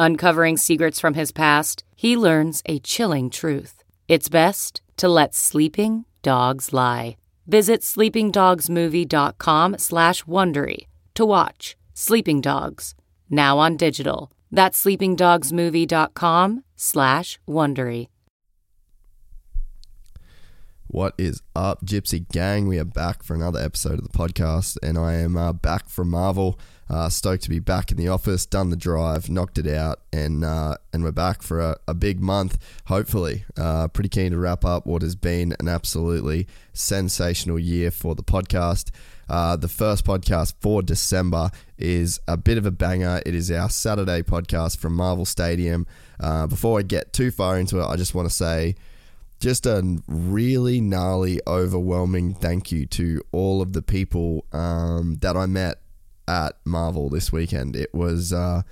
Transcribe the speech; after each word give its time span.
Uncovering 0.00 0.56
secrets 0.56 1.00
from 1.00 1.14
his 1.14 1.32
past, 1.32 1.82
he 1.96 2.16
learns 2.16 2.62
a 2.66 2.78
chilling 2.78 3.28
truth. 3.30 3.82
It's 4.06 4.28
best 4.28 4.80
to 4.96 5.08
let 5.08 5.34
sleeping 5.34 6.04
dogs 6.22 6.72
lie. 6.72 7.16
Visit 7.48 7.80
sleepingdogsmovie.com 7.80 9.78
slash 9.78 10.22
Wondery 10.22 10.86
to 11.14 11.24
watch 11.24 11.76
Sleeping 11.94 12.40
Dogs, 12.40 12.94
now 13.28 13.58
on 13.58 13.76
digital. 13.76 14.30
That's 14.52 14.84
sleepingdogsmovie.com 14.84 16.64
slash 16.76 17.40
Wondery. 17.48 18.06
What 20.86 21.14
is 21.18 21.42
up, 21.56 21.84
Gypsy 21.84 22.26
Gang? 22.28 22.68
We 22.68 22.78
are 22.78 22.84
back 22.84 23.24
for 23.24 23.34
another 23.34 23.60
episode 23.60 23.98
of 23.98 24.04
the 24.04 24.16
podcast, 24.16 24.78
and 24.80 24.96
I 24.96 25.14
am 25.14 25.36
uh, 25.36 25.52
back 25.52 25.88
from 25.88 26.10
Marvel. 26.10 26.56
Uh, 26.90 27.08
stoked 27.08 27.42
to 27.42 27.50
be 27.50 27.58
back 27.58 27.90
in 27.90 27.98
the 27.98 28.08
office, 28.08 28.46
done 28.46 28.70
the 28.70 28.76
drive, 28.76 29.28
knocked 29.28 29.58
it 29.58 29.66
out, 29.66 30.00
and 30.12 30.42
uh, 30.44 30.74
and 30.92 31.04
we're 31.04 31.12
back 31.12 31.42
for 31.42 31.60
a, 31.60 31.76
a 31.86 31.94
big 31.94 32.20
month, 32.20 32.58
hopefully. 32.86 33.44
Uh, 33.56 33.88
pretty 33.88 34.08
keen 34.08 34.32
to 34.32 34.38
wrap 34.38 34.64
up 34.64 34.86
what 34.86 35.02
has 35.02 35.14
been 35.14 35.54
an 35.60 35.68
absolutely 35.68 36.46
sensational 36.72 37.58
year 37.58 37.90
for 37.90 38.14
the 38.14 38.22
podcast. 38.22 38.90
Uh, 39.28 39.56
the 39.56 39.68
first 39.68 40.06
podcast 40.06 40.54
for 40.60 40.80
December 40.82 41.50
is 41.76 42.18
a 42.26 42.38
bit 42.38 42.56
of 42.56 42.64
a 42.64 42.70
banger. 42.70 43.20
It 43.26 43.34
is 43.34 43.50
our 43.50 43.68
Saturday 43.68 44.22
podcast 44.22 44.78
from 44.78 44.94
Marvel 44.94 45.26
Stadium. 45.26 45.86
Uh, 46.18 46.46
before 46.46 46.78
I 46.78 46.82
get 46.82 47.12
too 47.12 47.30
far 47.30 47.58
into 47.58 47.80
it, 47.80 47.84
I 47.86 47.96
just 47.96 48.14
want 48.14 48.28
to 48.28 48.34
say 48.34 48.74
just 49.38 49.66
a 49.66 50.00
really 50.08 50.80
gnarly, 50.80 51.40
overwhelming 51.46 52.34
thank 52.34 52.72
you 52.72 52.86
to 52.86 53.20
all 53.30 53.60
of 53.60 53.74
the 53.74 53.82
people 53.82 54.46
um, 54.52 55.16
that 55.20 55.36
I 55.36 55.44
met 55.44 55.78
at 56.28 56.56
Marvel 56.64 57.08
this 57.08 57.32
weekend. 57.32 57.74
It 57.74 57.92
was 57.94 58.32
uh, 58.32 58.62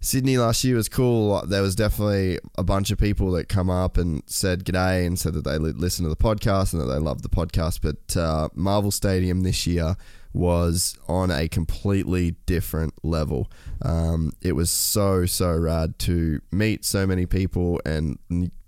Sydney 0.00 0.38
last 0.38 0.64
year 0.64 0.76
was 0.76 0.88
cool. 0.88 1.44
There 1.46 1.60
was 1.60 1.74
definitely 1.74 2.38
a 2.56 2.64
bunch 2.64 2.90
of 2.90 2.98
people 2.98 3.32
that 3.32 3.48
come 3.48 3.68
up 3.68 3.98
and 3.98 4.22
said 4.26 4.64
g'day 4.64 5.06
and 5.06 5.18
said 5.18 5.34
that 5.34 5.44
they 5.44 5.58
listen 5.58 6.04
to 6.04 6.08
the 6.08 6.16
podcast 6.16 6.72
and 6.72 6.80
that 6.80 6.86
they 6.86 6.98
love 6.98 7.22
the 7.22 7.28
podcast. 7.28 7.80
But 7.82 8.16
uh, 8.16 8.48
Marvel 8.54 8.90
Stadium 8.90 9.42
this 9.42 9.66
year 9.66 9.96
was 10.32 10.96
on 11.08 11.30
a 11.30 11.46
completely 11.48 12.36
different 12.46 12.94
level. 13.02 13.50
Um, 13.82 14.32
it 14.40 14.52
was 14.52 14.70
so 14.70 15.26
so 15.26 15.54
rad 15.54 15.98
to 16.00 16.40
meet 16.50 16.84
so 16.84 17.06
many 17.06 17.26
people 17.26 17.80
and 17.84 18.18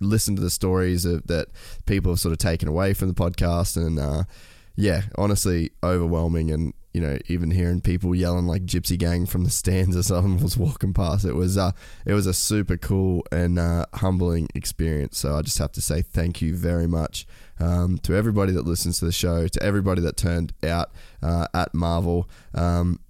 listen 0.01 0.37
to 0.37 0.43
the 0.43 0.51
stories 0.51 1.05
of, 1.05 1.27
that 1.29 1.49
people 1.87 2.13
have 2.13 2.21
sort 2.21 2.33
of 2.33 2.39
taken 2.39 2.69
away 2.69 2.95
from 2.95 3.09
the 3.09 3.15
podcast 3.15 3.77
and. 3.77 3.99
Uh, 3.99 4.25
yeah, 4.77 5.03
honestly, 5.17 5.71
overwhelming. 5.83 6.51
And 6.51 6.75
you 6.95 7.01
know, 7.01 7.19
even 7.27 7.51
hearing 7.51 7.81
people 7.81 8.15
yelling 8.15 8.47
like 8.47 8.65
"Gypsy 8.65 8.97
Gang" 8.97 9.27
from 9.27 9.43
the 9.43 9.51
stands 9.51 9.97
or 9.97 10.03
something 10.05 10.41
was 10.43 10.57
walking 10.57 10.95
past, 10.95 11.25
it 11.25 11.35
was 11.35 11.59
uh, 11.59 11.73
it 12.07 12.15
was 12.15 12.27
a 12.27 12.33
super 12.33 12.77
cool 12.77 13.27
and 13.33 13.59
uh, 13.59 13.85
humbling 13.95 14.49
experience. 14.55 15.19
So 15.19 15.37
I 15.37 15.43
just 15.43 15.59
have 15.59 15.73
to 15.73 15.83
say 15.83 16.03
thank 16.03 16.41
you 16.41 16.55
very 16.55 16.87
much 16.87 17.27
um, 17.59 17.99
to 17.99 18.15
everybody 18.15 18.53
that 18.53 18.65
listens 18.65 19.01
to 19.01 19.07
the 19.07 19.13
show, 19.13 19.49
to 19.49 19.63
everybody 19.63 20.01
that 20.03 20.17
turned 20.17 20.53
out 20.63 20.93
uh, 21.21 21.49
at 21.53 21.75
Marvel. 21.75 22.31
Um, 22.55 23.01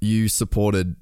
you 0.00 0.28
supported 0.28 0.96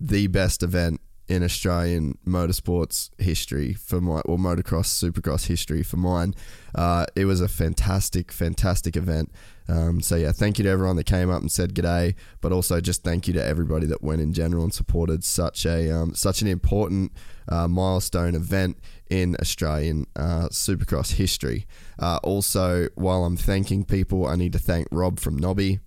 the 0.00 0.26
best 0.26 0.62
event 0.64 1.00
in 1.28 1.42
Australian 1.42 2.16
motorsports 2.26 3.10
history 3.18 3.74
for 3.74 4.00
my 4.00 4.20
or 4.20 4.38
motocross 4.38 4.86
supercross 4.86 5.46
history 5.46 5.82
for 5.82 5.98
mine. 5.98 6.34
Uh, 6.74 7.04
it 7.14 7.26
was 7.26 7.40
a 7.40 7.48
fantastic, 7.48 8.32
fantastic 8.32 8.96
event. 8.96 9.30
Um, 9.68 10.00
so 10.00 10.16
yeah, 10.16 10.32
thank 10.32 10.58
you 10.58 10.64
to 10.64 10.70
everyone 10.70 10.96
that 10.96 11.04
came 11.04 11.28
up 11.28 11.42
and 11.42 11.52
said 11.52 11.74
g'day, 11.74 12.14
but 12.40 12.52
also 12.52 12.80
just 12.80 13.04
thank 13.04 13.28
you 13.28 13.34
to 13.34 13.44
everybody 13.44 13.86
that 13.86 14.02
went 14.02 14.22
in 14.22 14.32
general 14.32 14.64
and 14.64 14.72
supported 14.72 15.22
such 15.22 15.66
a 15.66 15.90
um, 15.94 16.14
such 16.14 16.40
an 16.40 16.48
important 16.48 17.12
uh, 17.48 17.68
milestone 17.68 18.34
event 18.34 18.78
in 19.10 19.36
Australian 19.40 20.06
uh, 20.16 20.48
supercross 20.50 21.12
history. 21.12 21.66
Uh, 21.98 22.18
also, 22.22 22.88
while 22.94 23.24
I'm 23.24 23.36
thanking 23.36 23.84
people, 23.84 24.26
I 24.26 24.36
need 24.36 24.54
to 24.54 24.58
thank 24.58 24.88
Rob 24.90 25.20
from 25.20 25.38
Knobby. 25.38 25.80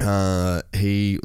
Uh, 0.00 0.62
he 0.72 1.18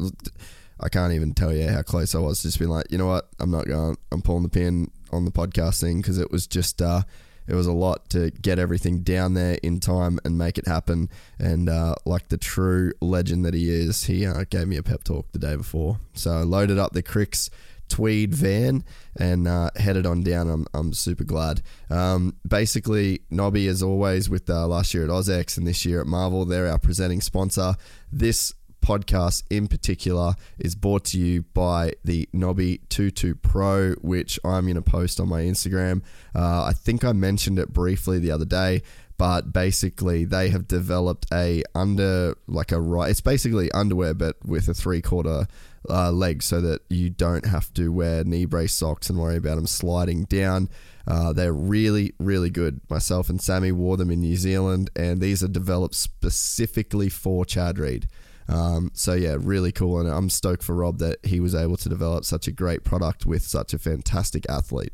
I 0.81 0.89
can't 0.89 1.13
even 1.13 1.33
tell 1.33 1.53
you 1.53 1.67
how 1.69 1.81
close 1.81 2.15
I 2.15 2.19
was. 2.19 2.41
Just 2.41 2.59
being 2.59 2.71
like, 2.71 2.85
you 2.89 2.97
know 2.97 3.07
what, 3.07 3.29
I'm 3.39 3.51
not 3.51 3.67
going. 3.67 3.97
I'm 4.11 4.21
pulling 4.21 4.43
the 4.43 4.49
pin 4.49 4.91
on 5.11 5.25
the 5.25 5.31
podcast 5.31 5.81
thing 5.81 6.01
because 6.01 6.17
it 6.17 6.31
was 6.31 6.47
just 6.47 6.81
uh, 6.81 7.03
it 7.47 7.55
was 7.55 7.67
a 7.67 7.73
lot 7.73 8.09
to 8.11 8.29
get 8.29 8.59
everything 8.59 8.99
down 8.99 9.33
there 9.33 9.57
in 9.63 9.79
time 9.79 10.19
and 10.23 10.37
make 10.37 10.57
it 10.57 10.67
happen. 10.67 11.09
And 11.39 11.67
uh, 11.67 11.95
like 12.05 12.29
the 12.29 12.37
true 12.37 12.93
legend 13.01 13.43
that 13.45 13.55
he 13.55 13.69
is, 13.69 14.03
he 14.03 14.25
uh, 14.25 14.45
gave 14.49 14.67
me 14.67 14.77
a 14.77 14.83
pep 14.83 15.03
talk 15.03 15.31
the 15.31 15.39
day 15.39 15.55
before. 15.55 15.99
So 16.13 16.31
I 16.31 16.41
loaded 16.41 16.77
up 16.77 16.93
the 16.93 17.01
Cricks 17.01 17.49
tweed 17.89 18.35
van 18.35 18.83
and 19.19 19.47
uh, 19.47 19.71
headed 19.75 20.05
on 20.05 20.21
down. 20.21 20.47
I'm, 20.47 20.67
I'm 20.75 20.93
super 20.93 21.23
glad. 21.23 21.61
Um, 21.89 22.35
basically, 22.47 23.21
Knobby, 23.31 23.67
as 23.67 23.81
always, 23.81 24.29
with 24.29 24.47
uh, 24.47 24.67
last 24.67 24.93
year 24.93 25.03
at 25.03 25.09
Aus-X 25.09 25.57
and 25.57 25.65
this 25.65 25.85
year 25.85 26.01
at 26.01 26.07
Marvel, 26.07 26.45
they're 26.45 26.67
our 26.67 26.77
presenting 26.77 27.19
sponsor. 27.19 27.75
This 28.11 28.53
podcast 28.81 29.43
in 29.49 29.67
particular 29.67 30.33
is 30.57 30.75
brought 30.75 31.05
to 31.05 31.19
you 31.19 31.43
by 31.53 31.93
the 32.03 32.27
Knobby 32.33 32.81
22 32.89 33.35
Pro, 33.35 33.93
which 34.01 34.39
I'm 34.43 34.65
going 34.65 34.75
to 34.75 34.81
post 34.81 35.19
on 35.19 35.29
my 35.29 35.41
Instagram. 35.41 36.01
Uh, 36.35 36.63
I 36.63 36.73
think 36.73 37.03
I 37.03 37.11
mentioned 37.11 37.59
it 37.59 37.73
briefly 37.73 38.19
the 38.19 38.31
other 38.31 38.45
day, 38.45 38.81
but 39.17 39.51
basically 39.51 40.23
they 40.25 40.49
have 40.49 40.67
developed 40.67 41.25
a 41.33 41.61
under 41.75 42.35
like 42.47 42.71
a 42.71 42.79
right. 42.79 43.11
It's 43.11 43.21
basically 43.21 43.71
underwear, 43.71 44.13
but 44.13 44.37
with 44.45 44.67
a 44.69 44.73
three 44.73 45.01
quarter 45.01 45.45
uh, 45.89 46.11
leg, 46.11 46.41
so 46.41 46.61
that 46.61 46.81
you 46.89 47.09
don't 47.09 47.45
have 47.45 47.73
to 47.73 47.91
wear 47.91 48.23
knee 48.23 48.45
brace 48.45 48.73
socks 48.73 49.09
and 49.09 49.19
worry 49.19 49.37
about 49.37 49.55
them 49.55 49.67
sliding 49.67 50.23
down. 50.23 50.69
Uh, 51.05 51.33
they're 51.33 51.53
really, 51.53 52.13
really 52.19 52.49
good. 52.49 52.79
Myself 52.89 53.29
and 53.29 53.41
Sammy 53.41 53.71
wore 53.71 53.97
them 53.97 54.11
in 54.11 54.21
New 54.21 54.35
Zealand, 54.35 54.89
and 54.95 55.19
these 55.19 55.43
are 55.43 55.47
developed 55.47 55.95
specifically 55.95 57.09
for 57.09 57.45
Chad 57.45 57.79
Reed. 57.79 58.07
Um, 58.49 58.91
so 58.93 59.13
yeah, 59.13 59.37
really 59.39 59.71
cool, 59.71 59.99
and 59.99 60.09
I'm 60.09 60.29
stoked 60.29 60.63
for 60.63 60.75
Rob 60.75 60.97
that 60.99 61.23
he 61.23 61.39
was 61.39 61.53
able 61.53 61.77
to 61.77 61.89
develop 61.89 62.25
such 62.25 62.47
a 62.47 62.51
great 62.51 62.83
product 62.83 63.25
with 63.25 63.43
such 63.43 63.73
a 63.73 63.79
fantastic 63.79 64.45
athlete. 64.49 64.93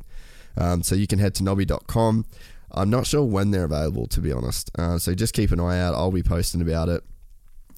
Um, 0.58 0.84
so 0.84 0.96
you 0.96 1.08
can 1.08 1.20
head 1.20 1.36
to 1.36 1.44
knobby.com. 1.44 2.26
I'm 2.72 2.90
not 2.90 3.08
sure 3.08 3.24
when 3.24 3.52
they're 3.52 3.64
available, 3.64 4.08
to 4.08 4.20
be 4.20 4.32
honest. 4.32 4.70
Uh, 4.78 4.98
so 4.98 5.16
just 5.16 5.34
keep 5.34 5.52
an 5.52 5.60
eye 5.60 5.80
out. 5.80 5.96
I'll 5.96 6.12
be 6.12 6.24
posting 6.24 6.62
about 6.62 6.90
it. 6.90 7.04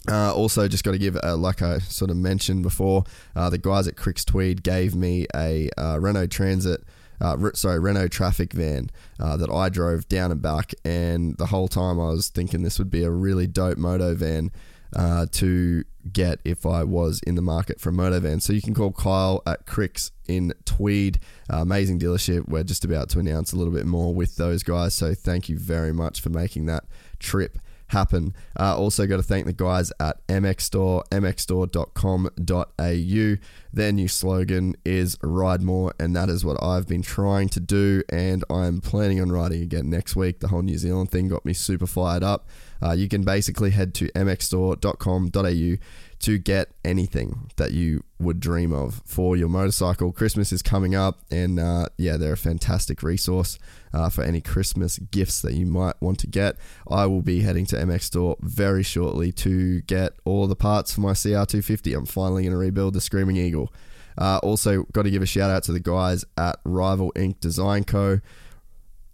Uh, 0.10 0.34
also, 0.34 0.68
just 0.68 0.84
got 0.84 0.94
to 0.94 0.98
give, 0.98 1.18
uh, 1.22 1.36
like 1.36 1.62
I 1.62 1.80
sort 1.80 2.10
of 2.10 2.18
mentioned 2.18 2.64
before, 2.64 3.04
uh, 3.36 3.50
the 3.50 3.58
guys 3.58 3.88
at 3.88 3.98
Cricks 3.98 4.24
Tweed 4.24 4.64
gave 4.64 4.96
me 4.96 5.28
a 5.36 5.70
uh, 5.78 6.00
Renault 6.00 6.28
Transit. 6.28 6.84
Uh, 7.20 7.50
sorry, 7.54 7.80
Renault 7.80 8.10
Trafic 8.10 8.54
van 8.54 8.90
uh, 9.20 9.36
that 9.38 9.50
I 9.50 9.70
drove 9.70 10.08
down 10.08 10.32
and 10.32 10.42
back, 10.42 10.74
and 10.86 11.38
the 11.38 11.48
whole 11.48 11.68
time 11.68 12.00
I 12.00 12.10
was 12.10 12.30
thinking 12.30 12.62
this 12.62 12.78
would 12.78 12.92
be 12.92 13.04
a 13.04 13.10
really 13.10 13.48
dope 13.48 13.78
moto 13.78 14.14
van 14.14 14.52
uh, 14.96 15.28
to 15.34 15.84
get 16.12 16.40
if 16.46 16.66
I 16.66 16.84
was 16.84 17.22
in 17.28 17.36
the 17.36 17.42
market 17.42 17.80
for 17.80 17.90
a 17.90 17.94
motor 17.94 18.20
van. 18.20 18.40
So 18.40 18.54
you 18.54 18.62
can 18.62 18.74
call 18.74 18.92
Kyle 18.92 19.42
at 19.46 19.66
Cricks 19.66 20.12
in 20.28 20.54
Tweed. 20.66 21.20
Uh, 21.52 21.58
amazing 21.58 22.00
dealership. 22.00 22.48
We're 22.48 22.64
just 22.64 22.86
about 22.86 23.10
to 23.10 23.20
announce 23.20 23.54
a 23.54 23.58
little 23.58 23.74
bit 23.74 23.86
more 23.86 24.14
with 24.14 24.36
those 24.36 24.64
guys. 24.64 24.94
So 24.94 25.14
thank 25.14 25.50
you 25.50 25.58
very 25.58 25.94
much 25.94 26.22
for 26.22 26.30
making 26.30 26.66
that 26.68 26.86
trip 27.20 27.58
happen. 27.88 28.34
Uh, 28.60 28.78
also, 28.78 29.08
got 29.08 29.18
to 29.18 29.24
thank 29.24 29.46
the 29.46 29.54
guys 29.54 29.92
at 30.00 30.26
MX 30.28 30.62
Store, 30.62 31.04
mxstore.com.au. 31.12 33.48
Their 33.74 33.92
new 33.92 34.08
slogan 34.08 34.76
is 34.86 35.18
Ride 35.22 35.62
More, 35.62 35.94
and 36.00 36.16
that 36.16 36.30
is 36.30 36.46
what 36.46 36.62
I've 36.64 36.88
been 36.88 37.02
trying 37.02 37.50
to 37.50 37.60
do, 37.60 38.04
and 38.10 38.46
I'm 38.50 38.82
planning 38.82 39.22
on 39.22 39.32
riding 39.32 39.62
again 39.62 39.90
next 39.90 40.16
week. 40.16 40.40
The 40.40 40.50
whole 40.50 40.62
New 40.62 40.78
Zealand 40.78 41.12
thing 41.12 41.28
got 41.28 41.46
me 41.46 41.54
super 41.54 41.88
fired 41.88 42.24
up. 42.24 42.48
Uh, 42.82 42.92
you 42.92 43.08
can 43.08 43.24
basically 43.24 43.72
head 43.72 43.94
to 43.96 44.08
mxstore.com.au 44.10 45.78
to 46.20 46.38
get 46.40 46.70
anything 46.84 47.52
that 47.58 47.72
you 47.72 48.04
would 48.20 48.40
dream 48.40 48.74
of 48.74 49.02
for 49.06 49.38
your 49.38 49.50
motorcycle. 49.50 50.12
Christmas 50.12 50.52
is 50.52 50.62
coming 50.62 50.96
up, 50.96 51.20
and 51.30 51.60
uh, 51.60 51.88
yeah, 51.98 52.18
they're 52.18 52.34
a 52.34 52.38
fantastic 52.38 53.04
resource 53.04 53.60
uh, 53.94 54.10
for 54.10 54.24
any 54.24 54.42
Christmas 54.42 54.98
gifts 54.98 55.42
that 55.42 55.54
you 55.54 55.66
might 55.66 55.96
want 56.02 56.20
to 56.20 56.28
get. 56.28 56.56
I 56.90 57.06
will 57.06 57.22
be 57.22 57.42
heading 57.42 57.66
to 57.68 57.76
MX 57.76 58.04
Store 58.04 58.36
very 58.40 58.84
shortly 58.84 59.32
to 59.34 59.82
get 59.82 60.14
all 60.26 60.48
the 60.48 60.56
parts 60.56 60.94
for 60.94 61.02
my 61.02 61.12
CR250. 61.12 61.96
I'm 61.96 62.06
finally 62.06 62.44
going 62.44 62.54
to 62.54 62.58
rebuild 62.58 62.94
the 62.96 63.02
Screaming 63.02 63.38
Eagle. 63.38 63.72
Uh, 64.18 64.40
also, 64.42 64.84
got 64.94 65.04
to 65.04 65.12
give 65.12 65.22
a 65.22 65.28
shout 65.28 65.52
out 65.52 65.64
to 65.64 65.72
the 65.72 65.80
guys 65.80 66.26
at 66.38 66.60
Rival 66.64 67.14
Ink 67.16 67.40
Design 67.40 67.84
Co 67.84 68.20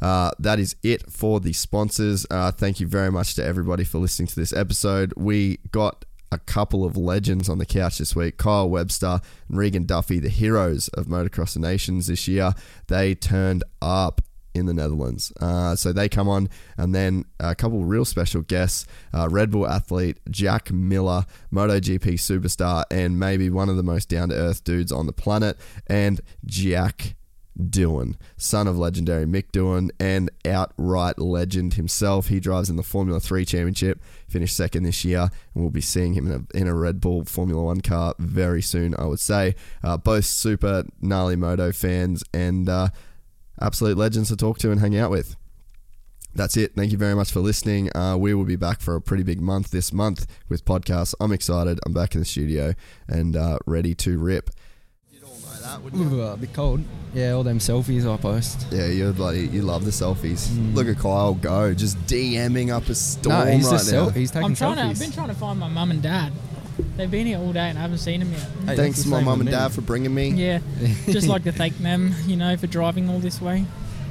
Uh, 0.00 0.30
that 0.38 0.58
is 0.58 0.76
it 0.82 1.10
for 1.10 1.40
the 1.40 1.52
sponsors. 1.52 2.26
Uh, 2.30 2.50
thank 2.50 2.80
you 2.80 2.86
very 2.86 3.10
much 3.10 3.34
to 3.34 3.44
everybody 3.44 3.84
for 3.84 3.98
listening 3.98 4.26
to 4.26 4.36
this 4.36 4.52
episode. 4.52 5.12
We 5.16 5.58
got 5.72 6.04
a 6.32 6.38
couple 6.38 6.84
of 6.84 6.96
legends 6.96 7.48
on 7.48 7.58
the 7.58 7.66
couch 7.66 7.98
this 7.98 8.14
week 8.14 8.36
Kyle 8.36 8.68
Webster 8.68 9.20
and 9.48 9.58
Regan 9.58 9.84
Duffy, 9.84 10.18
the 10.18 10.28
heroes 10.28 10.88
of 10.88 11.06
Motocross 11.06 11.54
the 11.54 11.60
Nations 11.60 12.06
this 12.06 12.28
year. 12.28 12.54
They 12.88 13.14
turned 13.14 13.64
up 13.82 14.20
in 14.54 14.66
the 14.66 14.74
Netherlands. 14.74 15.32
Uh, 15.40 15.76
so 15.76 15.92
they 15.92 16.08
come 16.08 16.28
on, 16.28 16.48
and 16.76 16.94
then 16.94 17.24
a 17.38 17.54
couple 17.54 17.84
real 17.84 18.04
special 18.04 18.42
guests 18.42 18.86
uh, 19.14 19.28
Red 19.28 19.50
Bull 19.50 19.66
athlete 19.66 20.18
Jack 20.30 20.70
Miller, 20.72 21.24
MotoGP 21.52 22.14
superstar, 22.14 22.84
and 22.90 23.18
maybe 23.18 23.50
one 23.50 23.68
of 23.68 23.76
the 23.76 23.82
most 23.82 24.08
down 24.08 24.30
to 24.30 24.34
earth 24.34 24.64
dudes 24.64 24.92
on 24.92 25.06
the 25.06 25.12
planet, 25.12 25.58
and 25.86 26.20
Jack 26.44 27.14
Doohan, 27.58 28.16
son 28.36 28.66
of 28.66 28.78
legendary 28.78 29.26
Mick 29.26 29.50
Doohan 29.52 29.90
and 29.98 30.30
outright 30.44 31.18
legend 31.18 31.74
himself. 31.74 32.28
He 32.28 32.40
drives 32.40 32.70
in 32.70 32.76
the 32.76 32.82
Formula 32.82 33.20
3 33.20 33.44
Championship, 33.44 34.00
finished 34.28 34.56
second 34.56 34.84
this 34.84 35.04
year, 35.04 35.30
and 35.54 35.62
we'll 35.62 35.70
be 35.70 35.80
seeing 35.80 36.14
him 36.14 36.26
in 36.26 36.32
a, 36.32 36.56
in 36.56 36.68
a 36.68 36.74
Red 36.74 37.00
Bull 37.00 37.24
Formula 37.24 37.62
1 37.62 37.80
car 37.82 38.14
very 38.18 38.62
soon, 38.62 38.94
I 38.98 39.06
would 39.06 39.20
say. 39.20 39.54
Uh, 39.82 39.96
both 39.96 40.24
super 40.24 40.84
gnarly 41.00 41.36
moto 41.36 41.72
fans 41.72 42.24
and 42.32 42.68
uh, 42.68 42.88
absolute 43.60 43.96
legends 43.96 44.28
to 44.28 44.36
talk 44.36 44.58
to 44.58 44.70
and 44.70 44.80
hang 44.80 44.96
out 44.96 45.10
with. 45.10 45.36
That's 46.34 46.56
it. 46.56 46.74
Thank 46.76 46.92
you 46.92 46.98
very 46.98 47.14
much 47.14 47.32
for 47.32 47.40
listening. 47.40 47.94
Uh, 47.94 48.16
we 48.16 48.34
will 48.34 48.44
be 48.44 48.56
back 48.56 48.80
for 48.80 48.94
a 48.94 49.00
pretty 49.00 49.24
big 49.24 49.40
month 49.40 49.72
this 49.72 49.92
month 49.92 50.26
with 50.48 50.64
podcasts. 50.64 51.12
I'm 51.20 51.32
excited. 51.32 51.80
I'm 51.84 51.92
back 51.92 52.14
in 52.14 52.20
the 52.20 52.24
studio 52.24 52.74
and 53.08 53.34
uh, 53.34 53.58
ready 53.66 53.96
to 53.96 54.16
rip 54.16 54.50
that, 55.62 55.82
wouldn't 55.82 56.10
you? 56.10 56.22
a 56.22 56.36
bit 56.36 56.52
cold. 56.52 56.80
Yeah, 57.14 57.32
all 57.32 57.42
them 57.42 57.58
selfies 57.58 58.12
I 58.12 58.16
post. 58.16 58.66
Yeah, 58.70 58.86
you 58.86 59.12
bloody 59.12 59.46
you 59.48 59.62
love 59.62 59.84
the 59.84 59.90
selfies. 59.90 60.48
Mm. 60.48 60.74
Look 60.74 60.86
at 60.86 60.98
Kyle 60.98 61.34
go, 61.34 61.74
just 61.74 61.98
DMing 62.06 62.70
up 62.70 62.88
a 62.88 62.94
storm 62.94 63.46
no, 63.46 63.52
he's 63.52 63.64
right 63.64 63.72
now. 63.72 63.78
Sel- 63.78 64.10
he's 64.10 64.30
taking 64.30 64.44
I'm 64.46 64.54
trying 64.54 64.76
selfies. 64.76 64.82
to, 64.82 64.86
I've 64.88 64.98
been 65.00 65.12
trying 65.12 65.28
to 65.28 65.34
find 65.34 65.58
my 65.58 65.68
mum 65.68 65.90
and 65.90 66.02
dad. 66.02 66.32
They've 66.96 67.10
been 67.10 67.26
here 67.26 67.38
all 67.38 67.52
day 67.52 67.68
and 67.68 67.78
I 67.78 67.82
haven't 67.82 67.98
seen 67.98 68.20
them 68.20 68.30
yet. 68.32 68.40
Hey, 68.66 68.76
Thanks 68.76 68.98
that's 68.98 69.02
to 69.04 69.08
my 69.08 69.20
mum 69.20 69.38
with 69.38 69.48
and 69.48 69.56
me. 69.56 69.60
dad 69.62 69.72
for 69.72 69.80
bringing 69.80 70.14
me. 70.14 70.28
Yeah, 70.30 70.60
just 71.06 71.26
like 71.26 71.44
to 71.44 71.52
thank 71.52 71.76
them, 71.78 72.14
you 72.26 72.36
know, 72.36 72.56
for 72.56 72.66
driving 72.68 73.08
all 73.08 73.18
this 73.18 73.40
way. 73.40 73.64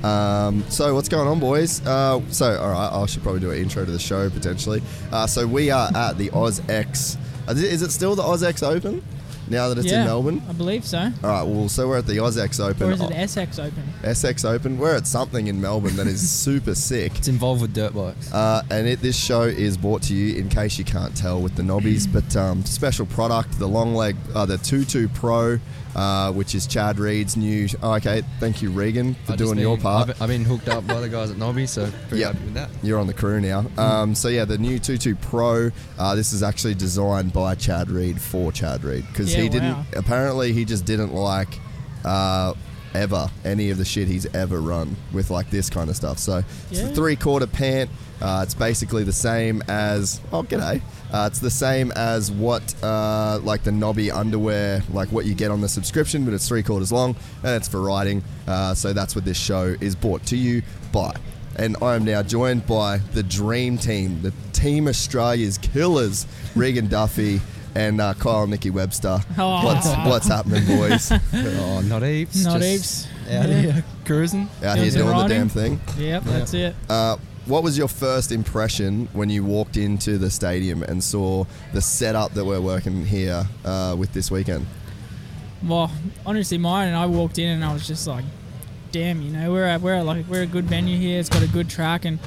Um, 0.04 0.64
so 0.70 0.94
what's 0.96 1.10
going 1.10 1.28
on, 1.28 1.40
boys? 1.40 1.86
Uh, 1.86 2.22
so 2.30 2.60
all 2.60 2.70
right, 2.70 2.90
I 2.92 3.06
should 3.06 3.24
probably 3.24 3.42
do 3.42 3.52
an 3.52 3.58
intro 3.60 3.86
to 3.86 3.92
the 3.92 4.00
show 4.00 4.30
potentially. 4.30 4.82
Uh, 5.12 5.26
so 5.28 5.46
we 5.48 5.72
are 5.72 5.90
at 5.96 6.18
the 6.18 6.30
Aus-X. 6.32 7.18
Is 7.50 7.82
it 7.82 7.92
still 7.92 8.16
the 8.16 8.24
Aus-X 8.24 8.62
Open? 8.64 9.04
Now 9.50 9.70
that 9.70 9.78
it's 9.80 9.92
yeah, 9.92 10.02
in 10.02 10.06
Melbourne. 10.06 10.42
I 10.48 10.54
believe 10.54 10.86
so. 10.86 10.98
All 10.98 11.12
right. 11.30 11.44
Well, 11.44 11.70
so 11.70 11.88
we're 11.88 11.98
at 11.98 12.06
the 12.06 12.20
Aus-X 12.20 12.60
Open. 12.60 12.90
Or 12.90 12.92
is 12.92 13.02
it 13.02 13.06
Oh, 13.12 13.14
SX 13.14 13.60
Open? 13.60 13.84
SX 14.04 14.46
Open. 14.50 14.78
We're 14.78 14.96
at 14.96 15.08
something 15.08 15.48
in 15.48 15.60
Melbourne 15.60 15.96
that 15.96 16.08
is 16.08 16.30
super 16.44 16.76
sick. 16.76 17.18
It's 17.18 17.28
involved 17.28 17.62
with 17.62 17.74
dirt 17.74 17.94
bikes. 17.94 18.32
Uh, 18.32 18.62
and 18.70 18.88
it, 18.88 19.02
this 19.02 19.18
show 19.18 19.42
is 19.44 19.78
brought 19.78 20.04
to 20.04 20.14
you, 20.14 20.36
in 20.36 20.50
case 20.50 20.78
you 20.78 20.86
can't 20.86 21.16
tell, 21.18 21.42
with 21.42 21.56
the 21.56 21.64
knobbies, 21.64 22.08
but 22.14 22.36
um, 22.36 22.64
special 22.66 23.06
product, 23.06 23.58
the 23.60 23.68
long 23.68 23.96
leg, 23.96 24.16
uh, 24.36 24.46
the 24.46 24.58
Tutu 24.58 25.08
Pro, 25.10 25.60
uh, 25.96 26.32
which 26.32 26.56
is 26.56 26.68
Chad 26.68 27.00
Reed's 27.00 27.36
new. 27.38 27.68
Oh, 27.84 27.94
okay, 27.96 28.22
thank 28.40 28.62
you, 28.62 28.70
Regan, 28.72 29.16
for 29.26 29.34
I've 29.34 29.38
just 29.40 29.54
doing 29.54 29.60
your 29.60 29.78
part. 29.78 30.10
I've, 30.10 30.22
I've 30.22 30.30
been 30.30 30.46
hooked 30.46 30.68
up 30.70 30.86
by 30.88 31.00
the 31.00 31.10
guys 31.10 31.32
at 31.32 31.38
Knobby, 31.38 31.68
so 31.68 31.90
pretty 32.10 32.22
Yep. 32.22 32.34
happy 32.34 32.46
with 32.46 32.54
that. 32.56 32.70
You're 32.84 33.00
on 33.00 33.08
the 33.08 33.14
crew 33.14 33.42
now. 33.42 33.66
Um, 33.78 34.16
so 34.16 34.28
yeah, 34.28 34.46
the 34.46 34.58
new 34.58 34.80
Tutu 34.80 35.16
Pro. 35.16 35.72
Uh, 35.98 36.16
this 36.16 36.32
is 36.34 36.44
actually 36.44 36.76
designed 36.76 37.34
by 37.34 37.56
Chad 37.56 37.90
Reed 37.90 38.22
for 38.22 38.52
Chad 38.52 38.84
Reed 38.84 39.06
because 39.08 39.34
Yeah, 39.36 39.42
he 39.44 39.50
didn't. 39.50 39.74
wow. 39.74 39.86
Apparently, 39.96 40.54
he 40.54 40.66
just 40.66 40.86
didn't 40.86 41.14
like 41.14 41.60
uh, 42.06 42.54
ever 42.94 43.30
any 43.46 43.70
of 43.70 43.78
the 43.78 43.86
shit 43.86 44.08
he's 44.08 44.26
ever 44.36 44.60
run 44.62 44.96
with 45.14 45.30
like 45.30 45.50
this 45.52 45.70
kind 45.70 45.90
of 45.90 45.96
stuff. 45.96 46.18
So 46.18 46.44
it's 46.72 46.80
a 46.82 46.88
three 46.94 47.16
quarter 47.16 47.48
pant. 47.48 47.90
Uh, 48.22 48.42
it's 48.44 48.54
basically 48.54 49.04
the 49.04 49.14
same 49.14 49.62
as 49.68 50.20
oh 50.34 50.44
g'day. 50.44 50.82
Uh, 51.12 51.26
it's 51.30 51.40
the 51.40 51.50
same 51.50 51.92
as 51.94 52.32
what 52.32 52.76
uh, 52.84 53.40
like 53.44 53.64
the 53.64 53.72
knobby 53.72 54.12
underwear, 54.12 54.84
like 54.94 55.12
what 55.12 55.26
you 55.26 55.34
get 55.34 55.50
on 55.52 55.62
the 55.62 55.70
subscription, 55.70 56.24
but 56.26 56.34
it's 56.34 56.48
three 56.48 56.62
quarters 56.64 56.92
long 56.92 57.16
and 57.44 57.56
it's 57.56 57.68
for 57.68 57.82
riding. 57.82 58.24
Uh, 58.48 58.74
so 58.74 58.94
that's 58.94 59.16
what 59.16 59.26
this 59.26 59.38
show 59.38 59.76
is 59.82 59.96
brought 59.96 60.26
to 60.28 60.38
you 60.38 60.62
by. 60.92 61.12
And 61.56 61.76
I 61.82 61.96
am 61.96 62.06
now 62.06 62.22
joined 62.24 62.66
by 62.68 63.00
the 63.14 63.24
dream 63.24 63.78
team, 63.78 64.22
the 64.22 64.32
Team 64.54 64.88
Australia's 64.88 65.58
killers, 65.58 66.26
Regan 66.56 66.88
Duffy 66.88 67.42
and 67.76 68.00
uh, 68.02 68.14
Kyle 68.16 68.48
Nicky 68.48 68.70
Webster. 68.70 69.20
Oh. 69.38 69.66
What's 69.66 69.88
what's 70.08 70.28
happening, 70.28 70.66
boys? 70.66 71.12
Oh, 71.34 71.82
not 71.82 72.02
heaps. 72.04 72.44
Not 72.46 72.62
just 72.62 73.08
heaps. 73.08 73.08
Out 73.32 73.50
Yeah. 73.50 73.60
here 73.62 73.84
cruising. 74.06 74.50
Out 74.64 74.78
here 74.78 74.86
Is 74.88 74.96
it 74.96 75.00
doing 75.00 75.18
the 75.18 75.28
damn 75.28 75.50
thing. 75.50 75.80
Yep, 75.98 76.24
that's 76.24 76.54
it. 76.54 76.76
Uh, 76.90 77.18
what 77.50 77.64
was 77.64 77.78
your 77.78 77.88
first 77.88 78.32
impression 78.32 79.10
when 79.14 79.30
you 79.30 79.44
walked 79.44 79.76
into 79.76 80.18
the 80.18 80.30
stadium 80.30 80.84
and 80.84 81.04
saw 81.04 81.46
the 81.74 81.82
setup 81.82 82.34
that 82.36 82.46
we're 82.46 82.62
working 82.62 83.06
here 83.06 83.44
uh, 83.66 83.96
with 83.98 84.14
this 84.14 84.30
weekend? 84.30 84.68
Well, 85.68 85.92
honestly, 86.26 86.58
mine 86.60 86.88
and 86.88 86.96
I 86.96 87.08
walked 87.08 87.40
in 87.40 87.50
and 87.50 87.66
I 87.66 87.74
was 87.74 87.88
just 87.88 88.08
like, 88.08 88.24
damn, 88.92 89.22
you 89.22 89.32
know, 89.32 89.52
we're 89.52 89.66
at, 89.66 89.82
we're 89.82 89.96
at 89.96 90.06
like 90.06 90.28
we're 90.28 90.44
a 90.44 90.48
good 90.48 90.66
venue 90.66 90.98
here. 90.98 91.20
It's 91.20 91.28
got 91.28 91.42
a 91.42 91.48
good 91.48 91.70
track 91.70 92.06
and 92.06 92.20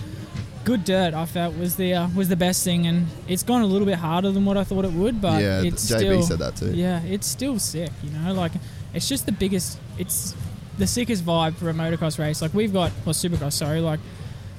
good 0.64 0.84
dirt. 0.84 1.14
I 1.14 1.24
felt 1.24 1.56
was 1.56 1.76
the 1.76 1.94
uh, 1.94 2.08
was 2.14 2.28
the 2.28 2.36
best 2.36 2.64
thing, 2.64 2.86
and 2.86 3.06
it's 3.28 3.44
gone 3.44 3.62
a 3.62 3.66
little 3.66 3.86
bit 3.86 3.98
harder 3.98 4.32
than 4.32 4.44
what 4.44 4.56
I 4.56 4.64
thought 4.64 4.84
it 4.84 4.92
would, 4.92 5.20
but 5.20 5.40
Yeah, 5.40 5.62
it's 5.62 5.90
JB 5.90 5.98
still 5.98 6.22
said 6.22 6.38
that 6.40 6.56
too. 6.56 6.74
Yeah, 6.74 7.00
it's 7.04 7.26
still 7.26 7.58
sick. 7.58 7.90
You 8.02 8.10
know, 8.10 8.34
like 8.34 8.52
it's 8.92 9.08
just 9.08 9.24
the 9.24 9.32
biggest. 9.32 9.78
It's 9.98 10.34
the 10.78 10.86
sickest 10.86 11.24
vibe 11.24 11.54
for 11.54 11.70
a 11.70 11.72
motocross 11.72 12.18
race. 12.18 12.42
Like 12.42 12.52
we've 12.54 12.72
got 12.72 12.90
or 13.06 13.12
supercross, 13.12 13.52
sorry, 13.52 13.80
like. 13.80 14.00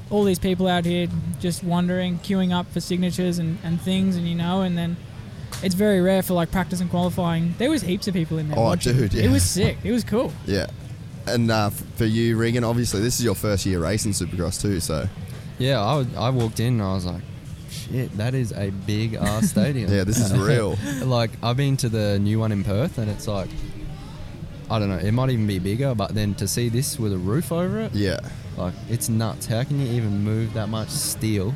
All 0.09 0.23
these 0.23 0.39
people 0.39 0.67
out 0.67 0.85
here 0.85 1.07
just 1.39 1.63
wandering, 1.63 2.19
queuing 2.19 2.51
up 2.53 2.67
for 2.71 2.79
signatures 2.79 3.39
and, 3.39 3.57
and 3.63 3.81
things, 3.81 4.15
and 4.15 4.27
you 4.27 4.35
know, 4.35 4.61
and 4.61 4.77
then 4.77 4.95
it's 5.63 5.75
very 5.75 6.01
rare 6.01 6.21
for 6.21 6.33
like 6.33 6.51
practice 6.51 6.81
and 6.81 6.89
qualifying. 6.89 7.55
There 7.57 7.69
was 7.69 7.81
heaps 7.81 8.07
of 8.07 8.13
people 8.13 8.37
in 8.37 8.49
there. 8.49 8.59
Oh, 8.59 8.63
watching. 8.63 8.95
dude, 8.95 9.13
yeah. 9.13 9.23
It 9.23 9.31
was 9.31 9.43
sick. 9.43 9.77
It 9.83 9.91
was 9.91 10.03
cool. 10.03 10.31
Yeah. 10.45 10.67
And 11.25 11.49
uh, 11.49 11.67
f- 11.67 11.83
for 11.95 12.05
you, 12.05 12.35
Regan, 12.37 12.63
obviously 12.63 12.99
this 13.01 13.17
is 13.17 13.23
your 13.25 13.33
first 13.35 13.65
year 13.65 13.79
racing 13.79 14.11
Supercross 14.11 14.61
too. 14.61 14.79
So 14.81 15.07
Yeah, 15.57 15.79
I, 15.81 15.95
was- 15.95 16.15
I 16.17 16.29
walked 16.29 16.59
in 16.59 16.73
and 16.73 16.81
I 16.81 16.93
was 16.93 17.05
like, 17.05 17.21
shit, 17.69 18.15
that 18.17 18.35
is 18.35 18.51
a 18.51 18.71
big 18.71 19.13
ass 19.15 19.49
stadium. 19.51 19.89
yeah, 19.91 20.03
this 20.03 20.19
is 20.19 20.33
real. 20.37 20.77
like, 21.05 21.31
I've 21.41 21.55
been 21.57 21.77
to 21.77 21.87
the 21.89 22.19
new 22.19 22.39
one 22.39 22.51
in 22.51 22.63
Perth 22.65 22.97
and 22.97 23.09
it's 23.09 23.27
like, 23.27 23.49
I 24.69 24.79
don't 24.79 24.89
know. 24.89 24.97
It 24.97 25.11
might 25.13 25.29
even 25.29 25.47
be 25.47 25.59
bigger, 25.59 25.95
but 25.95 26.13
then 26.13 26.35
to 26.35 26.47
see 26.47 26.67
this 26.69 26.99
with 26.99 27.13
a 27.13 27.17
roof 27.17 27.51
over 27.51 27.79
it, 27.79 27.93
Yeah. 27.93 28.19
Like 28.57 28.73
it's 28.89 29.09
nuts. 29.09 29.45
How 29.45 29.63
can 29.63 29.79
you 29.79 29.91
even 29.93 30.23
move 30.23 30.53
that 30.53 30.69
much 30.69 30.89
steel 30.89 31.53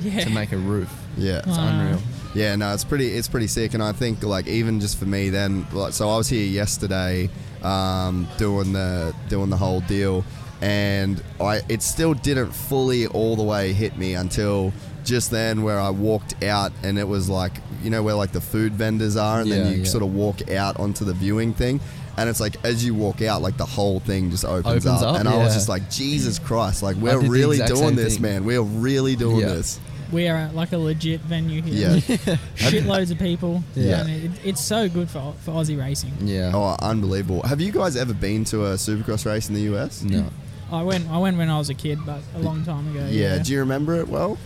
Yeah. 0.00 0.20
to 0.24 0.30
make 0.30 0.52
a 0.52 0.56
roof? 0.56 0.90
Yeah. 1.16 1.38
It's 1.38 1.46
Wow. 1.48 1.68
unreal. 1.80 2.00
Yeah, 2.34 2.54
no, 2.56 2.72
it's 2.74 2.84
pretty 2.84 3.08
it's 3.08 3.28
pretty 3.28 3.46
sick, 3.48 3.74
and 3.74 3.82
I 3.82 3.92
think 3.92 4.22
like 4.22 4.46
even 4.46 4.80
just 4.80 4.98
for 4.98 5.06
me 5.06 5.30
then, 5.30 5.66
like, 5.72 5.92
so 5.94 6.08
I 6.10 6.16
was 6.18 6.28
here 6.28 6.46
yesterday, 6.46 7.30
um, 7.62 8.28
doing 8.36 8.72
the 8.72 9.14
doing 9.28 9.50
the 9.50 9.56
whole 9.56 9.80
deal, 9.80 10.24
and 10.60 11.22
I 11.40 11.62
it 11.68 11.82
still 11.82 12.14
didn't 12.14 12.52
fully 12.52 13.06
all 13.06 13.34
the 13.36 13.42
way 13.42 13.72
hit 13.72 13.96
me 13.96 14.14
until 14.14 14.72
just 15.04 15.30
then 15.30 15.62
where 15.62 15.80
I 15.80 15.88
walked 15.90 16.44
out 16.44 16.70
and 16.82 16.98
it 16.98 17.08
was 17.08 17.30
like 17.30 17.52
you 17.82 17.88
know 17.90 18.02
where 18.02 18.14
like 18.14 18.32
the 18.32 18.40
food 18.42 18.74
vendors 18.74 19.16
are, 19.16 19.40
and 19.40 19.48
Yeah, 19.48 19.56
then 19.60 19.72
you 19.72 19.78
yeah. 19.78 19.84
sort 19.84 20.02
of 20.02 20.12
walk 20.14 20.50
out 20.50 20.78
onto 20.78 21.04
the 21.04 21.14
viewing 21.14 21.54
thing. 21.54 21.80
And 22.18 22.28
it's 22.28 22.40
like 22.40 22.56
as 22.64 22.84
you 22.84 22.94
walk 22.94 23.22
out, 23.22 23.40
like 23.42 23.56
the 23.56 23.64
whole 23.66 24.00
thing 24.00 24.30
just 24.30 24.44
opens, 24.44 24.84
Opens 24.86 25.02
up, 25.02 25.14
up, 25.14 25.20
and 25.20 25.28
I 25.28 25.36
was 25.38 25.54
just 25.54 25.68
like, 25.68 25.88
Jesus 25.90 26.38
Christ! 26.38 26.82
Like 26.82 26.96
we're 26.96 27.18
really 27.20 27.58
doing 27.58 27.94
this, 27.96 28.14
thing. 28.14 28.22
man. 28.22 28.44
We're 28.44 28.60
really 28.62 29.16
doing 29.16 29.38
Yeah. 29.40 29.46
this. 29.54 29.78
we 30.10 30.26
are 30.26 30.36
at 30.36 30.54
like 30.54 30.72
a 30.72 30.78
legit 30.78 31.20
venue 31.20 31.60
here. 31.62 31.90
Yeah. 32.08 32.36
Shitloads 32.56 33.10
of 33.10 33.18
people. 33.18 33.62
Yeah. 33.74 34.00
And 34.00 34.10
it, 34.10 34.30
it's 34.44 34.60
so 34.60 34.88
good 34.88 35.08
for 35.08 35.34
for 35.44 35.52
Aussie 35.52 35.78
racing. 35.78 36.12
Yeah. 36.22 36.52
Oh, 36.54 36.76
unbelievable! 36.80 37.42
Have 37.42 37.60
you 37.60 37.72
guys 37.72 37.94
ever 37.96 38.14
been 38.14 38.44
to 38.46 38.66
a 38.66 38.74
Supercross 38.74 39.24
race 39.26 39.48
in 39.48 39.54
the 39.54 39.62
US? 39.74 40.02
No. 40.02 40.26
I 40.72 40.82
went 40.82 41.08
I 41.08 41.18
went 41.18 41.38
when 41.38 41.48
I 41.48 41.56
was 41.58 41.70
a 41.70 41.74
kid, 41.74 41.98
but 42.04 42.20
a 42.34 42.40
long 42.40 42.64
time 42.64 42.88
ago. 42.94 43.06
Yeah. 43.10 43.36
Yeah. 43.36 43.42
Do 43.42 43.52
you 43.52 43.60
remember 43.60 43.94
it 43.96 44.08
well? 44.08 44.36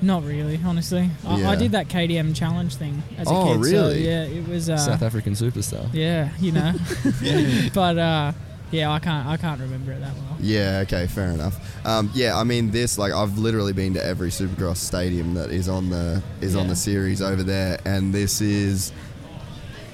Not 0.00 0.24
really, 0.24 0.60
honestly. 0.64 1.10
I, 1.26 1.38
Yeah. 1.38 1.50
I 1.50 1.56
did 1.56 1.72
that 1.72 1.88
KTM 1.88 2.34
challenge 2.34 2.76
thing 2.76 3.02
as 3.16 3.26
a 3.26 3.30
Oh, 3.30 3.46
kid. 3.46 3.64
So 3.64 3.70
really? 3.72 4.06
yeah, 4.06 4.22
it 4.24 4.46
was. 4.48 4.70
Uh, 4.70 4.76
South 4.76 5.02
African 5.02 5.32
superstar. 5.32 5.88
Yeah, 5.92 6.30
you 6.38 6.52
know. 6.52 6.72
but 7.74 7.98
uh, 7.98 8.32
yeah, 8.70 8.90
I 8.92 8.98
can't 9.00 9.26
I 9.26 9.36
can't 9.36 9.60
remember 9.60 9.92
it 9.92 10.00
that 10.00 10.14
well. 10.14 10.36
Yeah. 10.40 10.80
Okay. 10.84 11.06
Fair 11.08 11.30
enough. 11.30 11.58
Um, 11.86 12.10
yeah. 12.14 12.36
I 12.36 12.44
mean, 12.44 12.70
this 12.70 12.96
like 12.98 13.12
I've 13.12 13.38
literally 13.38 13.72
been 13.72 13.94
to 13.94 14.04
every 14.04 14.30
Supercross 14.30 14.76
stadium 14.76 15.34
that 15.34 15.50
is 15.50 15.68
on 15.68 15.90
the 15.90 16.22
is 16.40 16.54
on 16.54 16.64
Yeah. 16.64 16.68
the 16.70 16.76
series 16.76 17.20
over 17.20 17.42
there, 17.42 17.80
and 17.84 18.14
this 18.14 18.40
is. 18.40 18.92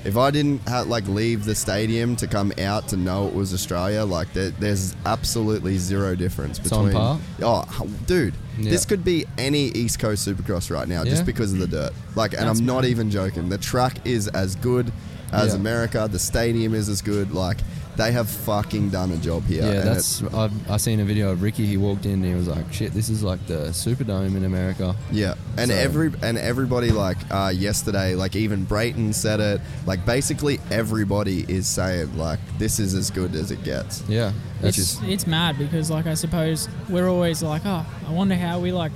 If 0.05 0.19
I 0.19 0.31
didn't 0.31 0.69
ha 0.69 0.83
like 0.83 1.09
leave 1.09 1.45
the 1.47 1.55
stadium 1.55 2.15
to 2.17 2.27
come 2.27 2.53
out 2.61 2.89
to 2.89 2.97
know 2.97 3.27
it 3.27 3.35
was 3.35 3.55
Australia, 3.55 4.05
like 4.05 4.33
there, 4.35 4.51
there's 4.51 4.95
absolutely 5.07 5.79
zero 5.79 6.15
difference 6.15 6.59
It's 6.59 6.71
on 6.73 6.87
between. 6.87 7.01
par? 7.03 7.19
Oh, 7.43 7.89
dude, 8.07 8.35
Yeah. 8.59 8.71
this 8.71 8.85
could 8.85 9.03
be 9.03 9.25
any 9.39 9.69
East 9.69 9.99
Coast 9.99 10.29
Supercross 10.29 10.71
right 10.71 10.87
now, 10.87 11.05
just 11.05 11.25
because 11.25 11.53
of 11.55 11.59
the 11.59 11.67
dirt. 11.67 11.93
Like, 12.15 12.35
and 12.35 12.47
That's 12.49 12.59
I'm 12.61 12.67
not 12.67 12.85
even 12.85 13.11
joking. 13.11 13.49
The 13.49 13.57
track 13.59 13.99
is 14.07 14.29
as 14.29 14.57
good 14.57 14.93
as 15.33 15.53
Yeah. 15.55 15.61
America. 15.61 16.07
The 16.11 16.19
stadium 16.19 16.75
is 16.75 16.89
as 16.91 17.01
good. 17.01 17.33
Like, 17.33 17.59
they 17.97 18.13
have 18.13 18.29
fucking 18.29 18.91
done 18.91 19.13
a 19.13 19.17
job 19.17 19.45
here. 19.45 19.63
Yeah, 19.65 19.71
and 19.81 19.89
that's. 19.89 20.23
I've, 20.35 20.71
I 20.71 20.77
seen 20.79 21.01
a 21.01 21.05
video 21.05 21.31
of 21.31 21.43
Ricky. 21.43 21.65
He 21.67 21.77
walked 21.77 22.07
in 22.07 22.13
and 22.15 22.25
he 22.25 22.35
was 22.35 22.49
like, 22.49 22.73
"Shit, 22.73 22.93
this 22.93 23.09
is 23.09 23.23
like 23.23 23.45
the 23.47 23.69
Superdome 23.71 24.37
in 24.37 24.45
America." 24.45 24.97
Yeah, 25.13 25.35
and 25.57 25.71
So- 25.71 25.77
every 25.77 26.13
and 26.23 26.37
everybody 26.39 26.91
like 26.91 27.19
uh, 27.31 27.53
yesterday, 27.55 28.15
like 28.15 28.35
even 28.37 28.65
Brayton 28.65 29.13
said 29.13 29.41
it. 29.41 29.61
Like 29.87 30.05
basically 30.07 30.59
everybody 30.71 31.45
is 31.49 31.67
saying 31.67 32.17
like 32.17 32.41
this 32.59 32.79
is 32.79 32.95
as 32.95 33.11
good 33.11 33.35
as 33.35 33.51
it 33.51 33.63
gets. 33.65 34.03
Yeah, 34.09 34.33
It's 34.63 34.77
just 34.77 35.03
it's 35.05 35.27
mad 35.27 35.59
because 35.59 35.91
like 35.91 36.07
I 36.07 36.15
suppose 36.15 36.69
we're 36.89 37.09
always 37.09 37.43
like, 37.43 37.63
oh, 37.65 37.87
I 38.09 38.13
wonder 38.13 38.35
how 38.35 38.59
we 38.61 38.73
like 38.73 38.93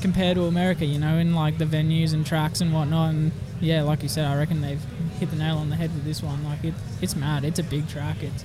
compare 0.00 0.34
to 0.34 0.44
America, 0.44 0.84
you 0.86 0.98
know, 0.98 1.16
in 1.18 1.34
like 1.34 1.58
the 1.58 1.64
venues 1.64 2.12
and 2.14 2.24
tracks 2.24 2.60
and 2.60 2.72
whatnot. 2.72 3.10
And 3.14 3.32
yeah, 3.60 3.82
like 3.82 4.02
you 4.02 4.08
said, 4.08 4.26
I 4.26 4.36
reckon 4.36 4.60
they've 4.60 4.82
hit 5.18 5.30
the 5.30 5.36
nail 5.36 5.58
on 5.58 5.70
the 5.70 5.76
head 5.76 5.92
with 5.94 6.04
this 6.04 6.22
one. 6.22 6.44
Like 6.44 6.64
it, 6.64 6.74
it's 7.00 7.16
mad. 7.16 7.44
It's 7.44 7.58
a 7.58 7.64
big 7.64 7.88
track. 7.88 8.22
It's 8.22 8.44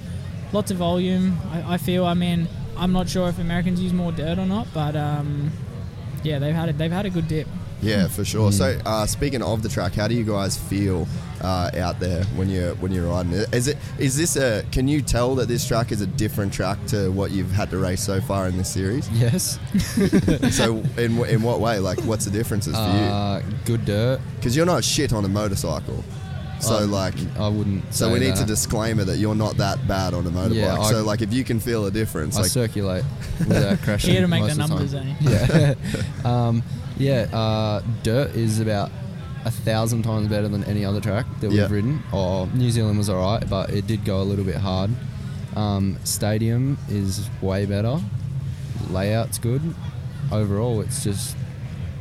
lots 0.51 0.71
of 0.71 0.77
volume. 0.77 1.37
I, 1.51 1.73
I 1.73 1.77
feel. 1.77 2.05
I 2.05 2.13
mean, 2.13 2.47
I'm 2.77 2.91
not 2.91 3.09
sure 3.09 3.29
if 3.29 3.39
Americans 3.39 3.81
use 3.81 3.93
more 3.93 4.11
dirt 4.11 4.39
or 4.39 4.45
not, 4.45 4.67
but 4.73 4.95
um, 4.95 5.51
yeah, 6.23 6.39
they've 6.39 6.55
had 6.55 6.69
it. 6.69 6.77
They've 6.77 6.91
had 6.91 7.05
a 7.05 7.09
good 7.09 7.27
dip. 7.27 7.47
Yeah, 7.83 8.07
for 8.07 8.23
sure. 8.25 8.49
Mm. 8.49 8.53
So 8.53 8.79
uh, 8.85 9.05
speaking 9.05 9.41
of 9.41 9.61
the 9.63 9.69
track, 9.69 9.93
how 9.93 10.07
do 10.07 10.15
you 10.15 10.23
guys 10.23 10.57
feel 10.57 11.07
uh, 11.41 11.71
out 11.77 11.99
there 11.99 12.23
when 12.35 12.49
you're 12.49 12.75
when 12.75 12.91
you're 12.91 13.07
riding? 13.07 13.33
it? 13.33 13.53
Is 13.53 13.67
it 13.67 13.77
is 13.99 14.15
this 14.17 14.35
a? 14.35 14.63
Can 14.71 14.87
you 14.87 15.01
tell 15.01 15.35
that 15.35 15.47
this 15.47 15.67
track 15.67 15.91
is 15.91 16.01
a 16.01 16.07
different 16.07 16.53
track 16.53 16.77
to 16.87 17.11
what 17.11 17.31
you've 17.31 17.51
had 17.51 17.69
to 17.71 17.77
race 17.77 18.01
so 18.01 18.21
far 18.21 18.47
in 18.47 18.57
this 18.57 18.69
series? 18.71 19.09
yes. 19.11 19.59
so 20.55 20.77
in 20.97 21.23
in 21.25 21.41
what 21.41 21.59
way? 21.59 21.79
Like, 21.79 21.99
what's 22.01 22.25
the 22.25 22.31
differences 22.31 22.73
for 22.75 22.81
you? 22.81 22.87
Uh, 22.87 23.41
good 23.65 23.85
dirt. 23.85 24.19
Because 24.37 24.55
you're 24.55 24.65
not 24.65 24.83
shit 24.83 25.13
on 25.13 25.25
a 25.25 25.29
motorcycle. 25.29 26.03
So 26.59 26.75
I- 26.77 26.81
like. 26.83 27.15
I 27.37 27.49
wouldn't. 27.49 27.93
So 27.93 28.07
say 28.07 28.13
we 28.13 28.19
need 28.19 28.35
to 28.37 28.45
disclaimer 28.45 29.03
that 29.03 29.17
you're 29.17 29.35
not 29.35 29.57
that 29.57 29.85
bad 29.85 30.13
on 30.13 30.25
a 30.25 30.29
motorbike. 30.29 30.55
Yeah, 30.55 30.79
I- 30.79 30.89
so 30.91 31.03
like 31.03 31.21
if 31.21 31.33
you 31.33 31.43
can 31.43 31.59
feel 31.59 31.85
a 31.87 31.91
difference, 31.91 32.37
I 32.37 32.41
like 32.43 32.51
circulate 32.51 33.03
without 33.39 33.81
crashing. 33.81 34.11
Here 34.11 34.21
to 34.21 34.27
make 34.29 34.41
most 34.43 34.57
the 34.57 34.67
numbers, 34.67 34.93
time. 34.93 35.15
eh? 35.27 35.73
Yeah. 35.83 36.13
um, 36.23 36.63
yeah. 36.97 37.21
Uh, 37.31 37.81
dirt 38.03 38.35
is 38.35 38.59
about 38.59 38.91
a 39.45 39.51
thousand 39.51 40.03
times 40.03 40.27
better 40.29 40.47
than 40.47 40.63
any 40.65 40.85
other 40.85 41.01
track 41.01 41.25
that 41.41 41.49
we've 41.49 41.69
ridden. 41.69 42.01
Oh, 42.13 42.45
New 42.53 42.71
Zealand 42.71 42.97
was 42.97 43.09
alright, 43.09 43.49
but 43.49 43.69
it 43.71 43.87
did 43.87 44.05
go 44.05 44.21
a 44.21 44.23
little 44.23 44.45
bit 44.45 44.55
hard. 44.55 44.91
Um, 45.55 45.97
stadium 46.03 46.77
is 46.89 47.29
way 47.41 47.65
better. 47.65 47.99
Layout's 48.89 49.37
good. 49.39 49.61
Overall, 50.31 50.81
it's 50.81 51.03
just 51.03 51.35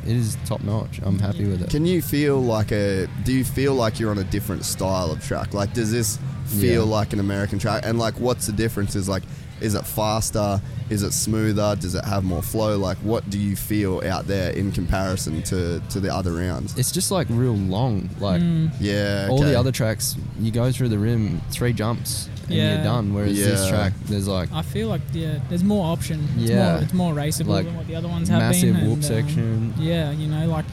it 0.06 0.16
is 0.16 0.36
top 0.46 0.62
notch. 0.62 1.00
I'm 1.02 1.18
happy 1.18 1.46
with 1.46 1.62
it. 1.62 1.70
Can 1.70 1.84
you 1.86 2.00
feel 2.02 2.40
like 2.40 2.72
a? 2.72 3.06
Do 3.24 3.32
you 3.32 3.44
feel 3.44 3.74
like 3.74 4.00
you're 4.00 4.10
on 4.10 4.18
a 4.18 4.24
different 4.24 4.64
style 4.64 5.10
of 5.10 5.22
track? 5.24 5.54
Like, 5.54 5.74
does 5.74 5.92
this 5.92 6.18
feel 6.46 6.84
Yeah. 6.86 6.90
like 6.96 7.12
an 7.12 7.20
American 7.20 7.58
track? 7.58 7.82
And 7.86 7.98
like, 7.98 8.14
what's 8.18 8.46
the 8.46 8.52
difference? 8.52 8.96
Is 8.96 9.08
like, 9.08 9.22
is 9.62 9.74
it 9.74 9.86
faster? 9.86 10.60
Is 10.90 11.02
it 11.02 11.12
smoother? 11.12 11.74
Does 11.76 11.94
it 11.94 12.04
have 12.04 12.24
more 12.24 12.42
flow? 12.42 12.76
Like, 12.78 12.98
what 12.98 13.28
do 13.30 13.38
you 13.38 13.56
feel 13.56 14.02
out 14.06 14.26
there 14.26 14.50
in 14.52 14.72
comparison 14.72 15.42
to 15.44 15.80
to 15.90 16.00
the 16.00 16.14
other 16.14 16.32
rounds? 16.32 16.76
it's 16.78 16.92
just 16.92 17.10
like 17.10 17.26
real 17.30 17.54
long. 17.54 18.10
Like 18.20 18.42
Yeah, 18.80 19.28
all 19.30 19.40
the 19.42 19.58
other 19.58 19.72
tracks, 19.72 20.16
you 20.40 20.50
go 20.50 20.70
through 20.72 20.88
the 20.90 20.98
rim, 20.98 21.40
three 21.50 21.72
jumps, 21.72 22.28
and 22.48 22.54
Yeah. 22.56 22.74
you're 22.74 22.84
done. 22.84 23.14
Whereas 23.14 23.38
Yeah. 23.38 23.46
this 23.46 23.68
track, 23.68 23.92
there's 24.06 24.28
like 24.28 24.52
I 24.52 24.62
feel 24.62 24.88
like 24.88 25.00
yeah, 25.12 25.38
there's 25.48 25.64
more 25.64 25.86
option. 25.92 26.28
It's 26.36 26.50
Yeah. 26.50 26.72
more, 26.72 26.82
it's 26.82 26.92
more 26.94 27.14
raceable 27.14 27.46
Like, 27.54 27.66
than 27.66 27.76
what 27.76 27.86
the 27.86 27.94
other 27.94 28.08
ones 28.08 28.28
have 28.28 28.40
massive 28.40 28.74
been. 28.74 28.84
whoop 28.84 28.94
and, 29.02 29.04
um, 29.04 29.10
section. 29.10 29.74
Yeah, 29.78 30.10
you 30.10 30.26
know, 30.28 30.46
like 30.48 30.66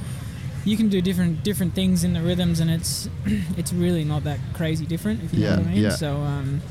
you 0.66 0.76
can 0.76 0.90
do 0.90 1.02
different 1.02 1.44
different 1.44 1.74
things 1.74 2.04
in 2.04 2.12
the 2.14 2.22
rhythms, 2.22 2.60
and 2.60 2.70
it's 2.70 3.08
it's 3.58 3.72
really 3.72 4.04
not 4.04 4.24
that 4.26 4.40
crazy 4.54 4.86
different. 4.86 5.24
If 5.24 5.34
you 5.34 5.44
Yeah, 5.44 5.52
know 5.56 5.62
what 5.62 5.68
I 5.68 5.72
mean. 5.74 5.84
yeah. 5.84 5.90
So 5.96 6.16
um, 6.18 6.62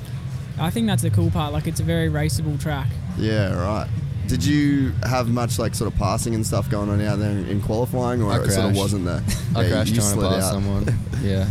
I 0.60 0.70
think 0.70 0.86
that's 0.86 1.02
the 1.02 1.10
cool 1.10 1.30
part. 1.30 1.52
Like 1.52 1.66
it's 1.66 1.80
a 1.80 1.84
very 1.84 2.08
raceable 2.08 2.60
track. 2.60 2.88
Yeah, 3.16 3.52
right. 3.54 3.88
Did 4.26 4.44
you 4.44 4.92
have 5.04 5.28
much 5.28 5.58
like 5.58 5.74
sort 5.74 5.90
of 5.90 5.98
passing 5.98 6.34
and 6.34 6.46
stuff 6.46 6.68
going 6.68 6.90
on 6.90 7.00
out 7.00 7.18
there 7.18 7.30
in, 7.30 7.46
in 7.48 7.62
qualifying, 7.62 8.20
or 8.22 8.30
I 8.30 8.38
it 8.40 8.50
sort 8.50 8.70
of 8.70 8.76
wasn't 8.76 9.06
there? 9.06 9.22
I 9.56 9.62
Yeah, 9.62 9.70
crashed 9.70 9.90
you 9.92 9.96
trying 10.00 10.16
to 10.16 10.28
pass 10.28 10.44
out. 10.44 10.52
someone. 10.52 10.98
Yeah. 11.22 11.48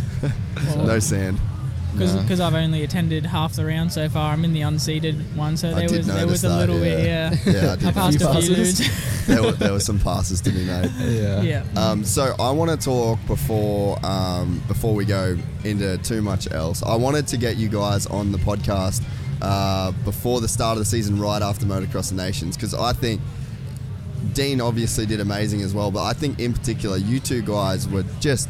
No 0.76 0.98
sand. 0.98 1.38
Because 1.92 2.38
Nah. 2.38 2.46
I've 2.46 2.54
only 2.54 2.84
attended 2.84 3.26
half 3.26 3.54
the 3.54 3.64
round 3.64 3.92
so 3.92 4.08
far. 4.08 4.32
I'm 4.32 4.44
in 4.44 4.52
the 4.52 4.60
unseated 4.62 5.36
one, 5.36 5.56
so 5.56 5.74
there 5.74 5.88
did 5.88 5.98
was 5.98 6.06
there 6.06 6.26
was 6.26 6.44
a 6.44 6.48
that, 6.48 6.58
little 6.58 6.78
bit 6.78 7.04
yeah. 7.04 7.34
yeah. 7.46 7.52
Yeah, 7.52 7.72
I 7.72 7.76
did 7.76 7.88
I 7.88 7.92
passed 7.92 8.20
a 8.20 8.42
few 8.42 8.54
that. 8.54 8.90
there, 9.26 9.42
were, 9.42 9.52
there 9.52 9.72
were 9.72 9.80
some 9.80 9.98
passes 9.98 10.40
to 10.42 10.50
be 10.50 10.64
made. 10.64 10.90
Yeah. 10.98 11.42
yeah. 11.42 11.64
Um, 11.76 12.04
so 12.04 12.34
I 12.38 12.50
want 12.50 12.70
to 12.70 12.76
talk 12.76 13.18
before 13.26 13.98
um, 14.04 14.62
before 14.68 14.94
we 14.94 15.04
go 15.04 15.36
into 15.64 15.98
too 15.98 16.22
much 16.22 16.50
else. 16.52 16.82
I 16.82 16.94
wanted 16.94 17.26
to 17.28 17.36
get 17.36 17.56
you 17.56 17.68
guys 17.68 18.06
on 18.06 18.32
the 18.32 18.38
podcast 18.38 19.02
uh, 19.42 19.92
before 20.04 20.40
the 20.40 20.48
start 20.48 20.72
of 20.74 20.80
the 20.80 20.84
season, 20.84 21.18
right 21.18 21.42
after 21.42 21.64
Motocross 21.66 22.12
Nations, 22.12 22.56
because 22.56 22.74
I 22.74 22.92
think 22.92 23.20
Dean 24.34 24.60
obviously 24.60 25.06
did 25.06 25.20
amazing 25.20 25.62
as 25.62 25.74
well. 25.74 25.90
But 25.90 26.04
I 26.04 26.12
think 26.12 26.38
in 26.38 26.52
particular, 26.52 26.96
you 26.96 27.18
two 27.18 27.42
guys 27.42 27.88
were 27.88 28.04
just. 28.20 28.48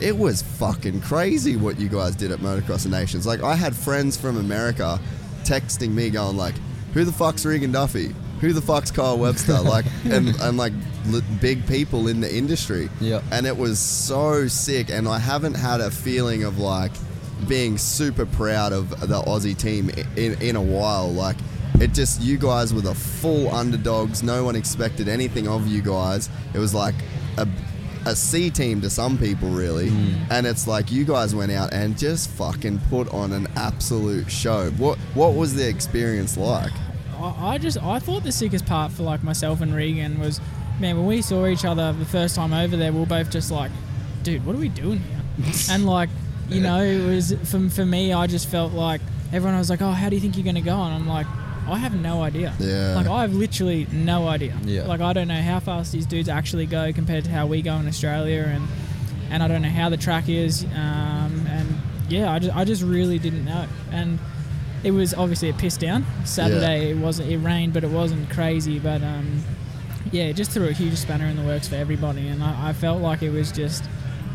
It 0.00 0.16
was 0.16 0.42
fucking 0.42 1.00
crazy 1.00 1.56
what 1.56 1.78
you 1.78 1.88
guys 1.88 2.14
did 2.14 2.30
at 2.30 2.40
Motocross 2.40 2.84
of 2.84 2.90
Nations. 2.90 3.26
Like 3.26 3.42
I 3.42 3.54
had 3.54 3.74
friends 3.74 4.16
from 4.16 4.36
America 4.36 5.00
texting 5.44 5.90
me 5.92 6.10
going 6.10 6.36
like, 6.36 6.54
"Who 6.94 7.04
the 7.04 7.12
fuck's 7.12 7.44
Regan 7.46 7.72
Duffy? 7.72 8.14
Who 8.40 8.52
the 8.52 8.60
fuck's 8.60 8.90
Kyle 8.90 9.18
Webster?" 9.18 9.58
Like 9.62 9.86
and 10.04 10.28
and 10.40 10.56
like 10.58 10.72
li- 11.06 11.22
big 11.40 11.66
people 11.66 12.08
in 12.08 12.20
the 12.20 12.34
industry. 12.34 12.90
Yep. 13.00 13.22
And 13.32 13.46
it 13.46 13.56
was 13.56 13.78
so 13.78 14.46
sick. 14.48 14.90
And 14.90 15.08
I 15.08 15.18
haven't 15.18 15.54
had 15.54 15.80
a 15.80 15.90
feeling 15.90 16.44
of 16.44 16.58
like 16.58 16.92
being 17.48 17.76
super 17.78 18.24
proud 18.26 18.72
of 18.72 18.90
the 18.90 19.20
Aussie 19.22 19.56
team 19.56 19.90
i- 19.96 20.04
in 20.18 20.40
in 20.42 20.56
a 20.56 20.62
while. 20.62 21.10
Like 21.12 21.36
it 21.80 21.92
just 21.94 22.20
you 22.22 22.36
guys 22.38 22.72
were 22.74 22.80
the 22.82 22.94
full 22.94 23.50
underdogs. 23.54 24.22
No 24.22 24.44
one 24.44 24.56
expected 24.56 25.08
anything 25.08 25.48
of 25.48 25.66
you 25.66 25.80
guys. 25.82 26.28
It 26.54 26.58
was 26.58 26.74
like 26.74 26.94
a 27.38 27.46
a 28.06 28.14
C 28.14 28.48
team 28.50 28.80
to 28.80 28.88
some 28.88 29.18
people, 29.18 29.50
really. 29.50 29.90
Hmm. 29.90 30.14
And 30.30 30.46
it's 30.46 30.66
like 30.66 30.90
you 30.90 31.04
guys 31.04 31.34
went 31.34 31.52
out 31.52 31.72
and 31.72 31.98
just 31.98 32.30
fucking 32.30 32.78
put 32.88 33.12
on 33.12 33.32
an 33.32 33.48
absolute 33.56 34.30
show. 34.30 34.70
What 34.72 34.98
what 35.14 35.34
was 35.34 35.54
the 35.54 35.68
experience 35.68 36.36
like? 36.36 36.72
I, 37.18 37.54
I 37.54 37.58
just 37.58 37.82
I 37.82 37.98
thought 37.98 38.22
the 38.22 38.32
sickest 38.32 38.64
part 38.64 38.92
for 38.92 39.02
like 39.02 39.22
myself 39.22 39.60
and 39.60 39.74
Regan 39.74 40.18
was, 40.18 40.40
man, 40.80 40.96
when 40.96 41.06
we 41.06 41.20
saw 41.20 41.46
each 41.46 41.64
other 41.64 41.92
the 41.92 42.04
first 42.04 42.36
time 42.36 42.52
over 42.52 42.76
there, 42.76 42.92
we 42.92 43.00
were 43.00 43.06
both 43.06 43.30
just 43.30 43.50
like, 43.50 43.72
dude, 44.22 44.46
what 44.46 44.54
are 44.54 44.58
we 44.58 44.68
doing 44.68 45.00
here? 45.00 45.52
and 45.70 45.84
like, 45.84 46.08
you 46.48 46.60
know, 46.60 46.80
it 46.80 47.04
was 47.06 47.34
for 47.44 47.68
for 47.68 47.84
me, 47.84 48.12
I 48.12 48.26
just 48.26 48.48
felt 48.48 48.72
like 48.72 49.00
everyone 49.32 49.58
was 49.58 49.68
like, 49.68 49.82
"Oh, 49.82 49.90
how 49.90 50.08
do 50.08 50.14
you 50.14 50.20
think 50.20 50.36
you're 50.36 50.44
going 50.44 50.54
to 50.54 50.60
go?" 50.60 50.80
And 50.80 50.94
I'm 50.94 51.08
like, 51.08 51.26
"I 51.68 51.78
have 51.78 51.94
no 51.94 52.22
idea. 52.22 52.54
Yeah. 52.58 52.94
Like 52.94 53.06
I 53.06 53.22
have 53.22 53.34
literally 53.34 53.86
no 53.92 54.28
idea. 54.28 54.56
Yeah. 54.64 54.86
Like 54.86 55.00
I 55.00 55.12
don't 55.12 55.28
know 55.28 55.40
how 55.42 55.60
fast 55.60 55.92
these 55.92 56.06
dudes 56.06 56.28
actually 56.28 56.66
go 56.66 56.92
compared 56.92 57.24
to 57.24 57.30
how 57.30 57.46
we 57.46 57.62
go 57.62 57.74
in 57.76 57.86
Australia, 57.86 58.44
and 58.46 58.66
and 59.30 59.42
I 59.42 59.48
don't 59.48 59.62
know 59.62 59.68
how 59.68 59.88
the 59.88 59.96
track 59.96 60.28
is. 60.28 60.64
Um, 60.64 61.46
and 61.48 61.76
yeah, 62.08 62.32
I 62.32 62.38
just 62.38 62.56
I 62.56 62.64
just 62.64 62.82
really 62.82 63.18
didn't 63.18 63.44
know. 63.44 63.66
And 63.90 64.18
it 64.84 64.90
was 64.92 65.14
obviously 65.14 65.48
it 65.48 65.58
pissed 65.58 65.80
down 65.80 66.04
Saturday. 66.24 66.90
It 66.90 66.98
wasn't 66.98 67.30
it 67.30 67.38
rained, 67.38 67.72
but 67.72 67.84
it 67.84 67.90
wasn't 67.90 68.30
crazy. 68.30 68.78
But 68.78 69.02
um, 69.02 69.42
yeah, 70.12 70.24
it 70.24 70.34
just 70.34 70.52
threw 70.52 70.68
a 70.68 70.72
huge 70.72 70.96
spanner 70.96 71.26
in 71.26 71.36
the 71.36 71.42
works 71.42 71.68
for 71.68 71.74
everybody, 71.74 72.28
and 72.28 72.42
I, 72.42 72.68
I 72.68 72.72
felt 72.72 73.02
like 73.02 73.22
it 73.22 73.30
was 73.30 73.50
just 73.50 73.84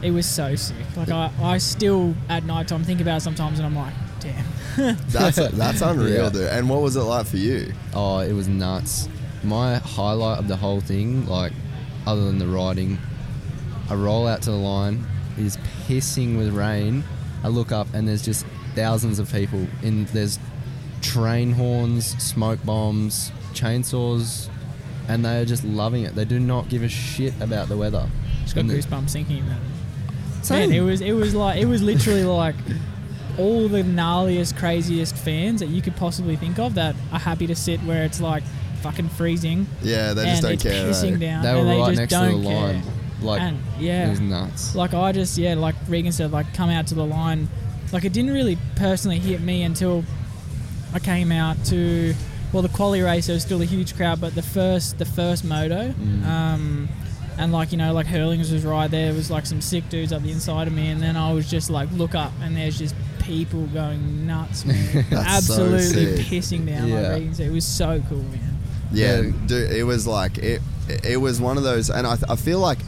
it 0.01 0.11
was 0.11 0.25
so 0.25 0.55
sick. 0.55 0.75
Like 0.97 1.09
I, 1.09 1.31
I 1.41 1.57
still 1.57 2.13
at 2.27 2.43
night 2.43 2.67
time 2.67 2.83
think 2.83 3.01
about 3.01 3.17
it 3.17 3.21
sometimes, 3.21 3.59
and 3.59 3.65
I'm 3.65 3.75
like, 3.75 3.93
damn. 4.21 4.95
That's 5.09 5.35
that's 5.35 5.81
unreal, 5.81 6.23
Yeah. 6.23 6.29
dude. 6.29 6.43
And 6.47 6.69
what 6.69 6.81
was 6.81 6.95
it 6.95 7.01
like 7.01 7.25
for 7.25 7.35
you? 7.37 7.73
Oh, 7.93 8.19
it 8.19 8.31
was 8.31 8.47
nuts. 8.47 9.09
My 9.43 9.75
highlight 9.79 10.39
of 10.39 10.47
the 10.47 10.55
whole 10.55 10.79
thing, 10.79 11.25
like, 11.27 11.51
other 12.07 12.23
than 12.23 12.37
the 12.39 12.47
riding, 12.47 12.97
I 13.89 13.95
roll 13.95 14.27
out 14.27 14.41
to 14.43 14.51
the 14.51 14.55
line, 14.57 15.05
it 15.37 15.43
is 15.45 15.57
pissing 15.87 16.37
with 16.37 16.53
rain. 16.53 17.03
I 17.43 17.49
look 17.49 17.71
up 17.73 17.87
and 17.93 18.07
there's 18.07 18.23
just 18.23 18.45
thousands 18.75 19.19
of 19.19 19.29
people. 19.31 19.67
In 19.83 20.05
there's 20.13 20.39
train 21.01 21.51
horns, 21.51 22.05
smoke 22.23 22.63
bombs, 22.63 23.31
chainsaws, 23.53 24.47
and 25.09 25.25
they 25.25 25.41
are 25.41 25.45
just 25.45 25.63
loving 25.65 26.03
it. 26.03 26.15
They 26.15 26.23
do 26.25 26.39
not 26.39 26.69
give 26.69 26.83
a 26.83 26.87
shit 26.87 27.33
about 27.41 27.67
the 27.67 27.75
weather. 27.75 28.07
Just 28.43 28.55
got 28.55 28.61
And 28.61 28.71
goosebumps 28.71 29.11
thinking 29.11 29.39
about 29.39 29.57
it. 29.57 30.45
Same. 30.45 30.69
Man, 30.69 30.77
it 30.79 30.81
was 30.81 31.01
it 31.01 31.11
was 31.13 31.35
like 31.35 31.59
it 31.59 31.65
was 31.65 31.81
literally 31.81 32.23
like 32.23 32.55
all 33.39 33.67
the 33.67 33.83
gnarliest, 33.83 34.57
craziest 34.57 35.15
fans 35.15 35.59
that 35.59 35.69
you 35.69 35.81
could 35.81 35.95
possibly 35.95 36.35
think 36.35 36.59
of 36.59 36.75
that 36.75 36.95
are 37.11 37.19
happy 37.19 37.47
to 37.47 37.55
sit 37.55 37.79
where 37.81 38.03
it's 38.03 38.19
like 38.21 38.43
fucking 38.81 39.09
freezing 39.09 39.67
Yeah, 39.81 40.13
they 40.13 40.23
just 40.25 40.35
and 40.35 40.41
don't 40.43 40.51
it's 40.53 40.63
care. 40.63 40.89
pissing 41.11 41.19
down, 41.19 41.43
They 41.43 41.53
were 41.53 41.59
and 41.59 41.69
they 41.69 41.77
right 41.79 41.87
just 41.95 41.99
next 41.99 42.13
to 42.13 42.19
don't 42.19 42.41
the 42.43 42.47
care. 42.49 42.61
line. 42.73 42.83
Like, 43.21 43.41
and 43.41 43.59
it 43.79 44.09
was 44.09 44.19
nuts. 44.21 44.75
like 44.75 44.93
I 44.95 45.11
just 45.11 45.37
yeah, 45.37 45.53
like 45.53 45.75
Regan 45.87 46.11
said, 46.11 46.31
like 46.31 46.53
come 46.55 46.69
out 46.71 46.87
to 46.87 46.95
the 46.95 47.05
line. 47.05 47.47
Like 47.93 48.03
it 48.05 48.13
didn't 48.13 48.31
really 48.31 48.57
personally 48.75 49.19
hit 49.19 49.41
me 49.41 49.61
until 49.63 50.03
I 50.93 50.99
came 50.99 51.31
out 51.31 51.63
to 51.65 52.15
well 52.51 52.63
the 52.63 52.69
quali 52.69 53.01
race. 53.01 53.27
There 53.27 53.35
was 53.35 53.43
still 53.43 53.61
a 53.61 53.65
huge 53.65 53.95
crowd, 53.95 54.19
but 54.19 54.33
the 54.33 54.41
first 54.41 54.97
the 54.97 55.05
first 55.05 55.43
moto, 55.45 55.91
Mm. 55.91 56.25
um, 56.25 56.89
and 57.37 57.51
like 57.51 57.71
you 57.71 57.77
know 57.77 57.93
like 57.93 58.07
Herlings 58.07 58.51
was 58.51 58.65
right 58.65 58.89
there. 58.89 59.07
There 59.07 59.13
was 59.13 59.29
like 59.29 59.45
some 59.45 59.61
sick 59.61 59.87
dudes 59.89 60.11
up 60.11 60.23
the 60.23 60.31
inside 60.31 60.67
of 60.67 60.73
me, 60.73 60.87
and 60.87 60.99
then 60.99 61.15
I 61.15 61.31
was 61.31 61.47
just 61.49 61.69
like 61.69 61.89
look 61.91 62.15
up, 62.15 62.31
and 62.41 62.55
there's 62.57 62.77
just 62.79 62.95
people 63.31 63.65
going 63.67 64.27
nuts, 64.27 64.65
man, 64.65 65.05
That's 65.09 65.47
so 65.47 65.73
absolutely 65.73 66.23
pissing 66.25 66.65
down. 66.67 66.89
Yeah. 66.89 67.01
Like 67.01 67.11
Regan 67.13 67.33
said, 67.33 67.47
it 67.47 67.51
was 67.51 67.65
so 67.65 68.03
cool, 68.09 68.23
man. 68.23 68.57
Yeah, 68.91 69.21
Yeah. 69.21 69.31
dude, 69.47 69.71
it 69.71 69.83
was 69.83 70.05
like 70.05 70.37
it. 70.37 70.61
It 71.05 71.15
was 71.17 71.39
one 71.39 71.55
of 71.57 71.63
those, 71.63 71.89
and 71.89 72.05
I, 72.05 72.17
I 72.27 72.35
feel 72.35 72.59
like, 72.59 72.79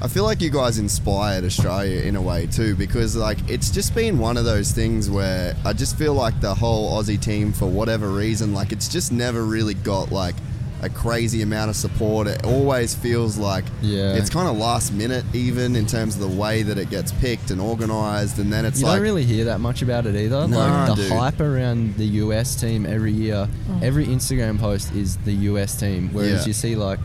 I 0.00 0.06
feel 0.06 0.22
like 0.22 0.40
you 0.40 0.50
guys 0.50 0.78
inspired 0.78 1.44
Australia 1.44 2.02
in 2.02 2.14
a 2.14 2.22
way 2.22 2.46
too, 2.46 2.76
because 2.76 3.16
like 3.16 3.38
it's 3.50 3.70
just 3.70 3.94
been 3.96 4.18
one 4.20 4.36
of 4.36 4.44
those 4.44 4.70
things 4.70 5.10
where 5.10 5.56
I 5.64 5.72
just 5.72 5.96
feel 5.98 6.14
like 6.14 6.40
the 6.40 6.54
whole 6.54 6.96
Aussie 7.02 7.20
team, 7.20 7.52
for 7.52 7.66
whatever 7.66 8.08
reason, 8.10 8.54
like 8.54 8.70
it's 8.70 8.86
just 8.86 9.10
never 9.10 9.42
really 9.44 9.74
got 9.74 10.12
like 10.12 10.36
a 10.80 10.88
crazy 10.88 11.42
amount 11.42 11.70
of 11.70 11.76
support. 11.76 12.28
It 12.28 12.44
always 12.44 12.94
feels 12.94 13.36
like 13.36 13.64
Yeah. 13.82 14.14
it's 14.14 14.30
kind 14.30 14.48
of 14.48 14.56
last 14.56 14.92
minute, 14.92 15.24
even 15.32 15.74
in 15.74 15.86
terms 15.86 16.14
of 16.14 16.20
the 16.20 16.28
way 16.40 16.62
that 16.62 16.78
it 16.78 16.88
gets 16.88 17.10
picked 17.12 17.50
and 17.50 17.60
organized, 17.60 18.38
and 18.38 18.52
then 18.52 18.64
it's 18.64 18.76
like 18.76 18.82
You 18.82 18.86
like 18.86 18.96
don't 18.98 19.02
really 19.02 19.24
hear 19.24 19.44
that 19.46 19.58
much 19.60 19.82
about 19.82 20.06
it 20.06 20.14
either. 20.14 20.46
Nah, 20.46 20.86
like 20.86 20.96
the 20.96 21.02
dude. 21.02 21.12
hype 21.12 21.40
around 21.40 21.96
the 21.96 22.06
US 22.22 22.54
team 22.54 22.86
every 22.86 23.12
year, 23.12 23.48
Oh. 23.70 23.78
every 23.82 24.06
Instagram 24.06 24.58
post 24.60 24.92
is 24.94 25.16
the 25.24 25.32
US 25.50 25.74
team, 25.74 26.10
whereas 26.12 26.42
Yeah. 26.42 26.46
you 26.46 26.52
see 26.52 26.76
like 26.76 27.00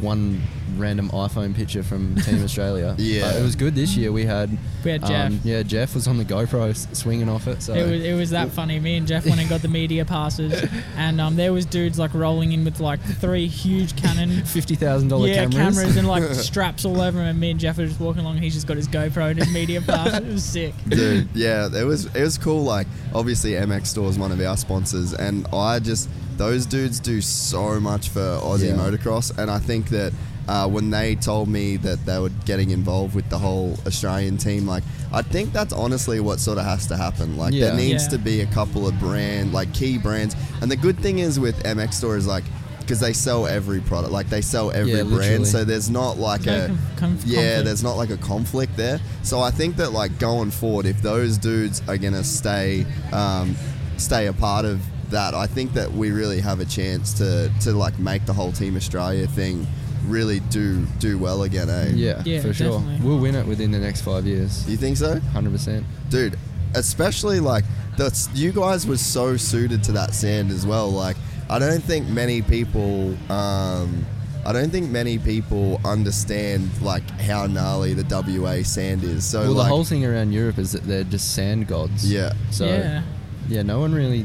one 0.00 0.42
random 0.78 1.08
iPhone 1.10 1.54
picture 1.54 1.82
from 1.82 2.14
Team 2.22 2.42
Australia. 2.44 2.94
Yeah. 2.98 3.22
But 3.32 3.36
it 3.40 3.42
was 3.42 3.56
good 3.56 3.74
this 3.74 3.96
year. 3.96 4.12
We 4.12 4.24
had 4.24 4.48
um, 4.50 4.58
We 4.84 4.90
had 4.92 5.04
Jeff. 5.06 5.32
yeah, 5.44 5.62
Jeff 5.62 5.94
was 5.94 6.06
on 6.08 6.18
the 6.18 6.24
GoPro 6.24 6.74
swinging 6.96 7.28
off 7.28 7.46
it. 7.48 7.62
So 7.62 7.74
It 7.74 7.90
was, 7.90 8.02
it 8.04 8.14
was 8.14 8.30
that 8.30 8.50
funny. 8.50 8.78
Me 8.80 8.96
and 8.96 9.06
Jeff 9.06 9.26
went 9.26 9.40
and 9.40 9.48
got 9.48 9.62
the 9.62 9.68
media 9.68 10.04
passes, 10.04 10.68
and 10.96 11.20
um, 11.20 11.36
there 11.36 11.52
was 11.52 11.64
dudes 11.66 11.98
like 11.98 12.14
rolling 12.14 12.52
in 12.52 12.64
with 12.64 12.80
like 12.80 13.00
three 13.00 13.46
huge 13.46 13.96
Canon 13.96 14.42
fifty 14.44 14.74
thousand 14.74 15.08
dollar 15.08 15.28
yeah, 15.28 15.46
cameras. 15.46 15.96
and 15.96 16.08
like 16.08 16.24
straps 16.34 16.84
all 16.84 17.00
over 17.00 17.18
him. 17.20 17.26
And 17.26 17.40
me 17.40 17.50
and 17.50 17.60
Jeff 17.60 17.78
were 17.78 17.86
just 17.86 18.00
walking 18.00 18.22
along. 18.22 18.34
And 18.36 18.44
he's 18.44 18.54
just 18.54 18.66
got 18.66 18.76
his 18.76 18.88
GoPro 18.88 19.30
and 19.30 19.38
his 19.38 19.52
media 19.52 19.80
pass. 19.80 20.14
It 20.18 20.24
was 20.26 20.44
sick. 20.44 20.74
dude 20.88 21.28
yeah 21.34 21.68
it 21.74 21.84
was 21.84 22.06
it 22.14 22.20
was 22.22 22.36
cool 22.38 22.62
like 22.62 22.86
obviously 23.14 23.52
mx 23.52 23.86
store 23.86 24.08
is 24.08 24.18
one 24.18 24.30
of 24.32 24.40
our 24.40 24.56
sponsors 24.56 25.14
and 25.14 25.46
i 25.52 25.78
just 25.78 26.08
those 26.36 26.66
dudes 26.66 27.00
do 27.00 27.20
so 27.20 27.80
much 27.80 28.08
for 28.08 28.20
aussie 28.20 28.68
Yeah. 28.68 28.76
motocross 28.76 29.36
and 29.38 29.50
i 29.50 29.58
think 29.58 29.88
that 29.90 30.12
uh, 30.48 30.68
when 30.68 30.90
they 30.90 31.14
told 31.14 31.48
me 31.48 31.76
that 31.76 32.04
they 32.04 32.18
were 32.18 32.30
getting 32.44 32.70
involved 32.70 33.14
with 33.14 33.28
the 33.30 33.38
whole 33.38 33.76
australian 33.86 34.36
team 34.36 34.66
like 34.66 34.82
i 35.12 35.22
think 35.22 35.52
that's 35.52 35.72
honestly 35.72 36.18
what 36.20 36.40
sort 36.40 36.58
of 36.58 36.64
has 36.64 36.86
to 36.86 36.96
happen 36.96 37.36
like 37.36 37.52
Yeah. 37.54 37.66
there 37.66 37.76
needs 37.76 38.04
Yeah. 38.04 38.08
to 38.10 38.18
be 38.18 38.40
a 38.40 38.46
couple 38.46 38.86
of 38.88 38.98
brand 38.98 39.52
like 39.52 39.72
key 39.72 39.98
brands 39.98 40.34
and 40.60 40.70
the 40.70 40.76
good 40.76 40.98
thing 40.98 41.18
is 41.20 41.38
with 41.38 41.62
mx 41.62 41.94
store 41.94 42.16
is 42.16 42.26
like 42.26 42.44
because 42.80 42.98
they 42.98 43.12
sell 43.12 43.46
every 43.46 43.80
product 43.80 44.12
like 44.12 44.28
they 44.28 44.40
sell 44.40 44.72
every 44.72 44.90
Yeah, 44.92 45.02
brand 45.04 45.20
literally. 45.20 45.44
so 45.44 45.64
there's 45.64 45.88
not 45.88 46.18
like 46.18 46.44
No 46.46 46.64
a 46.64 46.66
conf- 46.66 46.80
conf- 46.96 47.24
yeah 47.24 47.36
conflict. 47.42 47.64
there's 47.66 47.82
not 47.84 47.96
like 47.96 48.10
a 48.10 48.16
conflict 48.16 48.76
there. 48.76 49.00
So 49.22 49.40
I 49.40 49.52
think 49.52 49.76
that 49.76 49.92
like 49.92 50.18
going 50.18 50.50
forward, 50.50 50.86
if 50.86 51.00
those 51.00 51.38
dudes 51.38 51.80
are 51.86 51.96
gonna 51.96 52.24
stay, 52.24 52.84
um, 53.12 53.54
stay 53.98 54.26
a 54.26 54.32
part 54.32 54.64
of 54.64 54.80
that, 55.10 55.32
I 55.32 55.46
think 55.46 55.74
that 55.74 55.92
we 55.92 56.10
really 56.10 56.40
have 56.40 56.58
a 56.58 56.64
chance 56.64 57.12
to 57.14 57.50
to 57.60 57.72
like 57.72 58.00
make 58.00 58.26
the 58.26 58.32
whole 58.32 58.50
Team 58.50 58.76
Australia 58.76 59.28
thing 59.28 59.64
really 60.06 60.40
do 60.40 60.84
do 60.98 61.18
well 61.18 61.42
again, 61.44 61.68
eh? 61.70 61.90
yeah, 61.94 62.22
Yeah, 62.24 62.40
for 62.40 62.52
sure. 62.52 62.80
definitely. 62.80 63.06
We'll 63.06 63.18
win 63.18 63.34
it 63.34 63.46
within 63.46 63.70
the 63.70 63.78
next 63.78 64.02
five 64.02 64.26
years. 64.26 64.68
You 64.68 64.76
think 64.76 64.96
so, 64.96 65.20
Hundred 65.32 65.52
percent. 65.52 65.84
dude? 66.10 66.38
Especially 66.74 67.38
like 67.40 67.64
that's 67.96 68.28
you 68.34 68.52
guys 68.52 68.86
were 68.86 68.96
so 68.96 69.36
suited 69.36 69.84
to 69.84 69.92
that 69.92 70.14
sand 70.14 70.50
as 70.50 70.66
well. 70.66 70.90
Like 70.90 71.16
I 71.50 71.58
don't 71.58 71.82
think 71.84 72.08
many 72.08 72.40
people. 72.42 73.14
Um, 73.30 74.06
I 74.44 74.52
don't 74.52 74.70
think 74.70 74.90
many 74.90 75.18
people 75.18 75.80
understand 75.84 76.68
like 76.82 77.08
how 77.20 77.46
gnarly 77.46 77.94
the 77.94 78.02
WA 78.40 78.62
sand 78.64 79.04
is. 79.04 79.24
So 79.24 79.42
Well, 79.42 79.52
like, 79.52 79.56
the 79.66 79.68
whole 79.68 79.84
thing 79.84 80.04
around 80.04 80.32
Europe 80.32 80.58
is 80.58 80.72
that 80.72 80.82
they're 80.84 81.04
just 81.04 81.32
sand 81.34 81.68
gods. 81.68 82.10
yeah, 82.10 82.32
So 82.50 82.64
yeah. 82.66 83.02
yeah, 83.48 83.62
no 83.62 83.78
one 83.78 83.94
really. 83.94 84.24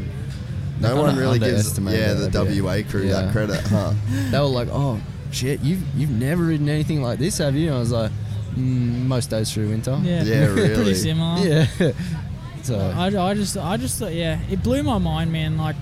No 0.79 0.89
Kinda 0.89 1.01
one 1.03 1.15
really 1.17 1.37
gives 1.39 1.51
underestimated 1.77 1.99
yeah 1.99 2.13
that 2.15 2.31
the. 2.31 2.61
WA 2.63 2.81
crew 2.89 3.03
Yeah. 3.07 3.21
that 3.23 3.31
credit, 3.31 3.61
huh? 3.67 3.93
They 4.31 4.39
were 4.39 4.45
like, 4.45 4.69
"Oh 4.71 4.99
shit, 5.31 5.59
you've 5.61 5.81
you've 5.95 6.09
never 6.11 6.43
ridden 6.43 6.69
anything 6.69 7.01
like 7.01 7.19
this, 7.19 7.37
have 7.39 7.55
you?" 7.55 7.67
And 7.67 7.75
I 7.75 7.79
was 7.79 7.91
like, 7.91 8.11
mm, 8.55 9.05
"Most 9.05 9.29
days 9.29 9.51
through 9.53 9.69
winter." 9.69 9.99
Yeah, 10.03 10.23
Yeah, 10.23 10.45
really. 10.53 10.75
pretty 10.75 10.93
similar. 10.95 11.39
Yeah. 11.45 11.67
so 12.63 12.79
I, 12.79 13.05
I 13.07 13.33
just 13.33 13.57
I 13.57 13.77
just 13.77 13.99
thought 13.99 14.13
yeah, 14.13 14.39
it 14.49 14.63
blew 14.63 14.83
my 14.83 14.97
mind, 14.97 15.31
man. 15.31 15.57
Like 15.57 15.75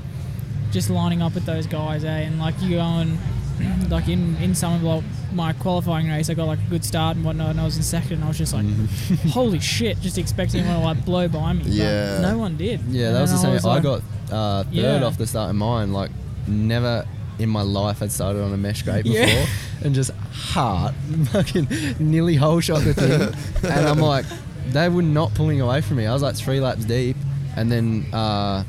just 0.71 0.89
lining 0.89 1.21
up 1.21 1.33
with 1.35 1.45
those 1.45 1.67
guys, 1.67 2.03
eh? 2.03 2.09
And 2.09 2.39
like 2.39 2.55
you 2.61 2.77
going 2.77 3.17
like 3.89 4.07
in 4.09 4.35
in 4.37 4.53
some 4.55 4.73
of 4.73 4.83
like, 4.83 5.03
my 5.33 5.53
qualifying 5.53 6.07
race, 6.09 6.29
I 6.29 6.33
got 6.33 6.47
like 6.47 6.59
a 6.59 6.69
good 6.69 6.83
start 6.85 7.15
and 7.17 7.25
whatnot, 7.25 7.51
and 7.51 7.59
I 7.61 7.65
was 7.65 7.77
in 7.77 7.83
second. 7.83 8.13
And 8.13 8.23
I 8.25 8.27
was 8.29 8.37
just 8.37 8.53
like, 8.53 8.65
holy 9.31 9.59
shit, 9.59 9.99
just 10.01 10.17
expecting 10.17 10.61
everyone 10.61 10.81
to 10.81 10.85
like 10.87 11.05
blow 11.05 11.27
by 11.27 11.53
me. 11.53 11.63
but 11.63 11.71
Yeah. 11.71 12.19
no 12.21 12.37
one 12.37 12.57
did. 12.57 12.81
yeah, 12.89 13.11
that 13.11 13.21
was 13.21 13.31
the 13.31 13.47
then 13.47 13.59
same. 13.59 13.69
I, 13.69 13.73
like- 13.75 13.83
got 13.83 14.01
uh, 14.31 14.63
third 14.63 14.73
Yeah. 14.73 15.03
off 15.03 15.17
the 15.17 15.27
start 15.27 15.49
of 15.51 15.55
mine. 15.55 15.91
Like, 15.93 16.11
never 16.47 17.05
in 17.39 17.49
my 17.49 17.61
life 17.61 17.99
had 17.99 18.11
started 18.11 18.41
on 18.41 18.53
a 18.53 18.57
mesh 18.57 18.83
grate 18.83 19.03
before, 19.03 19.19
Yeah. 19.27 19.45
and 19.83 19.93
just 19.95 20.11
hard, 20.31 20.93
fucking 21.31 21.67
nearly 21.99 22.35
whole 22.35 22.59
shot 22.61 22.83
the 22.83 22.93
thing. 22.93 23.69
and 23.71 23.87
I'm 23.87 23.99
like, 23.99 24.25
they 24.69 24.89
were 24.89 25.01
not 25.01 25.33
pulling 25.33 25.61
away 25.61 25.81
from 25.81 25.97
me. 25.97 26.05
I 26.05 26.13
was 26.13 26.21
like 26.21 26.35
three 26.35 26.59
laps 26.59 26.85
deep, 26.85 27.17
and 27.55 27.71
then 27.71 28.05
uh, 28.13 28.63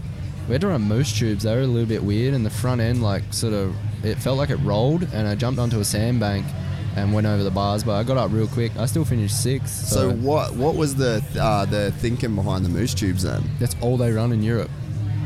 we 0.48 0.52
had 0.52 0.60
to 0.62 0.68
run 0.68 0.82
mousse 0.88 1.16
tubes. 1.16 1.44
They 1.44 1.54
were 1.54 1.62
a 1.62 1.66
little 1.66 1.88
bit 1.88 2.02
weird, 2.02 2.34
and 2.34 2.44
the 2.44 2.50
front 2.50 2.80
end 2.80 3.02
like 3.02 3.22
sort 3.32 3.52
of 3.54 3.74
it 4.04 4.18
felt 4.18 4.36
like 4.38 4.50
it 4.50 4.56
rolled, 4.56 5.02
and 5.12 5.26
I 5.28 5.34
jumped 5.34 5.58
onto 5.60 5.78
a 5.80 5.84
sandbank. 5.84 6.44
And 6.98 7.12
went 7.12 7.26
over 7.26 7.42
the 7.42 7.50
bars, 7.50 7.84
but 7.84 7.92
I 7.92 8.04
got 8.04 8.16
up 8.16 8.32
real 8.32 8.46
quick. 8.48 8.74
I 8.78 8.86
still 8.86 9.04
finished 9.04 9.42
sixth. 9.42 9.86
So 9.88 9.96
So, 9.96 10.16
what 10.16 10.54
what 10.54 10.76
was 10.76 10.94
the 10.94 11.22
uh, 11.38 11.66
the 11.66 11.92
thinking 11.98 12.34
behind 12.34 12.64
the 12.64 12.70
mousse 12.70 12.94
tubes 12.94 13.22
then? 13.24 13.44
that's 13.60 13.76
all 13.82 13.98
they 13.98 14.10
run 14.12 14.32
in 14.32 14.42
Europe. 14.42 14.70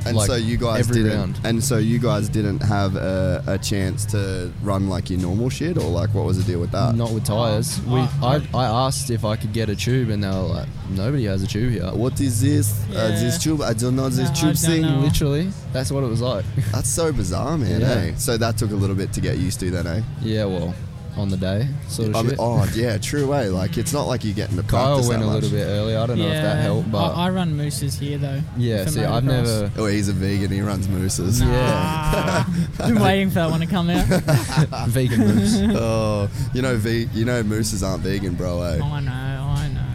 And 0.07 0.17
Like, 0.17 0.27
so 0.29 0.37
you 0.37 0.57
guys 0.57 0.81
every 0.89 1.03
didn't, 1.03 1.19
round. 1.19 1.41
and 1.45 1.63
so 1.63 1.77
you 1.79 1.99
guys 1.99 2.29
didn't 2.29 2.61
have 2.61 2.97
a, 2.97 3.43
a 3.47 3.59
chance 3.59 4.05
to 4.07 4.51
run 4.63 4.89
like 4.89 5.11
your 5.11 5.21
normal 5.21 5.51
shit, 5.51 5.77
or 5.77 5.89
like 5.91 6.15
what 6.15 6.25
was 6.25 6.39
the 6.39 6.45
deal 6.51 6.61
with 6.61 6.71
that? 6.73 6.95
Not 6.95 7.13
with 7.13 7.25
tires. 7.25 7.81
We, 7.83 8.01
oh, 8.01 8.09
I, 8.23 8.59
I 8.59 8.65
asked 8.87 9.11
if 9.11 9.25
I 9.25 9.37
could 9.37 9.53
get 9.53 9.69
a 9.69 9.77
tube, 9.77 10.09
and 10.11 10.23
they 10.25 10.29
were 10.29 10.35
like, 10.35 10.69
"Nobody 10.91 11.25
has 11.27 11.43
a 11.43 11.47
tube 11.47 11.73
here." 11.73 11.91
What 11.93 12.21
is 12.21 12.41
this? 12.41 12.73
Uh, 12.91 13.09
this 13.09 13.43
tube? 13.43 13.61
I 13.63 13.73
don't 13.75 13.95
know 13.97 14.09
this 14.09 14.19
No, 14.19 14.49
I 14.49 14.53
tube 14.53 14.57
thing. 14.57 14.83
know. 14.83 15.01
Literally, 15.01 15.51
that's 15.73 15.91
what 15.93 16.03
it 16.03 16.09
was 16.09 16.21
like. 16.23 16.45
That's 16.73 16.89
so 16.89 17.13
bizarre, 17.13 17.59
man. 17.59 17.81
Yeah. 17.81 17.89
Eh? 17.89 18.15
So 18.17 18.37
that 18.39 18.57
took 18.57 18.71
a 18.71 18.75
little 18.77 18.97
bit 18.97 19.13
to 19.13 19.21
get 19.21 19.39
used 19.39 19.61
to, 19.61 19.71
then, 19.71 19.87
eh? 19.87 20.03
yeah, 20.23 20.45
well, 20.47 20.75
on 21.21 21.29
the 21.29 21.37
day, 21.37 21.69
sort 21.89 22.09
of 22.09 22.17
I 22.17 22.23
mean, 22.23 22.31
shit. 22.31 22.39
oh 22.41 22.73
yeah, 22.75 22.99
true 22.99 23.27
way. 23.29 23.49
Like 23.49 23.79
it's 23.79 23.93
not 23.93 24.07
like 24.07 24.25
you're 24.25 24.35
getting 24.35 24.57
to 24.57 24.63
Kyle 24.63 24.95
practice 24.95 25.09
went 25.09 25.23
that 25.23 25.29
a 25.29 25.31
little 25.31 25.51
bit 25.51 25.65
early. 25.65 25.97
I 25.97 26.07
don't 26.07 26.19
know 26.19 26.27
if 26.27 26.33
that 26.43 26.63
helped, 26.63 26.91
but 26.91 26.99
I, 27.13 27.27
I 27.27 27.31
run 27.31 27.57
mooses 27.57 27.99
here 27.99 28.19
though. 28.19 28.41
yeah. 28.57 28.85
for 28.85 28.91
See, 28.91 29.05
I've 29.05 29.23
motocross. 29.25 29.27
never 29.63 29.73
Oh, 29.79 29.87
he's 29.87 30.09
a 30.09 30.13
vegan. 30.13 30.51
He 30.51 30.61
runs 30.61 30.89
mooses. 30.89 31.41
Nah. 31.41 32.45
Been 32.79 33.01
waiting 33.01 33.29
for 33.29 33.37
that 33.37 33.51
one 33.51 33.61
to 33.61 33.67
come 33.67 33.91
out. 33.91 34.07
vegan 34.89 35.21
moose. 35.21 35.59
oh, 35.77 36.29
you 36.55 36.63
know, 36.63 36.77
ve- 36.77 37.09
you 37.15 37.25
know, 37.25 37.43
mooses 37.43 37.83
aren't 37.83 38.03
vegan, 38.03 38.35
bro. 38.35 38.63
Eh? 38.63 38.81
I 38.83 39.01
know, 39.01 39.11
I 39.11 39.37
know. 39.37 39.50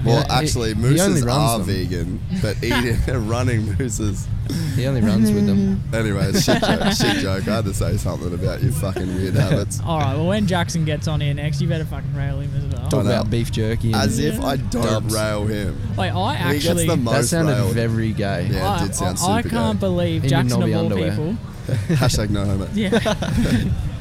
Well, 0.06 0.16
Yeah, 0.20 0.24
he- 0.40 0.44
actually, 0.46 0.74
he 0.74 0.76
only 0.84 0.90
mooses 0.92 1.24
runs 1.26 1.40
are 1.52 1.58
them. 1.60 1.68
vegan, 1.68 2.20
but 2.42 2.58
eating 2.64 2.98
and 3.08 3.30
running 3.30 3.76
mooses. 3.78 4.28
He 4.76 4.86
only 4.86 5.02
runs 5.02 5.32
with 5.32 5.48
them. 5.48 5.82
Anyway, 5.94 6.32
shit 6.34 6.62
joke. 6.62 6.94
Shit 6.94 7.18
joke. 7.18 7.48
I 7.48 7.56
had 7.56 7.66
to 7.66 7.74
say 7.74 7.98
something 7.98 8.32
about 8.34 8.62
your 8.62 8.72
fucking 8.74 9.16
weird 9.16 9.34
habits. 9.34 9.80
All 9.84 10.00
right. 10.00 10.14
Well, 10.14 10.28
when 10.28 10.46
Jackson 10.46 10.86
gets 10.86 11.08
on 11.08 11.20
here 11.22 11.34
next, 11.34 11.60
you 11.62 11.68
better 11.68 11.86
fucking 11.86 12.14
rail 12.16 12.40
him 12.42 12.54
as 12.56 12.64
well. 12.66 12.90
Talk 12.90 13.00
I 13.00 13.04
know. 13.04 13.10
about 13.12 13.30
beef 13.32 13.52
jerky. 13.52 13.94
As 13.94 14.20
if 14.20 14.40
I 14.42 14.58
don't 14.58 14.84
Dubs. 14.84 15.14
rail 15.16 15.46
him. 15.48 15.76
Wait, 15.98 16.12
I 16.12 16.36
he 16.36 16.54
gets 16.60 16.66
actually. 16.68 16.88
the 16.88 16.96
that 16.98 17.26
sounded 17.26 17.54
railed. 17.54 17.74
very 17.74 18.12
gay. 18.14 18.50
Yeah. 18.52 18.70
I, 18.70 18.84
it 18.84 18.88
did 18.88 18.96
sound 18.96 19.18
I, 19.22 19.32
I 19.38 19.42
can't 19.42 19.80
gay. 19.80 19.88
believe 19.88 20.24
In 20.24 20.30
Jackson 20.30 20.62
of 20.62 20.70
knobby 20.70 20.74
all 20.76 20.86
underwear. 20.86 21.10
people. 21.12 21.38
Hashtag 21.96 22.30
no 22.30 22.46
homo. 22.46 22.68
Yeah. 22.76 22.90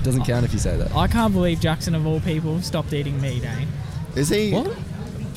Doesn't 0.02 0.24
count 0.24 0.44
if 0.44 0.52
you 0.52 0.58
say 0.58 0.76
that. 0.76 0.94
I 0.94 1.06
can't 1.06 1.32
believe 1.32 1.60
Jackson 1.60 1.94
of 1.94 2.06
all 2.06 2.20
people 2.20 2.60
stopped 2.60 2.92
eating 2.92 3.18
meat, 3.22 3.42
eh? 3.44 3.64
Is 4.16 4.28
he? 4.28 4.52
What? 4.52 4.76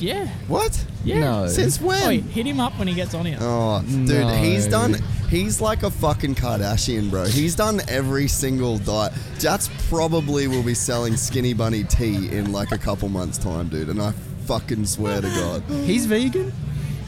Yeah. 0.00 0.26
What? 0.46 0.84
Yeah. 1.04 1.20
No. 1.20 1.46
Since 1.48 1.80
when? 1.80 2.06
Wait, 2.08 2.22
hit 2.24 2.46
him 2.46 2.60
up 2.60 2.78
when 2.78 2.88
he 2.88 2.94
gets 2.94 3.14
on 3.14 3.26
here. 3.26 3.38
Oh, 3.40 3.82
dude, 3.82 4.08
No. 4.08 4.28
he's 4.28 4.66
done. 4.66 4.94
He's 5.28 5.60
like 5.60 5.82
a 5.82 5.90
fucking 5.90 6.34
Kardashian, 6.36 7.10
bro. 7.10 7.24
He's 7.26 7.54
done 7.54 7.80
every 7.88 8.28
single 8.28 8.78
diet. 8.78 9.12
Jats 9.38 9.68
probably 9.88 10.46
will 10.48 10.62
be 10.62 10.74
selling 10.74 11.16
Skinny 11.16 11.52
Bunny 11.52 11.84
tea 11.84 12.28
in 12.28 12.52
like 12.52 12.72
a 12.72 12.78
couple 12.78 13.08
months' 13.08 13.38
time, 13.38 13.68
dude. 13.68 13.88
And 13.90 14.00
I 14.00 14.12
fucking 14.46 14.86
swear 14.86 15.20
to 15.20 15.28
God. 15.28 15.62
He's 15.84 16.06
vegan. 16.06 16.52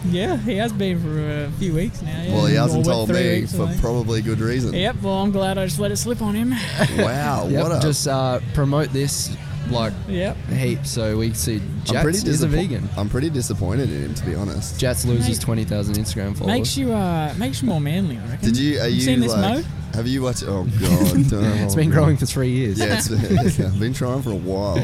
Yeah, 0.07 0.38
he 0.38 0.57
has 0.57 0.72
been 0.72 0.98
for 1.03 1.44
a 1.44 1.50
few 1.59 1.74
weeks 1.74 2.00
now. 2.00 2.22
Yeah. 2.22 2.33
Well, 2.35 2.46
he 2.46 2.55
hasn't 2.55 2.87
Or 2.87 2.88
what, 2.88 2.94
told 2.94 3.09
three 3.11 3.22
me 3.22 3.40
weeks, 3.42 3.55
I 3.55 3.57
for 3.59 3.66
think. 3.66 3.81
probably 3.83 4.22
good 4.22 4.40
reason. 4.40 4.72
Yep. 4.72 4.96
Well, 5.03 5.12
I'm 5.22 5.31
glad 5.31 5.59
I 5.59 5.66
just 5.66 5.79
let 5.79 5.90
it 5.90 5.96
slip 5.98 6.22
on 6.22 6.35
him. 6.35 6.50
Wow, 6.98 7.48
Yep, 7.48 7.62
what 7.62 7.72
a. 7.76 7.81
Just 7.81 8.09
uh, 8.09 8.40
promote 8.55 8.90
this 8.94 9.35
like 9.68 9.92
yep. 10.09 10.37
heaps 10.49 10.90
so 10.90 11.16
we 11.16 11.29
can 11.29 11.35
see 11.35 11.57
I'm 11.57 11.85
Jats 11.85 12.03
pretty 12.03 12.18
is 12.18 12.42
a 12.42 12.46
disappo- 12.46 12.51
vegan. 12.51 12.88
I'm 12.96 13.09
pretty 13.09 13.31
disappointed 13.31 13.90
in 13.90 14.03
him, 14.03 14.14
to 14.14 14.27
be 14.27 14.35
honest. 14.35 14.79
Jats 14.81 15.05
loses 15.05 15.38
Mate, 15.38 15.40
20,000 15.40 15.94
Instagram 15.96 16.37
followers. 16.37 16.46
Makes 16.46 16.77
you 16.77 16.92
uh 16.92 17.35
makes 17.38 17.62
you 17.62 17.68
more 17.68 17.81
manly, 17.81 18.18
I 18.18 18.27
reckon. 18.27 18.46
Did 18.46 18.57
you? 18.57 18.81
Are 18.81 18.88
you 18.88 19.01
seen 19.01 19.20
this 19.20 19.33
like? 19.33 19.64
mo? 19.64 19.70
Have 19.94 20.07
you 20.07 20.22
watched? 20.22 20.44
Oh 20.46 20.64
God, 20.64 21.16
it's 21.16 21.74
been 21.74 21.90
growing 21.90 22.16
for 22.16 22.24
three 22.26 22.50
years. 22.50 22.79
Yeah, 22.79 22.96
it's 22.98 23.09
been, 23.09 23.38
I've 23.66 23.79
been 23.81 23.92
trying 23.92 24.22
for 24.22 24.31
a 24.31 24.35
while. 24.37 24.79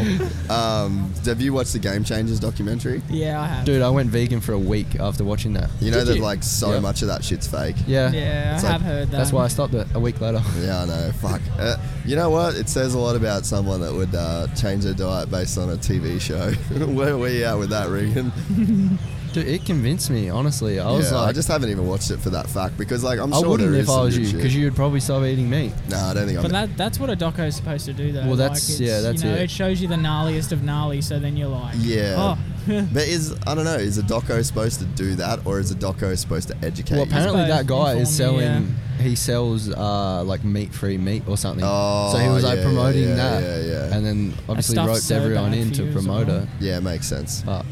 Um, 0.50 1.12
have 1.24 1.40
you 1.40 1.52
watched 1.52 1.72
the 1.72 1.78
Game 1.78 2.04
Changers 2.04 2.40
documentary? 2.40 3.00
Yeah, 3.08 3.40
I 3.40 3.46
have. 3.46 3.64
Dude, 3.64 3.82
I 3.82 3.90
went 3.90 4.10
vegan 4.10 4.40
for 4.40 4.52
a 4.52 4.58
week 4.58 4.98
after 4.98 5.24
watching 5.24 5.52
that. 5.54 5.70
You 5.80 5.90
know 5.90 5.98
Did 6.00 6.08
that 6.08 6.16
you? 6.16 6.22
like 6.22 6.42
so 6.42 6.72
Yep. 6.72 6.82
much 6.82 7.02
of 7.02 7.08
that 7.08 7.24
shit's 7.24 7.46
fake. 7.46 7.76
Yeah. 7.86 8.10
Yeah, 8.10 8.54
It's 8.56 8.64
I 8.64 8.72
like- 8.72 8.80
have 8.80 8.82
heard 8.90 9.08
that. 9.10 9.16
That's 9.16 9.32
why 9.32 9.44
I 9.44 9.48
stopped 9.48 9.74
it 9.74 9.86
a 9.94 10.00
week 10.00 10.20
later. 10.20 10.42
Yeah, 10.60 10.82
I 10.82 10.86
know. 10.86 11.12
Fuck. 11.20 11.40
Uh, 11.58 11.76
you 12.04 12.16
know 12.16 12.30
what? 12.30 12.54
It 12.56 12.68
says 12.68 12.94
a 12.94 12.98
lot 12.98 13.16
about 13.16 13.46
someone 13.46 13.80
that 13.82 13.92
would 13.92 14.14
uh, 14.14 14.48
change 14.54 14.84
their 14.84 14.94
diet 14.94 15.30
based 15.30 15.56
on 15.58 15.70
a 15.70 15.76
TV 15.76 16.20
show. 16.20 16.50
Where 16.86 17.16
were 17.16 17.28
you 17.28 17.44
at 17.44 17.58
with 17.58 17.70
that, 17.70 17.88
Regan? 17.88 18.32
Dude, 19.36 19.48
it 19.48 19.66
convinced 19.66 20.08
me, 20.08 20.30
honestly. 20.30 20.80
I 20.80 20.90
was 20.90 21.10
yeah, 21.10 21.18
like, 21.18 21.28
I 21.28 21.32
just 21.32 21.48
haven't 21.48 21.68
even 21.68 21.86
watched 21.86 22.10
it 22.10 22.18
for 22.18 22.30
that 22.30 22.46
fact 22.46 22.78
because, 22.78 23.04
like, 23.04 23.18
I'm 23.18 23.34
I 23.34 23.40
sure 23.40 23.50
wouldn't 23.50 23.74
if 23.74 23.82
I 23.82 23.92
some 23.92 24.04
was 24.04 24.16
you, 24.16 24.34
because 24.34 24.56
you'd 24.56 24.74
probably 24.74 25.00
stop 25.00 25.24
eating 25.24 25.50
meat. 25.50 25.72
Nah, 25.90 26.10
I 26.10 26.14
don't 26.14 26.26
think 26.26 26.38
I'm. 26.38 26.42
But 26.42 26.52
that 26.52 26.76
that's 26.76 26.98
what 26.98 27.10
a 27.10 27.16
doco 27.16 27.46
is 27.46 27.54
supposed 27.54 27.84
to 27.84 27.92
do, 27.92 28.12
though. 28.12 28.26
Well, 28.26 28.36
that's- 28.36 28.68
it's, 28.70 28.80
yeah, 28.80 29.00
that's 29.00 29.22
you 29.22 29.28
know, 29.28 29.36
it. 29.36 29.42
it 29.42 29.50
shows 29.50 29.82
you 29.82 29.88
the 29.88 29.96
gnarliest 29.96 30.52
of 30.52 30.62
gnarly, 30.62 31.02
so 31.02 31.18
then 31.18 31.36
you're 31.36 31.48
like, 31.48 31.74
yeah. 31.78 32.14
oh, 32.16 32.38
But 32.66 33.06
is 33.06 33.32
I 33.46 33.54
don't 33.54 33.64
know. 33.64 33.76
Is 33.76 33.98
a 33.98 34.02
doco 34.02 34.44
supposed 34.44 34.80
to 34.80 34.86
do 34.86 35.14
that, 35.16 35.46
or 35.46 35.60
is 35.60 35.70
a 35.70 35.74
doco 35.74 36.16
supposed 36.18 36.48
to 36.48 36.56
educate? 36.64 36.96
Well, 36.96 37.06
you? 37.06 37.12
apparently 37.12 37.46
that 37.46 37.66
guy 37.66 37.94
is 37.94 38.18
inform 38.18 38.38
me, 38.38 38.44
selling. 38.44 38.74
He 38.98 39.14
sells 39.14 39.70
uh, 39.70 40.24
like 40.24 40.42
meat-free 40.42 40.98
meat 40.98 41.22
or 41.28 41.36
something. 41.36 41.64
Oh, 41.64 42.10
so 42.12 42.18
he 42.18 42.28
was 42.28 42.42
like 42.42 42.58
yeah, 42.58 42.64
promoting 42.64 43.08
yeah, 43.10 43.14
that, 43.14 43.42
yeah, 43.42 43.64
yeah. 43.64 43.96
and 43.96 44.06
then 44.06 44.34
obviously 44.48 44.78
roped 44.78 45.02
so 45.02 45.16
everyone 45.16 45.52
in 45.52 45.70
to 45.72 45.92
promote 45.92 46.26
well. 46.26 46.42
it. 46.42 46.48
Yeah, 46.58 46.78
it 46.78 46.82
makes 46.82 47.06
sense. 47.06 47.42
But 47.42 47.66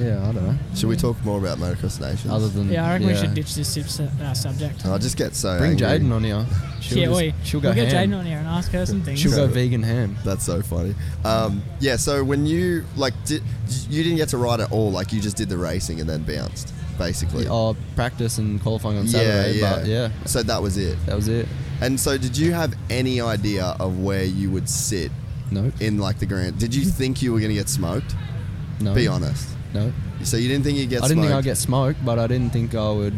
yeah, 0.00 0.28
I 0.28 0.32
don't 0.32 0.44
know. 0.44 0.56
Should 0.74 0.88
we 0.88 0.96
talk 0.96 1.22
more 1.24 1.38
about 1.38 1.58
motocross 1.58 2.00
nations? 2.00 2.32
Other 2.32 2.48
than 2.48 2.68
yeah, 2.70 2.86
I 2.86 2.92
reckon 2.94 3.06
we 3.06 3.14
should 3.16 3.34
ditch 3.34 3.54
this 3.54 3.74
sub- 3.94 4.08
uh, 4.20 4.34
subject. 4.34 4.84
I 4.86 4.98
just 4.98 5.16
get 5.16 5.34
so 5.34 5.58
bring 5.58 5.72
angry. 5.82 5.86
Jaden 6.08 6.12
on 6.12 6.24
here. 6.24 6.46
She'll, 6.80 6.98
yeah, 6.98 7.04
just- 7.06 7.20
oi, 7.20 7.34
she'll 7.44 7.60
go 7.60 7.68
we'll 7.68 7.74
get 7.76 7.92
ham. 7.92 8.10
Jaden 8.10 8.18
on 8.18 8.26
here 8.26 8.38
and 8.38 8.46
ask 8.46 8.70
her 8.72 8.84
some 8.86 9.02
things. 9.02 9.20
She'll 9.20 9.30
go 9.36 9.46
vegan 9.46 9.82
ham. 9.82 10.16
That's 10.24 10.44
so 10.44 10.62
funny. 10.62 10.94
Um, 11.24 11.62
yeah. 11.80 11.96
So 11.96 12.24
when 12.24 12.44
you 12.46 12.84
like, 12.96 13.14
did, 13.24 13.42
you 13.88 14.02
didn't 14.02 14.18
get 14.18 14.28
to 14.30 14.36
ride 14.38 14.60
at 14.60 14.72
all. 14.72 14.90
Like 14.90 15.12
you 15.12 15.20
just 15.20 15.36
did 15.36 15.48
the 15.48 15.56
racing 15.58 16.00
and 16.00 16.08
then 16.08 16.22
bounced, 16.24 16.74
basically. 16.98 17.46
Oh, 17.48 17.76
practice 17.94 18.38
and 18.38 18.60
qualifying 18.62 18.98
on 18.98 19.06
Saturday. 19.08 19.60
But 19.60 19.86
yeah, 19.86 20.10
So 20.26 20.42
that 20.42 20.60
was 20.60 20.76
it. 20.76 20.98
that 21.06 21.16
was 21.16 21.28
it. 21.28 21.46
And 21.80 21.98
so, 21.98 22.16
did 22.16 22.36
you 22.38 22.52
have 22.52 22.72
any 22.88 23.20
idea 23.20 23.76
of 23.80 23.98
where 23.98 24.24
you 24.24 24.48
would 24.50 24.68
sit 24.68 25.10
No, 25.50 25.72
in 25.80 25.98
like 25.98 26.18
the 26.20 26.26
grand? 26.26 26.58
Did 26.58 26.74
you 26.74 26.84
think 26.84 27.20
you 27.20 27.32
were 27.32 27.40
going 27.40 27.50
to 27.50 27.56
get 27.56 27.68
smoked? 27.68 28.14
no. 28.80 28.94
Be 28.94 29.06
honest. 29.08 29.48
No, 29.74 29.92
So 30.22 30.36
you 30.36 30.48
didn't 30.48 30.64
think 30.64 30.78
you'd 30.78 30.88
get 30.88 31.02
I 31.02 31.08
didn't 31.08 31.24
think 31.24 31.34
I'd 31.34 31.44
get 31.44 31.56
smoked, 31.58 32.04
but 32.04 32.18
I 32.18 32.26
didn't 32.28 32.52
think 32.52 32.74
I 32.74 32.90
would 32.90 33.14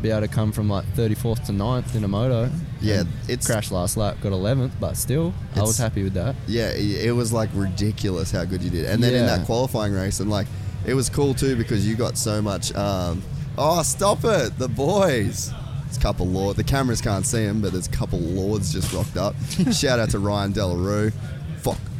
be 0.00 0.10
able 0.10 0.20
to 0.20 0.28
come 0.28 0.52
from 0.52 0.68
like 0.68 0.84
34th 0.94 1.46
to 1.46 1.52
9th 1.52 1.94
in 1.96 2.04
a 2.04 2.08
moto. 2.08 2.48
Yeah, 2.80 3.00
And 3.00 3.08
it's- 3.28 3.46
crashed 3.46 3.72
last 3.72 3.96
lap, 3.96 4.18
got 4.22 4.32
11th, 4.32 4.72
but 4.78 4.96
still, 4.96 5.32
I 5.48 5.52
It's- 5.52 5.66
was 5.66 5.78
happy 5.78 6.02
with 6.04 6.14
that. 6.14 6.36
Yeah, 6.46 6.68
it 6.68 7.06
it 7.06 7.12
was 7.12 7.32
like 7.32 7.48
ridiculous 7.54 8.30
how 8.30 8.44
good 8.44 8.62
you 8.62 8.70
did. 8.70 8.84
And 8.84 9.02
then 9.02 9.14
in 9.14 9.24
Yeah. 9.24 9.36
that 9.38 9.46
qualifying 9.46 9.92
race, 9.94 10.20
and 10.20 10.30
like 10.30 10.46
it 10.86 10.94
was 10.94 11.08
cool 11.08 11.32
too 11.34 11.56
because 11.56 11.86
you 11.86 11.96
got 11.96 12.16
so 12.18 12.40
much. 12.42 12.74
Um, 12.74 13.22
oh, 13.58 13.82
stop 13.82 14.24
it, 14.24 14.58
the 14.58 14.68
boys! 14.68 15.50
It's 15.88 15.96
a 15.96 16.00
couple 16.00 16.26
lords. 16.26 16.56
The 16.56 16.64
cameras 16.64 17.00
can't 17.00 17.24
see 17.24 17.44
them, 17.46 17.60
but 17.62 17.72
there's 17.72 17.86
a 17.86 17.90
couple 17.90 18.18
lords 18.18 18.72
just 18.72 18.92
rocked 18.92 19.16
up. 19.16 19.34
Shout 19.72 19.98
out 19.98 20.10
to 20.10 20.18
Ryan 20.18 20.52
Delarue. 20.52 21.12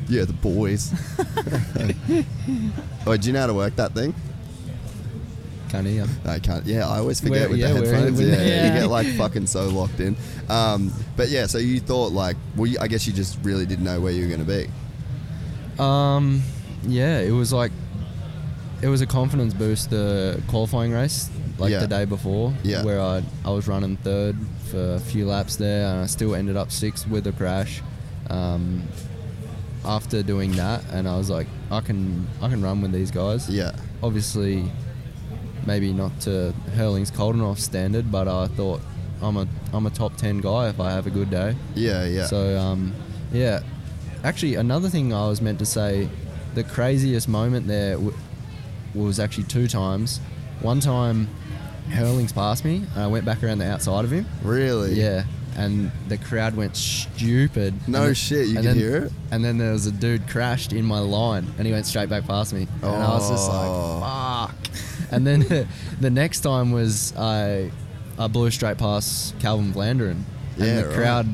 Yeah, 0.09 0.25
the 0.25 0.33
boys. 0.35 0.93
oh, 3.07 3.17
do 3.17 3.27
you 3.27 3.33
know 3.33 3.41
how 3.41 3.47
to 3.47 3.55
work 3.55 3.77
that 3.77 3.93
thing? 3.93 4.15
Can't 5.71 5.87
hear. 5.87 6.07
I 6.25 6.39
can't. 6.39 6.65
Yeah, 6.67 6.87
I 6.89 6.99
always 6.99 7.21
forget 7.21 7.41
Where- 7.41 7.49
with 7.51 7.59
yeah, 7.59 7.73
the 7.73 7.81
where- 7.83 7.95
headphones. 7.95 8.19
when- 8.19 8.29
yeah, 8.29 8.43
Yeah. 8.45 8.75
you 8.75 8.81
get 8.81 8.91
like 8.91 9.07
fucking 9.17 9.47
so 9.47 9.69
locked 9.71 10.01
in. 10.01 10.17
Um, 10.49 10.93
but 11.17 11.31
yeah, 11.31 11.47
so 11.47 11.59
you 11.59 11.81
thought 11.81 12.13
like, 12.13 12.37
well, 12.57 12.67
you, 12.67 12.79
I 12.81 12.87
guess 12.87 13.07
you 13.07 13.13
just 13.13 13.39
really 13.43 13.67
didn't 13.67 13.85
know 13.85 14.01
where 14.01 14.13
you 14.13 14.23
were 14.23 14.29
going 14.37 14.47
to 14.47 14.69
be. 15.79 15.83
Um, 15.83 16.43
yeah, 16.87 17.19
it 17.21 17.33
was 17.33 17.53
like 17.53 17.73
it 18.83 18.89
was 18.89 19.01
a 19.01 19.07
confidence 19.07 19.55
boost. 19.55 19.91
The 19.91 20.41
qualifying 20.49 20.93
race, 20.93 21.29
like 21.59 21.71
Yeah. 21.73 21.81
the 21.81 21.89
day 21.89 22.05
before, 22.05 22.53
Yeah. 22.63 22.85
where 22.85 23.01
I 23.01 23.23
I 23.45 23.51
was 23.51 23.67
running 23.67 23.97
third 23.97 24.37
for 24.71 24.95
a 24.95 25.01
few 25.01 25.27
laps 25.27 25.57
there, 25.57 25.89
and 25.89 26.03
I 26.03 26.07
still 26.07 26.35
ended 26.37 26.57
up 26.57 26.71
sixth 26.71 27.09
with 27.09 27.27
a 27.27 27.33
crash. 27.33 27.83
Um, 28.31 28.83
after 29.85 30.23
doing 30.23 30.53
that, 30.53 30.83
and 30.93 31.07
I 31.09 31.17
was 31.17 31.31
like, 31.31 31.47
I 31.71 31.81
can 31.81 32.27
I 32.43 32.49
can 32.49 32.63
run 32.63 32.81
with 32.81 32.93
these 32.93 33.11
guys. 33.11 33.49
Yeah. 33.49 33.73
Obviously, 34.03 34.71
maybe 35.67 35.93
not 35.93 36.19
to 36.23 36.53
Herlings 36.77 37.11
Coldenhoff 37.11 37.59
standard, 37.59 38.11
but 38.11 38.29
I 38.29 38.47
thought 38.49 38.81
I'm 39.23 39.37
a 39.37 39.47
I'm 39.73 39.87
a 39.87 39.91
top 39.91 40.17
ten 40.17 40.39
guy 40.41 40.69
if 40.69 40.81
I 40.81 40.91
have 40.91 41.07
a 41.07 41.11
good 41.11 41.31
day. 41.31 41.57
Yeah, 41.75 42.05
yeah. 42.07 42.27
So 42.27 42.59
um, 42.59 42.93
yeah, 43.33 43.61
actually 44.23 44.55
another 44.57 44.89
thing 44.89 45.13
I 45.13 45.29
was 45.29 45.41
meant 45.41 45.59
to 45.61 45.67
say, 45.67 46.09
the 46.55 46.65
craziest 46.65 47.29
moment 47.29 47.67
there 47.67 47.95
w- 47.95 48.15
was 48.95 49.19
actually 49.21 49.45
two 49.45 49.67
times. 49.69 50.21
One 50.61 50.81
time, 50.81 51.29
Herlings 51.91 52.33
passed 52.33 52.65
me, 52.65 52.77
and 52.95 53.03
I 53.03 53.07
went 53.07 53.25
back 53.25 53.43
around 53.43 53.59
the 53.59 53.71
outside 53.71 54.05
of 54.05 54.11
him. 54.11 54.27
really? 54.43 54.95
Yeah, 54.95 55.25
and 55.57 55.91
the 56.09 56.17
crowd 56.19 56.57
went 56.57 56.77
stupid. 56.77 57.75
No 57.89 58.05
And 58.05 58.17
shit, 58.17 58.49
you 58.49 58.57
and 58.57 58.59
could 58.59 58.65
then- 58.67 58.77
hear 58.77 58.97
it? 59.05 59.13
And 59.31 59.45
then 59.45 59.59
there 59.59 59.73
was 59.73 59.87
a 59.87 59.93
dude 59.93 60.29
crashed 60.29 60.73
in 60.73 60.85
my 60.85 60.99
line, 61.01 61.47
and 61.59 61.67
he 61.67 61.73
went 61.73 61.87
straight 61.87 62.09
back 62.09 62.27
past 62.27 62.53
me, 62.53 62.67
and 62.83 62.91
I 62.91 63.09
was 63.15 63.29
just 63.31 63.51
Oh. 63.51 63.99
like, 64.01 64.51
"Fuck!" 64.51 65.11
And 65.13 65.27
then 65.27 65.41
the 66.01 66.11
next 66.11 66.41
time 66.41 66.73
was 66.73 67.15
I, 67.17 67.71
I 68.19 68.27
blew 68.29 68.51
straight 68.51 68.79
past 68.79 69.39
Calvin 69.39 69.73
Vlanderen, 69.73 70.11
and 70.13 70.25
Yeah, 70.59 70.81
the 70.83 70.87
right. 70.89 70.95
crowd. 70.97 71.27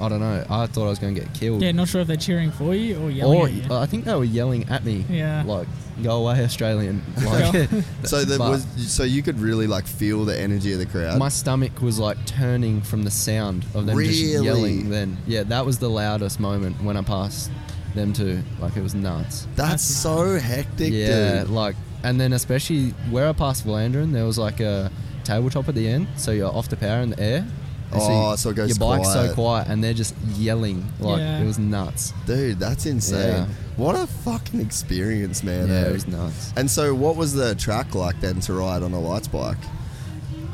I 0.00 0.08
don't 0.08 0.20
know. 0.20 0.44
I 0.48 0.66
thought 0.66 0.86
I 0.86 0.88
was 0.88 0.98
going 0.98 1.14
to 1.14 1.20
get 1.20 1.34
killed. 1.34 1.60
Yeah, 1.60 1.72
not 1.72 1.88
sure 1.88 2.00
if 2.00 2.06
they're 2.06 2.16
cheering 2.16 2.50
for 2.52 2.74
you 2.74 2.98
or 3.02 3.10
yelling 3.10 3.38
or 3.38 3.46
at 3.48 3.52
you. 3.52 3.62
I 3.70 3.84
think 3.84 4.06
they 4.06 4.14
were 4.14 4.24
yelling 4.24 4.66
at 4.70 4.82
me. 4.82 5.04
Yeah. 5.10 5.42
Like, 5.44 5.68
go 6.00 6.26
away, 6.26 6.42
Australian. 6.44 7.02
Like, 7.24 7.68
So 8.04 8.24
that 8.24 8.38
was 8.38 8.66
so 8.92 9.04
you 9.04 9.22
could 9.22 9.38
really 9.38 9.66
like 9.66 9.86
feel 9.86 10.24
the 10.24 10.38
energy 10.38 10.72
of 10.72 10.78
the 10.78 10.86
crowd. 10.86 11.18
my 11.18 11.28
stomach 11.28 11.80
was 11.80 11.98
like 11.98 12.24
turning 12.26 12.80
from 12.80 13.02
the 13.04 13.10
sound 13.10 13.64
of 13.74 13.86
them 13.86 13.96
Really? 13.96 14.12
just 14.12 14.44
yelling. 14.44 14.90
Then, 14.90 15.16
yeah, 15.26 15.42
that 15.44 15.64
was 15.64 15.78
the 15.78 15.88
loudest 15.90 16.40
moment 16.40 16.82
when 16.82 16.96
I 16.96 17.02
passed 17.02 17.50
them 17.94 18.12
two. 18.12 18.42
Like, 18.60 18.76
it 18.76 18.82
was 18.82 18.94
nuts. 18.94 19.46
That's, 19.56 19.70
That's 19.70 19.84
so 19.84 20.38
hectic, 20.38 20.90
dude. 20.90 20.92
yeah, 20.92 21.40
dude. 21.40 21.50
like, 21.50 21.76
and 22.02 22.20
then 22.20 22.32
especially 22.32 22.90
where 23.10 23.28
I 23.28 23.32
passed 23.32 23.66
Vlanderen, 23.66 24.12
there 24.12 24.24
was 24.24 24.38
like 24.38 24.60
a 24.60 24.90
tabletop 25.24 25.68
at 25.68 25.74
the 25.74 25.86
end, 25.88 26.06
so 26.16 26.30
you're 26.30 26.50
off 26.50 26.68
the 26.68 26.76
power 26.76 27.00
in 27.02 27.10
the 27.10 27.20
air. 27.20 27.46
And 27.92 28.00
Oh, 28.02 28.36
so 28.36 28.50
it 28.50 28.54
goes 28.56 28.68
your 28.70 28.78
bike's 28.78 29.08
quiet. 29.10 29.28
so 29.30 29.34
quiet, 29.34 29.68
and 29.68 29.82
they're 29.82 29.92
just 29.94 30.14
yelling 30.36 30.84
like 31.00 31.18
Yeah. 31.18 31.40
it 31.40 31.46
was 31.46 31.58
nuts. 31.58 32.12
Dude, 32.26 32.58
that's 32.60 32.86
insane. 32.86 33.18
Yeah. 33.28 33.46
What 33.76 33.96
a 33.96 34.06
fucking 34.06 34.60
experience, 34.60 35.42
man. 35.42 35.68
Yeah, 35.68 35.74
eh? 35.74 35.88
it 35.88 35.92
was 35.92 36.06
nuts. 36.06 36.52
And 36.56 36.70
so, 36.70 36.94
what 36.94 37.16
was 37.16 37.32
the 37.32 37.54
track 37.56 37.94
like 37.94 38.20
then 38.20 38.40
to 38.40 38.52
ride 38.52 38.82
on 38.82 38.92
a 38.92 39.00
lights 39.00 39.26
bike? 39.28 39.56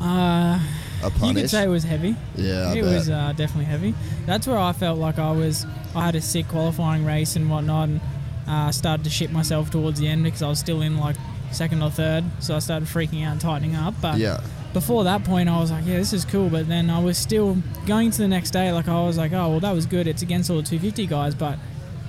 Uh, 0.01 0.59
A 1.03 1.05
you 1.05 1.11
punish? 1.11 1.43
could 1.43 1.51
say 1.51 1.65
it 1.65 1.69
was 1.69 1.85
heavy. 1.85 2.17
yeah, 2.37 2.69
I 2.69 2.73
it 2.77 2.83
bet. 2.83 2.95
was 2.95 3.11
uh, 3.11 3.33
definitely 3.37 3.65
heavy. 3.67 3.95
That's 4.27 4.47
where 4.47 4.59
I 4.59 4.73
felt 4.73 4.99
like 4.99 5.19
I 5.19 5.33
was. 5.33 5.67
I 5.95 6.05
had 6.05 6.15
a 6.15 6.21
sick 6.21 6.49
qualifying 6.49 7.05
race 7.05 7.37
and 7.37 7.51
whatnot, 7.51 7.89
and 7.89 8.01
uh, 8.47 8.71
started 8.73 9.05
to 9.05 9.11
shit 9.11 9.33
myself 9.33 9.71
towards 9.71 9.99
the 10.01 10.09
end 10.09 10.25
because 10.25 10.43
I 10.43 10.49
was 10.49 10.59
still 10.59 10.83
in 10.83 10.99
like 10.99 11.17
second 11.51 11.83
or 11.83 11.91
third. 11.91 12.25
So 12.41 12.55
I 12.57 12.59
started 12.61 12.89
freaking 12.89 13.25
out 13.27 13.33
and 13.33 13.41
tightening 13.41 13.75
up. 13.75 13.95
But 14.01 14.19
yeah, 14.19 14.41
before 14.77 15.05
that 15.05 15.25
point, 15.25 15.49
I 15.49 15.59
was 15.59 15.71
like, 15.71 15.87
yeah, 15.87 15.97
this 15.97 16.13
is 16.13 16.27
cool. 16.27 16.51
But 16.51 16.69
then 16.69 16.91
I 16.91 16.99
was 17.03 17.17
still 17.17 17.57
going 17.87 18.11
to 18.11 18.19
the 18.19 18.29
next 18.29 18.51
day. 18.51 18.71
Like 18.73 18.89
I 18.89 19.03
was 19.07 19.17
like, 19.17 19.33
oh 19.33 19.49
well, 19.49 19.61
that 19.61 19.73
was 19.73 19.87
good. 19.87 20.07
It's 20.07 20.21
against 20.21 20.51
all 20.51 20.57
the 20.57 20.63
250 20.65 21.07
guys, 21.07 21.35
but 21.35 21.59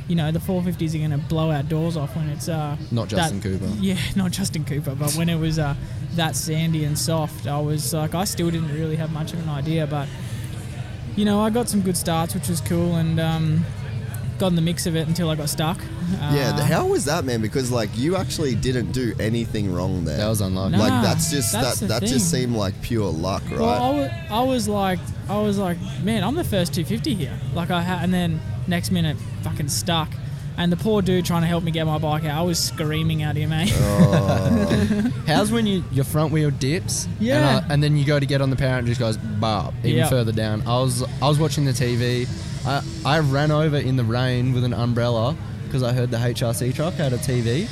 you 0.09 0.15
know 0.17 0.33
the 0.33 0.39
450s 0.39 0.93
are 0.93 0.97
going 0.97 1.11
to 1.11 1.17
blow 1.29 1.49
our 1.49 1.63
doors 1.63 1.95
off 1.95 2.13
when 2.17 2.27
it's 2.27 2.49
uh, 2.49 2.75
Not 2.91 3.07
Justin 3.07 3.39
that- 3.39 3.59
Cooper. 3.59 3.71
Yeah, 3.79 3.97
not 4.17 4.31
Justin 4.31 4.65
Cooper, 4.65 4.95
but 4.95 5.13
when 5.13 5.29
it 5.29 5.39
was 5.39 5.59
uh, 5.59 5.75
that 6.15 6.35
sandy 6.35 6.83
and 6.83 6.99
soft, 6.99 7.47
I 7.47 7.57
was 7.61 7.93
like, 7.93 8.13
I 8.13 8.25
still 8.25 8.51
didn't 8.51 8.73
really 8.73 8.97
have 8.97 9.13
much 9.13 9.31
of 9.31 9.39
an 9.41 9.47
idea, 9.47 9.87
but 9.87 10.09
you 11.15 11.23
know, 11.23 11.39
I 11.39 11.49
got 11.49 11.69
some 11.69 11.79
good 11.81 11.95
starts, 11.95 12.33
which 12.35 12.49
was 12.49 12.59
cool, 12.59 12.95
and 12.95 13.17
um, 13.17 13.65
got 14.39 14.47
in 14.47 14.55
the 14.55 14.61
mix 14.61 14.85
of 14.85 14.95
it 14.95 15.07
until 15.07 15.29
I 15.29 15.35
got 15.35 15.49
stuck. 15.49 15.77
Uh, 15.79 16.33
yeah. 16.35 16.51
the- 16.53 16.63
How 16.63 16.85
was 16.87 17.05
that, 17.05 17.25
man? 17.25 17.41
Because 17.41 17.71
like 17.71 17.89
you 17.95 18.15
actually 18.15 18.55
didn't 18.55 18.91
do 18.91 19.13
anything 19.19 19.73
wrong 19.73 20.05
there. 20.05 20.17
That 20.17 20.27
was 20.29 20.41
unlucky. 20.41 20.73
No. 20.73 20.79
like 20.79 21.03
that's 21.03 21.29
just 21.31 21.51
that's 21.53 21.79
that 21.81 21.87
the 21.87 21.99
that 21.99 22.03
just 22.03 22.29
seemed 22.31 22.55
like 22.55 22.79
pure 22.81 23.09
luck, 23.11 23.43
right? 23.51 23.59
Well, 23.59 23.83
I 23.83 23.89
was, 23.99 24.09
I 24.29 24.43
was 24.43 24.67
like, 24.67 24.99
I 25.29 25.41
was 25.41 25.57
like, 25.57 25.77
man, 26.03 26.23
I'm 26.23 26.35
the 26.35 26.43
first 26.43 26.73
250 26.73 27.13
here. 27.15 27.33
Like 27.53 27.71
I 27.71 27.81
had, 27.81 28.03
and 28.03 28.13
then 28.13 28.39
next 28.67 28.91
minute, 28.91 29.17
fucking 29.43 29.69
stuck. 29.69 30.09
And 30.59 30.71
the 30.71 30.77
poor 30.77 31.03
dude 31.03 31.23
trying 31.23 31.41
to 31.41 31.47
help 31.47 31.63
me 31.63 31.69
get 31.69 31.85
my 31.85 31.99
bike 31.99 32.23
out, 32.25 32.39
I 32.39 32.41
was 32.41 32.57
screaming 32.57 33.21
at 33.21 33.35
him, 33.35 33.51
mate. 33.51 33.71
Oh. 33.75 35.11
How's 35.27 35.51
when 35.51 35.67
you 35.67 35.83
your 35.91 36.03
front 36.05 36.31
wheel 36.31 36.49
dips? 36.49 37.07
Yeah. 37.19 37.57
And, 37.57 37.65
uh, 37.65 37.73
and 37.73 37.83
then 37.83 37.95
you 37.95 38.05
go 38.05 38.19
to 38.19 38.25
get 38.25 38.41
on 38.41 38.49
the 38.49 38.55
power 38.55 38.77
and 38.79 38.87
it 38.87 38.89
just 38.89 38.99
goes 38.99 39.17
bop 39.17 39.73
even 39.83 39.97
Yeah. 39.99 40.09
further 40.09 40.31
down. 40.31 40.61
I 40.65 40.79
was 40.79 41.03
I 41.21 41.27
was 41.27 41.37
watching 41.37 41.65
the 41.65 41.71
TV. 41.73 42.27
I 42.67 42.81
I 43.05 43.19
ran 43.19 43.51
over 43.51 43.77
in 43.77 43.95
the 43.95 44.03
rain 44.03 44.53
with 44.53 44.63
an 44.63 44.73
umbrella 44.73 45.35
because 45.65 45.83
I 45.83 45.93
heard 45.93 46.11
the 46.11 46.17
HRC 46.17 46.73
truck 46.75 46.93
had 46.95 47.13
a 47.13 47.17
TV. 47.17 47.67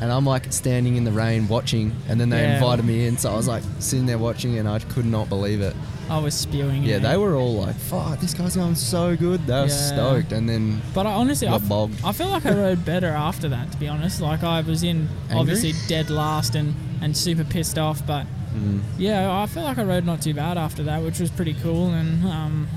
And 0.00 0.12
I'm 0.12 0.24
like 0.24 0.52
standing 0.52 0.94
in 0.94 1.02
the 1.02 1.10
rain 1.10 1.48
watching, 1.48 1.90
and 2.08 2.20
then 2.20 2.28
they 2.28 2.42
Yeah. 2.42 2.54
invited 2.58 2.84
me 2.84 3.06
in, 3.08 3.18
so 3.18 3.32
I 3.32 3.36
was 3.36 3.48
like 3.48 3.64
sitting 3.80 4.06
there 4.06 4.16
watching, 4.16 4.56
and 4.56 4.68
I 4.68 4.78
could 4.78 5.04
not 5.06 5.28
believe 5.28 5.60
it. 5.60 5.74
I 6.08 6.18
was 6.18 6.34
spewing. 6.34 6.84
Yeah, 6.84 6.98
it. 6.98 7.02
they 7.02 7.16
were 7.16 7.34
all 7.34 7.54
like, 7.56 7.74
"Fuck, 7.74 8.20
this 8.20 8.32
guy's 8.32 8.54
going 8.54 8.76
so 8.76 9.16
good." 9.16 9.44
They 9.48 9.54
were 9.54 9.66
Yeah. 9.66 9.72
stoked, 9.92 10.30
and 10.30 10.48
then 10.48 10.80
But 10.94 11.06
I 11.06 11.14
honestly, 11.14 11.48
I, 11.48 11.50
got 11.50 11.62
f- 11.62 11.68
bogged. 11.68 11.98
I 12.04 12.12
feel 12.12 12.28
like 12.28 12.46
I 12.46 12.52
rode 12.66 12.84
better 12.84 13.08
after 13.08 13.48
that. 13.48 13.72
To 13.72 13.76
be 13.78 13.88
honest, 13.88 14.20
like 14.20 14.44
I 14.44 14.60
was 14.60 14.84
in 14.84 15.08
Angry? 15.30 15.36
obviously 15.40 15.74
dead 15.88 16.10
last 16.10 16.54
and 16.54 16.76
and 17.02 17.16
super 17.16 17.42
pissed 17.42 17.76
off. 17.76 18.00
But 18.06 18.26
Mm. 18.56 18.78
yeah, 18.98 19.28
I 19.42 19.46
feel 19.46 19.64
like 19.64 19.78
I 19.78 19.82
rode 19.82 20.06
not 20.06 20.22
too 20.22 20.32
bad 20.32 20.56
after 20.58 20.84
that, 20.84 21.02
which 21.02 21.18
was 21.18 21.30
pretty 21.32 21.54
cool. 21.54 21.90
And 21.90 22.24
um, 22.24 22.68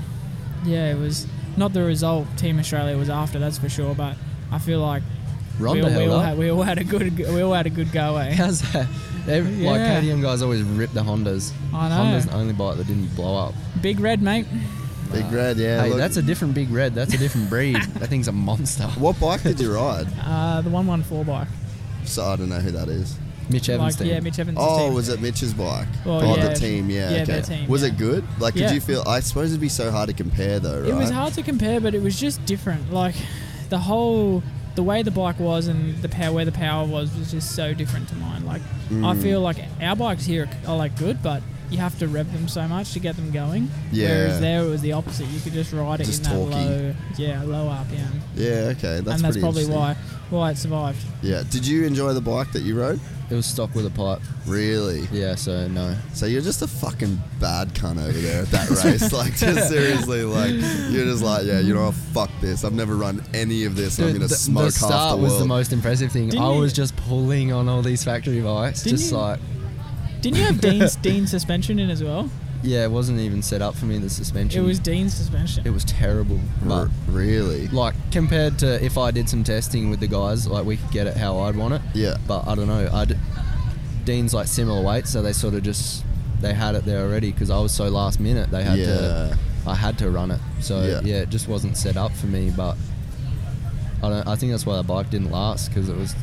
yeah, 0.66 0.90
it 0.90 0.98
was 0.98 1.28
not 1.56 1.72
the 1.72 1.82
result 1.82 2.26
Team 2.36 2.58
Australia 2.58 2.96
was 2.96 3.08
after, 3.10 3.38
that's 3.38 3.58
for 3.58 3.68
sure. 3.68 3.94
But 3.94 4.16
I 4.50 4.58
feel 4.58 4.80
like 4.80 5.02
we, 5.60 5.66
all- 5.66 5.74
we, 5.74 6.06
all 6.06 6.20
had, 6.20 6.38
we 6.38 6.50
all 6.50 6.62
had 6.62 6.78
a 6.78 6.84
good 6.84 7.16
we 7.18 7.40
all 7.42 7.52
had 7.52 7.66
a 7.66 7.70
good 7.70 7.92
go. 7.92 8.16
Eh? 8.16 8.34
How's 8.34 8.60
that? 8.72 8.86
They, 9.26 9.40
Like 9.40 9.52
Yeah. 9.78 10.00
KTM 10.00 10.20
guys 10.22 10.42
always 10.42 10.62
rip 10.62 10.90
the 10.92 11.02
Hondas. 11.02 11.52
I 11.72 11.88
know. 11.88 11.94
Honda's 11.96 12.26
the 12.26 12.34
only 12.34 12.52
bike 12.54 12.76
that 12.78 12.86
didn't 12.86 13.14
blow 13.14 13.36
up. 13.36 13.54
Big 13.80 14.00
red, 14.00 14.20
mate. 14.22 14.46
Big 15.12 15.30
red, 15.30 15.58
yeah. 15.58 15.82
hey, 15.82 15.90
look- 15.90 15.98
that's 15.98 16.16
a 16.16 16.22
different 16.22 16.54
big 16.54 16.70
red. 16.70 16.94
That's 16.94 17.12
a 17.14 17.18
different 17.18 17.48
breed. 17.50 17.76
that 17.76 18.08
thing's 18.08 18.28
a 18.28 18.32
monster. 18.32 18.84
what 18.98 19.20
bike 19.20 19.42
did 19.42 19.60
you 19.60 19.72
ride? 19.74 20.06
Uh, 20.24 20.60
the 20.62 20.70
one 20.70 20.86
one 20.86 21.02
four 21.02 21.24
bike. 21.24 21.48
So 22.04 22.24
I 22.24 22.36
don't 22.36 22.48
know 22.48 22.58
who 22.60 22.70
that 22.72 22.88
is. 22.88 23.16
Mitch 23.50 23.68
Evans 23.68 23.98
Like 24.00 24.08
yeah, 24.08 24.20
Mitch 24.20 24.38
Evans. 24.38 24.58
Oh, 24.60 24.86
team. 24.86 24.94
was 24.94 25.08
it 25.08 25.20
Mitch's 25.20 25.52
bike? 25.54 25.88
Well, 26.04 26.22
oh, 26.22 26.36
yeah. 26.36 26.48
the 26.48 26.54
team, 26.54 26.88
yeah. 26.90 27.10
Yeah, 27.10 27.16
okay. 27.22 27.24
their 27.24 27.42
team, 27.42 27.68
was 27.68 27.82
yeah. 27.82 27.88
it 27.88 27.98
good? 27.98 28.24
Like, 28.40 28.54
did 28.54 28.62
Yeah. 28.64 28.72
you 28.72 28.80
feel? 28.80 29.02
I 29.06 29.20
suppose 29.20 29.50
it'd 29.50 29.60
be 29.60 29.68
so 29.68 29.90
hard 29.90 30.08
to 30.08 30.14
compare, 30.14 30.58
though, 30.60 30.80
right? 30.80 30.90
It 30.90 30.94
was 30.94 31.10
hard 31.10 31.34
to 31.34 31.42
compare, 31.42 31.80
but 31.80 31.94
it 31.94 32.02
was 32.02 32.18
just 32.18 32.44
different. 32.46 32.92
Like 32.92 33.14
the 33.68 33.78
whole, 33.78 34.42
the 34.74 34.82
way 34.82 35.02
the 35.02 35.10
bike 35.10 35.38
was 35.38 35.66
and 35.66 35.96
the 36.02 36.08
power, 36.08 36.32
where 36.32 36.44
the 36.44 36.52
power 36.52 36.86
was, 36.86 37.14
was 37.16 37.30
just 37.30 37.54
so 37.54 37.74
different 37.74 38.08
to 38.10 38.14
mine. 38.16 38.44
Like 38.46 38.62
I 38.90 38.94
Mm. 38.94 39.22
feel 39.22 39.40
like 39.40 39.56
our 39.80 39.96
bikes 39.96 40.24
here 40.24 40.48
are 40.66 40.76
like 40.76 40.96
good, 40.98 41.22
but 41.22 41.42
you 41.70 41.78
have 41.78 41.98
to 42.00 42.06
rev 42.06 42.30
them 42.34 42.48
so 42.48 42.68
much 42.68 42.92
to 42.92 42.98
get 43.00 43.16
them 43.16 43.30
going. 43.30 43.70
Yeah. 43.90 44.08
Whereas 44.08 44.40
there 44.40 44.62
it 44.62 44.68
was 44.68 44.82
the 44.82 44.92
opposite. 44.92 45.26
You 45.28 45.40
could 45.40 45.54
just 45.54 45.72
ride 45.72 46.00
it 46.02 46.04
Just 46.04 46.26
in 46.26 46.30
that 46.30 46.36
talky. 46.52 46.54
low, 46.68 46.94
yeah, 47.16 47.42
low 47.44 47.68
RPM, 47.68 48.20
Yeah, 48.36 48.48
okay, 48.76 49.00
that's 49.00 49.16
and 49.16 49.20
that's 49.24 49.38
probably 49.38 49.64
why 49.66 49.96
why 50.28 50.50
it 50.50 50.58
survived. 50.58 50.98
Yeah. 51.22 51.42
Did 51.48 51.66
you 51.66 51.84
enjoy 51.84 52.12
the 52.14 52.20
bike 52.20 52.52
that 52.52 52.62
you 52.62 52.78
rode? 52.78 53.00
It 53.32 53.36
was 53.36 53.46
stock 53.46 53.74
with 53.74 53.86
a 53.86 53.90
pipe. 53.90 54.20
Really? 54.46 55.08
Yeah, 55.10 55.36
so 55.36 55.66
no. 55.66 55.96
So 56.12 56.26
you're 56.26 56.42
just 56.42 56.60
a 56.60 56.66
fucking 56.68 57.18
bad 57.40 57.70
cunt 57.70 57.98
over 57.98 58.12
there 58.12 58.42
at 58.42 58.48
that 58.50 58.68
race. 58.84 59.10
Like, 59.10 59.34
just 59.36 59.70
seriously, 59.70 60.22
like 60.22 60.50
you're 60.50 61.06
just 61.06 61.22
like, 61.24 61.46
yeah, 61.46 61.60
you 61.60 61.72
know, 61.72 61.86
what, 61.86 61.94
fuck 61.94 62.30
this. 62.42 62.62
I've 62.62 62.74
never 62.74 62.94
run 62.94 63.24
any 63.32 63.64
of 63.64 63.74
this. 63.74 63.98
I'm 63.98 64.12
gonna 64.12 64.28
smoke 64.28 64.74
the 64.74 64.80
half 64.80 64.88
start 64.90 65.16
the 65.16 65.22
was 65.22 65.38
the 65.38 65.46
most 65.46 65.72
impressive 65.72 66.12
thing. 66.12 66.28
Didn't 66.28 66.44
I 66.44 66.52
you- 66.52 66.60
was 66.60 66.74
just 66.74 66.94
pulling 66.96 67.52
on 67.52 67.70
all 67.70 67.80
these 67.80 68.04
factory 68.04 68.42
bikes, 68.42 68.82
Didn't 68.82 68.98
just 68.98 69.10
you- 69.12 69.16
like 69.16 69.40
Didn't 70.20 70.36
you 70.36 70.44
have 70.44 70.60
Dean's 70.60 70.96
Dean's 71.06 71.30
suspension 71.30 71.78
in 71.78 71.88
as 71.88 72.04
well? 72.04 72.28
Yeah, 72.62 72.84
it 72.84 72.90
wasn't 72.90 73.18
even 73.20 73.42
set 73.42 73.60
up 73.62 73.74
for 73.74 73.86
me. 73.86 73.98
The 73.98 74.08
suspension. 74.10 74.62
It 74.62 74.66
was 74.66 74.78
Dean's 74.78 75.14
suspension. 75.14 75.66
it 75.66 75.70
was 75.70 75.84
terrible. 75.84 76.40
But 76.64 76.74
R- 76.74 76.90
really? 77.08 77.68
like 77.68 77.94
compared 78.10 78.58
to 78.60 78.82
if 78.84 78.96
I 78.98 79.10
did 79.10 79.28
some 79.28 79.44
testing 79.44 79.90
with 79.90 80.00
the 80.00 80.06
guys, 80.08 80.46
like 80.46 80.64
we 80.64 80.76
could 80.76 80.90
get 80.90 81.06
it 81.06 81.16
how 81.16 81.38
I'd 81.40 81.56
want 81.56 81.74
it. 81.74 81.82
Yeah. 81.94 82.16
But 82.26 82.46
I 82.46 82.54
don't 82.54 82.68
know. 82.68 82.88
I 82.92 83.04
d- 83.04 83.16
Dean's 84.04 84.34
like 84.34 84.46
similar 84.48 84.82
weight, 84.82 85.06
so 85.06 85.22
they 85.22 85.32
sort 85.32 85.54
of 85.54 85.62
just 85.62 86.04
they 86.40 86.52
had 86.54 86.74
it 86.74 86.84
there 86.84 87.04
already 87.04 87.30
because 87.32 87.50
I 87.50 87.58
was 87.60 87.72
so 87.72 87.88
last 87.88 88.18
minute. 88.20 88.50
They 88.50 88.62
had 88.64 88.78
Yeah. 88.78 88.86
to. 88.86 89.38
I 89.66 89.74
had 89.76 89.96
to 89.98 90.10
run 90.10 90.30
it. 90.32 90.40
So 90.60 90.82
Yeah. 90.82 91.00
yeah. 91.04 91.22
it 91.22 91.30
just 91.30 91.46
wasn't 91.48 91.76
set 91.76 91.96
up 91.96 92.12
for 92.12 92.26
me. 92.26 92.50
But 92.50 92.76
I 94.02 94.08
don't. 94.08 94.26
I 94.26 94.34
think 94.36 94.50
that's 94.52 94.66
why 94.66 94.76
the 94.76 94.82
bike 94.82 95.10
didn't 95.10 95.30
last 95.30 95.68
because 95.68 95.88
it 95.88 95.96
was 95.96 96.14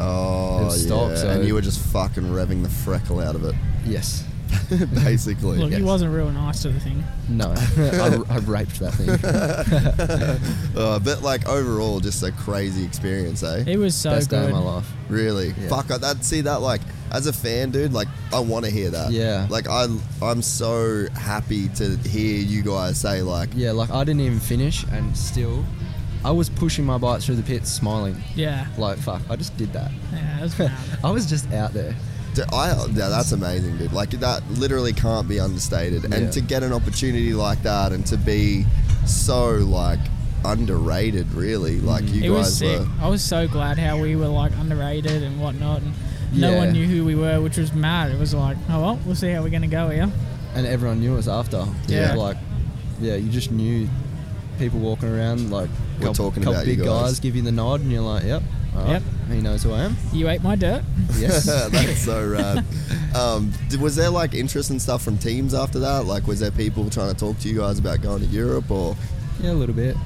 Oh, 0.00 0.60
It 0.60 0.64
was 0.66 0.86
yeah. 0.86 1.14
so- 1.16 1.28
and 1.30 1.44
you 1.46 1.54
were 1.54 1.60
just 1.60 1.80
fucking 1.80 2.22
revving 2.24 2.62
the 2.62 2.68
freckle 2.68 3.18
out 3.20 3.34
of 3.34 3.44
it, 3.44 3.54
yes. 3.84 4.22
basically. 5.04 5.58
Look, 5.58 5.72
he 5.72 5.82
wasn't 5.82 6.12
real 6.14 6.30
nice 6.30 6.62
to 6.62 6.68
the 6.70 6.80
thing. 6.80 7.02
No, 7.28 7.52
I, 7.76 8.34
I 8.34 8.38
raped 8.38 8.78
that 8.80 8.92
thing. 8.94 9.08
Uh, 10.78 10.98
but 11.00 11.22
like 11.22 11.48
overall, 11.48 11.98
just 12.00 12.22
a 12.22 12.30
crazy 12.32 12.84
experience, 12.84 13.42
eh? 13.42 13.64
It 13.66 13.78
was 13.78 13.94
so 13.94 14.10
Best 14.10 14.30
good. 14.30 14.40
day 14.42 14.46
of 14.46 14.52
my 14.52 14.58
life. 14.60 14.88
Really? 15.08 15.48
Yeah. 15.58 15.68
Fuck, 15.68 15.90
I, 15.90 15.98
that 15.98 16.24
see 16.24 16.40
that 16.42 16.60
like 16.60 16.80
as 17.10 17.26
a 17.26 17.32
fan, 17.32 17.70
dude. 17.70 17.92
Like 17.92 18.06
I 18.32 18.38
want 18.40 18.64
to 18.64 18.70
hear 18.70 18.90
that. 18.90 19.10
Yeah. 19.10 19.46
Like 19.50 19.68
I, 19.68 19.86
I'm 20.22 20.40
so 20.42 21.06
happy 21.16 21.68
to 21.70 21.96
hear 22.08 22.38
you 22.40 22.62
guys 22.62 22.98
say 23.00 23.22
like, 23.22 23.50
Yeah, 23.54 23.72
like 23.72 23.90
I 23.90 24.04
didn't 24.04 24.20
even 24.20 24.38
finish, 24.40 24.84
and 24.92 25.16
still, 25.16 25.64
I 26.24 26.30
was 26.30 26.48
pushing 26.48 26.84
my 26.84 26.96
bike 26.98 27.22
through 27.22 27.36
the 27.36 27.42
pits, 27.42 27.70
smiling. 27.72 28.22
Yeah, 28.36 28.66
Like 28.78 28.98
fuck, 28.98 29.22
I 29.28 29.36
just 29.36 29.56
did 29.56 29.72
that. 29.72 29.90
yeah, 30.12 30.38
it 30.38 30.42
was. 30.42 30.60
I 31.04 31.10
was 31.10 31.26
just 31.26 31.50
out 31.52 31.72
there. 31.72 31.94
D- 32.38 32.44
I 32.52 32.68
yeah, 32.86 33.08
that's 33.08 33.32
amazing, 33.32 33.78
dude. 33.78 33.92
Like 33.92 34.10
that 34.10 34.42
literally 34.50 34.92
can't 34.92 35.28
be 35.28 35.40
understated. 35.40 36.02
Yeah. 36.04 36.16
And 36.16 36.32
to 36.32 36.40
get 36.40 36.62
an 36.62 36.72
opportunity 36.72 37.32
like 37.34 37.62
that, 37.62 37.92
and 37.92 38.06
to 38.06 38.16
be 38.16 38.64
so 39.06 39.56
like 39.56 39.98
underrated, 40.44 41.32
really. 41.32 41.76
Mm-hmm. 41.76 41.86
Like 41.86 42.04
you 42.08 42.18
it 42.24 42.28
guys 42.34 42.46
was 42.46 42.58
sick. 42.58 42.80
were. 42.80 42.86
I 43.00 43.08
was 43.08 43.22
so 43.22 43.48
glad 43.48 43.78
how 43.78 43.98
we 44.00 44.16
were 44.16 44.28
like 44.28 44.52
underrated 44.58 45.22
and 45.22 45.40
whatnot, 45.40 45.82
and 45.82 45.92
no 46.32 46.50
Yeah. 46.52 46.58
one 46.58 46.72
knew 46.72 46.86
who 46.86 47.04
we 47.04 47.14
were, 47.14 47.40
which 47.40 47.56
was 47.56 47.72
mad. 47.72 48.10
It 48.12 48.18
was 48.18 48.34
like, 48.34 48.56
oh 48.70 48.80
well, 48.80 49.00
we'll 49.04 49.14
see 49.16 49.30
how 49.30 49.42
we're 49.42 49.50
gonna 49.50 49.66
go 49.66 49.90
here. 49.90 50.10
and 50.54 50.66
everyone 50.66 50.98
knew 51.00 51.16
us 51.16 51.28
after. 51.28 51.64
Yeah. 51.86 52.14
Like, 52.14 52.36
yeah, 53.00 53.14
you 53.16 53.30
just 53.30 53.50
knew 53.52 53.88
people 54.58 54.80
walking 54.80 55.08
around 55.08 55.50
like 55.50 55.68
We're 56.00 56.06
couple, 56.08 56.30
talking 56.30 56.42
couple 56.42 56.54
about 56.54 56.66
you 56.66 56.76
big 56.76 56.84
guys. 56.84 57.02
guys. 57.02 57.20
give 57.20 57.36
you 57.36 57.42
the 57.42 57.52
nod, 57.52 57.80
and 57.80 57.92
you're 57.92 58.02
like, 58.02 58.24
yep, 58.24 58.42
all 58.78 58.84
right, 58.84 58.92
Yep. 58.92 59.02
he 59.36 59.40
knows 59.40 59.62
who 59.62 59.72
I 59.72 59.80
am. 59.80 59.96
You 60.12 60.28
ate 60.28 60.42
my 60.42 60.56
dirt. 60.56 60.82
Yes. 61.18 61.44
That's 61.70 61.98
so 62.04 62.26
rad. 62.28 62.64
Um, 63.14 63.52
d- 63.68 63.76
was 63.76 63.96
there 63.96 64.10
like 64.10 64.34
interest 64.34 64.70
and 64.70 64.80
stuff 64.80 65.02
from 65.02 65.18
teams 65.18 65.54
after 65.54 65.78
that? 65.80 66.04
Like, 66.04 66.26
was 66.26 66.40
there 66.40 66.50
people 66.50 66.88
trying 66.90 67.12
to 67.12 67.18
talk 67.18 67.38
to 67.40 67.48
you 67.48 67.58
guys 67.58 67.78
about 67.78 68.00
going 68.02 68.20
to 68.20 68.26
Europe 68.26 68.70
or? 68.70 68.96
yeah, 69.40 69.52
a 69.52 69.54
little 69.54 69.74
bit. 69.74 69.96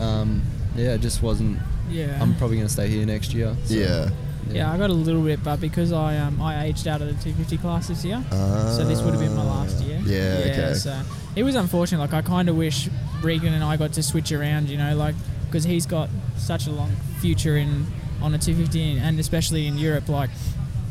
Um, 0.00 0.42
yeah, 0.76 0.94
it 0.94 1.00
just 1.00 1.22
wasn't. 1.22 1.58
Yeah. 1.90 2.18
I'm 2.22 2.34
probably 2.36 2.56
gonna 2.56 2.68
stay 2.68 2.88
here 2.88 3.04
next 3.04 3.34
year. 3.34 3.54
so, 3.64 3.74
Yeah. 3.74 4.08
yeah, 4.50 4.72
I 4.72 4.78
got 4.78 4.90
a 4.90 4.94
little 4.94 5.22
bit, 5.22 5.42
but 5.44 5.60
because 5.60 5.92
I 5.92 6.16
um 6.18 6.40
I 6.40 6.64
aged 6.66 6.86
out 6.88 7.02
of 7.02 7.08
the 7.08 7.14
250 7.14 7.58
class 7.58 7.88
this 7.88 8.04
year, 8.04 8.22
so 8.30 8.84
this 8.86 9.02
would 9.02 9.12
have 9.14 9.20
been 9.22 9.34
my 9.36 9.44
last 9.44 9.82
year. 9.84 9.98
Ah, 10.00 10.06
Yeah, 10.08 10.50
okay. 10.52 10.74
So 10.74 10.98
it 11.36 11.42
was 11.42 11.54
unfortunate. 11.54 12.00
Like 12.00 12.14
I 12.14 12.22
kind 12.22 12.48
of 12.48 12.56
wish 12.56 12.88
Regan 13.22 13.52
and 13.52 13.62
I 13.64 13.76
got 13.76 13.92
to 13.94 14.02
switch 14.02 14.32
around. 14.32 14.68
You 14.70 14.78
know, 14.78 14.96
like 14.96 15.14
because 15.46 15.64
he's 15.64 15.84
got 15.84 16.08
such 16.38 16.66
a 16.66 16.70
long 16.70 16.90
future 17.20 17.56
in 17.58 17.86
on 18.22 18.34
a 18.34 18.38
250 18.38 18.98
and 18.98 19.18
especially 19.18 19.66
in 19.66 19.76
Europe. 19.78 20.08
Like, 20.08 20.30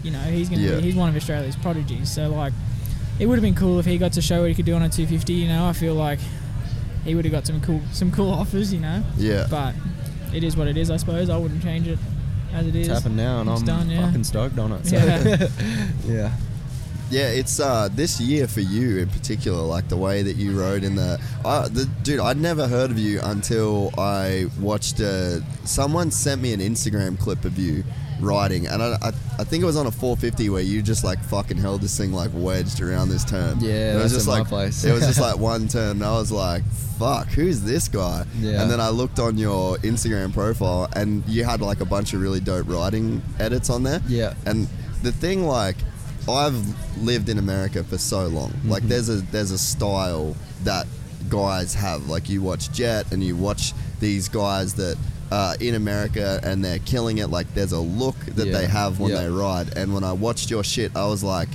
you 0.04 0.12
know, 0.12 0.20
he's 0.20 0.50
gonna 0.50 0.62
Yeah. 0.62 0.76
be, 0.76 0.82
he's 0.82 0.96
one 0.96 1.10
of 1.10 1.16
Australia's 1.16 1.56
prodigies. 1.56 2.12
So 2.12 2.30
like. 2.30 2.54
it 3.20 3.28
would 3.28 3.36
have 3.36 3.44
been 3.44 3.54
cool 3.56 3.78
if 3.80 3.86
he 3.86 3.98
got 4.00 4.14
to 4.14 4.22
show 4.22 4.40
what 4.42 4.50
he 4.50 4.56
could 4.56 4.66
do 4.66 4.74
on 4.74 4.82
a 4.82 4.90
250. 4.90 5.34
You 5.34 5.48
know, 5.48 5.68
I 5.68 5.74
feel 5.74 5.94
like 5.94 6.18
he 7.06 7.14
would 7.14 7.24
have 7.26 7.32
got 7.32 7.46
some 7.46 7.62
cool 7.62 7.82
some 7.92 8.12
cool 8.12 8.32
offers. 8.42 8.74
You 8.74 8.80
know, 8.80 9.04
Yeah. 9.18 9.46
but 9.50 9.76
it 10.34 10.44
is 10.44 10.56
what 10.58 10.68
it 10.68 10.76
is. 10.78 10.90
I 10.90 10.98
suppose 10.98 11.30
I 11.30 11.38
wouldn't 11.38 11.62
change 11.62 11.88
it 11.88 12.00
as 12.54 12.66
it 12.68 12.76
is. 12.76 12.88
It's 12.88 12.98
happened 12.98 13.18
now, 13.18 13.42
and 13.42 13.50
It's 13.50 13.60
I'm 13.62 13.66
done, 13.68 13.90
yeah. 13.92 14.06
fucking 14.08 14.24
stoked 14.24 14.58
on 14.58 14.72
it. 14.72 14.88
So. 14.88 14.96
Yeah. 14.98 15.48
yeah. 16.08 16.32
Yeah, 17.12 17.28
it's 17.28 17.60
uh, 17.60 17.90
this 17.92 18.20
year 18.22 18.48
for 18.48 18.62
you 18.62 19.00
in 19.00 19.10
particular, 19.10 19.62
like 19.62 19.90
the 19.90 19.98
way 19.98 20.24
that 20.24 20.38
you 20.38 20.58
rode 20.58 20.84
in 20.84 20.96
the, 20.96 21.20
uh, 21.44 21.68
the 21.68 21.86
dude. 22.04 22.22
I'd 22.22 22.38
never 22.38 22.68
heard 22.68 22.90
of 22.90 22.98
you 22.98 23.20
until 23.22 23.92
I 23.98 24.46
watched. 24.60 25.02
Uh, 25.02 25.42
someone 25.66 26.10
sent 26.10 26.42
me 26.42 26.54
an 26.54 26.62
Instagram 26.62 27.20
clip 27.20 27.44
of 27.44 27.60
you 27.60 27.84
riding, 28.22 28.68
and 28.68 28.82
I, 28.82 28.98
I, 29.02 29.08
I 29.40 29.44
think 29.44 29.62
it 29.62 29.66
was 29.66 29.76
on 29.76 29.88
a 29.88 29.92
450 29.92 30.50
where 30.50 30.62
you 30.62 30.82
just 30.82 31.04
like 31.04 31.22
fucking 31.24 31.58
held 31.58 31.82
this 31.82 31.98
thing 31.98 32.14
like 32.14 32.32
wedged 32.34 32.80
around 32.82 33.10
this 33.10 33.26
turn. 33.26 33.60
Yeah, 33.60 34.00
it 34.00 34.04
was 34.04 34.14
just 34.14 34.28
like 34.28 34.48
place. 34.48 34.84
it 34.86 34.94
was 34.94 35.06
just 35.06 35.20
like 35.28 35.38
one 35.38 35.68
turn, 35.68 35.98
and 35.98 36.04
I 36.06 36.12
was 36.12 36.32
like, 36.32 36.64
"Fuck, 36.98 37.28
who's 37.28 37.62
this 37.62 37.90
guy?" 37.90 38.26
Yeah. 38.40 38.62
And 38.62 38.72
then 38.72 38.80
I 38.80 38.90
looked 38.90 39.20
on 39.20 39.38
your 39.38 39.78
Instagram 39.80 40.34
profile, 40.34 40.90
and 40.96 41.28
you 41.28 41.44
had 41.44 41.62
like 41.62 41.82
a 41.82 41.86
bunch 41.86 42.14
of 42.14 42.22
really 42.22 42.40
dope 42.40 42.70
riding 42.70 43.22
edits 43.40 43.70
on 43.70 43.84
there. 43.84 44.02
Yeah. 44.08 44.34
And 44.46 44.68
the 45.04 45.12
thing, 45.12 45.46
like, 45.46 45.78
I've 46.30 46.64
lived 47.04 47.30
in 47.30 47.38
America 47.38 47.84
for 47.84 47.98
so 47.98 48.28
long. 48.28 48.54
Like, 48.66 48.84
Mhm. 48.84 48.90
there's 48.90 49.10
a 49.10 49.22
there's 49.32 49.52
a 49.52 49.58
style 49.58 50.36
that 50.64 50.88
guys 51.30 51.74
have. 51.74 52.08
Like, 52.10 52.30
you 52.30 52.42
watch 52.42 52.72
Jet, 52.72 53.06
and 53.12 53.24
you 53.24 53.36
watch 53.36 53.74
these 54.00 54.28
guys 54.30 54.74
that 54.74 54.98
uh, 55.32 55.56
in 55.62 55.76
America, 55.76 56.42
and 56.44 56.64
they're 56.64 56.80
killing 56.80 57.20
it. 57.20 57.30
Like, 57.30 57.54
there's 57.54 57.72
a 57.72 57.80
look 57.80 58.18
that 58.36 58.48
Yeah. 58.48 58.52
they 58.58 58.66
have 58.66 59.00
when 59.00 59.12
Yeah. 59.12 59.22
they 59.22 59.30
ride. 59.30 59.78
And 59.78 59.94
when 59.94 60.04
I 60.04 60.12
watched 60.12 60.52
your 60.52 60.62
shit, 60.62 60.92
I 60.94 61.06
was 61.06 61.24
like, 61.24 61.48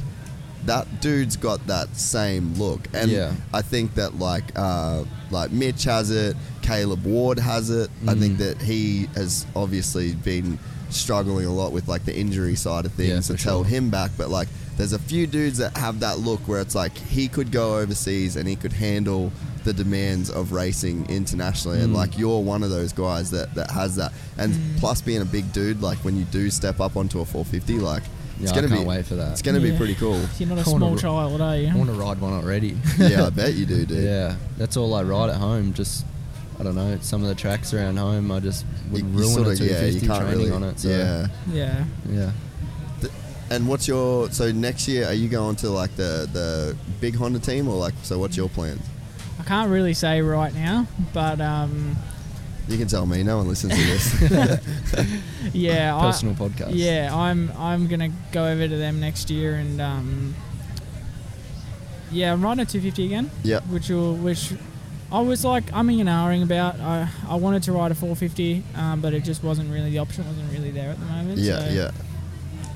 that 0.64 1.02
dude's 1.02 1.36
got 1.36 1.66
that 1.66 1.94
same 1.94 2.54
look. 2.54 2.88
And 2.94 3.10
Yeah. 3.10 3.32
I 3.52 3.60
think 3.60 3.94
that 3.96 4.18
like 4.18 4.44
uh, 4.56 5.04
like 5.30 5.52
Mitch 5.52 5.84
has 5.84 6.10
it, 6.10 6.36
Caleb 6.62 7.04
Ward 7.04 7.38
has 7.38 7.68
it. 7.68 7.90
I 8.08 8.14
think 8.14 8.36
Mm. 8.36 8.38
that 8.38 8.62
he 8.62 9.08
has 9.14 9.44
obviously 9.54 10.12
been 10.14 10.58
struggling 10.90 11.46
a 11.46 11.52
lot 11.52 11.72
with 11.72 11.88
like 11.88 12.04
the 12.04 12.16
injury 12.16 12.54
side 12.56 12.84
of 12.86 12.92
things 12.92 13.26
for 13.28 13.36
to 13.36 13.42
tell 13.42 13.62
sure. 13.62 13.70
him 13.70 13.90
back. 13.90 14.10
But 14.16 14.30
like, 14.30 14.48
there's 14.76 14.92
a 14.92 14.98
few 14.98 15.26
dudes 15.26 15.58
that 15.58 15.76
have 15.76 16.00
that 16.00 16.18
look 16.18 16.40
where 16.48 16.60
it's 16.60 16.74
like 16.74 16.96
he 16.96 17.28
could 17.28 17.50
go 17.50 17.78
overseas 17.78 18.36
and 18.36 18.48
he 18.48 18.56
could 18.56 18.72
handle 18.72 19.32
the 19.64 19.72
demands 19.72 20.30
of 20.30 20.52
racing 20.52 21.06
internationally. 21.08 21.80
And 21.80 21.92
Mm. 21.92 21.96
like, 21.96 22.16
you're 22.18 22.40
one 22.42 22.62
of 22.62 22.70
those 22.70 22.92
guys 22.92 23.30
that 23.32 23.54
that 23.54 23.70
has 23.70 23.96
that. 23.96 24.12
And 24.38 24.54
plus, 24.78 25.00
being 25.02 25.22
a 25.22 25.24
big 25.24 25.52
dude, 25.52 25.82
like 25.82 25.98
when 25.98 26.16
you 26.16 26.24
do 26.24 26.50
step 26.50 26.80
up 26.80 26.96
onto 26.96 27.20
a 27.20 27.24
450, 27.24 27.78
like. 27.80 28.02
It's 28.38 28.44
Yeah, 28.44 28.50
I 28.50 28.54
gonna 28.56 28.68
can't 28.68 28.80
be 28.82 28.86
wait 28.86 29.06
for 29.06 29.14
that. 29.14 29.32
It's 29.32 29.40
gonna 29.40 29.60
be 29.60 29.74
pretty 29.78 29.94
cool. 29.94 30.20
You're 30.38 30.50
not 30.50 30.58
a 30.58 30.60
I 30.60 30.64
small 30.64 30.90
r- 30.92 30.98
child, 30.98 31.40
are 31.40 31.56
you? 31.56 31.68
I 31.68 31.74
want 31.74 31.88
to 31.88 31.96
ride 31.96 32.20
one 32.20 32.34
already. 32.34 32.76
yeah, 32.98 33.24
I 33.24 33.30
bet 33.30 33.54
you 33.54 33.64
do, 33.64 33.86
dude. 33.86 33.98
Yeah, 34.04 34.36
that's 34.58 34.76
all 34.76 34.92
I 34.92 35.02
ride 35.04 35.30
at 35.30 35.36
home. 35.36 35.72
Just 35.72 36.04
I 36.58 36.62
don't 36.62 36.74
know 36.74 36.96
some 37.02 37.22
of 37.22 37.28
the 37.28 37.34
tracks 37.34 37.74
around 37.74 37.96
home. 37.98 38.30
I 38.30 38.40
just 38.40 38.64
would 38.90 39.02
You- 39.02 39.08
you 39.08 39.18
ruin 39.18 39.34
sorta- 39.34 39.50
a 39.50 39.56
250 39.56 40.06
training 40.06 40.26
really, 40.28 40.50
on 40.50 40.62
it. 40.62 40.80
So 40.80 40.88
Yeah. 40.88 41.26
Yeah. 41.52 41.84
yeah. 42.10 42.30
Th- 43.00 43.12
And 43.50 43.68
what's 43.68 43.86
your 43.86 44.30
so 44.30 44.50
next 44.52 44.88
year? 44.88 45.06
Are 45.06 45.12
you 45.14 45.28
going 45.28 45.56
to 45.56 45.70
like 45.70 45.94
the 45.96 46.28
the 46.32 46.74
big 47.00 47.14
Honda 47.16 47.38
team 47.38 47.68
or 47.68 47.76
like 47.76 47.94
so? 48.02 48.18
What's 48.18 48.36
your 48.36 48.48
plans? 48.48 48.80
I 49.38 49.42
can't 49.42 49.70
really 49.70 49.94
say 49.94 50.22
right 50.22 50.54
now, 50.54 50.86
but 51.12 51.40
um, 51.40 51.96
You 52.68 52.78
can 52.78 52.88
tell 52.88 53.06
me. 53.06 53.22
No 53.22 53.36
one 53.36 53.46
listens 53.48 53.74
to 53.74 53.84
this. 53.84 55.08
yeah, 55.52 56.00
Personal 56.00 56.34
I, 56.34 56.38
podcast. 56.48 56.70
Yeah, 56.72 57.14
I'm 57.14 57.52
I'm 57.58 57.86
gonna 57.86 58.10
go 58.32 58.46
over 58.46 58.66
to 58.66 58.76
them 58.76 58.98
next 58.98 59.30
year 59.30 59.54
and 59.56 59.80
um, 59.80 60.34
yeah, 62.10 62.32
I'm 62.32 62.42
riding 62.42 62.62
a 62.62 62.66
250 62.66 63.04
again. 63.06 63.30
Yep. 63.44 63.66
Which 63.68 63.88
will 63.90 64.14
which 64.16 64.52
I 65.12 65.20
was 65.20 65.44
like 65.44 65.66
umming 65.66 66.00
and 66.00 66.08
ahhing 66.08 66.42
about. 66.42 66.80
I 66.80 67.08
I 67.28 67.36
wanted 67.36 67.62
to 67.64 67.72
ride 67.72 67.92
a 67.92 67.94
450, 67.94 68.62
um, 68.74 69.00
but 69.00 69.14
it 69.14 69.22
just 69.24 69.42
wasn't 69.44 69.70
really 69.72 69.90
the 69.90 69.98
option. 69.98 70.26
wasn't 70.26 70.50
really 70.52 70.70
there 70.72 70.90
at 70.90 70.98
the 70.98 71.06
moment. 71.06 71.38
yeah, 71.38 71.58
so, 71.60 71.68
yeah, 71.70 71.90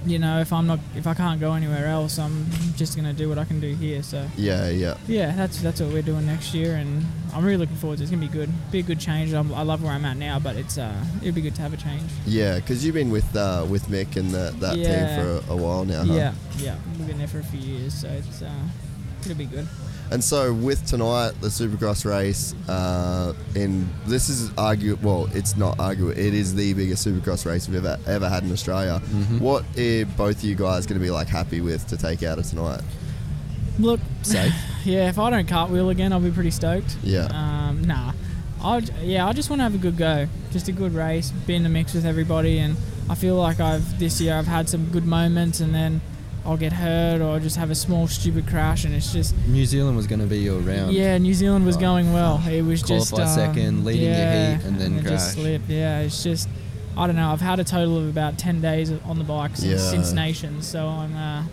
You 0.07 0.19
know, 0.21 0.40
if 0.40 0.53
I'm 0.53 0.66
not 0.66 0.79
if 0.95 1.07
I 1.09 1.14
can't 1.14 1.40
go 1.40 1.55
anywhere 1.55 1.87
else, 1.87 2.19
I'm 2.21 2.47
just 2.77 2.95
gonna 2.97 3.12
do 3.12 3.29
what 3.29 3.37
I 3.38 3.45
can 3.45 3.59
do 3.61 3.75
here. 3.75 4.03
So. 4.05 4.25
yeah, 4.37 4.69
yeah. 4.71 4.95
Yeah, 5.09 5.35
that's 5.35 5.61
that's 5.61 5.81
what 5.81 5.93
we're 5.93 6.03
doing 6.03 6.25
next 6.27 6.55
year, 6.55 6.77
and 6.77 7.05
I'm 7.35 7.45
really 7.45 7.57
looking 7.59 7.77
forward 7.77 7.97
to 7.99 8.03
it. 8.03 8.05
It's 8.05 8.11
gonna 8.12 8.25
be 8.27 8.33
good, 8.33 8.49
be 8.71 8.79
a 8.79 8.83
good 8.83 9.01
change. 9.01 9.35
I'm, 9.35 9.53
I 9.53 9.62
love 9.62 9.83
where 9.83 9.93
I'm 9.93 10.05
at 10.05 10.16
now, 10.16 10.38
but 10.38 10.55
it's 10.57 10.79
uh, 10.79 10.95
it'd 11.23 11.35
be 11.35 11.43
good 11.43 11.57
to 11.57 11.62
have 11.62 11.73
a 11.73 11.77
change. 11.77 12.09
Yeah, 12.27 12.57
because 12.61 12.85
you've 12.85 12.95
been 12.95 13.11
with 13.11 13.35
uh, 13.37 13.66
with 13.69 13.88
Mick 13.88 14.14
and 14.16 14.31
the, 14.31 14.55
that 14.61 14.77
Yeah. 14.79 14.87
team 14.88 15.25
for 15.25 15.51
a, 15.51 15.55
a 15.55 15.57
while 15.57 15.85
now. 15.85 16.05
Huh? 16.05 16.14
Yeah, 16.14 16.33
yeah, 16.59 16.77
we've 16.97 17.09
been 17.09 17.19
there 17.19 17.29
for 17.29 17.40
a 17.40 17.45
few 17.45 17.61
years, 17.61 17.93
so 17.93 18.07
it's 18.09 18.40
uh, 18.40 18.51
it'll 19.23 19.35
be 19.35 19.47
good. 19.47 19.66
And 20.12 20.23
so 20.25 20.53
with 20.53 20.85
tonight, 20.87 21.33
the 21.40 21.49
Supercross 21.49 22.05
race, 22.05 22.55
uh, 22.68 23.33
in 23.55 23.88
this 24.07 24.29
is 24.29 24.51
argue 24.59 24.99
well, 25.03 25.29
it's 25.33 25.57
not 25.57 25.79
argue, 25.79 26.09
it 26.09 26.18
is 26.35 26.55
the 26.55 26.73
biggest 26.75 27.07
Supercross 27.07 27.46
race 27.46 27.68
we've 27.68 27.85
ever 27.85 27.99
ever 28.09 28.29
had 28.29 28.42
in 28.42 28.51
Australia. 28.53 29.01
Mhm. 29.09 29.40
What 29.40 29.64
are 29.79 30.05
both 30.16 30.38
of 30.38 30.44
you 30.44 30.57
guys 30.57 30.87
going 30.87 30.99
to 30.99 31.05
be 31.05 31.11
like 31.12 31.29
happy 31.29 31.61
with 31.61 31.87
to 31.88 31.96
take 31.96 32.25
out 32.25 32.38
of 32.40 32.46
tonight? 32.46 32.81
Look, 33.79 34.01
Safe. 34.23 34.53
yeah, 34.85 35.09
if 35.09 35.18
I 35.18 35.31
don't 35.31 35.46
cartwheel 35.46 35.90
again, 35.90 36.12
I'll 36.12 36.20
be 36.20 36.31
pretty 36.33 36.51
stoked. 36.51 36.96
Yeah. 37.05 37.27
Um, 37.31 37.83
nah, 37.83 38.12
I 38.62 38.79
yeah, 39.03 39.27
I 39.29 39.33
just 39.33 39.49
want 39.49 39.61
to 39.61 39.64
have 39.64 39.77
a 39.77 39.79
good 39.79 39.96
go, 39.96 40.27
just 40.51 40.66
a 40.68 40.73
good 40.73 40.92
race, 40.92 41.31
be 41.46 41.55
in 41.55 41.62
the 41.62 41.68
mix 41.68 41.94
with 41.94 42.05
everybody, 42.05 42.59
and 42.59 42.77
I 43.09 43.14
feel 43.14 43.37
like 43.37 43.61
I've 43.61 43.99
this 44.01 44.20
year 44.20 44.35
I've 44.35 44.49
had 44.49 44.68
some 44.68 44.87
good 44.87 45.07
moments, 45.07 45.61
and 45.61 45.73
then 45.73 46.01
I'll 46.44 46.57
get 46.57 46.72
hurt 46.72 47.20
or 47.20 47.33
I'll 47.35 47.40
just 47.40 47.57
have 47.57 47.70
a 47.70 47.74
small 47.74 48.09
stupid 48.09 48.46
crash, 48.46 48.85
and 48.85 48.94
it's 48.94 49.12
just 49.12 49.35
New 49.46 49.66
Zealand 49.66 49.96
was 49.96 50.07
going 50.07 50.20
to 50.20 50.26
be 50.26 50.38
your 50.38 50.59
round. 50.61 50.92
Yeah, 50.92 51.18
New 51.18 51.35
Zealand 51.35 51.66
was 51.66 51.76
Oh, 51.76 51.81
going 51.81 52.12
well. 52.12 52.42
It 52.48 52.62
was 52.62 52.83
just 52.83 53.12
Qualify 53.12 53.31
um, 53.44 53.55
second, 53.55 53.85
leading 53.85 54.05
your 54.05 54.12
yeah, 54.12 54.57
heat, 54.57 54.64
and 54.66 54.79
then 54.81 54.98
it 54.98 55.03
just 55.05 55.35
crash. 55.35 55.44
slipped. 55.44 55.68
Yeah, 55.68 56.00
it's 56.00 56.22
just 56.22 56.48
I 56.96 57.07
don't 57.07 57.16
know. 57.16 57.31
I've 57.31 57.40
had 57.40 57.61
a 57.61 57.64
total 57.64 57.98
of 57.98 58.09
about 58.09 58.38
ten 58.38 58.61
days 58.61 58.90
on 59.05 59.18
the 59.18 59.24
bike 59.24 59.57
since, 59.57 59.83
Yeah. 59.83 59.90
since 59.90 60.12
Nations, 60.12 60.66
so 60.66 60.87
I'm 60.88 61.14
uh, 61.16 61.44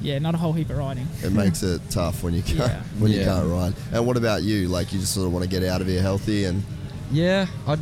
yeah, 0.00 0.18
not 0.20 0.34
a 0.34 0.38
whole 0.38 0.52
heap 0.52 0.70
of 0.70 0.76
riding. 0.78 1.06
It 1.22 1.32
makes 1.32 1.62
it 1.62 1.80
tough 1.90 2.22
when 2.22 2.34
you 2.34 2.42
can't 2.44 2.58
Yeah. 2.58 2.82
when 2.98 3.10
you 3.12 3.24
can't 3.24 3.48
ride. 3.48 3.74
And 3.92 4.06
what 4.06 4.16
about 4.16 4.42
you? 4.42 4.68
Like 4.68 4.92
you 4.92 5.00
just 5.00 5.12
sort 5.14 5.26
of 5.26 5.32
want 5.32 5.42
to 5.44 5.50
get 5.50 5.64
out 5.64 5.80
of 5.80 5.86
here 5.88 6.00
healthy 6.02 6.44
and 6.44 6.62
Yeah, 7.10 7.46
I'd 7.66 7.80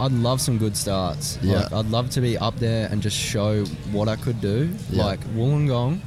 I'd 0.00 0.12
love 0.12 0.40
some 0.40 0.56
good 0.58 0.76
starts. 0.76 1.38
Yeah. 1.42 1.60
Like, 1.60 1.72
I'd 1.72 1.86
love 1.86 2.10
to 2.10 2.20
be 2.20 2.38
up 2.38 2.56
there 2.58 2.88
and 2.90 3.02
just 3.02 3.16
show 3.16 3.64
what 3.92 4.08
I 4.08 4.16
could 4.16 4.40
do. 4.40 4.70
Yeah. 4.90 5.04
Like 5.04 5.20
Wollongong, 5.34 6.00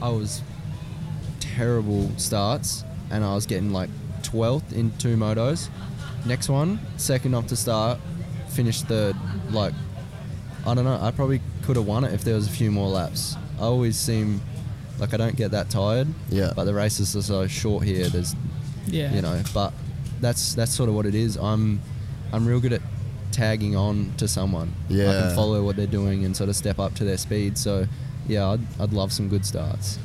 I 0.00 0.08
was 0.08 0.42
terrible 1.38 2.10
starts 2.16 2.82
and 3.10 3.24
I 3.24 3.34
was 3.34 3.44
getting 3.46 3.72
like 3.72 3.90
12th 4.22 4.72
in 4.72 4.90
two 4.98 5.16
motos. 5.16 5.68
Next 6.26 6.48
one, 6.48 6.78
second 6.96 7.34
off 7.34 7.46
to 7.48 7.56
start, 7.56 7.98
finished 8.48 8.86
third. 8.86 9.16
Like, 9.50 9.74
I 10.66 10.74
don't 10.74 10.84
know, 10.84 10.98
I 11.00 11.10
probably 11.10 11.40
could 11.62 11.76
have 11.76 11.86
won 11.86 12.04
it 12.04 12.12
if 12.12 12.24
there 12.24 12.34
was 12.34 12.46
a 12.46 12.50
few 12.50 12.70
more 12.70 12.88
laps. 12.88 13.36
I 13.58 13.62
always 13.64 13.96
seem 13.96 14.40
like 14.98 15.12
I 15.14 15.16
don't 15.18 15.36
get 15.36 15.50
that 15.50 15.68
tired. 15.70 16.08
Yeah. 16.30 16.52
But 16.56 16.64
the 16.64 16.74
races 16.74 17.14
are 17.16 17.22
so 17.22 17.46
short 17.46 17.84
here. 17.84 18.08
There's 18.08 18.34
Yeah, 18.86 19.12
you 19.14 19.22
know 19.22 19.42
but 19.54 19.72
that's 20.20 20.54
that's 20.54 20.72
sort 20.74 20.88
of 20.88 20.94
what 20.94 21.06
it 21.06 21.14
is 21.14 21.36
i'm 21.36 21.80
i'm 22.32 22.46
real 22.46 22.60
good 22.60 22.72
at 22.74 22.82
tagging 23.32 23.76
on 23.76 24.12
to 24.16 24.26
someone 24.28 24.72
Yeah. 24.88 25.04
i 25.04 25.12
Yeah. 25.12 25.20
can 25.22 25.34
follow 25.36 25.62
what 25.64 25.76
they're 25.76 25.86
doing 25.86 26.24
and 26.24 26.36
sort 26.36 26.48
of 26.50 26.56
step 26.56 26.78
up 26.78 26.94
to 26.96 27.04
their 27.04 27.18
speed 27.18 27.56
so 27.58 27.86
yeah 28.28 28.48
i'd, 28.50 28.60
I'd 28.80 28.92
love 28.92 29.12
some 29.12 29.28
good 29.28 29.44
starts 29.46 29.98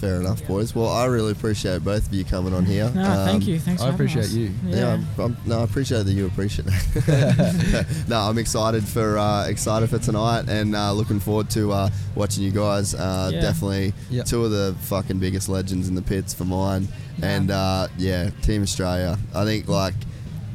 fair 0.00 0.16
enough, 0.20 0.44
boys. 0.48 0.74
Well, 0.74 0.88
I 0.88 1.04
really 1.04 1.30
appreciate 1.30 1.84
both 1.84 2.08
of 2.08 2.12
you 2.12 2.24
coming 2.24 2.52
on 2.52 2.64
here. 2.66 2.90
No, 2.92 3.04
Um, 3.04 3.24
thank 3.24 3.46
you. 3.46 3.60
Thanks. 3.60 3.80
I 3.80 3.84
for 3.86 3.90
having 3.92 4.06
appreciate 4.08 4.24
us. 4.24 4.32
you. 4.34 4.50
Yeah, 4.66 4.94
I'm, 4.94 5.06
I'm, 5.16 5.36
no, 5.46 5.60
I 5.60 5.62
appreciate 5.62 6.02
that 6.06 6.12
you 6.12 6.26
appreciate 6.26 6.66
that. 6.66 7.86
no, 8.08 8.18
I'm 8.18 8.36
excited 8.36 8.82
for 8.82 9.16
uh, 9.16 9.46
excited 9.46 9.88
for 9.90 10.00
tonight 10.00 10.48
and 10.48 10.74
uh, 10.74 10.92
looking 10.92 11.20
forward 11.20 11.50
to 11.50 11.70
uh, 11.70 11.88
watching 12.16 12.42
you 12.42 12.50
guys. 12.50 12.96
Uh, 12.96 13.30
Yeah. 13.32 13.42
Definitely 13.42 13.92
Yeah. 14.10 14.24
two 14.24 14.44
of 14.44 14.50
the 14.50 14.74
fucking 14.80 15.20
biggest 15.20 15.48
legends 15.48 15.88
in 15.88 15.94
the 15.94 16.02
pits 16.02 16.34
for 16.34 16.46
mine. 16.46 16.88
And 17.22 17.52
uh, 17.52 17.86
yeah, 17.96 18.30
Team 18.42 18.62
Australia. 18.62 19.16
I 19.32 19.44
think 19.44 19.68
like. 19.68 19.94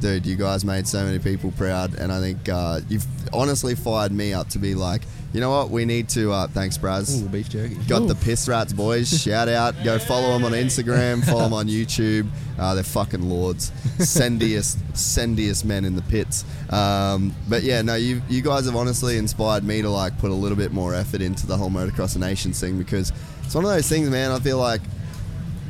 Dude, 0.00 0.26
you 0.26 0.36
guys 0.36 0.64
made 0.64 0.86
so 0.86 1.04
many 1.04 1.18
people 1.18 1.52
proud, 1.52 1.94
and 1.94 2.12
I 2.12 2.20
think 2.20 2.48
uh, 2.48 2.80
you've 2.88 3.06
honestly 3.32 3.74
fired 3.74 4.12
me 4.12 4.32
up 4.32 4.48
to 4.50 4.58
be 4.58 4.74
like, 4.74 5.02
you 5.32 5.40
know 5.40 5.50
what, 5.50 5.70
we 5.70 5.84
need 5.84 6.08
to. 6.10 6.32
Uh, 6.32 6.46
thanks, 6.46 6.78
Braz. 6.78 7.22
Ooh, 7.22 7.28
beef 7.28 7.50
jerky 7.50 7.74
Got 7.86 8.08
the 8.08 8.14
Piss 8.14 8.48
Rats 8.48 8.72
boys. 8.72 9.08
Shout 9.22 9.48
out. 9.48 9.74
Go 9.84 9.98
follow 9.98 10.32
them 10.32 10.44
on 10.44 10.52
Instagram. 10.52 11.22
Follow 11.24 11.42
them 11.42 11.52
on 11.52 11.66
YouTube. 11.68 12.28
Uh, 12.58 12.74
they're 12.74 12.82
fucking 12.82 13.28
lords. 13.28 13.70
Sendiest, 13.98 14.76
sendiest 14.92 15.64
men 15.64 15.84
in 15.84 15.94
the 15.94 16.02
pits. 16.02 16.44
Um, 16.70 17.34
but 17.48 17.62
yeah, 17.62 17.82
no, 17.82 17.94
you 17.94 18.22
you 18.28 18.40
guys 18.40 18.64
have 18.66 18.76
honestly 18.76 19.18
inspired 19.18 19.64
me 19.64 19.82
to 19.82 19.90
like 19.90 20.16
put 20.18 20.30
a 20.30 20.34
little 20.34 20.56
bit 20.56 20.72
more 20.72 20.94
effort 20.94 21.20
into 21.20 21.46
the 21.46 21.56
whole 21.56 21.70
motocross 21.70 22.14
of 22.14 22.20
nations 22.22 22.58
thing 22.60 22.78
because 22.78 23.12
it's 23.44 23.54
one 23.54 23.64
of 23.64 23.70
those 23.70 23.88
things, 23.88 24.08
man. 24.08 24.30
I 24.30 24.38
feel 24.38 24.58
like 24.58 24.80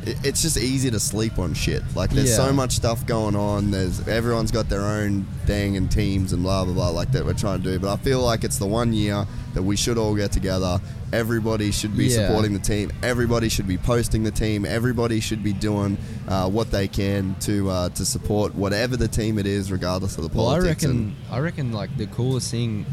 it's 0.04 0.42
just 0.42 0.56
easy 0.56 0.90
to 0.90 1.00
sleep 1.00 1.38
on 1.38 1.54
shit. 1.54 1.82
Like 1.94 2.10
there's 2.10 2.30
Yeah. 2.30 2.36
so 2.36 2.52
much 2.52 2.72
stuff 2.72 3.04
going 3.06 3.36
on. 3.36 3.70
There's 3.70 4.06
everyone's 4.08 4.50
got 4.50 4.68
their 4.68 4.82
own 4.82 5.26
thing 5.46 5.76
and 5.76 5.90
teams 5.90 6.32
and 6.32 6.42
blah 6.42 6.64
blah 6.64 6.74
blah 6.74 6.88
like 6.90 7.12
that 7.12 7.24
we're 7.24 7.32
trying 7.34 7.62
to 7.62 7.72
do. 7.72 7.78
But 7.78 7.92
I 7.92 7.96
feel 7.96 8.20
like 8.20 8.44
it's 8.44 8.58
the 8.58 8.66
one 8.66 8.92
year 8.92 9.26
that 9.54 9.62
we 9.62 9.76
should 9.76 9.98
all 9.98 10.14
get 10.14 10.32
together. 10.32 10.80
Everybody 11.12 11.70
should 11.70 11.96
be 11.96 12.06
Yeah. 12.06 12.26
supporting 12.28 12.52
the 12.52 12.58
team. 12.58 12.90
Everybody 13.02 13.48
should 13.48 13.66
be 13.66 13.78
posting 13.78 14.22
the 14.22 14.30
team. 14.30 14.64
Everybody 14.64 15.20
should 15.20 15.42
be 15.42 15.52
doing 15.52 15.96
uh, 16.28 16.48
what 16.48 16.70
they 16.70 16.86
can 16.88 17.34
to 17.40 17.70
uh, 17.70 17.88
to 17.90 18.04
support 18.04 18.54
whatever 18.54 18.96
the 18.96 19.08
team 19.08 19.38
it 19.38 19.46
is, 19.46 19.72
regardless 19.72 20.16
of 20.18 20.24
the 20.30 20.36
Well, 20.36 20.48
I 20.48 20.58
reckon. 20.58 20.90
and- 20.90 21.14
I 21.30 21.38
reckon 21.38 21.72
like 21.72 21.96
the 21.96 22.06
coolest 22.06 22.50
thing 22.50 22.84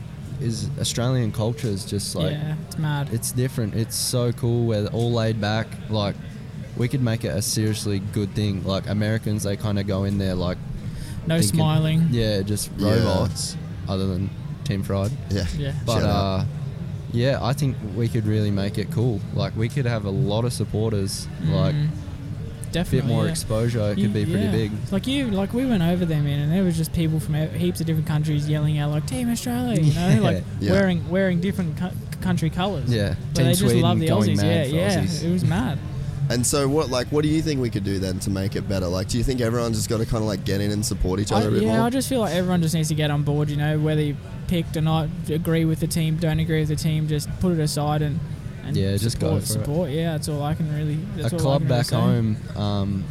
is 0.42 0.68
Australian 0.82 1.32
culture 1.32 1.68
is 1.68 1.86
just 1.86 2.14
like 2.16 2.32
yeah, 2.32 2.56
it's 2.68 2.78
mad. 2.78 3.10
it's 3.14 3.32
different. 3.32 3.74
It's 3.74 3.96
so 3.96 4.32
cool. 4.34 4.66
We're 4.66 4.88
all 4.88 5.12
laid 5.14 5.40
back. 5.40 5.68
Like 5.90 6.16
we 6.78 6.88
could 6.88 7.02
make 7.02 7.24
it 7.24 7.30
a 7.30 7.42
seriously 7.42 8.00
good 8.14 8.34
thing. 8.34 8.64
Like 8.66 8.88
Americans, 8.90 9.44
they 9.44 9.56
kind 9.58 9.80
of 9.80 9.88
go 9.88 10.04
in 10.04 10.18
there 10.18 10.36
like 10.36 10.58
no 11.28 11.40
thinking- 11.40 11.56
smiling. 11.58 12.08
Yeah, 12.12 12.42
just 12.42 12.70
Yeah. 12.78 12.96
robots. 12.96 13.56
Other 13.88 14.08
than 14.08 14.30
Team 14.64 14.84
Fried. 14.84 15.12
yeah, 15.30 15.46
Yeah. 15.58 15.72
But 15.86 15.94
Shout 16.00 16.04
out. 16.04 16.40
uh, 16.42 16.46
yeah, 17.14 17.40
I 17.42 17.54
think 17.54 17.76
we 17.96 18.08
could 18.08 18.26
really 18.28 18.52
make 18.52 18.78
it 18.78 18.90
cool. 18.92 19.22
Like 19.34 19.56
we 19.56 19.70
could 19.70 19.86
have 19.86 20.06
a 20.06 20.10
lot 20.10 20.44
of 20.46 20.54
supporters. 20.54 21.28
Like 21.48 21.76
Mm, 21.76 21.88
a 21.88 22.72
definitely 22.72 23.02
bit 23.08 23.16
more 23.16 23.26
yeah. 23.26 23.32
exposure. 23.32 23.92
It 23.92 23.98
You- 24.00 24.06
could 24.06 24.14
be 24.14 24.26
pretty 24.26 24.46
yeah. 24.46 24.52
big. 24.52 24.72
Like 24.92 25.06
you, 25.08 25.28
like 25.30 25.54
we 25.54 25.66
went 25.66 25.84
over 25.84 26.04
there, 26.04 26.22
man, 26.22 26.40
and 26.40 26.52
there 26.52 26.64
was 26.64 26.76
just 26.76 26.94
people 26.94 27.20
from 27.20 27.36
heaps 27.54 27.80
of 27.80 27.86
different 27.86 28.08
countries 28.08 28.50
yelling 28.50 28.78
out 28.80 28.90
like 28.92 29.06
"Team 29.06 29.30
Australia," 29.30 29.80
you 29.82 29.94
know, 29.94 30.10
Yeah. 30.16 30.20
like 30.20 30.44
Yeah. 30.60 30.72
wearing 30.72 31.08
wearing 31.10 31.40
different 31.42 31.78
co- 31.78 31.92
country 32.22 32.50
colours. 32.50 32.90
Yeah, 32.92 33.10
but 33.34 33.36
Team 33.36 33.46
they 33.46 33.52
just 33.52 33.62
Sweden 33.62 33.82
love 33.82 34.00
the 34.00 34.08
going 34.08 34.32
Aussies. 34.32 34.42
mad 34.42 34.68
Yeah, 34.72 34.76
yeah, 34.76 35.00
Aussies. 35.04 35.24
it 35.24 35.32
was 35.32 35.46
mad. 35.46 35.78
And 36.30 36.46
so, 36.46 36.68
what 36.68 36.90
like 36.90 37.08
what 37.08 37.22
do 37.24 37.30
you 37.30 37.42
think 37.42 37.62
we 37.62 37.70
could 37.70 37.84
do 37.84 38.00
then 38.00 38.20
to 38.20 38.30
make 38.30 38.56
it 38.56 38.68
better? 38.68 38.88
Like, 38.88 39.08
do 39.10 39.18
you 39.18 39.24
think 39.24 39.42
everyone's 39.42 39.78
just 39.78 39.90
got 39.90 39.98
to 39.98 40.06
kind 40.06 40.24
of 40.24 40.28
like 40.28 40.44
get 40.44 40.60
in 40.62 40.72
and 40.72 40.84
support 40.86 41.20
each 41.20 41.32
other 41.32 41.50
a 41.50 41.52
bit 41.52 41.64
yeah, 41.64 41.78
more? 41.78 41.86
I 41.88 41.90
just 41.92 42.10
feel 42.10 42.22
like 42.22 42.34
everyone 42.34 42.62
just 42.62 42.74
needs 42.74 42.88
to 42.90 42.96
get 42.96 43.12
on 43.12 43.24
board. 43.24 43.50
You 43.50 43.58
know, 43.58 43.78
whether 43.80 44.02
you 44.02 44.16
picked 44.48 44.76
or 44.76 44.82
not, 44.82 45.10
agree 45.30 45.66
with 45.66 45.80
the 45.80 45.88
team, 45.88 46.18
don't 46.18 46.40
agree 46.40 46.60
with 46.62 46.70
the 46.70 46.76
team, 46.76 47.08
just 47.08 47.30
put 47.40 47.52
it 47.54 47.60
aside 47.60 48.02
and. 48.02 48.20
and 48.64 48.76
Yeah, 48.76 48.98
just 48.98 49.20
go 49.20 49.40
support, 49.40 49.44
for 49.44 49.44
it. 49.44 49.48
support. 49.66 49.90
Yeah, 49.92 50.12
that's 50.14 50.28
all 50.30 50.42
I 50.42 50.56
can 50.56 50.74
really. 50.76 50.96
That's 51.16 51.32
a 51.34 51.36
all 51.36 51.40
I 51.40 51.44
club 51.44 51.62
can 51.62 51.68
really 51.70 51.80
back 51.80 51.86
say. 51.86 51.96
home 51.96 52.38
um, 52.56 53.04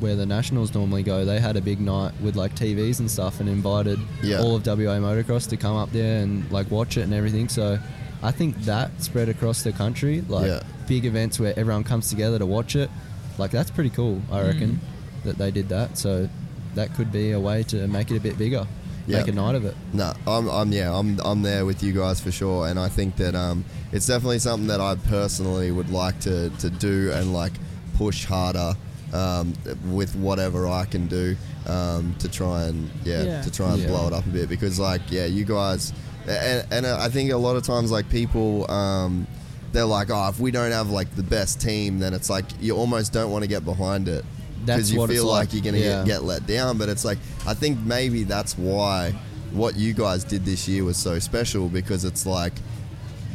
where 0.00 0.16
the 0.16 0.26
Nationals 0.26 0.74
normally 0.74 1.02
go, 1.02 1.24
they 1.26 1.38
had 1.38 1.56
a 1.56 1.60
big 1.60 1.80
night 1.80 2.12
with 2.22 2.34
like 2.34 2.54
TVs 2.56 2.98
and 3.00 3.10
stuff 3.10 3.40
and 3.40 3.48
invited 3.48 4.00
Yeah. 4.22 4.40
all 4.40 4.56
of 4.56 4.66
WA 4.66 4.98
motocross 4.98 5.48
to 5.50 5.56
come 5.58 5.76
up 5.76 5.90
there 5.92 6.22
and 6.22 6.50
like 6.50 6.70
watch 6.70 6.96
it 6.96 7.02
and 7.02 7.12
everything. 7.12 7.48
So 7.50 7.78
I 8.22 8.30
think 8.30 8.56
that 8.64 9.02
spread 9.02 9.28
across 9.28 9.62
the 9.62 9.72
country, 9.72 10.22
like 10.28 10.46
Yeah. 10.46 10.60
big 10.86 11.04
events 11.04 11.40
where 11.40 11.58
everyone 11.58 11.84
comes 11.84 12.08
together 12.08 12.38
to 12.38 12.46
watch 12.46 12.76
it, 12.76 12.90
like 13.38 13.50
that's 13.50 13.70
pretty 13.70 13.90
cool. 13.90 14.20
I 14.30 14.40
Mm. 14.40 14.46
reckon 14.46 14.80
that 15.24 15.38
they 15.38 15.50
did 15.50 15.68
that. 15.70 15.98
So 15.98 16.28
that 16.74 16.94
could 16.94 17.10
be 17.12 17.32
a 17.32 17.40
way 17.40 17.62
to 17.64 17.86
make 17.88 18.10
it 18.10 18.16
a 18.16 18.20
bit 18.20 18.38
bigger, 18.38 18.66
Yeah. 19.06 19.18
make 19.18 19.28
a 19.28 19.32
night 19.32 19.54
of 19.56 19.64
it. 19.64 19.74
No, 19.92 20.12
I'm, 20.26 20.48
I'm 20.48 20.72
yeah, 20.72 20.96
I'm, 20.96 21.20
I'm 21.24 21.42
there 21.42 21.64
with 21.66 21.82
you 21.82 21.92
guys 21.92 22.20
for 22.20 22.30
sure, 22.30 22.66
and 22.68 22.78
I 22.78 22.88
think 22.88 23.16
that 23.16 23.34
um, 23.34 23.64
it's 23.92 24.06
definitely 24.06 24.38
something 24.38 24.68
that 24.68 24.80
I 24.80 24.94
personally 24.94 25.70
would 25.70 25.90
like 25.90 26.18
to, 26.20 26.50
to 26.50 26.70
do 26.70 27.10
and 27.12 27.32
like 27.32 27.52
push 27.98 28.24
harder 28.24 28.74
um, 29.12 29.52
with 29.90 30.14
whatever 30.16 30.66
I 30.66 30.86
can 30.86 31.06
do 31.06 31.36
um, 31.66 32.14
to 32.20 32.28
try 32.28 32.64
and 32.64 32.88
yeah, 33.04 33.22
Yeah. 33.22 33.42
to 33.42 33.50
try 33.50 33.72
and 33.72 33.82
Yeah. 33.82 33.88
blow 33.88 34.06
it 34.06 34.12
up 34.14 34.24
a 34.26 34.30
bit 34.30 34.48
because 34.48 34.78
like 34.78 35.02
yeah, 35.10 35.26
you 35.26 35.44
guys, 35.44 35.92
and, 36.28 36.72
and 36.72 36.86
I 36.86 37.08
think 37.08 37.30
a 37.32 37.36
lot 37.36 37.56
of 37.56 37.62
times 37.62 37.90
like 37.90 38.08
people. 38.08 38.70
Um, 38.70 39.26
they're 39.72 39.86
like, 39.86 40.10
oh, 40.10 40.28
if 40.28 40.38
we 40.38 40.50
don't 40.50 40.70
have 40.70 40.90
like 40.90 41.14
the 41.16 41.22
best 41.22 41.58
team, 41.58 41.98
then 41.98 42.12
it's 42.12 42.28
like 42.28 42.44
you 42.60 42.76
almost 42.76 43.12
don't 43.12 43.30
want 43.30 43.42
to 43.42 43.48
get 43.48 43.64
behind 43.64 44.06
it 44.06 44.22
because 44.60 44.92
you 44.92 45.06
feel 45.06 45.26
like, 45.26 45.48
like, 45.48 45.54
you're 45.54 45.62
gonna 45.62 45.82
yeah. 45.82 46.04
get, 46.04 46.06
get 46.06 46.22
let 46.24 46.46
down. 46.46 46.78
But 46.78 46.88
it's 46.88 47.04
like 47.04 47.18
I 47.46 47.54
think 47.54 47.78
maybe 47.80 48.24
that's 48.24 48.56
why 48.56 49.14
what 49.52 49.76
you 49.76 49.92
guys 49.92 50.24
did 50.24 50.44
this 50.44 50.68
year 50.68 50.84
was 50.84 50.96
so 50.96 51.18
special 51.18 51.68
because 51.68 52.04
it's 52.04 52.26
like 52.26 52.52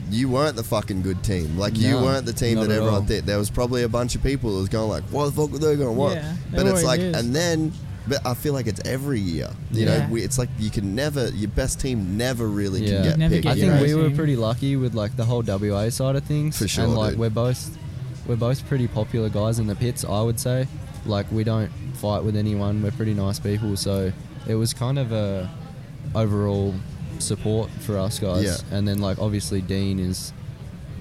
you 0.09 0.29
weren't 0.29 0.55
the 0.55 0.63
fucking 0.63 1.01
good 1.01 1.23
team. 1.23 1.57
Like 1.57 1.77
you 1.77 1.95
weren't 1.95 2.25
the 2.25 2.33
team 2.33 2.55
that 2.55 2.65
at 2.65 2.71
everyone 2.71 2.93
all. 2.93 3.01
did. 3.01 3.25
There 3.25 3.37
was 3.37 3.49
probably 3.49 3.83
a 3.83 3.89
bunch 3.89 4.15
of 4.15 4.23
people 4.23 4.53
that 4.53 4.59
was 4.59 4.69
going 4.69 4.89
like, 4.89 5.03
"What 5.05 5.25
the 5.25 5.31
fuck 5.31 5.53
are 5.53 5.57
they 5.57 5.75
going 5.75 5.89
to 5.89 5.91
What?" 5.91 6.15
Yeah, 6.15 6.35
but 6.51 6.65
it's 6.65 6.83
like, 6.83 6.99
is. 6.99 7.15
and 7.15 7.35
then. 7.35 7.73
But 8.07 8.25
I 8.25 8.33
feel 8.35 8.53
like 8.53 8.67
it's 8.67 8.79
every 8.85 9.19
year. 9.19 9.49
You 9.71 9.85
Yeah. 9.85 9.97
know, 9.99 10.07
we, 10.11 10.21
it's 10.23 10.37
like 10.37 10.49
you 10.59 10.69
can 10.69 10.95
never, 10.95 11.29
your 11.29 11.49
best 11.49 11.79
team 11.79 12.15
never 12.17 12.47
really 12.47 12.81
Yeah. 12.85 12.93
can 12.95 13.03
get 13.03 13.19
Never 13.19 13.33
picked. 13.35 13.43
get 13.43 13.51
I 13.57 13.59
think 13.59 13.73
know? 13.73 13.81
we 13.83 13.93
were 13.95 14.09
pretty 14.11 14.35
lucky 14.35 14.75
with 14.77 14.93
like 14.95 15.15
the 15.17 15.25
whole 15.25 15.43
WA 15.43 15.89
side 15.89 16.15
of 16.15 16.23
things. 16.23 16.57
For 16.57 16.67
sure, 16.67 16.85
And 16.85 16.95
like 16.95 17.11
dude. 17.11 17.19
we're 17.19 17.29
both 17.29 17.77
we're 18.27 18.35
both 18.35 18.65
pretty 18.67 18.87
popular 18.87 19.29
guys 19.29 19.57
in 19.59 19.67
the 19.67 19.75
pits, 19.75 20.03
I 20.05 20.21
would 20.21 20.39
say. 20.39 20.67
Like 21.05 21.31
we 21.31 21.43
don't 21.43 21.69
fight 21.95 22.23
with 22.23 22.35
anyone. 22.35 22.81
We're 22.83 22.91
pretty 22.91 23.13
nice 23.13 23.39
people, 23.39 23.75
so 23.77 24.11
it 24.47 24.55
was 24.55 24.73
kind 24.73 24.99
of 24.99 25.11
a 25.11 25.49
overall 26.15 26.73
support 27.19 27.69
for 27.81 27.97
us 27.97 28.19
guys. 28.19 28.43
Yeah. 28.43 28.77
And 28.77 28.87
then 28.87 28.99
like 28.99 29.19
obviously 29.19 29.61
Dean 29.61 29.99
is 29.99 30.31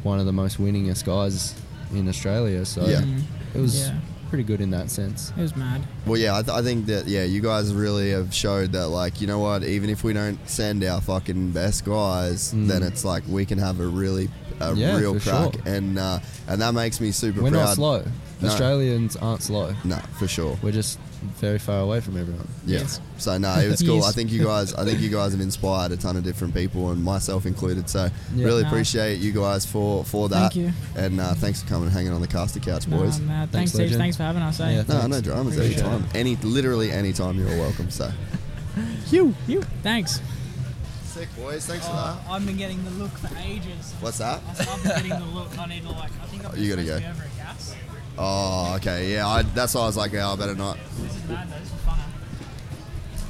one 0.02 0.18
of 0.20 0.26
the 0.26 0.32
most 0.32 0.58
winningest 0.58 1.04
guys 1.04 1.54
in 1.94 2.08
Australia, 2.08 2.64
so 2.64 2.86
Yeah. 2.86 3.02
Mm, 3.02 3.22
it 3.54 3.60
was 3.60 3.78
yeah. 3.88 3.94
Pretty 4.28 4.44
good 4.44 4.60
in 4.60 4.70
that 4.70 4.90
sense. 4.90 5.32
It 5.36 5.40
was 5.42 5.56
mad. 5.56 5.82
Well, 6.06 6.18
yeah, 6.18 6.36
I, 6.36 6.42
th- 6.42 6.56
I 6.56 6.62
think 6.62 6.86
that 6.86 7.06
yeah, 7.06 7.24
you 7.24 7.40
guys 7.40 7.72
really 7.72 8.10
have 8.10 8.32
showed 8.34 8.72
that 8.72 8.88
like 8.88 9.20
you 9.20 9.26
know 9.26 9.38
what, 9.38 9.62
even 9.64 9.90
if 9.90 10.04
we 10.04 10.12
don't 10.12 10.38
send 10.48 10.84
our 10.84 11.00
fucking 11.00 11.52
best 11.52 11.84
guys, 11.84 12.52
Mm. 12.52 12.66
then 12.68 12.82
it's 12.82 13.04
like 13.04 13.22
we 13.28 13.44
can 13.44 13.58
have 13.58 13.80
a 13.80 13.86
really 13.86 14.28
a 14.60 14.74
Yeah, 14.74 14.96
real 14.98 15.18
crack, 15.20 15.52
sure. 15.54 15.62
and 15.66 15.98
uh, 15.98 16.18
and 16.48 16.60
that 16.62 16.72
makes 16.74 17.00
me 17.00 17.10
super 17.12 17.42
We're 17.42 17.50
proud. 17.50 17.64
not 17.64 17.74
slow. 17.74 18.04
No. 18.40 18.48
Australians 18.48 19.16
aren't 19.16 19.42
slow. 19.42 19.74
No, 19.84 19.96
for 20.18 20.28
sure. 20.28 20.58
We're 20.62 20.72
just 20.72 20.98
very 21.36 21.58
far 21.58 21.80
away 21.80 22.00
from 22.00 22.16
everyone. 22.16 22.46
Yeah. 22.66 22.80
Yes. 22.80 23.00
So 23.18 23.36
no, 23.38 23.52
it 23.58 23.68
was 23.70 23.82
cool. 23.86 23.96
Yes. 23.96 24.08
I 24.08 24.12
think 24.12 24.30
you 24.30 24.44
guys, 24.44 24.74
I 24.74 24.84
think 24.84 25.00
you 25.00 25.08
guys 25.10 25.32
have 25.32 25.40
inspired 25.40 25.92
a 25.92 25.96
ton 25.96 26.16
of 26.16 26.24
different 26.24 26.54
people, 26.54 26.90
and 26.90 27.02
myself 27.02 27.46
included. 27.46 27.88
So 27.88 28.08
Yeah. 28.34 28.44
really 28.44 28.62
Nah. 28.62 28.68
appreciate 28.68 29.20
you 29.20 29.32
guys 29.32 29.64
for 29.66 30.04
for 30.04 30.28
that. 30.28 30.52
Thank 30.52 30.56
you. 30.56 30.72
And 30.96 31.20
uh, 31.20 31.34
thanks 31.34 31.62
for 31.62 31.68
coming 31.68 31.84
and 31.84 31.92
hanging 31.92 32.12
on 32.12 32.20
the 32.20 32.26
Castor 32.28 32.60
couch, 32.60 32.88
boys. 32.88 33.18
Nah, 33.20 33.26
nah, 33.26 33.46
Thanks, 33.46 33.72
thanks, 33.72 33.72
Steve. 33.72 33.96
Thanks 33.98 34.16
for 34.16 34.22
having 34.24 34.42
us. 34.42 34.60
Eh? 34.60 34.70
Yeah, 34.70 34.76
no, 34.78 34.82
thanks. 34.84 35.08
no 35.08 35.20
dramas. 35.20 35.56
Appreciate 35.56 35.82
Anytime, 35.84 36.08
any 36.14 36.36
literally 36.36 36.90
anytime 36.92 37.38
you're 37.38 37.48
welcome. 37.58 37.90
So 37.90 38.10
You, 39.10 39.34
you. 39.46 39.62
Thanks. 39.82 40.20
sick, 41.06 41.28
boys. 41.36 41.64
Thanks 41.66 41.86
for 41.86 41.92
Oh, 41.94 42.20
that. 42.26 42.30
I've 42.30 42.44
been 42.44 42.56
getting 42.58 42.84
the 42.84 42.90
look 42.90 43.10
for 43.18 43.30
ages. 43.38 43.94
What's 44.00 44.18
that? 44.18 44.40
I've 44.48 44.82
been 44.82 44.92
getting 45.08 45.10
the 45.10 45.34
look. 45.34 45.58
I 45.58 45.66
need 45.66 45.82
to 45.82 45.90
like. 45.92 46.10
I 46.22 46.26
think 46.26 46.44
I'm 46.44 46.56
You 46.62 46.76
gotta 46.76 46.82
supposed 46.86 47.02
to 47.02 47.08
go. 47.08 47.14
be 47.14 47.20
over 47.20 47.22
at 47.22 47.36
gas. 47.36 47.74
Oh, 48.18 48.74
okay. 48.76 49.12
Yeah, 49.12 49.26
I, 49.28 49.42
that's 49.42 49.74
why 49.74 49.82
I 49.82 49.86
was 49.86 49.96
like, 49.96 50.14
oh, 50.14 50.32
I 50.32 50.36
better 50.36 50.54
not. 50.54 50.78
This 51.00 51.16
is 51.16 51.28
mad 51.28 51.48
though. 51.50 51.58
This 51.58 51.66
is 51.72 51.80
fun. 51.80 51.98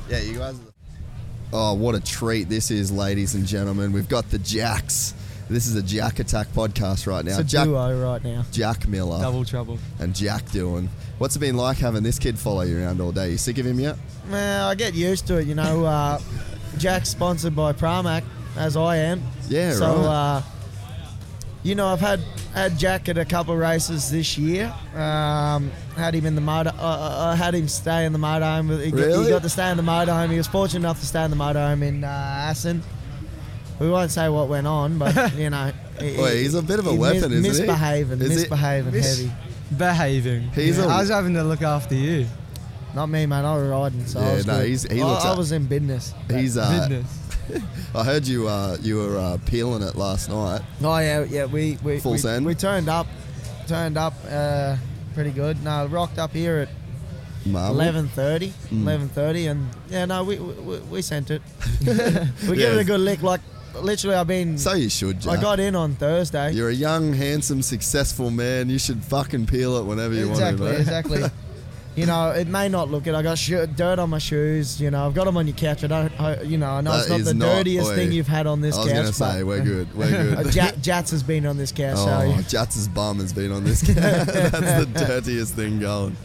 Yeah, 0.08 0.20
you 0.20 0.38
guys. 0.38 0.60
Oh, 1.52 1.74
what 1.74 1.94
a 1.94 2.00
treat 2.00 2.48
this 2.48 2.70
is, 2.70 2.90
ladies 2.92 3.34
and 3.34 3.46
gentlemen. 3.46 3.92
We've 3.92 4.08
got 4.08 4.28
the 4.30 4.38
Jacks. 4.38 5.14
This 5.48 5.68
is 5.68 5.76
a 5.76 5.82
Jack 5.82 6.18
Attack 6.18 6.48
podcast 6.48 7.06
right 7.06 7.24
now. 7.24 7.30
It's 7.32 7.40
a 7.40 7.44
Jack, 7.44 7.66
duo 7.66 8.02
right 8.02 8.22
now. 8.22 8.44
Jack 8.50 8.88
Miller 8.88 9.20
Double 9.20 9.44
trouble. 9.44 9.78
and 10.00 10.12
Jack 10.14 10.44
Doohan. 10.46 10.88
What's 11.18 11.36
it 11.36 11.38
been 11.38 11.56
like 11.56 11.76
having 11.78 12.02
this 12.02 12.18
kid 12.18 12.36
follow 12.36 12.62
you 12.62 12.78
around 12.78 13.00
all 13.00 13.12
day? 13.12 13.30
You 13.30 13.38
sick 13.38 13.58
of 13.58 13.66
him 13.66 13.78
yet? 13.78 13.96
Man, 14.28 14.62
I 14.62 14.74
get 14.74 14.94
used 14.94 15.28
to 15.28 15.38
it. 15.38 15.46
You 15.46 15.54
know, 15.54 15.84
uh, 15.84 16.20
Jack's 16.78 17.10
sponsored 17.10 17.54
by 17.54 17.72
Pramac, 17.72 18.24
as 18.56 18.76
I 18.76 18.96
am. 18.96 19.22
Yeah, 19.48 19.72
so, 19.72 19.86
right. 19.86 20.04
uh, 20.04 20.42
you 21.66 21.74
know, 21.74 21.88
I've 21.88 22.00
had 22.00 22.20
had 22.54 22.78
Jack 22.78 23.08
at 23.08 23.18
a 23.18 23.24
couple 23.24 23.52
of 23.54 23.60
races 23.60 24.10
this 24.10 24.38
year. 24.38 24.72
Um, 24.94 25.70
had 25.96 26.14
him 26.14 26.24
in 26.26 26.34
the 26.34 26.40
motor. 26.40 26.72
Uh, 26.78 27.32
I 27.32 27.36
had 27.36 27.54
him 27.54 27.66
stay 27.68 28.04
in 28.06 28.12
the 28.12 28.18
motorhome. 28.18 28.82
He, 28.82 28.90
got, 28.90 29.00
Really? 29.00 29.24
he 29.24 29.30
got 29.30 29.42
to 29.42 29.48
stay 29.48 29.70
in 29.70 29.76
the 29.76 29.82
motorhome. 29.82 30.30
He 30.30 30.36
was 30.38 30.46
fortunate 30.46 30.80
enough 30.80 31.00
to 31.00 31.06
stay 31.06 31.24
in 31.24 31.30
the 31.30 31.36
motorhome 31.36 31.82
in 31.82 32.04
uh, 32.04 32.06
Assen. 32.08 32.82
We 33.80 33.90
won't 33.90 34.10
say 34.10 34.28
what 34.28 34.48
went 34.48 34.66
on, 34.66 34.96
but 34.98 35.34
you 35.36 35.50
know, 35.50 35.72
he- 36.00 36.16
Well, 36.16 36.32
he's 36.32 36.54
a 36.54 36.62
bit 36.62 36.78
of 36.78 36.86
a 36.86 36.92
he 36.92 36.98
weapon, 36.98 37.32
isn't 37.32 37.42
he? 37.44 37.48
misbehaving, 37.48 38.20
Is 38.22 38.28
he- 38.30 38.34
misbehaving 38.36 38.92
Mis- 38.92 39.18
heavy. 39.18 39.32
behaving. 39.76 40.42
He's 40.52 40.78
a- 40.78 40.84
I 40.86 41.00
was 41.00 41.10
having 41.10 41.34
to 41.34 41.44
look 41.44 41.62
after 41.62 41.94
you. 41.94 42.26
Not 42.94 43.06
me, 43.10 43.26
man. 43.26 43.44
I 43.44 43.54
was 43.54 43.68
riding, 43.68 44.06
so 44.06 44.20
Yeah, 44.20 44.28
I 44.28 44.34
was 44.34 44.46
no, 44.46 44.56
good. 44.60 44.68
he's- 44.68 44.86
he 44.90 45.02
I- 45.02 45.06
looks 45.06 45.24
I, 45.26 45.36
was 45.36 45.52
in 45.52 45.66
business. 45.66 46.14
He's. 46.30 46.56
Uh, 46.56 46.70
Business. 46.88 47.18
I 47.94 48.04
heard 48.04 48.26
you. 48.26 48.48
Uh, 48.48 48.76
you 48.80 48.96
were 48.96 49.18
uh, 49.18 49.38
peeling 49.46 49.82
it 49.82 49.96
last 49.96 50.28
night. 50.28 50.62
Oh 50.82 50.98
yeah, 50.98 51.24
yeah. 51.24 51.46
We 51.46 51.78
we 51.82 52.00
Full 52.00 52.12
we, 52.12 52.18
send? 52.18 52.46
we 52.46 52.54
turned 52.54 52.88
up, 52.88 53.06
turned 53.66 53.96
up 53.96 54.14
uh, 54.28 54.76
pretty 55.14 55.30
good. 55.30 55.62
No, 55.62 55.86
rocked 55.86 56.18
up 56.18 56.32
here 56.32 56.58
at 56.58 56.68
Marvel. 57.46 57.74
eleven 57.74 58.08
thirty. 58.08 58.48
Mm. 58.70 58.82
Eleven 58.82 59.08
thirty, 59.08 59.46
and 59.46 59.68
yeah, 59.88 60.04
no, 60.04 60.24
we 60.24 60.38
we, 60.38 60.78
we 60.78 61.02
sent 61.02 61.30
it. 61.30 61.42
we 61.80 62.56
give 62.56 62.74
it 62.74 62.80
a 62.80 62.84
good 62.84 63.00
lick. 63.00 63.22
Like 63.22 63.40
literally, 63.80 64.16
I've 64.16 64.26
been. 64.26 64.58
So 64.58 64.74
you 64.74 64.88
should. 64.88 65.20
Jack. 65.20 65.38
I 65.38 65.42
got 65.42 65.60
in 65.60 65.74
on 65.74 65.94
Thursday. 65.94 66.52
You're 66.52 66.70
a 66.70 66.74
young, 66.74 67.12
handsome, 67.12 67.62
successful 67.62 68.30
man. 68.30 68.68
You 68.68 68.78
should 68.78 69.02
fucking 69.04 69.46
peel 69.46 69.76
it 69.76 69.84
whenever 69.84 70.14
you 70.14 70.30
exactly, 70.30 70.64
want 70.64 70.74
to. 70.76 70.80
Exactly 70.80 71.16
exactly. 71.18 71.40
You 71.96 72.04
know, 72.04 72.30
it 72.30 72.46
may 72.46 72.68
not 72.68 72.90
look 72.90 73.06
it. 73.06 73.14
I 73.14 73.22
got 73.22 73.38
sho- 73.38 73.64
dirt 73.64 73.98
on 73.98 74.10
my 74.10 74.18
shoes. 74.18 74.78
You 74.80 74.90
know, 74.90 75.06
I've 75.06 75.14
got 75.14 75.24
them 75.24 75.36
on 75.38 75.46
your 75.46 75.56
couch. 75.56 75.82
I 75.82 75.86
don't. 75.86 76.20
I, 76.20 76.42
you 76.42 76.58
know, 76.58 76.70
I 76.70 76.80
know 76.82 76.92
That 76.92 77.00
it's 77.00 77.08
not 77.08 77.24
the 77.24 77.34
not- 77.34 77.46
dirtiest 77.56 77.88
oi. 77.90 77.94
thing 77.96 78.12
you've 78.12 78.28
had 78.28 78.46
on 78.46 78.60
this 78.60 78.76
I 78.76 78.80
was 78.80 78.88
couch. 78.88 78.96
gonna 78.96 79.12
say 79.14 79.38
but- 79.40 79.46
we're 79.46 79.60
good. 79.64 79.96
We're 79.96 80.04
Uh, 80.36 80.42
good. 80.42 80.52
Jat, 80.52 80.82
Jats 80.82 81.10
has 81.12 81.22
been 81.22 81.46
on 81.46 81.56
this 81.56 81.72
couch. 81.72 81.96
Oh, 81.98 82.36
so 82.36 82.42
Jats' 82.48 82.86
bum 82.88 83.18
has 83.20 83.32
been 83.32 83.50
on 83.50 83.64
this. 83.64 83.80
That's 83.80 84.30
the 84.32 84.88
dirtiest 84.94 85.54
thing 85.54 85.80
going. 85.80 86.16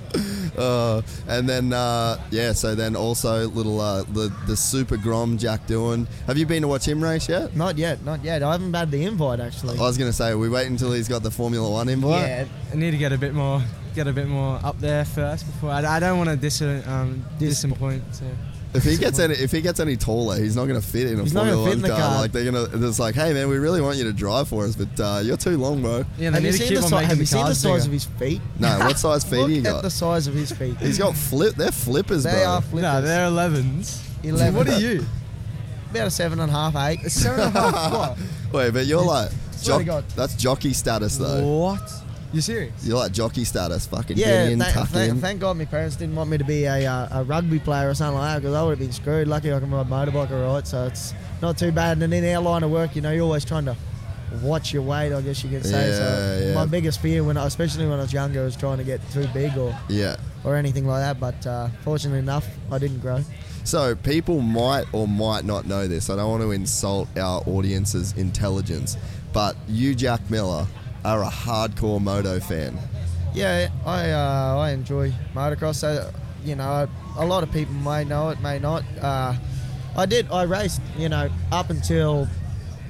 Uh, 0.57 1.01
and 1.29 1.47
then 1.47 1.71
uh, 1.71 2.17
yeah, 2.31 2.51
so 2.51 2.75
then 2.75 2.97
also 2.97 3.47
little 3.47 3.79
uh, 3.79 4.03
the 4.11 4.29
the 4.47 4.57
super 4.57 4.97
grom 4.97 5.37
Jack 5.37 5.65
Doohan. 5.67 6.05
Have 6.27 6.37
you 6.37 6.45
been 6.45 6.63
to 6.63 6.67
watch 6.67 6.85
him 6.85 7.01
race 7.01 7.29
yet? 7.29 7.55
not 7.55 7.77
yet, 7.77 8.03
not 8.03 8.21
yet. 8.25 8.43
I 8.43 8.51
haven't 8.51 8.73
had 8.73 8.91
the 8.91 9.05
invite 9.05 9.39
actually. 9.39 9.77
I 9.77 9.81
was 9.83 9.97
gonna 9.97 10.11
say 10.11 10.35
we 10.35 10.49
wait 10.49 10.67
until 10.67 10.91
he's 10.91 11.07
got 11.07 11.23
the 11.23 11.31
Formula 11.31 11.69
One 11.71 11.87
invite. 11.87 12.27
Yeah, 12.27 12.45
I 12.73 12.75
need 12.75 12.91
to 12.91 12.97
get 12.97 13.13
a 13.13 13.17
bit 13.17 13.33
more, 13.33 13.63
get 13.95 14.07
a 14.07 14.13
bit 14.13 14.27
more 14.27 14.59
up 14.63 14.79
there 14.79 15.05
first 15.05 15.45
before. 15.45 15.71
I, 15.71 15.85
I 15.97 15.99
don't 15.99 16.17
want 16.17 16.29
to 16.29 16.35
dis, 16.35 16.61
um, 16.61 17.23
disappoint. 17.39 18.03
So. 18.15 18.25
If 18.73 18.83
he 18.85 18.95
gets 18.95 19.19
any, 19.19 19.33
if 19.33 19.51
he 19.51 19.59
gets 19.59 19.81
any 19.81 19.97
taller, 19.97 20.37
he's 20.37 20.55
not 20.55 20.65
going 20.65 20.79
to 20.79 20.85
fit 20.87 21.07
in 21.07 21.19
a 21.19 21.23
He's 21.23 21.33
not 21.33 21.41
Formula 21.45 21.57
gonna 21.69 21.75
fit 21.75 21.81
One 21.81 21.91
in 21.91 21.97
the 21.97 22.01
car. 22.01 22.11
car. 22.13 22.21
Like 22.21 22.31
they're 22.31 22.45
gonna, 22.49 22.87
it's 22.87 22.99
like, 22.99 23.15
hey 23.15 23.33
man, 23.33 23.49
we 23.49 23.57
really 23.57 23.81
want 23.81 23.97
you 23.97 24.05
to 24.05 24.13
drive 24.13 24.47
for 24.47 24.63
us, 24.63 24.77
but 24.77 24.97
uh, 24.97 25.19
you're 25.21 25.35
too 25.35 25.57
long, 25.57 25.81
bro. 25.81 26.05
Yeah, 26.17 26.29
they 26.29 26.35
have 26.35 26.35
you 26.35 26.41
need 26.41 26.51
to 26.51 26.57
seen 26.57 26.67
keep 26.69 26.77
the, 26.77 26.83
on 26.83 26.89
si- 26.89 26.95
making 26.95 27.07
have 27.09 27.17
the 27.17 27.21
you 27.23 27.25
seen 27.25 27.45
the 27.47 27.53
size 27.55 27.63
bigger. 27.83 27.85
of 27.87 27.91
his 27.91 28.05
feet? 28.05 28.41
No, 28.59 28.79
what 28.79 28.97
size 28.97 29.23
feet 29.25 29.37
Look 29.39 29.49
he 29.49 29.57
at 29.57 29.63
got? 29.63 29.81
the 29.83 29.89
size 29.89 30.27
of 30.27 30.33
his 30.35 30.51
feet. 30.53 30.77
He's 30.77 30.97
got 30.97 31.15
flip. 31.17 31.55
They're 31.55 31.71
flippers, 31.73 32.23
They 32.23 32.31
bro. 32.31 32.43
are 32.45 32.61
flippers. 32.61 32.81
No, 32.81 33.01
they're 33.01 33.27
11s. 33.29 34.01
11. 34.23 34.55
What 34.55 34.69
are 34.69 34.79
you? 34.79 35.05
about 35.89 36.07
a 36.07 36.11
seven 36.11 36.39
and 36.39 36.49
a 36.49 36.53
half, 36.53 36.73
eight. 36.77 37.11
Seven 37.11 37.41
and 37.47 37.55
a 37.55 37.59
half. 37.59 37.91
What? 37.91 38.17
Wait, 38.53 38.71
but 38.71 38.85
you're 38.85 39.03
like, 39.03 39.31
Swear 39.51 39.79
to 39.79 39.83
jock, 39.85 39.85
God. 39.85 40.09
that's 40.15 40.35
jockey 40.35 40.71
status 40.71 41.17
though. 41.17 41.45
What? 41.59 42.00
You 42.33 42.39
serious? 42.41 42.85
You're 42.85 42.97
like 42.97 43.11
jockey 43.11 43.43
status, 43.43 43.85
fucking 43.87 44.17
Yeah, 44.17 44.43
get 44.45 44.51
in, 44.53 44.59
thank, 44.59 44.73
tuck 44.73 44.87
thank, 44.87 45.11
in. 45.11 45.19
thank 45.19 45.41
God 45.41 45.57
my 45.57 45.65
parents 45.65 45.97
didn't 45.97 46.15
want 46.15 46.29
me 46.29 46.37
to 46.37 46.43
be 46.45 46.63
a, 46.63 46.85
uh, 46.85 47.19
a 47.19 47.23
rugby 47.23 47.59
player 47.59 47.89
or 47.89 47.93
something 47.93 48.17
like 48.17 48.35
that 48.35 48.41
because 48.41 48.55
I 48.55 48.63
would 48.63 48.69
have 48.71 48.79
been 48.79 48.91
screwed. 48.93 49.27
Lucky 49.27 49.51
I 49.51 49.59
can 49.59 49.69
ride 49.69 49.85
a 49.85 49.89
motorbike 49.89 50.31
all 50.31 50.53
right, 50.53 50.65
so 50.65 50.85
it's 50.85 51.13
not 51.41 51.57
too 51.57 51.71
bad. 51.71 52.01
And 52.01 52.13
in 52.13 52.35
our 52.35 52.41
line 52.41 52.63
of 52.63 52.71
work, 52.71 52.95
you 52.95 53.01
know, 53.01 53.11
you're 53.11 53.23
always 53.25 53.43
trying 53.43 53.65
to 53.65 53.75
watch 54.41 54.71
your 54.71 54.81
weight, 54.83 55.11
I 55.13 55.21
guess 55.21 55.43
you 55.43 55.49
could 55.49 55.65
say. 55.65 55.91
so 55.91 56.39
Yeah, 56.39 56.47
yeah. 56.47 56.55
my 56.55 56.65
biggest 56.65 57.01
fear, 57.01 57.21
when 57.23 57.35
I, 57.35 57.45
especially 57.45 57.85
when 57.85 57.99
I 57.99 58.03
was 58.03 58.13
younger, 58.13 58.43
was 58.45 58.55
trying 58.55 58.77
to 58.77 58.85
get 58.85 59.01
too 59.11 59.27
big 59.33 59.57
or, 59.57 59.77
yeah. 59.89 60.15
or 60.45 60.55
anything 60.55 60.87
like 60.87 61.01
that. 61.01 61.19
But 61.19 61.45
uh, 61.45 61.67
fortunately 61.83 62.19
enough, 62.19 62.47
I 62.71 62.77
didn't 62.77 62.99
grow. 62.99 63.21
So 63.65 63.93
people 63.93 64.39
might 64.41 64.85
or 64.93 65.07
might 65.07 65.43
not 65.43 65.67
know 65.67 65.85
this. 65.87 66.09
I 66.09 66.15
don't 66.15 66.29
want 66.29 66.43
to 66.43 66.51
insult 66.51 67.09
our 67.17 67.43
audience's 67.45 68.13
intelligence, 68.13 68.95
but 69.33 69.55
you, 69.67 69.93
Jack 69.93 70.21
Miller, 70.31 70.65
are 71.03 71.23
a 71.23 71.27
hardcore 71.29 72.01
moto 72.01 72.39
fan. 72.39 72.77
Yeah, 73.33 73.69
I 73.85 74.11
uh, 74.11 74.57
I 74.57 74.71
enjoy 74.71 75.11
motocross. 75.33 75.75
So, 75.75 76.11
you 76.43 76.55
know, 76.55 76.87
a 77.17 77.25
lot 77.25 77.43
of 77.43 77.51
people 77.51 77.73
may 77.75 78.03
know 78.03 78.29
it, 78.29 78.41
may 78.41 78.59
not. 78.59 78.83
Uh, 79.01 79.33
I 79.95 80.05
did. 80.05 80.29
I 80.31 80.43
raced. 80.43 80.81
You 80.97 81.09
know, 81.09 81.29
up 81.51 81.69
until 81.69 82.27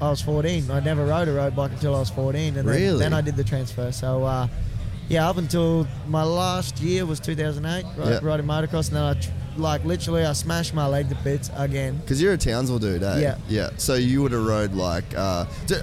I 0.01 0.09
was 0.09 0.21
14. 0.21 0.69
I 0.71 0.79
never 0.79 1.05
rode 1.05 1.27
a 1.27 1.33
road 1.33 1.55
bike 1.55 1.71
until 1.71 1.95
I 1.95 1.99
was 1.99 2.09
14, 2.09 2.57
and 2.57 2.67
Really? 2.67 2.87
then, 2.87 2.97
then 2.99 3.13
I 3.13 3.21
did 3.21 3.35
the 3.35 3.43
transfer. 3.43 3.91
So, 3.91 4.23
uh, 4.23 4.47
yeah, 5.09 5.29
up 5.29 5.37
until 5.37 5.87
my 6.07 6.23
last 6.23 6.79
year 6.79 7.05
was 7.05 7.19
2008, 7.19 7.85
ri- 7.97 8.05
Yeah. 8.13 8.19
riding 8.23 8.47
motocross, 8.47 8.87
and 8.87 8.97
then 8.97 9.03
I, 9.03 9.13
tr- 9.13 9.29
like, 9.57 9.85
literally, 9.85 10.25
I 10.25 10.33
smashed 10.33 10.73
my 10.73 10.87
leg 10.87 11.09
to 11.09 11.15
bits 11.23 11.51
again. 11.55 11.97
Because 11.97 12.19
you're 12.19 12.33
a 12.33 12.37
Townsville 12.37 12.79
dude, 12.79 13.03
eh? 13.03 13.19
Yeah. 13.19 13.35
Yeah. 13.47 13.69
So 13.77 13.93
you 13.93 14.23
would 14.23 14.31
have 14.31 14.43
rode 14.45 14.73
like, 14.73 15.03
uh, 15.15 15.45
d- 15.67 15.75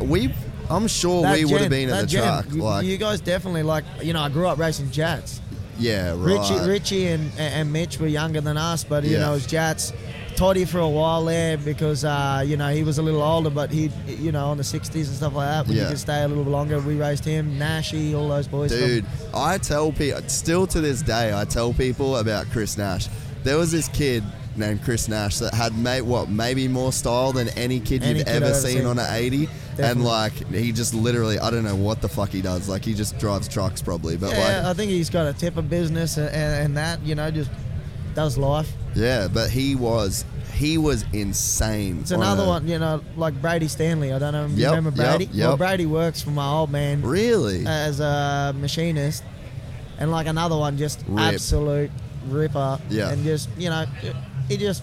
we. 0.00 0.34
I'm 0.72 0.86
sure 0.88 1.22
That 1.22 1.36
we 1.36 1.44
would 1.44 1.60
have 1.60 1.70
been 1.70 1.88
at 1.90 1.92
that 1.92 2.00
the 2.02 2.06
gen, 2.06 2.22
track. 2.22 2.44
You, 2.52 2.62
like, 2.62 2.86
you 2.86 2.96
guys 2.96 3.20
definitely 3.20 3.62
like. 3.62 3.84
You 4.02 4.12
know, 4.12 4.20
I 4.22 4.28
grew 4.28 4.46
up 4.46 4.58
racing 4.58 4.90
Jats. 4.90 5.40
yeah, 5.78 6.10
right. 6.10 6.16
Richie, 6.18 6.68
Richie 6.68 7.06
and, 7.08 7.30
and 7.38 7.72
Mitch 7.72 7.98
were 7.98 8.06
younger 8.06 8.40
than 8.40 8.56
us, 8.56 8.84
but 8.84 9.04
you 9.04 9.10
Yeah. 9.12 9.20
know, 9.20 9.30
it 9.32 9.34
was 9.34 9.46
Jats. 9.46 9.92
Toddy 10.34 10.64
for 10.64 10.78
a 10.78 10.88
while 10.88 11.24
there 11.26 11.58
because 11.58 12.04
uh, 12.06 12.42
you 12.44 12.56
know 12.56 12.68
he 12.70 12.82
was 12.82 12.96
a 12.98 13.02
little 13.02 13.22
older, 13.22 13.50
but 13.50 13.70
he, 13.70 13.90
you 14.08 14.32
know, 14.32 14.46
on 14.46 14.56
the 14.56 14.62
'60s 14.62 14.94
and 14.94 15.06
stuff 15.06 15.34
like 15.34 15.46
that. 15.48 15.66
We 15.68 15.76
Yeah. 15.78 15.88
could 15.88 15.98
stay 15.98 16.22
a 16.22 16.28
little 16.28 16.44
longer, 16.44 16.80
we 16.80 16.94
raced 16.96 17.24
him, 17.26 17.58
Nashy, 17.58 18.14
all 18.14 18.28
those 18.28 18.48
boys. 18.48 18.70
from- 18.72 18.80
Dude, 18.80 19.04
I 19.34 19.58
tell 19.58 19.92
people, 19.92 20.22
still 20.28 20.66
to 20.68 20.80
this 20.80 21.02
day, 21.02 21.34
I 21.38 21.44
tell 21.44 21.74
people 21.74 22.16
about 22.16 22.46
Chris 22.50 22.78
Nash. 22.78 23.08
There 23.44 23.58
was 23.58 23.70
this 23.72 23.88
kid 23.88 24.24
named 24.56 24.82
Chris 24.84 25.06
Nash 25.06 25.38
that 25.38 25.52
had 25.54 25.76
made 25.76 26.02
what 26.02 26.30
maybe 26.30 26.66
more 26.66 26.92
style 26.92 27.32
than 27.32 27.48
any 27.50 27.78
kid 27.78 28.02
Any 28.02 28.18
you've 28.20 28.26
kid 28.26 28.36
ever 28.36 28.44
ever 28.46 28.54
seen, 28.54 28.78
seen. 28.78 28.86
on 28.86 28.98
an 28.98 29.06
80 29.12 29.48
and 29.78 30.04
like 30.04 30.32
he 30.52 30.72
just 30.72 30.94
literally 30.94 31.38
I 31.38 31.50
don't 31.50 31.64
know 31.64 31.76
what 31.76 32.00
the 32.00 32.08
fuck 32.08 32.28
he 32.30 32.42
does 32.42 32.68
like 32.68 32.84
he 32.84 32.94
just 32.94 33.18
drives 33.18 33.48
trucks 33.48 33.80
probably 33.82 34.16
but 34.16 34.30
yeah, 34.32 34.38
like 34.58 34.64
I 34.66 34.74
think 34.74 34.90
he's 34.90 35.08
got 35.10 35.26
a 35.26 35.32
tip 35.32 35.56
of 35.56 35.70
business 35.70 36.16
and, 36.18 36.28
and, 36.34 36.76
that, 36.76 37.00
you 37.02 37.14
know, 37.14 37.30
just 37.30 37.50
does 38.14 38.36
life. 38.36 38.70
yeah 38.94 39.28
but 39.28 39.48
he 39.50 39.74
was 39.74 40.24
he 40.54 40.76
was 40.78 41.04
insane 41.14 42.00
It's 42.00 42.12
on 42.12 42.20
another 42.20 42.44
a- 42.44 42.48
one, 42.48 42.68
you 42.68 42.78
know, 42.78 43.02
like 43.16 43.40
Brady 43.40 43.66
Stanley. 43.68 44.12
I 44.12 44.18
don't 44.18 44.32
know 44.34 44.44
if 44.44 44.50
you 44.52 44.58
Yep, 44.58 44.70
remember 44.76 45.02
yep, 45.02 45.16
Brady. 45.16 45.32
yep. 45.32 45.48
Well, 45.48 45.56
Brady 45.56 45.86
works 45.86 46.20
for 46.22 46.30
my 46.30 46.46
old 46.46 46.70
man 46.70 47.00
really 47.02 47.64
as 47.66 48.00
a 48.00 48.54
machinist, 48.58 49.24
and 49.98 50.10
like 50.10 50.26
another 50.26 50.56
one, 50.56 50.76
just 50.76 51.02
Rip. 51.08 51.34
absolute 51.34 51.90
ripper. 52.28 52.78
Yeah. 52.90 53.10
and 53.10 53.24
just 53.24 53.48
you 53.56 53.70
know, 53.70 53.86
he 54.48 54.56
just 54.58 54.82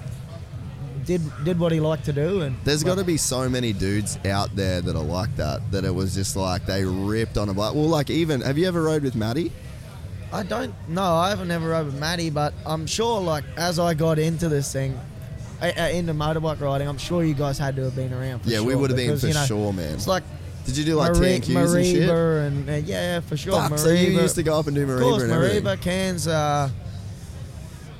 did 1.10 1.44
did 1.44 1.60
what 1.60 1.72
he 1.72 1.80
liked 1.80 2.06
to 2.06 2.14
do, 2.14 2.42
and 2.42 2.56
There's 2.64 2.84
got 2.84 3.00
to 3.00 3.04
be 3.04 3.18
so 3.18 3.50
many 3.50 3.74
dudes 3.74 4.20
out 4.26 4.56
there 4.56 4.80
that 4.80 4.96
are 4.96 5.04
like 5.04 5.36
that. 5.38 5.60
That 5.72 5.84
it 5.84 5.94
was 5.94 6.14
just 6.14 6.36
like 6.36 6.68
they 6.68 6.86
ripped 6.86 7.36
on 7.36 7.50
a 7.50 7.54
bike. 7.54 7.74
Well, 7.74 7.88
like 7.88 8.12
even 8.12 8.42
have 8.42 8.60
you 8.60 8.68
ever 8.68 8.84
rode 8.84 9.02
with 9.02 9.16
Maddie? 9.16 9.52
I 10.32 10.44
don't 10.44 10.72
know. 10.88 11.16
I 11.16 11.30
haven't 11.30 11.50
ever 11.50 11.70
rode 11.70 11.88
with 11.88 12.00
Maddie, 12.00 12.30
but 12.30 12.54
I'm 12.64 12.86
sure 12.86 13.20
like 13.20 13.44
as 13.58 13.80
I 13.80 13.96
got 13.96 14.20
into 14.20 14.50
this 14.50 14.72
thing, 14.72 15.00
into 15.64 16.14
motorbike 16.14 16.62
riding, 16.62 16.88
I'm 16.88 17.00
sure 17.00 17.24
you 17.24 17.34
guys 17.34 17.58
had 17.58 17.76
to 17.78 17.86
have 17.86 17.96
been 17.96 18.14
around. 18.14 18.42
For 18.44 18.50
yeah, 18.50 18.62
we 18.62 18.76
would 18.76 18.92
have 18.92 18.98
been 18.98 19.18
for 19.18 19.26
you 19.28 19.34
know, 19.34 19.46
sure, 19.46 19.74
man. 19.74 19.96
It's 19.96 20.08
like 20.08 20.24
Did 20.68 20.78
you 20.78 20.86
do 20.86 20.96
like 20.96 21.14
Mari- 21.16 21.40
TNQs 21.40 21.76
and 21.76 21.86
shit? 21.86 22.10
And, 22.10 22.70
uh, 22.70 22.74
yeah, 22.88 23.20
for 23.22 23.36
sure. 23.36 23.54
Fuck, 23.54 23.80
so 23.80 23.90
you 23.90 24.10
used 24.10 24.36
to 24.36 24.44
go 24.44 24.60
up 24.60 24.68
and 24.68 24.76
do 24.76 24.84
Of 24.84 25.02
course, 25.02 25.24
Mareeba 25.24 25.26
and 25.26 25.34
everything. 25.34 25.64
Mareeba, 25.64 25.82
Cairns, 25.82 26.28
uh, 26.28 26.70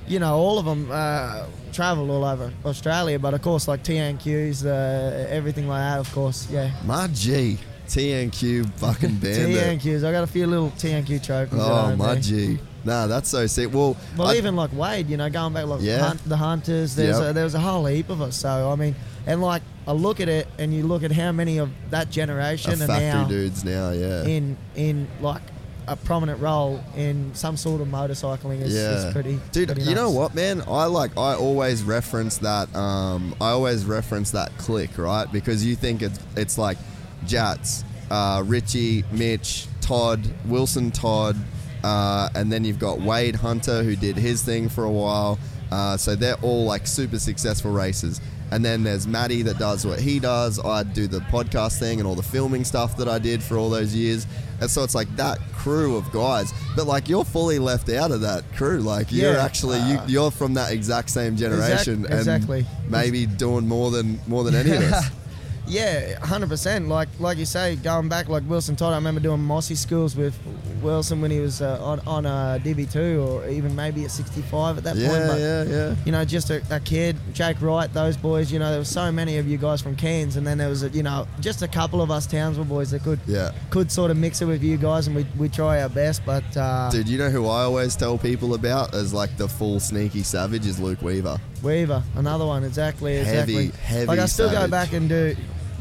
you 0.08 0.20
know, 0.20 0.36
all 0.36 0.60
of 0.60 0.66
them 0.66 0.90
uh, 0.92 1.46
travel 1.74 2.10
all 2.12 2.24
over 2.26 2.52
Australia, 2.66 3.18
but 3.20 3.34
of 3.34 3.42
course, 3.42 3.68
like 3.68 3.84
TNQs, 3.84 4.66
uh, 4.66 5.28
everything 5.30 5.68
like 5.68 5.80
that, 5.82 6.00
of 6.00 6.12
course, 6.14 6.48
yeah. 6.52 6.72
My 6.86 7.08
G, 7.08 7.58
TNQ 7.88 8.72
fucking 8.76 9.16
bandit. 9.20 9.82
TNQs, 9.82 10.04
I 10.04 10.12
got 10.12 10.24
a 10.24 10.28
few 10.28 10.48
little 10.48 10.72
TNQ 10.72 11.24
trophies. 11.24 11.60
oh 11.62 11.96
my. 11.96 12.16
G. 12.16 12.60
Nah, 12.86 13.08
that's 13.08 13.30
so 13.30 13.46
sick. 13.46 13.74
Well, 13.74 13.98
Well, 14.18 14.30
I- 14.30 14.36
even 14.36 14.56
like 14.56 14.72
Wade, 14.74 15.10
you 15.10 15.18
know, 15.18 15.30
going 15.30 15.54
back 15.54 15.66
like 15.66 15.82
Yeah. 15.82 16.00
hunt, 16.00 16.22
the 16.28 16.38
hunters, 16.38 16.96
there's 16.96 17.20
Yep. 17.20 17.30
a, 17.30 17.34
there's 17.34 17.54
a 17.56 17.60
whole 17.60 17.86
heap 17.86 18.10
of 18.10 18.22
us. 18.22 18.38
So 18.38 18.72
I 18.72 18.76
mean, 18.76 18.96
and 19.28 19.42
like 19.42 19.62
I 19.86 19.92
look 19.92 20.20
at 20.22 20.30
it, 20.30 20.48
and 20.58 20.74
you 20.74 20.84
look 20.88 21.04
at 21.04 21.12
how 21.12 21.32
many 21.34 21.58
of 21.58 21.70
that 21.90 22.08
a 22.08 22.10
generation 22.10 22.74
are 22.82 22.88
factory 22.88 23.06
now 23.22 23.28
dudes 23.28 23.66
now, 23.66 23.92
yeah. 23.92 24.24
in 24.24 24.56
in 24.76 25.08
like 25.22 25.42
a 25.90 25.96
prominent 25.96 26.40
role 26.40 26.84
in 26.96 27.34
some 27.34 27.58
sort 27.58 27.82
of 27.82 27.88
motorcycling. 27.88 28.62
Is, 28.62 28.74
yeah, 28.74 29.08
is 29.08 29.14
pretty. 29.14 29.40
dude. 29.52 29.70
pretty 29.70 29.84
you 29.84 29.96
know 29.96 30.12
what, 30.12 30.36
man? 30.36 30.62
I 30.68 30.86
like. 30.86 31.18
I 31.18 31.36
always 31.36 31.84
reference 31.84 32.38
that. 32.40 32.74
Um, 32.76 33.36
I 33.42 33.50
always 33.50 33.86
reference 33.86 34.32
that 34.32 34.56
click, 34.58 34.98
right? 34.98 35.30
Because 35.32 35.66
you 35.66 35.76
think 35.76 36.02
it's 36.02 36.20
it's 36.36 36.58
like 36.58 36.78
Jats, 37.26 37.84
uh, 38.12 38.44
Richie, 38.46 39.04
Mitch, 39.12 39.68
Todd, 39.82 40.22
Wilson, 40.46 40.92
Todd, 40.92 41.36
uh, 41.84 42.30
and 42.36 42.52
then 42.52 42.64
you've 42.64 42.80
got 42.80 43.00
Wade 43.00 43.36
Hunter 43.36 43.84
who 43.84 43.96
did 43.96 44.16
his 44.16 44.44
thing 44.44 44.70
for 44.70 44.84
a 44.84 44.92
while. 44.92 45.40
Uh, 45.72 45.98
so 45.98 46.16
they're 46.16 46.40
all 46.42 46.66
like 46.66 46.88
super 46.88 47.20
successful 47.20 47.72
races. 47.72 48.22
And 48.52 48.66
then 48.66 48.84
there's 48.84 49.06
Matty 49.06 49.44
that 49.44 49.60
does 49.60 49.86
what 49.86 50.00
he 50.00 50.20
does. 50.20 50.60
I 50.64 50.84
do 50.84 51.08
the 51.08 51.20
podcast 51.20 51.80
thing 51.80 52.00
and 52.00 52.08
all 52.08 52.16
the 52.16 52.24
filming 52.24 52.64
stuff 52.64 52.98
that 52.98 53.08
I 53.08 53.20
did 53.20 53.44
for 53.44 53.58
all 53.58 53.70
those 53.70 53.94
years. 53.94 54.26
And 54.62 54.70
so 54.70 54.84
it's 54.84 54.96
like 54.96 55.14
that 55.16 55.40
crew 55.54 55.96
of 55.96 56.12
guys. 56.12 56.54
But 56.76 56.88
like 56.88 57.10
you're 57.10 57.26
fully 57.26 57.60
left 57.60 57.90
out 57.90 58.12
of 58.12 58.22
that 58.22 58.44
crew. 58.56 58.80
Like 58.80 59.12
you're 59.12 59.34
Yeah, 59.34 59.44
actually 59.44 59.80
you, 59.80 59.98
uh, 59.98 60.06
you're 60.08 60.32
from 60.32 60.54
that 60.56 60.72
exact 60.72 61.10
same 61.10 61.36
generation 61.36 62.06
and 62.06 62.14
exactly. 62.14 62.66
maybe 62.88 63.26
doing 63.26 63.68
more 63.68 63.92
than 63.92 64.20
more 64.28 64.44
than 64.44 64.56
any 64.56 64.72
of 64.72 64.94
us. 64.94 65.10
Yeah, 65.68 66.18
hundred 66.26 66.50
percent. 66.50 66.88
Like 66.88 67.10
like 67.20 67.38
you 67.38 67.46
say, 67.46 67.76
going 67.76 68.10
back 68.10 68.28
like 68.28 68.42
Wilson 68.50 68.76
Todd. 68.76 68.92
I 68.92 68.96
remember 68.96 69.22
doing 69.22 69.40
Mossy 69.40 69.76
schools 69.76 70.16
with 70.16 70.36
Wilson 70.82 71.22
when 71.22 71.32
he 71.32 71.40
was 71.40 71.62
uh, 71.62 71.80
on 71.84 72.00
on 72.08 72.26
a 72.26 72.60
DB 72.64 72.92
two 72.92 73.22
or 73.22 73.48
even 73.48 73.76
maybe 73.76 74.06
at 74.06 74.12
sixty 74.12 74.42
five 74.42 74.78
at 74.78 74.84
that 74.84 74.92
point. 74.96 75.04
Yeah, 75.08 75.28
But 75.28 75.40
yeah, 75.40 75.64
yeah. 75.64 75.96
you 76.06 76.12
know, 76.12 76.26
just 76.26 76.50
a, 76.50 76.62
a 76.70 76.80
kid, 76.80 77.16
Jake 77.34 77.62
Wright, 77.62 77.92
those 77.94 78.18
boys. 78.18 78.52
You 78.52 78.60
know, 78.60 78.70
there 78.70 78.80
was 78.80 78.90
so 78.90 79.12
many 79.12 79.38
of 79.38 79.48
you 79.48 79.58
guys 79.58 79.82
from 79.82 79.96
Cairns, 79.96 80.36
and 80.38 80.46
then 80.46 80.58
there 80.58 80.70
was 80.70 80.84
a, 80.84 80.90
you 80.90 81.04
know 81.04 81.28
just 81.40 81.62
a 81.62 81.68
couple 81.68 82.02
of 82.02 82.12
us 82.12 82.26
Townsville 82.28 82.66
boys 82.66 82.92
that 82.92 83.04
could 83.04 83.20
Yeah. 83.28 83.52
could 83.70 83.92
sort 83.92 84.12
of 84.12 84.18
mix 84.18 84.42
it 84.42 84.46
with 84.46 84.64
you 84.64 84.78
guys, 84.78 85.08
and 85.08 85.16
we 85.16 85.26
we 85.38 85.50
try 85.50 85.82
our 85.82 85.90
best. 85.90 86.22
But 86.26 86.44
uh, 86.58 86.90
Dude, 86.92 87.08
you 87.08 87.18
know 87.18 87.30
who 87.30 87.48
I 87.48 87.64
always 87.64 87.96
tell 87.96 88.18
people 88.18 88.54
about 88.54 88.94
as 88.94 89.14
like 89.14 89.36
the 89.38 89.48
full 89.48 89.80
sneaky 89.80 90.24
savage 90.24 90.66
is 90.66 90.80
Luke 90.80 91.02
Weaver. 91.02 91.40
Weaver, 91.62 92.02
another 92.16 92.46
one, 92.46 92.64
exactly, 92.64 93.18
Heavy, 93.18 93.58
exactly. 93.58 93.68
heavy 93.86 94.06
Like 94.06 94.20
I 94.20 94.26
still 94.28 94.50
savage. 94.50 94.68
go 94.68 94.72
back 94.72 94.94
and 94.94 95.10
do. 95.10 95.36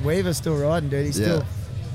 Weaver's 0.04 0.36
still 0.36 0.56
riding, 0.56 0.88
dude. 0.88 1.06
He's 1.06 1.18
Yeah. 1.18 1.26
still 1.26 1.44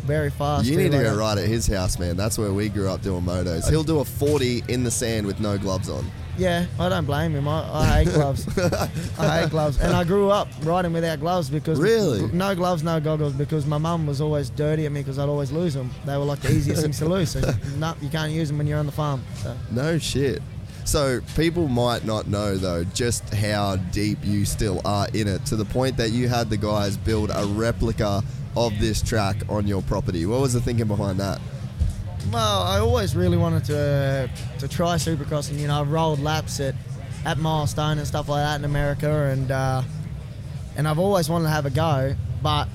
very 0.04 0.30
fast. 0.30 0.66
You 0.66 0.76
too, 0.76 0.84
need 0.84 0.92
to 0.92 0.98
like 0.98 1.06
go 1.06 1.16
that. 1.16 1.20
right 1.22 1.38
at 1.38 1.48
his 1.48 1.68
house, 1.68 1.98
man. 2.00 2.16
That's 2.18 2.38
where 2.38 2.52
we 2.54 2.70
grew 2.70 2.90
up 2.90 3.02
doing 3.02 3.24
motos. 3.24 3.70
He'll 3.70 3.84
do 3.84 4.00
a 4.00 4.06
40 4.06 4.64
in 4.68 4.84
the 4.84 4.92
sand 4.92 5.26
with 5.26 5.40
no 5.40 5.58
gloves 5.58 5.90
on. 5.90 6.10
Yeah, 6.36 6.66
I 6.80 6.90
don't 6.90 7.06
blame 7.06 7.34
him. 7.36 7.48
I, 7.48 7.62
I 7.72 8.04
hate 8.04 8.14
gloves. 8.14 8.48
I 9.20 9.42
hate 9.42 9.52
gloves, 9.52 9.80
and 9.80 9.94
I 9.94 10.04
grew 10.04 10.32
up 10.32 10.48
riding 10.64 10.92
without 10.92 11.20
gloves 11.20 11.48
because 11.50 11.80
Really? 11.80 12.28
no 12.32 12.56
gloves, 12.56 12.82
no 12.82 13.00
goggles. 13.00 13.34
Because 13.34 13.68
my 13.68 13.78
mum 13.78 14.08
was 14.08 14.20
always 14.20 14.50
dirty 14.50 14.88
at 14.88 14.92
me 14.92 15.02
because 15.02 15.20
I'd 15.20 15.30
always 15.30 15.52
lose 15.52 15.76
them. 15.76 15.92
They 16.06 16.18
were 16.18 16.24
like 16.26 16.40
the 16.40 16.52
easiest 16.52 16.82
things 16.82 16.98
to 17.00 17.06
lose. 17.06 17.32
So 17.32 17.40
no, 17.78 17.94
you 18.02 18.10
can't 18.10 18.32
use 18.32 18.48
them 18.48 18.58
when 18.58 18.66
you're 18.66 18.80
on 18.80 18.88
the 18.88 18.92
farm. 18.92 19.24
So. 19.44 19.56
No 19.72 20.00
shit. 20.00 20.42
So 20.86 21.22
people 21.36 21.68
might 21.68 22.04
not 22.04 22.28
know 22.28 22.58
though 22.58 22.84
just 22.84 23.32
how 23.34 23.78
deep 23.94 24.18
you 24.24 24.44
still 24.44 24.82
are 24.84 25.08
in 25.14 25.28
it 25.28 25.46
to 25.46 25.56
the 25.56 25.64
point 25.66 25.96
that 25.98 26.12
you 26.12 26.28
had 26.28 26.50
the 26.50 26.58
guys 26.58 26.98
build 26.98 27.30
a 27.34 27.46
replica 27.46 28.22
of 28.56 28.80
this 28.80 29.02
track 29.02 29.38
on 29.50 29.68
your 29.68 29.82
property. 29.82 30.26
What 30.26 30.42
was 30.42 30.54
the 30.54 30.62
thinking 30.62 30.88
behind 30.88 31.20
that? 31.20 31.40
Well, 32.32 32.64
I 32.64 32.80
always 32.80 33.16
really 33.16 33.38
wanted 33.38 33.66
to 33.66 34.30
to 34.60 34.68
try 34.68 34.96
Supercross, 34.96 35.50
and 35.50 35.60
you 35.60 35.68
know, 35.68 35.82
I've 35.82 35.92
rolled 35.92 36.20
laps 36.20 36.60
at 36.60 36.76
at 37.26 37.38
Milestone 37.38 37.98
and 37.98 38.08
stuff 38.08 38.30
like 38.30 38.44
that 38.44 38.60
in 38.60 38.66
America, 38.66 39.10
and 39.26 39.52
uh, 39.52 39.82
and 40.76 40.88
I've 40.88 41.00
always 41.00 41.30
wanted 41.30 41.46
to 41.46 41.52
have 41.52 41.66
a 41.66 41.70
go, 41.70 42.16
but 42.42 42.68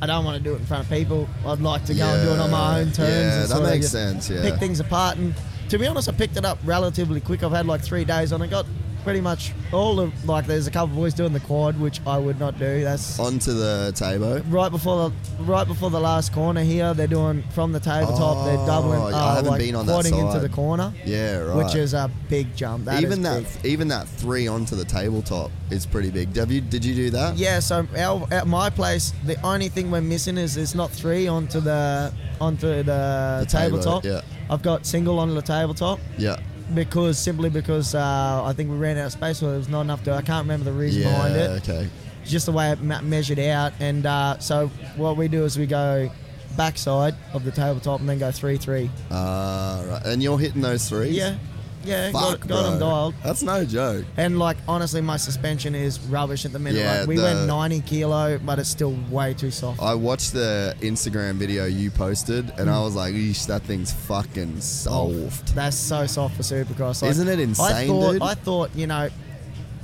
I 0.00 0.06
don't 0.06 0.24
want 0.24 0.36
to 0.36 0.42
do 0.42 0.54
it 0.54 0.58
in 0.58 0.66
front 0.66 0.84
of 0.84 0.90
people. 0.90 1.28
I'd 1.46 1.60
like 1.60 1.84
to 1.86 1.94
go 1.94 2.06
and 2.06 2.26
do 2.26 2.34
it 2.34 2.40
on 2.40 2.50
my 2.50 2.80
own 2.80 2.86
terms. 2.86 2.98
Yeah, 2.98 3.46
that 3.46 3.62
makes 3.62 3.88
sense. 3.88 4.28
Yeah. 4.28 4.42
Pick 4.42 4.58
things 4.58 4.80
apart, 4.80 5.16
and 5.16 5.34
to 5.68 5.78
be 5.78 5.86
honest, 5.86 6.08
I 6.08 6.12
picked 6.12 6.36
it 6.36 6.44
up 6.44 6.58
relatively 6.64 7.20
quick. 7.20 7.42
I've 7.42 7.52
had 7.52 7.66
like 7.66 7.82
three 7.82 8.04
days 8.04 8.32
on 8.32 8.42
it. 8.42 8.50
Got 8.50 8.66
pretty 9.04 9.20
much 9.20 9.52
all 9.72 10.00
of 10.00 10.12
like. 10.28 10.46
There's 10.46 10.66
a 10.66 10.70
couple 10.70 10.90
of 10.90 10.96
boys 10.96 11.14
doing 11.14 11.32
the 11.32 11.40
quad, 11.40 11.78
which 11.80 12.00
I 12.06 12.18
would 12.18 12.38
not 12.40 12.58
do. 12.58 12.82
That's 12.82 13.18
Onto 13.18 13.52
the 13.52 13.92
table. 13.94 14.40
right 14.48 14.70
before 14.70 15.10
the 15.10 15.42
right 15.42 15.66
before 15.66 15.90
the 15.90 16.00
last 16.00 16.32
corner 16.32 16.62
here. 16.62 16.94
They're 16.94 17.06
doing 17.06 17.42
from 17.54 17.72
the 17.72 17.80
tabletop. 17.80 18.44
they're 18.46 18.58
Oh, 18.58 18.66
doubling. 18.66 19.00
I 19.00 19.10
uh, 19.10 19.34
haven't 19.36 19.50
like 19.50 19.60
been 19.60 19.74
on 19.74 19.86
that 19.86 19.92
quadding 19.92 20.18
into 20.18 20.38
the 20.40 20.48
corner, 20.48 20.92
Yeah, 21.04 21.38
right. 21.38 21.56
which 21.64 21.74
is 21.74 21.94
a 21.94 22.10
big 22.28 22.54
jump. 22.56 22.84
That 22.86 23.02
even 23.02 23.22
that 23.22 23.44
big. 23.62 23.72
even 23.72 23.88
that 23.88 24.08
three 24.08 24.46
onto 24.48 24.76
the 24.76 24.84
tabletop 24.84 25.50
is 25.70 25.86
pretty 25.86 26.10
big. 26.10 26.34
Have 26.36 26.50
you 26.50 26.60
did 26.60 26.84
you 26.84 26.94
do 26.94 27.10
that? 27.10 27.36
Yeah, 27.36 27.60
so 27.60 27.86
our, 27.96 28.26
at 28.30 28.46
my 28.46 28.70
place, 28.70 29.12
the 29.26 29.40
only 29.44 29.68
thing 29.68 29.90
we're 29.90 30.00
missing 30.00 30.36
is 30.38 30.56
it's 30.56 30.74
not 30.74 30.90
three 30.90 31.26
onto 31.28 31.60
the 31.60 32.12
onto 32.40 32.66
the, 32.82 32.82
The 32.82 33.46
table, 33.48 33.78
tabletop. 33.78 34.04
yeah. 34.04 34.20
I've 34.50 34.62
got 34.62 34.84
single 34.84 35.18
onto 35.18 35.34
the 35.34 35.42
tabletop 35.42 35.98
Yeah. 36.18 36.36
Because 36.74 37.18
simply 37.18 37.50
because 37.50 37.94
uh, 37.94 38.42
I 38.44 38.52
think 38.52 38.70
we 38.70 38.76
ran 38.76 38.98
out 38.98 39.06
of 39.06 39.12
space, 39.12 39.42
or 39.42 39.46
there 39.50 39.58
was 39.58 39.68
not 39.68 39.82
enough 39.82 40.02
to. 40.04 40.12
I 40.12 40.22
can't 40.22 40.44
remember 40.44 40.64
the 40.64 40.72
reason 40.72 41.02
Yeah. 41.02 41.08
behind 41.10 41.36
it. 41.36 41.50
Okay. 41.68 41.88
Just 42.24 42.46
the 42.46 42.52
way 42.52 42.70
it 42.70 42.80
me- 42.80 43.00
measured 43.02 43.38
out, 43.40 43.72
and 43.80 44.06
uh, 44.06 44.38
so 44.38 44.68
what 44.96 45.16
we 45.16 45.28
do 45.28 45.44
is 45.44 45.58
we 45.58 45.66
go 45.66 46.10
backside 46.56 47.14
of 47.32 47.44
the 47.44 47.50
tabletop 47.50 48.00
and 48.00 48.08
then 48.08 48.18
go 48.18 48.30
three 48.30 48.56
three. 48.58 48.90
Uh, 49.10 49.84
right. 49.88 50.02
And 50.06 50.22
you're 50.22 50.38
hitting 50.38 50.60
those 50.62 50.88
threes. 50.88 51.16
Yeah, 51.16 51.36
yeah, 51.84 52.10
Fuck, 52.10 52.40
got, 52.40 52.48
got 52.48 52.62
them 52.62 52.78
bro. 52.78 52.88
dialed. 52.88 53.14
That's 53.22 53.42
no 53.42 53.64
joke. 53.64 54.04
And 54.16 54.38
like 54.38 54.56
honestly, 54.66 55.00
my 55.00 55.16
suspension 55.16 55.74
is 55.74 56.00
rubbish 56.00 56.44
at 56.44 56.52
the 56.52 56.58
minute. 56.58 56.80
Yeah, 56.80 57.00
like, 57.00 57.08
we 57.08 57.16
the- 57.16 57.22
went 57.22 57.46
90 57.46 57.80
kilo, 57.82 58.38
but 58.38 58.58
it's 58.58 58.68
still 58.68 58.96
way 59.10 59.34
too 59.34 59.50
soft. 59.50 59.80
I 59.80 59.94
watched 59.94 60.32
the 60.32 60.74
Instagram 60.80 61.34
video 61.34 61.66
you 61.66 61.90
posted, 61.90 62.50
and. 62.58 62.72
I 62.72 62.76
mm. 62.76 62.84
was 62.84 62.96
like, 62.96 63.14
"Eesh, 63.14 63.46
that 63.46 63.62
thing's 63.62 63.92
fucking 63.92 64.60
soft." 64.60 65.50
Oh, 65.50 65.54
that's 65.54 65.76
so 65.76 66.06
soft 66.06 66.36
for 66.36 66.42
Supercross. 66.42 67.06
Isn't 67.06 67.28
it 67.28 67.38
I 67.38 67.42
insane, 67.42 67.88
thought, 67.88 68.12
dude? 68.12 68.22
I 68.22 68.34
thought, 68.34 68.74
you 68.74 68.86
know, 68.86 69.10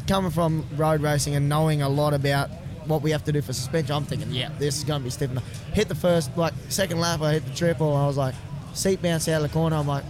coming 0.06 0.30
from 0.30 0.66
road 0.76 1.02
racing 1.02 1.34
and 1.34 1.48
knowing 1.48 1.82
a 1.82 1.88
lot 1.88 2.14
about 2.14 2.50
what 2.86 3.02
we 3.02 3.10
have 3.10 3.24
to 3.24 3.32
do 3.32 3.42
for 3.42 3.52
suspension, 3.52 3.94
I'm 3.94 4.04
thinking, 4.04 4.30
yeah, 4.30 4.50
this 4.58 4.78
is 4.78 4.84
going 4.84 5.00
to 5.00 5.04
be 5.04 5.10
stiff 5.10 5.30
enough. 5.30 5.44
Hit 5.72 5.88
the 5.88 5.94
first, 5.94 6.34
like, 6.36 6.54
second 6.70 6.98
lap, 6.98 7.20
I 7.20 7.34
hit 7.34 7.44
the 7.44 7.54
triple, 7.54 7.94
and 7.94 8.02
I 8.02 8.06
was 8.06 8.16
like, 8.16 8.34
seat 8.72 9.02
bounce 9.02 9.28
out 9.28 9.42
of 9.42 9.50
the 9.50 9.52
corner. 9.52 9.76
I'm 9.76 9.86
like, 9.86 10.04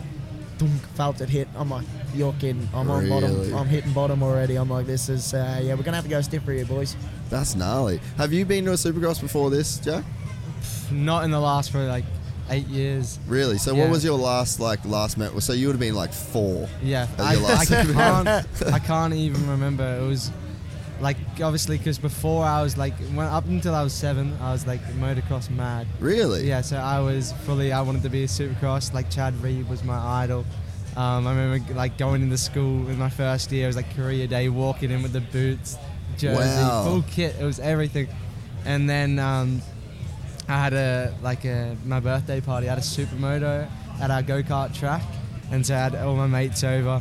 dunk, 0.59 0.83
felt 0.95 1.21
it 1.21 1.29
hit. 1.29 1.49
I'm 1.57 1.71
like, 1.71 1.87
you're 2.15 2.33
kidding. 2.35 2.69
I'm 2.75 2.91
on 2.91 3.05
Really? 3.05 3.21
bottom. 3.21 3.55
I'm 3.55 3.67
hitting 3.67 3.93
bottom 3.93 4.23
already. 4.23 4.57
I'm 4.57 4.69
like, 4.71 4.87
this 4.87 5.09
is, 5.09 5.35
uh, 5.35 5.61
yeah, 5.63 5.71
we're 5.75 5.77
going 5.83 5.87
to 5.87 5.97
have 5.97 6.05
to 6.05 6.11
go 6.11 6.21
stiff 6.21 6.43
for 6.45 6.53
you, 6.53 6.65
boys. 6.65 6.97
That's 7.31 7.55
gnarly. 7.55 8.01
Have 8.17 8.33
you 8.33 8.45
been 8.45 8.65
to 8.67 8.73
a 8.73 8.75
Supercross 8.75 9.21
before 9.21 9.51
this, 9.51 9.79
Jack? 9.79 10.05
Not 10.91 11.25
in 11.25 11.31
the 11.31 11.41
last 11.41 11.71
probably 11.71 11.89
like 11.89 12.05
eight 12.51 12.67
years. 12.69 13.19
Really? 13.27 13.59
So, 13.59 13.75
Yeah. 13.75 13.83
what 13.83 13.91
was 13.91 14.05
your 14.05 14.17
last 14.19 14.59
like 14.61 14.85
last 14.85 15.19
met? 15.19 15.39
So 15.43 15.53
you 15.53 15.67
would 15.67 15.75
have 15.75 15.81
been 15.81 15.95
like 15.95 16.13
four. 16.13 16.69
Yeah, 16.83 17.07
At 17.19 17.21
I, 17.21 17.33
your 17.35 17.43
last 17.43 17.71
I 17.73 17.81
event. 17.83 18.27
can't. 18.59 18.73
I 18.73 18.79
can't 18.79 19.15
even 19.15 19.49
remember. 19.51 19.99
It 20.03 20.07
was 20.07 20.31
like 21.01 21.17
obviously 21.43 21.79
because 21.79 21.99
before 21.99 22.45
I 22.45 22.63
was 22.63 22.77
like 22.77 22.95
when, 23.15 23.27
up 23.27 23.45
until 23.47 23.75
I 23.75 23.83
was 23.83 23.93
seven, 23.93 24.37
I 24.41 24.53
was 24.53 24.67
like 24.67 24.81
motocross 25.01 25.49
mad. 25.51 25.87
Really? 26.01 26.49
Yeah, 26.49 26.61
so 26.61 26.77
I 26.77 27.01
was 27.01 27.33
fully. 27.45 27.73
I 27.73 27.81
wanted 27.83 28.03
to 28.03 28.09
be 28.11 28.25
a 28.25 28.27
supercross. 28.27 28.93
Like 28.93 29.11
Chad 29.11 29.41
Reed 29.43 29.69
was 29.69 29.85
my 29.85 29.97
idol. 29.97 30.45
Um, 30.97 31.27
I 31.27 31.31
remember 31.35 31.75
like 31.75 31.97
going 31.99 32.23
into 32.23 32.37
school 32.39 32.89
in 32.89 32.99
my 32.99 33.09
first 33.11 33.53
year. 33.53 33.65
It 33.65 33.67
was 33.69 33.77
like 33.77 33.95
career 33.95 34.27
day, 34.27 34.49
walking 34.49 34.91
in 34.91 35.03
with 35.03 35.13
the 35.13 35.21
boots, 35.21 35.77
jersey, 36.17 36.39
Wow. 36.39 36.85
full 36.85 37.03
kit. 37.03 37.37
It 37.41 37.45
was 37.45 37.61
everything. 37.61 38.09
And 38.65 38.91
then 38.91 39.19
um, 39.21 39.63
I 40.49 40.59
had 40.59 40.73
a 40.73 41.15
like 41.23 41.45
a 41.45 41.77
my 41.85 42.01
birthday 42.01 42.41
party. 42.41 42.67
I 42.67 42.71
had 42.71 42.79
a 42.79 42.83
supermoto 42.83 43.69
at 44.01 44.11
our 44.11 44.23
go 44.23 44.43
kart 44.43 44.75
track, 44.75 45.03
and 45.53 45.65
so 45.65 45.75
I 45.75 45.79
had 45.79 45.95
all 45.95 46.17
my 46.17 46.27
mates 46.27 46.65
over. 46.65 47.01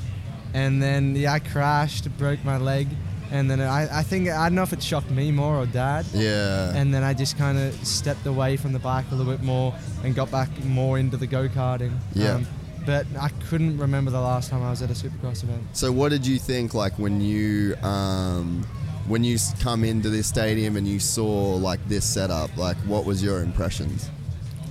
And 0.53 0.81
then 0.81 1.15
yeah, 1.15 1.33
I 1.33 1.39
crashed, 1.39 2.15
broke 2.17 2.43
my 2.45 2.57
leg, 2.57 2.87
and 3.31 3.49
then 3.51 3.59
I, 3.61 3.99
I 3.99 4.03
think 4.03 4.29
I 4.29 4.47
don't 4.47 4.55
know 4.55 4.63
if 4.63 4.73
it 4.73 4.81
shocked 4.81 5.09
me 5.09 5.31
more 5.31 5.55
or 5.57 5.65
dad. 5.65 6.05
Yeah. 6.13 6.73
And 6.75 6.93
then 6.93 7.03
I 7.03 7.13
just 7.13 7.37
kind 7.37 7.57
of 7.57 7.73
stepped 7.85 8.25
away 8.25 8.57
from 8.57 8.73
the 8.73 8.79
bike 8.79 9.05
a 9.11 9.15
little 9.15 9.31
bit 9.31 9.43
more 9.43 9.73
and 10.03 10.15
got 10.15 10.31
back 10.31 10.49
more 10.63 10.97
into 10.97 11.17
the 11.17 11.27
go 11.27 11.47
karting. 11.49 11.91
Yeah. 12.13 12.41
but 12.85 13.05
I 13.19 13.29
couldn't 13.49 13.77
remember 13.77 14.11
the 14.11 14.21
last 14.21 14.49
time 14.49 14.63
I 14.63 14.69
was 14.69 14.81
at 14.81 14.89
a 14.89 14.93
supercross 14.93 15.43
event. 15.43 15.63
So 15.73 15.91
what 15.91 16.09
did 16.09 16.25
you 16.25 16.39
think 16.39 16.73
like 16.73 16.97
when 16.97 17.19
you 17.19 17.75
um, 17.83 18.65
when 19.07 19.23
you 19.25 19.37
come 19.59 19.83
into 19.83 20.09
this 20.09 20.27
stadium 20.27 20.77
and 20.77 20.87
you 20.87 20.99
saw 20.99 21.55
like 21.55 21.85
this 21.89 22.05
setup? 22.05 22.55
Like 22.57 22.77
what 22.87 23.03
was 23.05 23.21
your 23.21 23.41
impressions? 23.43 24.09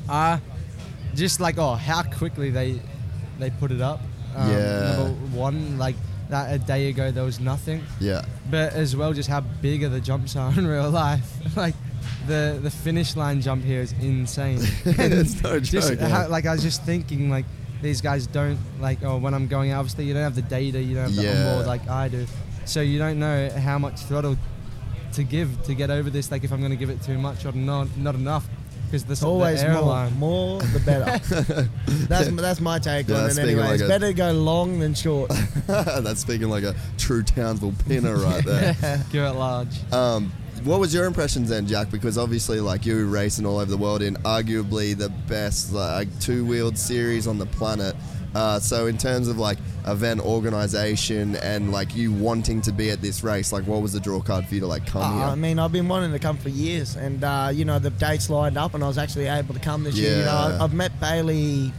Uh, 0.08 0.38
just 1.14 1.40
like 1.40 1.58
oh, 1.58 1.74
how 1.74 2.02
quickly 2.04 2.50
they 2.50 2.80
they 3.38 3.50
put 3.50 3.70
it 3.70 3.82
up. 3.82 4.00
Um, 4.34 4.50
Yeah. 4.50 4.96
Number 4.96 5.10
one, 5.36 5.76
like 5.78 5.96
that 6.30 6.52
a 6.54 6.58
day 6.58 6.88
ago 6.88 7.10
there 7.10 7.24
was 7.24 7.38
nothing, 7.40 7.82
Yeah. 8.00 8.24
but 8.50 8.72
as 8.72 8.96
well 8.96 9.12
just 9.12 9.28
how 9.28 9.40
bigger 9.40 9.88
the 9.88 10.00
jumps 10.00 10.36
are 10.36 10.50
in 10.58 10.66
real 10.66 10.90
life. 10.90 11.28
like 11.56 11.74
the 12.26 12.58
the 12.62 12.70
finish 12.70 13.16
line 13.16 13.40
jump 13.40 13.64
here 13.64 13.80
is 13.80 13.92
insane. 14.00 14.58
it's 14.84 15.42
no 15.42 15.60
just 15.60 15.90
joke. 15.90 16.00
how, 16.00 16.28
like 16.28 16.46
I 16.46 16.52
was 16.52 16.62
just 16.62 16.82
thinking 16.84 17.30
like 17.30 17.44
these 17.82 18.00
guys 18.00 18.26
don't 18.26 18.58
like 18.80 19.02
oh 19.04 19.18
when 19.18 19.34
I'm 19.34 19.46
going 19.48 19.72
obviously 19.72 20.04
you 20.06 20.14
don't 20.14 20.22
have 20.22 20.34
the 20.34 20.42
data 20.42 20.80
you 20.82 20.94
don't 20.94 21.04
have 21.04 21.16
the 21.16 21.22
Yeah. 21.22 21.48
onboard 21.48 21.66
like 21.66 21.88
I 21.88 22.08
do 22.08 22.26
so 22.64 22.80
you 22.80 22.98
don't 22.98 23.18
know 23.18 23.50
how 23.50 23.78
much 23.78 24.00
throttle 24.00 24.36
to 25.12 25.22
give 25.22 25.62
to 25.64 25.74
get 25.74 25.90
over 25.90 26.10
this 26.10 26.30
like 26.30 26.42
if 26.42 26.52
I'm 26.52 26.58
going 26.60 26.70
to 26.72 26.76
give 26.76 26.90
it 26.90 27.02
too 27.02 27.18
much 27.18 27.44
or 27.46 27.52
not 27.52 27.88
not 27.96 28.14
enough 28.14 28.48
because 28.86 29.04
the, 29.04 29.12
It's 29.12 29.20
the 29.20 29.26
always 29.26 29.62
more, 29.64 30.10
more 30.12 30.60
the 30.60 30.80
better. 30.80 31.68
that's 32.08 32.28
that's 32.30 32.60
my 32.60 32.78
take 32.78 33.08
Yeah, 33.08 33.16
on 33.18 33.26
it 33.26 33.32
speaking 33.32 33.50
anyway. 33.50 33.62
like 33.64 33.74
it's 33.74 33.82
a- 33.82 33.88
better 33.88 34.06
to 34.08 34.14
go 34.14 34.32
long 34.32 34.78
than 34.78 34.94
short. 34.94 35.30
That's 35.66 36.20
speaking 36.20 36.48
like 36.48 36.64
a 36.64 36.74
true 36.98 37.22
Townsville 37.22 37.74
pinner 37.88 38.16
right 38.16 38.44
there. 38.44 38.74
give 39.10 39.24
it 39.24 39.30
large 39.32 39.68
Um, 39.92 40.32
what 40.64 40.80
was 40.80 40.92
your 40.94 41.04
impressions 41.04 41.48
then, 41.50 41.66
Jack? 41.66 41.90
Because 41.90 42.16
obviously, 42.18 42.60
like 42.60 42.86
you 42.86 42.96
were 42.96 43.04
racing 43.04 43.44
all 43.46 43.58
over 43.58 43.70
the 43.70 43.76
world 43.76 44.02
in 44.02 44.14
arguably 44.16 44.96
the 44.96 45.08
best 45.28 45.72
like 45.72 46.08
two-wheeled 46.20 46.78
series 46.78 47.26
on 47.26 47.38
the 47.38 47.46
planet. 47.46 47.94
Uh, 48.34 48.60
so, 48.60 48.86
in 48.86 48.98
terms 48.98 49.28
of 49.28 49.38
like 49.38 49.58
event 49.86 50.20
organization 50.20 51.36
and 51.36 51.72
like 51.72 51.94
you 51.96 52.12
wanting 52.12 52.60
to 52.62 52.72
be 52.72 52.90
at 52.90 53.00
this 53.00 53.22
race, 53.24 53.52
like 53.52 53.64
what 53.66 53.80
was 53.82 53.92
the 53.92 54.00
draw 54.00 54.20
card 54.20 54.46
for 54.46 54.54
you 54.54 54.60
to 54.60 54.66
like 54.66 54.86
come 54.86 55.20
Uh, 55.22 55.30
I 55.32 55.34
mean, 55.36 55.58
I've 55.58 55.72
been 55.72 55.88
wanting 55.88 56.12
to 56.12 56.18
come 56.18 56.36
for 56.36 56.48
years, 56.50 56.96
and 56.96 57.22
uh, 57.24 57.50
you 57.52 57.64
know 57.64 57.78
the 57.78 57.90
dates 57.90 58.28
lined 58.28 58.58
up, 58.58 58.74
and 58.74 58.84
I 58.84 58.88
was 58.88 58.98
actually 58.98 59.26
able 59.26 59.54
to 59.54 59.60
come 59.60 59.84
this 59.84 59.94
year. 59.94 60.18
You 60.18 60.24
know, 60.24 60.58
I've 60.60 60.74
met 60.74 60.98
Bailey. 61.00 61.72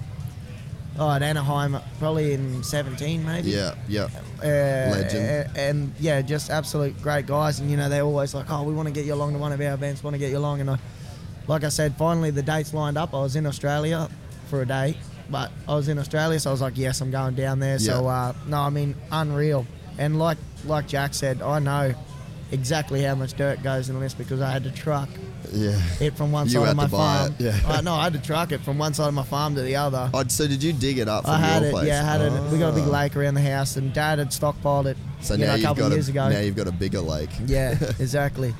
Oh, 1.00 1.12
at 1.12 1.22
Anaheim, 1.22 1.78
probably 2.00 2.34
in 2.34 2.64
17, 2.64 3.24
maybe. 3.24 3.52
Yeah, 3.52 3.76
yeah, 3.88 4.06
Uh, 4.41 4.48
Legend. 4.48 5.16
a- 5.16 5.52
And, 5.56 5.93
yeah, 6.00 6.24
just 6.24 6.50
absolute 6.50 7.00
great 7.04 7.28
guys. 7.28 7.60
And 7.60 7.70
you 7.70 7.78
know, 7.78 7.88
they're 7.88 8.02
always 8.02 8.34
like, 8.34 8.50
"Oh, 8.50 8.64
we 8.64 8.74
want 8.74 8.88
to 8.88 8.91
get 8.91 9.06
you 9.06 9.14
along 9.14 9.34
to 9.34 9.38
one 9.38 9.52
of 9.52 9.62
our 9.62 9.76
events. 9.76 10.04
Want 10.04 10.16
to 10.16 10.18
get 10.18 10.32
you 10.32 10.39
along." 10.39 10.60
And 10.62 10.72
I, 10.72 10.80
like 11.45 11.64
I 11.64 11.70
said, 11.70 11.95
finally 11.98 12.32
the 12.32 12.41
dates 12.41 12.74
lined 12.74 12.98
up. 12.98 13.14
I 13.14 13.20
was 13.22 13.36
in 13.36 13.45
Australia 13.45 14.10
for 14.50 14.64
a 14.64 14.66
day, 14.66 14.98
but 15.30 15.51
I 15.67 15.75
was 15.75 15.88
in 15.89 15.97
Australia, 15.99 16.39
so 16.39 16.49
I 16.49 16.53
was 16.53 16.61
like, 16.61 16.78
"Yes, 16.78 17.01
I'm 17.01 17.11
going 17.11 17.36
down 17.36 17.59
there." 17.59 17.80
So 17.80 18.07
uh, 18.07 18.34
no, 18.47 18.57
I 18.59 18.69
mean, 18.69 18.95
unreal. 19.11 19.65
And 19.97 20.19
like 20.19 20.38
like 20.65 20.88
Jack 20.88 21.13
said, 21.13 21.41
I 21.41 21.59
know 21.59 21.93
exactly 22.51 23.01
how 23.03 23.15
much 23.15 23.34
dirt 23.34 23.61
goes 23.63 23.89
in 23.89 23.99
this 23.99 24.13
because 24.13 24.39
I 24.41 24.49
had 24.51 24.63
to 24.63 24.71
truck 24.71 25.09
yeah. 25.51 25.78
it 25.99 26.15
from 26.15 26.32
one 26.32 26.45
You 26.47 26.53
side 26.53 26.69
of 26.69 26.75
my 26.78 26.86
to 26.86 26.91
buy 26.91 26.97
farm. 26.97 27.36
it, 27.39 27.41
yeah. 27.43 27.59
Uh, 27.65 27.82
no, 27.82 27.93
I 27.93 28.05
had 28.05 28.13
to 28.13 28.21
truck 28.21 28.51
it 28.53 28.61
from 28.61 28.78
one 28.78 28.93
side 28.93 29.09
of 29.09 29.13
my 29.13 29.23
farm 29.23 29.55
to 29.55 29.61
the 29.61 29.75
other. 29.75 30.09
Oh, 30.13 30.23
so 30.28 30.47
did 30.47 30.63
you 30.63 30.71
dig 30.71 30.97
it 30.99 31.09
up 31.09 31.23
from 31.25 31.34
I 31.34 31.39
had 31.39 31.61
your 31.61 31.69
it, 31.69 31.73
place? 31.73 31.88
yeah, 31.88 32.01
I 32.01 32.05
had 32.05 32.21
it. 32.21 32.51
We 32.51 32.57
got 32.59 32.69
a 32.69 32.75
big 32.75 32.86
Oh. 32.88 32.91
lake 32.91 33.17
around 33.17 33.34
the 33.34 33.41
house, 33.41 33.75
and 33.75 33.93
Dad 33.93 34.19
had 34.19 34.30
stockpiled 34.30 34.86
it. 34.86 34.97
So 35.21 35.36
now 35.36 35.47
know, 35.47 35.55
a 35.55 35.61
couple 35.61 35.86
of 35.88 35.91
years 35.91 36.07
a, 36.07 36.11
ago. 36.11 36.30
now 36.30 36.39
you've 36.39 36.55
got 36.55 36.67
a 36.67 36.71
bigger 36.71 37.01
lake. 37.01 37.32
Yeah, 37.45 37.71
exactly. 37.99 38.53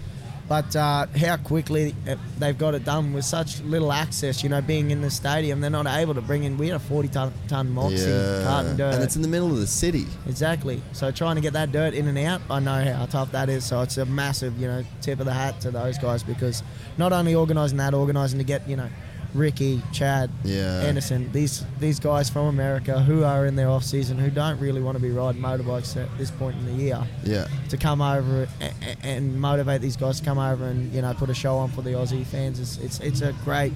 But 0.48 0.76
uh, 0.78 1.08
how 1.08 1.36
quickly 1.38 1.94
uh, 2.08 2.16
they've 2.40 2.58
got 2.58 2.74
it 2.74 2.86
done 2.86 3.12
with 3.12 3.26
such 3.26 3.60
little 3.62 3.92
access, 3.92 4.44
you 4.44 4.50
know, 4.50 4.62
being 4.62 4.92
in 4.92 5.02
the 5.02 5.10
stadium, 5.10 5.60
they're 5.60 5.70
not 5.70 5.88
able 5.88 6.14
to 6.14 6.22
bring 6.22 6.46
in. 6.46 6.58
We 6.58 6.68
had 6.68 6.78
a 6.78 6.80
40 6.80 7.10
ton, 7.10 7.34
ton 7.50 7.70
Moxy 7.70 8.06
carton 8.46 8.78
dirt. 8.78 8.94
and 8.94 9.04
it's 9.04 9.18
in 9.18 9.22
the 9.22 9.28
middle 9.28 9.52
of 9.52 9.58
the 9.58 9.68
city. 9.68 10.06
Exactly. 10.26 10.82
So 10.94 11.12
trying 11.12 11.36
to 11.36 11.42
get 11.42 11.52
that 11.54 11.74
dirt 11.74 11.94
in 11.94 12.08
and 12.08 12.18
out, 12.20 12.42
I 12.50 12.60
know 12.60 12.82
how 12.94 13.06
tough 13.08 13.32
that 13.34 13.50
is. 13.50 13.66
So 13.66 13.82
it's 13.82 13.98
a 13.98 14.06
massive, 14.06 14.58
you 14.58 14.68
know, 14.68 14.86
tip 15.02 15.20
of 15.20 15.26
the 15.26 15.34
hat 15.34 15.60
to 15.62 15.72
those 15.72 15.98
guys 15.98 16.24
because 16.24 16.64
not 16.98 17.12
only 17.12 17.36
organising 17.36 17.78
that, 17.80 17.94
organising 17.94 18.40
to 18.40 18.46
get, 18.46 18.68
you 18.70 18.78
know, 18.78 18.90
Ricky, 19.34 19.82
Chad, 19.92 20.30
Yeah. 20.44 20.82
Anderson, 20.82 21.30
these 21.32 21.64
these 21.80 22.00
guys 22.00 22.30
from 22.30 22.48
America 22.48 23.02
who 23.02 23.24
are 23.24 23.46
in 23.46 23.56
their 23.56 23.70
off 23.70 23.84
season 23.84 24.18
who 24.18 24.30
don't 24.30 24.60
really 24.60 24.82
want 24.82 24.98
to 24.98 25.02
be 25.02 25.10
riding 25.12 25.42
motorbikes 25.42 25.96
at 26.02 26.08
this 26.18 26.32
point 26.32 26.56
in 26.58 26.66
the 26.66 26.84
year 26.84 27.02
Yeah, 27.24 27.48
to 27.70 27.78
come 27.78 28.02
over 28.02 28.48
a- 28.62 28.66
a- 28.66 29.06
and 29.06 29.40
motivate 29.40 29.82
these 29.82 29.98
guys 29.98 30.20
to 30.20 30.26
come 30.26 30.38
over 30.40 30.66
and 30.66 30.92
you 30.94 31.02
know 31.02 31.14
put 31.14 31.30
a 31.30 31.34
show 31.34 31.58
on 31.58 31.70
for 31.72 31.82
the 31.82 31.92
Aussie 31.92 32.26
fans. 32.26 32.60
It's 32.60 32.78
it's, 32.78 33.00
it's 33.02 33.22
a 33.22 33.34
great 33.44 33.74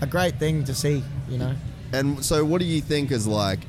a 0.00 0.06
great 0.06 0.38
thing 0.38 0.64
to 0.64 0.74
see. 0.74 1.02
You 1.28 1.38
know. 1.38 1.54
and 1.92 2.24
so 2.24 2.44
what 2.44 2.58
do 2.60 2.64
you 2.66 2.80
think 2.80 3.10
is 3.12 3.26
like 3.26 3.60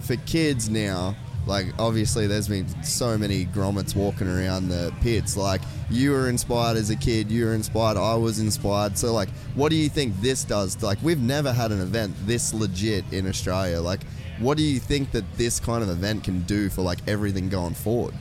for 0.00 0.16
kids 0.16 0.68
now? 0.70 1.14
Like 1.46 1.66
obviously, 1.78 2.26
there's 2.26 2.48
been 2.48 2.68
so 2.84 3.16
many 3.18 3.46
grommets 3.46 3.96
walking 3.96 4.28
around 4.28 4.68
the 4.68 4.92
pits. 5.00 5.36
Like 5.36 5.62
you 5.90 6.12
were 6.12 6.28
inspired 6.28 6.76
as 6.76 6.90
a 6.90 6.96
kid, 6.96 7.30
you 7.30 7.46
were 7.46 7.54
inspired. 7.54 7.96
I 7.96 8.14
was 8.14 8.38
inspired. 8.38 8.96
So 8.98 9.12
like, 9.12 9.30
what 9.54 9.70
do 9.70 9.76
you 9.76 9.88
think 9.88 10.20
this 10.20 10.44
does? 10.44 10.82
Like 10.82 10.98
we've 11.02 11.20
never 11.20 11.52
had 11.52 11.72
an 11.72 11.80
event 11.80 12.14
this 12.26 12.52
legit 12.54 13.04
in 13.12 13.26
Australia. 13.26 13.80
Like, 13.80 14.00
what 14.38 14.56
do 14.56 14.62
you 14.62 14.78
think 14.78 15.10
that 15.12 15.24
this 15.36 15.58
kind 15.60 15.82
of 15.82 15.88
event 15.90 16.24
can 16.24 16.42
do 16.42 16.68
for 16.68 16.82
like 16.82 16.98
everything 17.08 17.48
going 17.48 17.74
forward? 17.74 18.14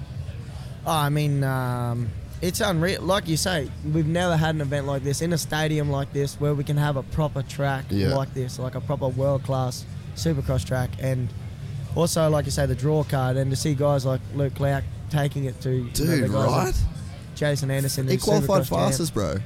Oh, 0.86 0.92
I 0.92 1.10
mean, 1.10 1.44
um, 1.44 2.10
it's 2.42 2.62
unreal. 2.62 3.02
Like 3.02 3.28
you 3.28 3.38
say, 3.38 3.70
we've 3.94 4.08
never 4.08 4.38
had 4.38 4.56
an 4.56 4.62
event 4.62 4.88
like 4.88 5.04
this 5.04 5.22
in 5.22 5.34
a 5.34 5.38
stadium 5.38 5.90
like 5.92 6.12
this 6.14 6.40
where 6.40 6.54
we 6.56 6.64
can 6.64 6.78
have 6.78 6.96
a 6.96 7.04
proper 7.04 7.44
track 7.44 7.86
Yeah. 7.90 8.16
like 8.16 8.34
this, 8.34 8.58
like 8.58 8.76
a 8.76 8.82
proper 8.82 9.10
world 9.10 9.44
class 9.44 9.86
supercross 10.16 10.66
track. 10.66 10.90
And 11.00 11.28
also, 11.96 12.30
like 12.30 12.46
you 12.46 12.52
say, 12.52 12.66
the 12.66 12.76
draw 12.76 13.04
card 13.04 13.38
and 13.38 13.50
to 13.52 13.58
see 13.58 13.74
guys 13.74 14.06
like 14.06 14.22
Luke 14.36 14.56
Clout 14.56 14.84
taking 15.10 15.46
it 15.46 15.60
to 15.62 15.72
you 15.72 15.84
know, 15.84 15.90
the 15.90 16.06
Dude, 16.06 16.30
like 16.30 16.48
right? 16.50 16.84
Jason 17.36 17.72
Anderson. 17.72 18.08
He 18.08 18.18
qualified 18.18 18.64
Supercross 18.64 18.70
champ. 18.70 18.82
fastest, 18.90 19.14
bro. 19.14 19.38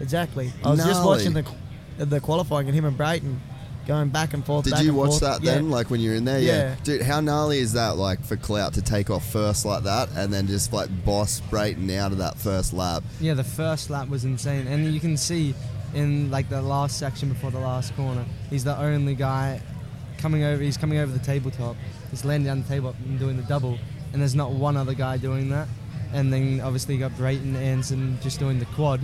Exactly. 0.00 0.52
I 0.64 0.70
was 0.70 0.84
just 0.84 1.04
watching 1.04 1.32
the 1.32 1.44
the 2.04 2.20
qualifying 2.20 2.66
and 2.68 2.74
him 2.74 2.84
and 2.86 2.96
Brayton 2.96 3.40
going 3.86 4.08
back 4.08 4.32
and 4.32 4.44
forth. 4.44 4.64
Did 4.64 4.78
you 4.80 4.94
watch 4.94 5.10
forth. 5.10 5.20
that 5.20 5.42
Yeah. 5.42 5.54
then? 5.54 5.70
Like 5.70 5.90
when 5.90 6.00
you 6.00 6.10
were 6.10 6.16
in 6.16 6.24
there? 6.24 6.38
Yeah. 6.40 6.74
Dude, 6.82 7.02
how 7.02 7.20
gnarly 7.20 7.58
is 7.58 7.72
that 7.74 7.96
like 7.96 8.24
for 8.24 8.36
Clout 8.36 8.74
to 8.74 8.82
take 8.82 9.10
off 9.10 9.28
first 9.30 9.64
like 9.64 9.82
that 9.84 10.08
and 10.16 10.32
then 10.32 10.46
just 10.46 10.72
like 10.72 10.88
boss 11.04 11.40
Brayton 11.50 11.90
out 11.90 12.12
of 12.12 12.18
that 12.18 12.38
first 12.38 12.72
lap? 12.72 13.02
Yeah, 13.20 13.34
the 13.34 13.44
first 13.44 13.90
lap 13.90 14.08
was 14.08 14.24
insane, 14.24 14.66
and 14.66 14.92
you 14.92 15.00
can 15.00 15.16
see 15.16 15.54
in 15.94 16.30
like 16.30 16.48
the 16.48 16.62
last 16.62 16.98
section 16.98 17.28
before 17.28 17.50
the 17.50 17.58
last 17.60 17.94
corner, 17.96 18.24
he's 18.50 18.64
the 18.64 18.76
only 18.78 19.14
guy 19.14 19.60
coming 20.22 20.44
over. 20.44 20.62
He's 20.62 20.76
coming 20.78 20.98
over 20.98 21.12
the 21.12 21.18
tabletop. 21.24 21.76
He's 22.10 22.24
landing 22.24 22.46
down 22.46 22.62
the 22.62 22.68
tabletop 22.68 23.00
and 23.04 23.18
doing 23.18 23.36
the 23.36 23.42
double, 23.42 23.78
and 24.12 24.22
there's 24.22 24.34
not 24.34 24.52
one 24.52 24.76
other 24.76 24.94
guy 24.94 25.16
doing 25.18 25.50
that. 25.50 25.68
And 26.14 26.32
then 26.32 26.60
obviously 26.62 26.94
you 26.94 27.00
got 27.00 27.16
Brayton 27.16 27.56
and 27.56 27.64
Anson 27.64 28.18
just 28.22 28.38
doing 28.38 28.58
the 28.58 28.66
quad. 28.66 29.00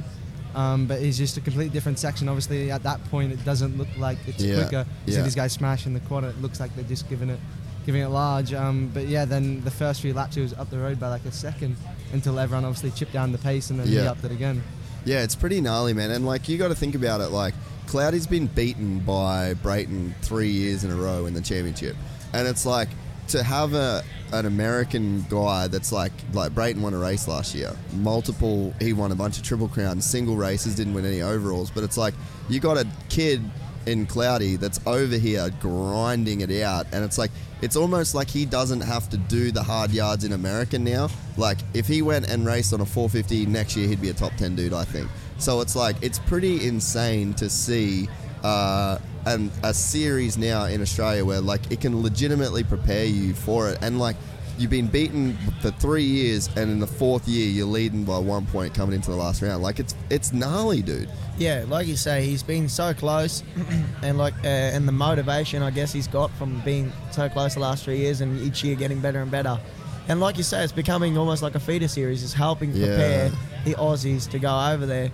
Um, 0.54 0.86
but 0.86 1.00
he's 1.00 1.18
just 1.18 1.36
a 1.36 1.40
completely 1.40 1.72
different 1.72 1.98
section. 1.98 2.28
Obviously, 2.28 2.70
at 2.70 2.82
that 2.82 3.02
point, 3.10 3.32
it 3.32 3.44
doesn't 3.44 3.76
look 3.76 3.88
like 3.98 4.18
it's 4.26 4.42
Yeah, 4.42 4.62
quicker. 4.62 4.86
You 5.06 5.12
see 5.14 5.20
these 5.22 5.34
guys 5.34 5.52
smashing 5.52 5.92
the 5.94 6.00
quad. 6.00 6.24
It 6.24 6.40
looks 6.40 6.58
like 6.60 6.74
they're 6.74 6.84
just 6.84 7.08
giving 7.08 7.28
it, 7.30 7.38
giving 7.86 8.02
it 8.02 8.08
large. 8.08 8.52
Um, 8.54 8.90
but 8.94 9.06
yeah, 9.08 9.24
then 9.24 9.62
the 9.62 9.70
first 9.70 10.00
few 10.00 10.14
laps, 10.14 10.34
he 10.36 10.40
was 10.42 10.54
up 10.54 10.70
the 10.70 10.78
road 10.78 10.98
by 10.98 11.08
like 11.08 11.24
a 11.26 11.32
second 11.32 11.76
until 12.12 12.38
everyone 12.38 12.64
obviously 12.64 12.90
chipped 12.90 13.12
down 13.12 13.30
the 13.32 13.38
pace 13.38 13.70
and 13.70 13.78
then 13.78 13.86
he 13.88 13.96
Yeah. 13.96 14.10
upped 14.10 14.24
it 14.24 14.32
again. 14.32 14.62
Yeah, 15.04 15.22
it's 15.22 15.36
pretty 15.36 15.60
gnarly, 15.60 15.92
man. 15.94 16.10
And 16.10 16.26
like 16.26 16.48
you 16.48 16.58
got 16.58 16.68
to 16.68 16.74
think 16.74 16.94
about 16.94 17.20
it. 17.20 17.28
Like 17.28 17.54
Cloudy's 17.88 18.26
been 18.26 18.48
beaten 18.48 18.98
by 18.98 19.54
Brayton 19.54 20.14
three 20.20 20.50
years 20.50 20.84
in 20.84 20.90
a 20.90 20.94
row 20.94 21.24
in 21.24 21.32
the 21.32 21.40
championship, 21.40 21.96
and 22.34 22.46
it's 22.46 22.66
like 22.66 22.90
to 23.28 23.42
have 23.42 23.72
a 23.72 24.04
an 24.34 24.44
American 24.44 25.24
guy 25.30 25.68
that's 25.68 25.90
like 25.90 26.12
like 26.34 26.54
Brayton 26.54 26.82
won 26.82 26.92
a 26.92 26.98
race 26.98 27.26
last 27.26 27.54
year, 27.54 27.74
multiple. 27.94 28.74
He 28.78 28.92
won 28.92 29.10
a 29.10 29.14
bunch 29.14 29.38
of 29.38 29.42
triple 29.42 29.68
crowns, 29.68 30.04
single 30.04 30.36
races, 30.36 30.74
didn't 30.74 30.92
win 30.92 31.06
any 31.06 31.22
overalls. 31.22 31.70
But 31.70 31.82
it's 31.82 31.96
like 31.96 32.12
you 32.50 32.60
got 32.60 32.76
a 32.76 32.86
kid 33.08 33.42
in 33.86 34.04
Cloudy 34.04 34.56
that's 34.56 34.78
over 34.86 35.16
here 35.16 35.48
grinding 35.58 36.42
it 36.42 36.62
out, 36.62 36.86
and 36.92 37.02
it's 37.02 37.16
like 37.16 37.30
it's 37.62 37.74
almost 37.74 38.14
like 38.14 38.28
he 38.28 38.44
doesn't 38.44 38.82
have 38.82 39.08
to 39.08 39.16
do 39.16 39.50
the 39.50 39.62
hard 39.62 39.92
yards 39.92 40.24
in 40.24 40.32
America 40.32 40.78
now. 40.78 41.08
Like 41.38 41.56
if 41.72 41.86
he 41.86 42.02
went 42.02 42.28
and 42.28 42.44
raced 42.44 42.74
on 42.74 42.82
a 42.82 42.86
450 42.86 43.46
next 43.46 43.76
year, 43.78 43.88
he'd 43.88 44.02
be 44.02 44.10
a 44.10 44.14
top 44.14 44.34
10 44.36 44.56
dude, 44.56 44.74
I 44.74 44.84
think. 44.84 45.08
So 45.38 45.60
it's 45.60 45.74
like 45.76 45.96
it's 46.02 46.18
pretty 46.18 46.66
insane 46.66 47.34
to 47.34 47.48
see 47.48 48.08
uh, 48.42 48.98
and 49.26 49.50
a 49.62 49.72
series 49.74 50.36
now 50.38 50.64
in 50.64 50.80
Australia 50.82 51.24
where 51.24 51.40
like 51.40 51.70
it 51.70 51.80
can 51.80 52.02
legitimately 52.02 52.64
prepare 52.64 53.04
you 53.04 53.34
for 53.34 53.70
it, 53.70 53.78
and 53.82 53.98
like. 53.98 54.16
You've 54.60 54.72
been 54.72 54.88
beaten 54.88 55.38
for 55.60 55.70
three 55.70 56.02
years, 56.02 56.48
and 56.56 56.68
in 56.68 56.80
the 56.80 56.86
fourth 56.88 57.28
year, 57.28 57.48
you're 57.48 57.64
leading 57.64 58.02
by 58.02 58.18
one 58.18 58.44
point 58.44 58.74
coming 58.74 58.96
into 58.96 59.08
the 59.12 59.16
last 59.16 59.40
round. 59.40 59.62
Like 59.62 59.78
it's 59.78 59.94
it's 60.10 60.32
gnarly, 60.32 60.82
dude. 60.82 61.08
Yeah, 61.38 61.64
like 61.68 61.86
you 61.86 61.94
say, 61.94 62.24
he's 62.24 62.42
been 62.42 62.68
so 62.68 62.92
close, 62.92 63.44
and 64.02 64.18
like, 64.18 64.34
uh, 64.42 64.48
and 64.48 64.88
the 64.88 64.90
motivation 64.90 65.62
I 65.62 65.70
guess 65.70 65.92
he's 65.92 66.08
got 66.08 66.32
from 66.32 66.58
being 66.64 66.92
so 67.12 67.28
close 67.28 67.54
the 67.54 67.60
last 67.60 67.84
three 67.84 67.98
years, 67.98 68.20
and 68.20 68.36
each 68.40 68.64
year 68.64 68.74
getting 68.74 68.98
better 68.98 69.20
and 69.22 69.30
better. 69.30 69.60
And 70.08 70.18
like 70.18 70.36
you 70.36 70.42
say, 70.42 70.64
it's 70.64 70.72
becoming 70.72 71.16
almost 71.16 71.40
like 71.40 71.54
a 71.54 71.60
feeder 71.60 71.86
series. 71.86 72.24
It's 72.24 72.32
helping 72.32 72.72
Yeah. 72.72 72.86
prepare 72.86 73.30
the 73.64 73.74
Aussies 73.74 74.28
to 74.30 74.40
go 74.40 74.72
over 74.72 74.86
there, 74.86 75.12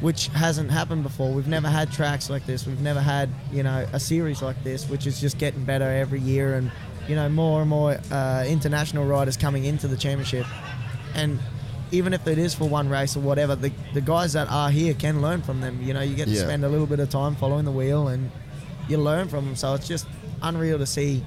which 0.00 0.28
hasn't 0.28 0.70
happened 0.70 1.02
before. 1.02 1.32
We've 1.32 1.48
never 1.48 1.68
had 1.68 1.90
tracks 1.92 2.30
like 2.30 2.46
this. 2.46 2.66
We've 2.66 2.80
never 2.80 3.00
had 3.00 3.28
you 3.52 3.62
know 3.62 3.86
a 3.92 4.00
series 4.00 4.42
like 4.42 4.62
this, 4.64 4.88
which 4.88 5.06
is 5.06 5.20
just 5.20 5.38
getting 5.38 5.64
better 5.64 5.84
every 5.84 6.20
year, 6.20 6.54
and 6.54 6.70
you 7.08 7.14
know 7.16 7.28
more 7.28 7.60
and 7.60 7.70
more 7.70 7.98
uh, 8.10 8.44
international 8.46 9.06
riders 9.06 9.36
coming 9.36 9.64
into 9.64 9.88
the 9.88 9.96
championship, 9.96 10.46
and 11.14 11.38
even 11.90 12.12
if 12.12 12.26
it 12.26 12.36
is 12.38 12.54
for 12.54 12.68
one 12.68 12.88
race 12.88 13.16
or 13.16 13.20
whatever, 13.20 13.56
the, 13.56 13.72
the 13.94 14.00
guys 14.02 14.34
that 14.34 14.46
are 14.50 14.70
here 14.70 14.92
can 14.92 15.22
learn 15.22 15.40
from 15.40 15.62
them. 15.62 15.80
You 15.82 15.94
know, 15.94 16.02
you 16.02 16.14
get 16.14 16.26
to 16.26 16.32
Yeah. 16.34 16.42
spend 16.42 16.62
a 16.62 16.68
little 16.68 16.86
bit 16.86 17.00
of 17.00 17.08
time 17.08 17.34
following 17.34 17.64
the 17.64 17.72
wheel 17.72 18.08
and 18.08 18.30
you 18.90 18.98
learn 18.98 19.28
from 19.28 19.46
them. 19.46 19.56
So 19.56 19.72
it's 19.72 19.88
just 19.88 20.06
unreal 20.42 20.76
to 20.76 20.84
see 20.86 21.24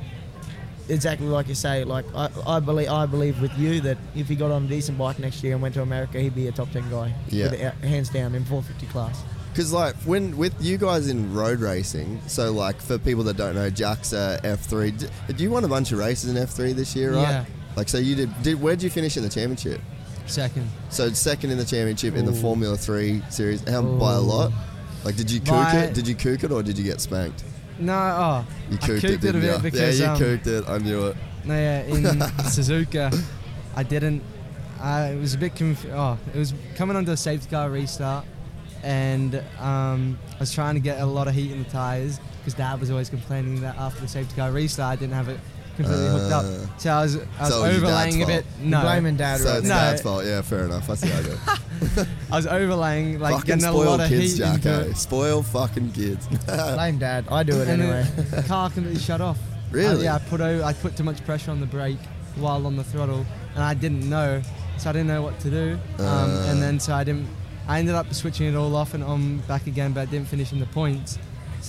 exactly 0.91 1.27
like 1.27 1.47
you 1.47 1.55
say. 1.55 1.83
Like 1.83 2.05
I, 2.15 2.29
I 2.45 2.59
believe 2.59 2.89
I 2.89 3.05
believe 3.05 3.41
with 3.41 3.57
you 3.57 3.81
that 3.81 3.97
if 4.15 4.27
he 4.27 4.35
got 4.35 4.51
on 4.51 4.65
a 4.65 4.67
decent 4.67 4.97
bike 4.97 5.19
next 5.19 5.43
year 5.43 5.53
and 5.53 5.61
went 5.61 5.73
to 5.75 5.81
America, 5.81 6.19
he'd 6.19 6.35
be 6.35 6.47
a 6.47 6.51
top 6.51 6.71
ten 6.71 6.89
guy. 6.89 7.13
Yeah. 7.29 7.49
Without- 7.51 7.73
hands 7.75 8.09
down 8.09 8.35
in 8.35 8.43
450 8.45 8.87
class. 8.91 9.23
Because 9.51 9.73
like 9.73 9.95
when 10.05 10.37
with 10.37 10.53
you 10.61 10.77
guys 10.77 11.07
in 11.09 11.33
road 11.33 11.59
racing, 11.59 12.21
so 12.27 12.51
like 12.53 12.79
for 12.81 12.97
people 12.97 13.23
that 13.25 13.35
don't 13.35 13.55
know, 13.55 13.69
Jack's 13.69 14.13
uh, 14.13 14.39
F3. 14.43 14.97
D- 14.97 15.07
Did 15.27 15.41
you 15.41 15.51
won 15.51 15.65
a 15.65 15.67
bunch 15.67 15.91
of 15.91 15.99
races 15.99 16.29
in 16.29 16.37
F3 16.41 16.73
this 16.73 16.95
year, 16.95 17.13
right? 17.13 17.21
Yeah. 17.21 17.45
Like 17.75 17.89
so 17.89 17.97
you 17.97 18.15
did. 18.15 18.43
Did 18.43 18.61
where'd 18.61 18.81
you 18.81 18.89
finish 18.89 19.17
in 19.17 19.23
the 19.23 19.29
championship? 19.29 19.81
Second. 20.25 20.69
So 20.89 21.09
second 21.11 21.51
in 21.51 21.57
the 21.57 21.65
championship 21.65 22.15
in 22.15 22.25
the 22.25 22.31
Formula 22.33 22.77
Three 22.77 23.21
series. 23.29 23.67
How 23.67 23.81
by 23.81 24.13
a 24.13 24.19
lot? 24.21 24.53
Like 25.03 25.15
did 25.17 25.29
you 25.29 25.39
cook 25.41 25.73
it? 25.73 25.93
Did 25.93 26.07
you 26.07 26.15
cook 26.15 26.43
it 26.43 26.51
or 26.51 26.63
did 26.63 26.77
you 26.77 26.83
get 26.85 27.01
spanked? 27.01 27.43
No, 27.81 27.93
oh, 27.93 28.45
You 28.69 28.77
I 28.77 28.85
kooked 28.85 29.01
cooked 29.01 29.23
it, 29.23 29.25
it, 29.25 29.35
a 29.35 29.39
bit 29.39 29.43
ya? 29.43 29.57
because 29.59 29.99
yeah, 29.99 30.05
you 30.05 30.11
um, 30.11 30.19
kooked 30.19 30.47
it. 30.47 30.69
I 30.69 30.77
knew 30.77 31.07
it. 31.07 31.17
No, 31.43 31.53
yeah, 31.55 31.81
in 31.83 32.03
Suzuka, 32.53 33.11
I 33.75 33.83
didn't. 33.83 34.21
I 34.79 35.09
it 35.09 35.19
was 35.19 35.33
a 35.33 35.37
bit 35.37 35.55
conf- 35.55 35.85
Oh, 35.91 36.17
it 36.33 36.37
was 36.37 36.53
coming 36.75 36.95
onto 36.95 37.11
a 37.11 37.17
safety 37.17 37.49
car 37.49 37.69
restart, 37.69 38.25
and 38.83 39.35
um, 39.59 40.17
I 40.35 40.39
was 40.39 40.53
trying 40.53 40.75
to 40.75 40.79
get 40.79 40.99
a 41.01 41.05
lot 41.05 41.27
of 41.27 41.33
heat 41.33 41.51
in 41.51 41.63
the 41.63 41.69
tires 41.69 42.19
because 42.39 42.53
Dad 42.53 42.79
was 42.79 42.91
always 42.91 43.09
complaining 43.09 43.61
that 43.61 43.75
after 43.77 44.01
the 44.01 44.07
safety 44.07 44.35
car 44.35 44.51
restart, 44.51 44.93
I 44.93 44.95
didn't 44.95 45.13
have 45.15 45.29
it 45.29 45.39
completely 45.75 46.07
hooked 46.07 46.31
Uh, 46.31 46.37
up. 46.39 46.45
So 46.79 46.89
I 46.91 47.01
was, 47.01 47.15
I 47.15 47.19
was 47.19 47.27
so 47.27 47.43
it 47.43 47.47
was 47.49 47.49
your 47.49 47.61
dad's 47.61 47.75
overlaying 47.83 48.23
a 48.23 48.25
bit. 48.25 48.45
fault? 48.45 48.59
No, 48.61 48.77
You're 48.77 48.85
blaming 48.91 49.15
dad 49.17 49.39
so 49.39 49.49
right 49.49 49.57
it's 49.59 49.67
No. 49.67 49.73
dad's 49.75 50.01
fault. 50.01 50.25
Yeah, 50.25 50.41
fair 50.41 50.65
enough. 50.65 50.89
I 50.89 50.95
see 50.95 51.07
how 51.09 51.19
it 51.19 51.25
goes. 51.27 52.07
I 52.31 52.35
was 52.35 52.47
overlaying, 52.47 53.19
like 53.19 53.33
fucking 53.35 53.47
getting 53.47 53.65
a 53.65 53.67
spoiled 53.69 53.85
lot 53.87 53.99
of 54.01 54.09
kids, 54.09 54.31
heat 54.33 54.37
Jack. 54.39 54.55
into 54.55 54.69
eh? 54.69 54.79
it. 54.91 54.97
Spoil 54.97 55.43
fucking 55.43 55.91
kids. 55.93 56.27
Blame 56.45 56.97
dad. 56.99 57.25
I 57.29 57.43
do 57.43 57.53
it 57.61 57.67
and 57.67 57.81
anyway. 57.81 58.05
then 58.15 58.29
the 58.41 58.43
car 58.47 58.69
completely 58.69 58.99
shut 59.01 59.21
off. 59.21 59.37
Really? 59.71 60.07
I, 60.07 60.11
yeah, 60.11 60.15
I 60.15 60.19
put 60.29 60.41
over, 60.41 60.63
I 60.63 60.73
put 60.73 60.95
too 60.97 61.03
much 61.03 61.23
pressure 61.25 61.51
on 61.51 61.59
the 61.59 61.65
brake 61.65 61.97
while 62.35 62.65
on 62.67 62.75
the 62.75 62.83
throttle, 62.83 63.25
and 63.55 63.63
I 63.63 63.73
didn't 63.73 64.07
know, 64.09 64.41
so 64.77 64.89
I 64.89 64.93
didn't 64.93 65.07
know 65.07 65.21
what 65.21 65.39
to 65.41 65.49
do. 65.49 65.79
Um, 65.99 66.05
Uh. 66.05 66.47
and 66.49 66.61
then 66.61 66.79
so 66.79 66.93
I 66.93 67.03
didn't. 67.03 67.27
I 67.67 67.79
ended 67.79 67.95
up 67.95 68.13
switching 68.13 68.47
it 68.47 68.55
all 68.55 68.75
off 68.75 68.93
and 68.93 69.03
on 69.03 69.37
back 69.47 69.67
again, 69.67 69.93
but 69.93 70.01
I 70.01 70.05
didn't 70.05 70.27
finish 70.27 70.51
in 70.51 70.59
the 70.59 70.65
points. 70.67 71.17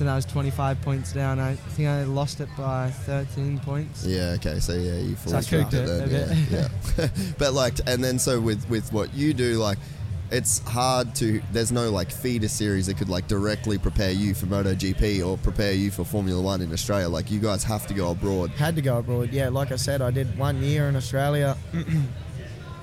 So 0.03 0.07
now 0.07 0.14
I 0.14 0.16
was 0.16 0.24
25 0.24 0.82
points 0.82 1.12
down. 1.12 1.38
I 1.38 1.55
think 1.55 1.88
I 1.88 2.03
lost 2.03 2.40
it 2.40 2.48
by 2.59 2.90
13 2.90 3.61
points. 3.61 4.05
Yeah. 4.05 4.34
Okay. 4.34 4.59
So 4.59 4.72
yeah, 4.72 4.96
you 4.96 5.14
So 5.14 5.36
I 5.36 5.42
cooked 5.42 5.74
it 5.74 5.88
it 5.88 6.09
then. 6.09 6.09
a 6.09 6.50
Yeah. 6.50 6.68
yeah. 6.98 7.09
but 7.38 7.53
like, 7.53 7.74
and 7.86 8.03
then 8.03 8.18
so 8.18 8.40
with 8.40 8.68
with 8.68 8.92
what 8.92 9.14
you 9.14 9.32
do, 9.32 9.59
like, 9.59 9.78
it's 10.32 10.59
hard 10.68 11.14
to. 11.16 11.40
There's 11.53 11.70
no 11.70 11.88
like 11.92 12.11
feeder 12.11 12.48
series 12.48 12.86
that 12.86 12.96
could 12.96 13.09
like 13.09 13.28
directly 13.28 13.78
prepare 13.78 14.11
you 14.11 14.34
for 14.34 14.46
MotoGP 14.46 15.24
or 15.24 15.38
prepare 15.38 15.72
you 15.72 15.92
for 15.92 16.03
Formula 16.03 16.42
One 16.42 16.62
in 16.62 16.72
Australia. 16.72 17.09
Like, 17.09 17.30
you 17.30 17.38
guys 17.38 17.62
have 17.62 17.86
to 17.86 17.94
go 17.94 18.11
abroad. 18.11 18.50
Had 18.50 18.74
to 18.74 18.82
go 18.82 18.98
abroad. 18.98 19.30
Yeah, 19.30 19.50
like 19.50 19.70
I 19.70 19.76
said, 19.76 20.03
I 20.03 20.11
did 20.11 20.36
one 20.36 20.64
year 20.64 20.88
in 20.88 20.96
Australia, 20.96 21.57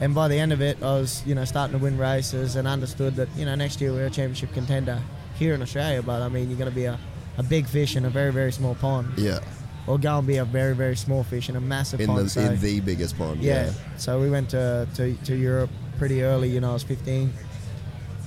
And 0.02 0.16
by 0.16 0.30
the 0.30 0.40
end 0.40 0.54
of 0.54 0.62
it, 0.62 0.82
I 0.82 0.94
was 0.94 1.22
you 1.26 1.36
know 1.36 1.44
starting 1.44 1.78
to 1.78 1.84
win 1.84 1.98
races 1.98 2.56
and 2.56 2.66
understood 2.66 3.16
that 3.16 3.28
you 3.36 3.44
know 3.44 3.56
next 3.56 3.82
year 3.82 3.92
we're 3.92 4.06
a 4.06 4.10
championship 4.10 4.54
contender 4.54 5.02
here 5.40 5.54
in 5.54 5.62
Australia. 5.62 6.04
But 6.04 6.22
I 6.22 6.30
mean, 6.30 6.50
you're 6.50 6.58
going 6.58 6.70
to 6.70 6.76
be 6.76 6.86
a, 6.86 7.00
a 7.40 7.44
big 7.44 7.66
fish 7.68 7.96
in 7.96 8.06
a 8.06 8.10
very 8.10 8.32
very 8.32 8.52
small 8.52 8.76
pond, 8.76 9.08
Yeah. 9.18 9.40
or 9.88 9.98
go 9.98 10.18
and 10.20 10.28
be 10.28 10.38
a 10.38 10.46
very 10.46 10.76
very 10.76 10.96
small 10.96 11.24
fish 11.24 11.50
in 11.50 11.56
a 11.56 11.62
massive 11.62 12.00
In 12.02 12.08
pond. 12.08 12.26
the 12.26 12.30
so- 12.30 12.42
in 12.42 12.60
the 12.60 12.80
biggest 12.82 13.18
pond. 13.18 13.42
yeah. 13.42 13.72
So 13.98 14.20
we 14.20 14.30
went 14.30 14.50
to, 14.50 14.88
to, 14.96 15.14
to 15.26 15.36
Europe 15.36 15.70
pretty 15.98 16.22
early. 16.24 16.50
You 16.50 16.60
know, 16.62 16.72
I 16.72 16.74
was 16.74 16.84
15. 16.84 17.32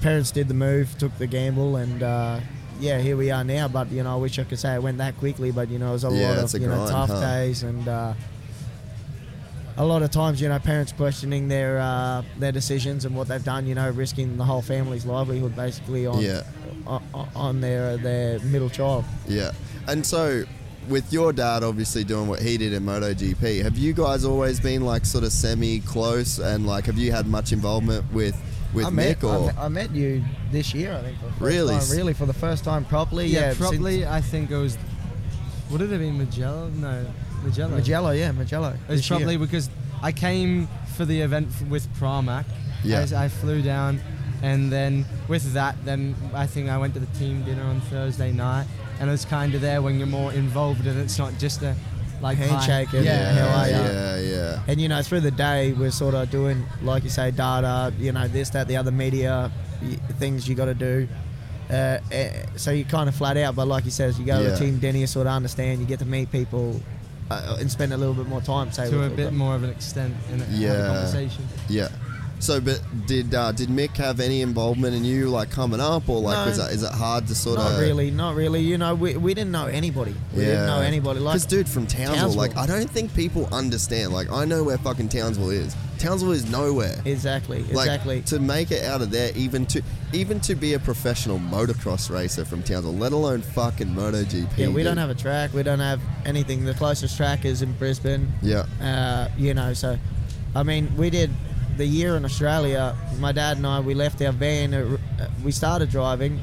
Parents 0.01 0.31
did 0.33 0.49
the 0.49 0.55
move, 0.55 0.97
took 0.99 1.17
the 1.19 1.27
gamble, 1.29 1.77
and 1.77 2.03
uh, 2.03 2.41
yeah, 2.81 2.99
here 2.99 3.17
we 3.17 3.31
are 3.31 3.45
now. 3.45 3.69
But 3.69 3.91
you 3.93 4.03
know, 4.03 4.13
I 4.15 4.17
wish 4.17 4.39
I 4.39 4.45
could 4.45 4.59
say 4.59 4.75
it 4.75 4.83
went 4.83 4.99
that 4.99 5.17
quickly. 5.19 5.53
But 5.53 5.69
you 5.71 5.79
know, 5.79 5.91
it 5.91 5.93
was 5.93 6.05
a 6.05 6.11
Yeah, 6.11 6.31
lot 6.31 6.39
of 6.55 6.61
you 6.61 6.67
know 6.67 6.75
grind, 6.75 6.91
tough 6.91 7.11
huh? 7.11 7.21
days 7.21 7.63
and. 7.63 7.87
Uh, 7.87 8.15
a 9.77 9.85
lot 9.85 10.03
of 10.03 10.11
times, 10.11 10.41
you 10.41 10.49
know, 10.49 10.59
parents 10.59 10.93
questioning 10.93 11.49
their 11.49 11.79
uh, 11.81 12.23
their 12.39 12.53
decisions 12.53 13.05
and 13.05 13.17
what 13.17 13.29
they've 13.29 13.45
done. 13.45 13.67
You 13.67 13.75
know, 13.75 13.91
risking 13.91 14.37
the 14.37 14.45
whole 14.45 14.63
family's 14.63 15.05
livelihood 15.07 15.57
basically 15.57 16.07
on 16.07 16.21
Yeah. 16.21 16.43
on, 16.87 17.03
on 17.35 17.61
their 17.61 17.97
their 17.97 18.39
middle 18.41 18.71
child. 18.71 19.05
Yeah. 19.29 19.53
And 19.89 20.05
so, 20.07 20.45
with 20.89 21.13
your 21.13 21.33
dad 21.33 21.63
obviously 21.65 22.05
doing 22.05 22.29
what 22.29 22.41
he 22.41 22.57
did 22.59 22.73
in 22.73 22.85
MotoGP, 22.85 23.63
have 23.63 23.77
you 23.79 23.93
guys 23.93 24.25
always 24.25 24.61
been 24.61 24.85
like 24.85 25.05
sort 25.07 25.25
of 25.25 25.33
semi 25.33 25.81
close 25.81 26.39
and 26.39 26.67
like 26.67 26.85
have 26.87 26.99
you 26.99 27.11
had 27.13 27.27
much 27.27 27.53
involvement 27.53 28.05
with 28.13 28.37
with 28.75 28.87
I 28.87 28.91
Mick 28.91 28.95
met, 28.95 29.25
I 29.25 29.27
or 29.37 29.47
met- 29.47 29.59
I 29.59 29.69
met 29.69 29.91
you 29.95 30.25
this 30.51 30.73
year, 30.75 30.93
I 30.95 31.03
think. 31.03 31.19
For 31.19 31.27
the 31.27 31.33
first 31.33 31.41
Really? 31.43 31.75
time, 31.79 31.91
really 31.91 32.13
for 32.15 32.27
the 32.27 32.33
first 32.33 32.65
time 32.65 32.85
properly. 32.85 33.27
Yeah, 33.27 33.41
Yeah, 33.41 33.47
since- 33.49 33.59
probably. 33.59 34.07
I 34.07 34.21
think 34.21 34.51
it 34.51 34.57
was. 34.57 34.77
Would 35.71 35.81
it 35.83 35.91
have 35.91 36.01
been 36.01 36.19
Mugello? 36.19 36.69
No, 36.69 37.07
Mugello. 37.43 37.77
Mugello, 37.77 38.11
yeah, 38.11 38.33
Mugello. 38.33 38.73
It's 38.73 38.89
was 38.89 38.99
this 39.01 39.11
year. 39.11 39.19
probably 39.19 39.37
because 39.37 39.71
I 40.03 40.13
came 40.13 40.69
for 40.97 41.05
the 41.05 41.21
event 41.21 41.49
with 41.69 41.87
Pramac. 41.95 42.45
Yeah. 42.85 43.07
I, 43.15 43.25
I 43.25 43.29
flew 43.29 43.63
down, 43.63 44.01
and 44.43 44.71
then 44.73 45.05
with 45.29 45.53
that, 45.53 45.77
then 45.85 46.15
I 46.35 46.47
think 46.47 46.69
I 46.69 46.79
went 46.79 46.95
to 46.95 47.01
the 47.01 47.19
team 47.19 47.45
dinner 47.45 47.63
on 47.63 47.81
Thursday 47.83 48.33
night, 48.33 48.67
and 48.99 49.09
it 49.09 49.13
was 49.13 49.25
kind 49.25 49.55
of 49.55 49.61
there 49.61 49.83
when 49.83 49.99
you're 49.99 50.07
more 50.07 50.33
involved, 50.33 50.87
and 50.87 50.99
it's 50.99 51.19
not 51.19 51.39
just 51.39 51.63
a 51.63 51.77
like 52.21 52.39
hi. 52.39 52.45
Handshake 52.45 52.93
and 52.95 53.05
Yeah, 53.05 53.33
how 53.33 53.61
are 53.61 53.69
ya? 53.69 53.77
yeah, 53.77 54.21
yeah. 54.21 54.63
And 54.69 54.81
you 54.81 54.89
know, 54.89 55.03
through 55.03 55.21
the 55.21 55.31
day, 55.31 55.73
we're 55.73 55.91
sort 55.91 56.15
of 56.15 56.31
doing, 56.31 56.65
like 56.83 57.05
you 57.05 57.11
say, 57.11 57.31
data. 57.31 57.93
You 57.99 58.13
know, 58.13 58.29
this, 58.29 58.51
that, 58.51 58.69
the 58.69 58.77
other 58.77 58.93
media 58.93 59.51
things 60.19 60.49
you 60.49 60.55
got 60.55 60.67
to 60.67 60.75
do. 60.75 61.09
Uh, 61.71 61.99
eh, 62.11 62.45
so 62.57 62.71
you're 62.71 62.87
kind 62.87 63.09
of 63.09 63.15
flat 63.15 63.37
out, 63.37 63.57
but 63.57 63.67
like 63.67 63.85
you 63.85 63.91
says, 63.91 64.19
you 64.19 64.27
go 64.27 64.43
to 64.43 64.51
the 64.51 64.57
team 64.57 64.79
dinner, 64.79 64.99
you 64.99 65.07
sort 65.07 65.27
of 65.27 65.33
understand, 65.33 65.81
you 65.81 65.87
get 65.87 65.99
to 65.99 66.05
meet 66.05 66.31
people, 66.31 66.81
uh, 67.33 67.57
and 67.61 67.71
spend 67.71 67.93
a 67.93 67.97
little 67.97 68.15
bit 68.15 68.27
more 68.27 68.41
time. 68.41 68.71
Say 68.73 68.91
to 68.91 69.05
a 69.05 69.11
bit 69.11 69.33
more 69.33 69.55
of 69.55 69.63
an 69.63 69.71
extent 69.71 70.15
in 70.33 70.41
a, 70.43 70.47
Yeah. 70.51 70.73
a 70.73 70.87
conversation. 70.89 71.47
Yeah. 71.69 71.89
So, 72.43 72.61
but 72.61 72.83
did 73.07 73.33
uh, 73.35 73.53
did 73.53 73.69
Mick 73.69 73.97
have 73.99 74.19
any 74.19 74.43
involvement 74.43 74.97
in 74.97 75.05
you 75.05 75.29
like 75.31 75.49
coming 75.51 75.79
up, 75.81 76.09
or 76.09 76.21
like 76.21 76.37
No. 76.37 76.47
was 76.47 76.59
that, 76.59 76.73
is 76.73 76.83
it 76.83 76.91
hard 76.91 77.29
to 77.29 77.37
sort 77.37 77.59
Not 77.59 77.71
of 77.73 77.79
really, 77.79 78.11
not 78.11 78.35
really. 78.35 78.61
You 78.61 78.79
know, 78.79 78.97
we, 78.97 79.17
we 79.17 79.33
didn't 79.33 79.53
know 79.53 79.67
anybody. 79.67 80.13
We 80.35 80.41
didn't 80.45 80.67
know 80.67 80.81
anybody. 80.81 81.21
Like, 81.21 81.35
Because, 81.35 81.47
dude, 81.47 81.69
from 81.69 81.87
Townsville, 81.87 82.17
Townsville. 82.17 82.39
like, 82.43 82.57
I 82.57 82.67
don't 82.67 82.91
think 82.91 83.15
people 83.15 83.49
understand. 83.53 84.13
Like, 84.13 84.29
I 84.33 84.45
know 84.45 84.65
where 84.65 84.77
fucking 84.77 85.09
Townsville 85.11 85.51
is. 85.51 85.77
Townsville 86.01 86.33
is 86.33 86.51
nowhere. 86.51 87.01
exactly, 87.05 87.59
Like, 87.63 87.71
exactly. 87.87 88.23
to 88.23 88.41
make 88.41 88.73
it 88.73 88.83
out 88.87 89.03
of 89.03 89.13
there, 89.13 89.31
even 89.37 89.65
to 89.67 89.81
even 90.13 90.41
to 90.41 90.57
be 90.57 90.75
a 90.75 90.81
professional 90.81 91.39
motocross 91.39 92.11
racer 92.11 92.45
from 92.45 92.65
Townsville, 92.65 92.97
let 92.97 93.13
alone 93.13 93.43
fucking 93.43 93.87
MotoGP. 93.87 94.59
yeah, 94.59 94.67
we 94.67 94.83
don't 94.83 94.97
have 94.97 95.11
a 95.11 95.15
track. 95.15 95.55
We 95.55 95.63
don't 95.63 95.79
have 95.79 96.01
anything. 96.27 96.65
The 96.65 96.75
closest 96.75 97.17
track 97.17 97.45
is 97.45 97.63
in 97.63 97.73
Brisbane. 97.75 98.33
Yeah, 98.43 98.67
Uh, 98.81 99.29
you 99.39 99.55
know, 99.55 99.75
so 99.75 99.97
I 100.57 100.65
mean, 100.65 100.93
we 100.97 101.09
did 101.09 101.31
the 101.77 101.87
year 101.87 102.17
in 102.17 102.25
Australia. 102.25 102.97
My 103.19 103.33
dad 103.33 103.57
and 103.57 103.67
I, 103.67 103.81
we 103.81 103.95
left 103.95 104.21
our 104.23 104.33
van. 104.33 104.75
uh, 104.75 104.97
We 105.45 105.53
started 105.53 105.91
driving, 105.91 106.41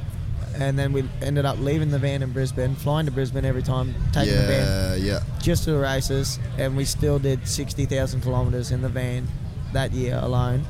and 0.55 0.77
then 0.77 0.91
we 0.93 1.03
ended 1.21 1.45
up 1.45 1.59
leaving 1.59 1.91
the 1.91 1.99
van 1.99 2.21
in 2.23 2.31
Brisbane, 2.31 2.75
flying 2.75 3.05
to 3.05 3.11
Brisbane 3.11 3.45
every 3.45 3.61
time, 3.63 3.93
taking 4.11 4.35
the 4.35 4.41
van 4.41 5.01
yeah, 5.01 5.13
yeah. 5.13 5.19
just 5.41 5.63
to 5.65 5.71
the 5.71 5.77
races, 5.79 6.39
and 6.57 6.75
we 6.75 6.85
still 6.85 7.19
did 7.19 7.47
sixty 7.47 7.85
thousand 7.85 8.21
kilometers 8.21 8.71
in 8.71 8.81
the 8.81 8.89
van 8.89 9.27
that 9.73 9.91
year 9.91 10.19
alone, 10.21 10.65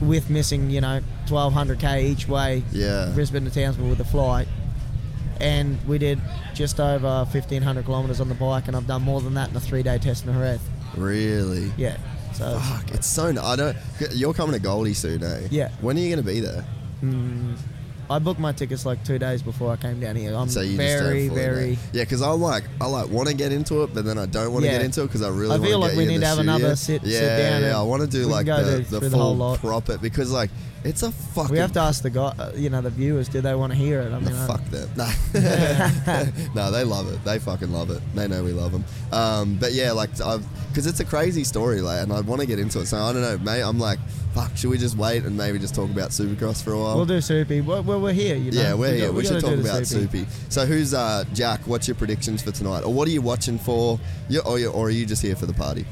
with 0.00 0.28
missing 0.30 0.70
you 0.70 0.80
know 0.80 1.00
twelve 1.26 1.52
hundred 1.52 1.78
k 1.78 2.06
each 2.08 2.26
way, 2.28 2.62
Yeah. 2.72 3.10
Brisbane 3.14 3.44
to 3.44 3.50
Townsville 3.50 3.88
with 3.88 3.98
the 3.98 4.04
flight. 4.04 4.48
And 5.40 5.78
we 5.88 5.96
did 5.96 6.20
just 6.52 6.78
over 6.80 7.24
1,500 7.32 7.86
kilometres 7.86 8.20
on 8.20 8.28
the 8.28 8.34
bike, 8.34 8.68
and 8.68 8.76
I've 8.76 8.86
done 8.86 9.00
more 9.00 9.22
than 9.22 9.32
that 9.34 9.48
in 9.48 9.56
a 9.56 9.60
three-day 9.60 9.96
test 9.96 10.26
in 10.26 10.34
Jerez. 10.34 10.60
Really. 10.94 11.72
Yeah. 11.78 11.96
It's- 12.40 12.68
Fuck, 12.68 12.90
it's 12.94 13.06
so. 13.06 13.28
I 13.42 13.56
don't. 13.56 13.76
You're 14.12 14.34
coming 14.34 14.54
to 14.54 14.58
Goldie 14.60 14.94
soon, 14.94 15.22
eh? 15.22 15.48
Yeah. 15.50 15.70
When 15.80 15.96
are 15.96 16.00
you 16.00 16.08
going 16.14 16.24
to 16.24 16.30
be 16.32 16.40
there? 16.40 16.64
mm, 17.02 17.56
I 18.10 18.18
booked 18.18 18.40
my 18.40 18.50
tickets 18.52 18.84
like 18.84 19.04
two 19.04 19.18
days 19.20 19.40
before 19.40 19.72
I 19.72 19.76
came 19.76 20.00
down 20.00 20.16
here. 20.16 20.34
I'm 20.34 20.48
So 20.48 20.62
you 20.62 20.76
very, 20.76 20.88
just 20.88 21.02
don't 21.04 21.28
fully 21.28 21.28
very. 21.28 21.70
know. 21.72 21.78
Yeah, 21.92 22.02
because 22.04 22.22
I 22.22 22.30
like 22.30 22.64
I 22.80 22.86
like 22.86 23.08
want 23.08 23.28
to 23.28 23.34
get 23.34 23.52
into 23.52 23.84
it, 23.84 23.94
but 23.94 24.04
then 24.04 24.18
I 24.18 24.26
don't 24.26 24.52
want 24.52 24.64
to 24.64 24.70
Yeah. 24.70 24.78
get 24.78 24.84
into 24.86 25.02
it 25.02 25.06
because 25.06 25.22
I 25.22 25.28
really. 25.28 25.54
I 25.54 25.64
feel 25.64 25.78
like 25.78 25.92
get 25.92 25.96
we 25.98 26.02
you 26.04 26.08
in 26.08 26.14
need 26.14 26.16
the 26.18 26.20
to 26.22 26.26
have 26.26 26.36
studio. 26.38 26.54
another 26.56 26.76
sit- 26.76 27.02
sit 27.04 27.20
down 27.20 27.62
yeah. 27.62 27.66
and 27.68 27.76
I 27.76 27.82
want 27.82 28.02
to 28.02 28.08
do 28.08 28.22
can 28.22 28.30
like 28.30 28.46
go 28.46 28.64
the, 28.64 28.70
the 28.78 28.84
through 28.84 28.98
the 29.00 29.10
full 29.10 29.20
whole 29.20 29.36
lot. 29.36 29.58
proper 29.60 29.96
because 29.98 30.32
like 30.32 30.50
it's 30.84 31.02
a 31.02 31.12
fucking. 31.12 31.52
We 31.52 31.58
have 31.58 31.72
to 31.72 31.80
ask 31.80 32.02
the 32.02 32.10
guy, 32.10 32.34
uh, 32.38 32.52
you 32.54 32.70
know, 32.70 32.80
the 32.80 32.90
viewers, 32.90 33.28
do 33.28 33.40
they 33.40 33.54
want 33.54 33.72
to 33.72 33.78
hear 33.78 34.00
it? 34.00 34.12
I 34.12 34.18
mean, 34.18 34.34
I- 34.34 34.46
Fuck 34.46 34.64
them. 34.66 34.88
Nah. 34.96 35.10
no, 36.54 36.70
they 36.70 36.84
love 36.84 37.12
it. 37.12 37.22
They 37.24 37.38
fucking 37.38 37.72
love 37.72 37.90
it. 37.90 38.00
They 38.14 38.28
know 38.28 38.42
we 38.42 38.52
love 38.52 38.72
them. 38.72 38.84
Um, 39.12 39.56
but 39.56 39.72
yeah, 39.72 39.92
like, 39.92 40.10
because 40.12 40.86
it's 40.86 41.00
a 41.00 41.04
crazy 41.04 41.44
story, 41.44 41.80
like, 41.80 42.02
and 42.02 42.12
I 42.12 42.20
want 42.20 42.40
to 42.40 42.46
get 42.46 42.58
into 42.58 42.80
it. 42.80 42.86
So 42.86 42.98
I 42.98 43.12
don't 43.12 43.22
know, 43.22 43.38
mate. 43.38 43.62
I'm 43.62 43.78
like, 43.78 43.98
fuck. 44.34 44.56
Should 44.56 44.70
we 44.70 44.78
just 44.78 44.96
wait 44.96 45.24
and 45.24 45.36
maybe 45.36 45.58
just 45.58 45.74
talk 45.74 45.90
about 45.90 46.10
Supercross 46.10 46.62
for 46.62 46.72
a 46.72 46.78
while? 46.78 46.96
we'll 46.96 47.04
do 47.06 47.20
Soupy. 47.20 47.60
Well, 47.60 47.82
well, 47.82 48.00
we're 48.00 48.12
here, 48.12 48.36
you 48.36 48.50
know. 48.52 48.60
yeah, 48.60 48.74
we're 48.74 48.92
We 48.92 48.98
here. 48.98 49.12
We, 49.12 49.24
should 49.24 49.42
gotta 49.42 49.42
talk 49.42 49.50
do 49.50 49.62
the 49.62 49.70
about 49.70 49.86
Soupy. 49.86 50.26
So 50.48 50.66
who's 50.66 50.94
uh, 50.94 51.24
Jack? 51.34 51.60
What's 51.66 51.88
your 51.88 51.94
predictions 51.96 52.42
for 52.42 52.52
tonight, 52.52 52.82
or 52.84 52.92
what 52.92 53.06
are 53.06 53.10
you 53.10 53.22
watching 53.22 53.58
for? 53.58 53.98
You, 54.28 54.40
or, 54.40 54.58
you, 54.58 54.68
or 54.70 54.86
are 54.86 54.90
you 54.90 55.04
just 55.06 55.22
here 55.22 55.36
for 55.36 55.46
the 55.46 55.52
party? 55.52 55.84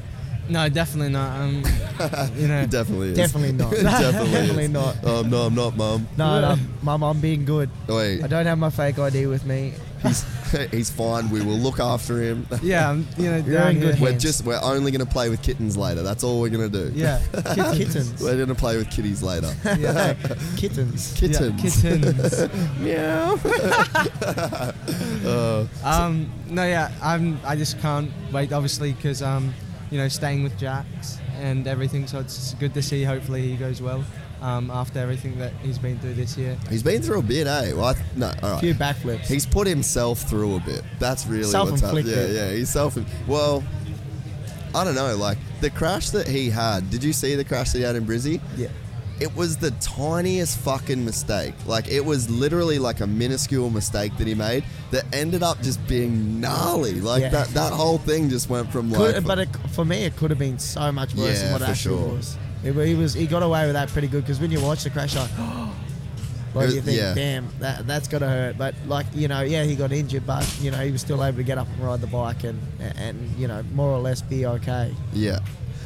No, 0.49 0.67
definitely 0.67 1.11
not. 1.13 1.39
Um, 1.39 1.63
you 2.35 2.47
know, 2.47 2.65
Definitely 2.65 3.09
is. 3.09 3.17
Definitely 3.17 3.51
not. 3.51 3.71
Definitely, 3.71 4.31
Definitely 4.31 4.63
is. 4.65 4.69
not. 4.71 4.95
Oh 5.03 5.21
no, 5.21 5.41
I'm 5.43 5.53
not, 5.55 5.77
mum. 5.77 6.07
No, 6.17 6.41
no, 6.41 6.55
Mum, 6.81 7.03
I'm 7.03 7.19
being 7.21 7.45
good. 7.45 7.69
Wait, 7.87 8.23
I 8.23 8.27
don't 8.27 8.45
have 8.45 8.57
my 8.57 8.69
fake 8.69 8.97
ID 8.97 9.27
with 9.27 9.45
me. 9.45 9.73
he's 10.01 10.25
he's 10.71 10.89
fine. 10.89 11.29
We 11.29 11.41
will 11.41 11.57
look 11.57 11.79
after 11.79 12.21
him. 12.21 12.47
yeah, 12.63 12.89
I'm, 12.89 13.05
you 13.17 13.29
know, 13.29 13.37
You're 13.37 13.61
in 13.69 13.79
good. 13.79 13.99
We're 13.99 14.11
hands. 14.11 14.23
just 14.23 14.45
we're 14.45 14.59
only 14.63 14.91
gonna 14.91 15.05
play 15.05 15.29
with 15.29 15.41
kittens 15.43 15.75
later. 15.77 16.01
That's 16.01 16.23
all 16.23 16.39
we're 16.41 16.49
gonna 16.49 16.69
do. 16.69 16.91
Yeah, 16.95 17.19
Kit- 17.53 17.75
kittens. 17.77 18.21
We're 18.23 18.37
gonna 18.37 18.55
play 18.55 18.77
with 18.77 18.89
kitties 18.89 19.21
later. 19.21 19.53
yeah, 19.77 20.13
kittens. 20.57 21.13
Kittens. 21.19 21.83
Yeah, 21.83 21.89
kittens. 21.91 22.49
Meow. 22.79 23.37
uh, 25.25 25.67
um, 25.83 26.31
no, 26.49 26.63
yeah, 26.65 26.91
I'm. 27.03 27.39
I 27.45 27.55
just 27.55 27.79
can't 27.79 28.09
wait, 28.31 28.53
obviously, 28.53 28.93
because 28.93 29.21
um, 29.21 29.53
you 29.89 29.97
know, 29.97 30.07
staying 30.07 30.43
with 30.43 30.57
Jax 30.57 31.19
and 31.37 31.67
everything. 31.67 32.07
So 32.07 32.19
it's 32.19 32.53
good 32.55 32.73
to 32.73 32.81
see. 32.81 33.03
Hopefully, 33.03 33.41
he 33.41 33.55
goes 33.55 33.81
well. 33.81 34.03
Um, 34.41 34.71
after 34.71 34.99
everything 34.99 35.37
that 35.39 35.51
he's 35.61 35.77
been 35.77 35.99
through 35.99 36.13
this 36.13 36.37
year. 36.37 36.57
he's 36.69 36.81
been 36.81 37.01
through 37.01 37.19
a 37.19 37.21
bit, 37.21 37.45
eh? 37.45 37.73
Well, 37.73 37.83
I 37.83 37.95
no, 38.15 38.31
all 38.41 38.55
A 38.55 38.59
few 38.59 38.73
backflips. 38.73 39.27
He's 39.27 39.45
put 39.45 39.67
himself 39.67 40.21
through 40.21 40.55
a 40.55 40.59
bit. 40.61 40.81
That's 40.97 41.27
really 41.27 41.43
what's 41.43 41.81
happened. 41.81 42.07
Yeah, 42.07 42.25
yeah. 42.25 42.51
He's 42.53 42.69
self. 42.69 42.97
Well, 43.27 43.61
I 44.73 44.85
don't 44.85 44.95
know. 44.95 45.13
Like 45.17 45.37
the 45.59 45.69
crash 45.69 46.11
that 46.11 46.25
he 46.25 46.49
had. 46.49 46.89
Did 46.89 47.03
you 47.03 47.11
see 47.11 47.35
the 47.35 47.43
crash 47.43 47.71
that 47.71 47.79
he 47.79 47.83
had 47.83 47.97
in 47.97 48.05
Brizzy? 48.05 48.39
yeah. 48.55 48.69
It 49.19 49.35
was 49.35 49.57
the 49.57 49.71
tiniest 49.71 50.57
fucking 50.59 51.03
mistake. 51.03 51.53
Like 51.65 51.87
it 51.89 52.05
was 52.05 52.29
literally 52.29 52.79
like 52.79 53.01
a 53.01 53.07
minuscule 53.07 53.69
mistake 53.69 54.15
that 54.17 54.27
he 54.27 54.33
made 54.35 54.63
that 54.91 55.03
ended 55.13 55.43
up 55.43 55.61
just 55.61 55.85
being 55.87 56.39
gnarly. 56.39 57.01
Like 57.01 57.21
Yeah. 57.23 57.29
that 57.29 57.47
that 57.49 57.73
whole 57.73 57.97
thing 57.97 58.29
just 58.29 58.49
went 58.49 58.71
from 58.71 58.91
like. 58.91 59.15
Could, 59.15 59.25
but 59.27 59.39
it, 59.39 59.49
for 59.71 59.83
me, 59.85 60.05
it 60.05 60.15
could 60.15 60.29
have 60.29 60.39
been 60.39 60.57
so 60.59 60.91
much 60.91 61.13
worse 61.15 61.37
Yeah, 61.41 61.43
than 61.43 61.51
what 61.53 61.61
it 61.61 61.65
for 61.65 61.71
actually 61.71 61.97
sure. 61.97 62.15
was. 62.15 62.37
It, 62.63 62.87
he 62.87 62.95
was 62.95 63.13
he 63.13 63.27
got 63.27 63.43
away 63.43 63.65
with 63.65 63.73
that 63.73 63.89
pretty 63.89 64.07
good 64.07 64.23
because 64.23 64.39
when 64.39 64.51
you 64.51 64.61
watch 64.61 64.83
the 64.83 64.89
crash, 64.89 65.15
like, 65.15 65.29
like 66.53 66.69
It- 66.69 66.75
you 66.75 66.81
think, 66.81 66.97
yeah. 66.97 67.13
damn, 67.13 67.47
that 67.59 67.85
that's 67.87 68.07
to 68.07 68.19
hurt. 68.19 68.57
But 68.57 68.75
like 68.87 69.05
you 69.13 69.27
know, 69.27 69.41
yeah, 69.41 69.63
he 69.63 69.75
got 69.75 69.91
injured, 69.91 70.25
but 70.25 70.45
you 70.61 70.71
know, 70.71 70.77
he 70.77 70.91
was 70.91 71.01
still 71.01 71.23
able 71.23 71.37
to 71.37 71.43
get 71.43 71.57
up 71.57 71.67
and 71.67 71.79
ride 71.85 72.01
the 72.01 72.07
bike 72.07 72.43
and 72.45 72.59
and 72.79 73.29
you 73.37 73.47
know, 73.47 73.63
more 73.73 73.89
or 73.91 73.99
less 73.99 74.21
be 74.21 74.45
okay. 74.45 74.93
yeah. 75.13 75.39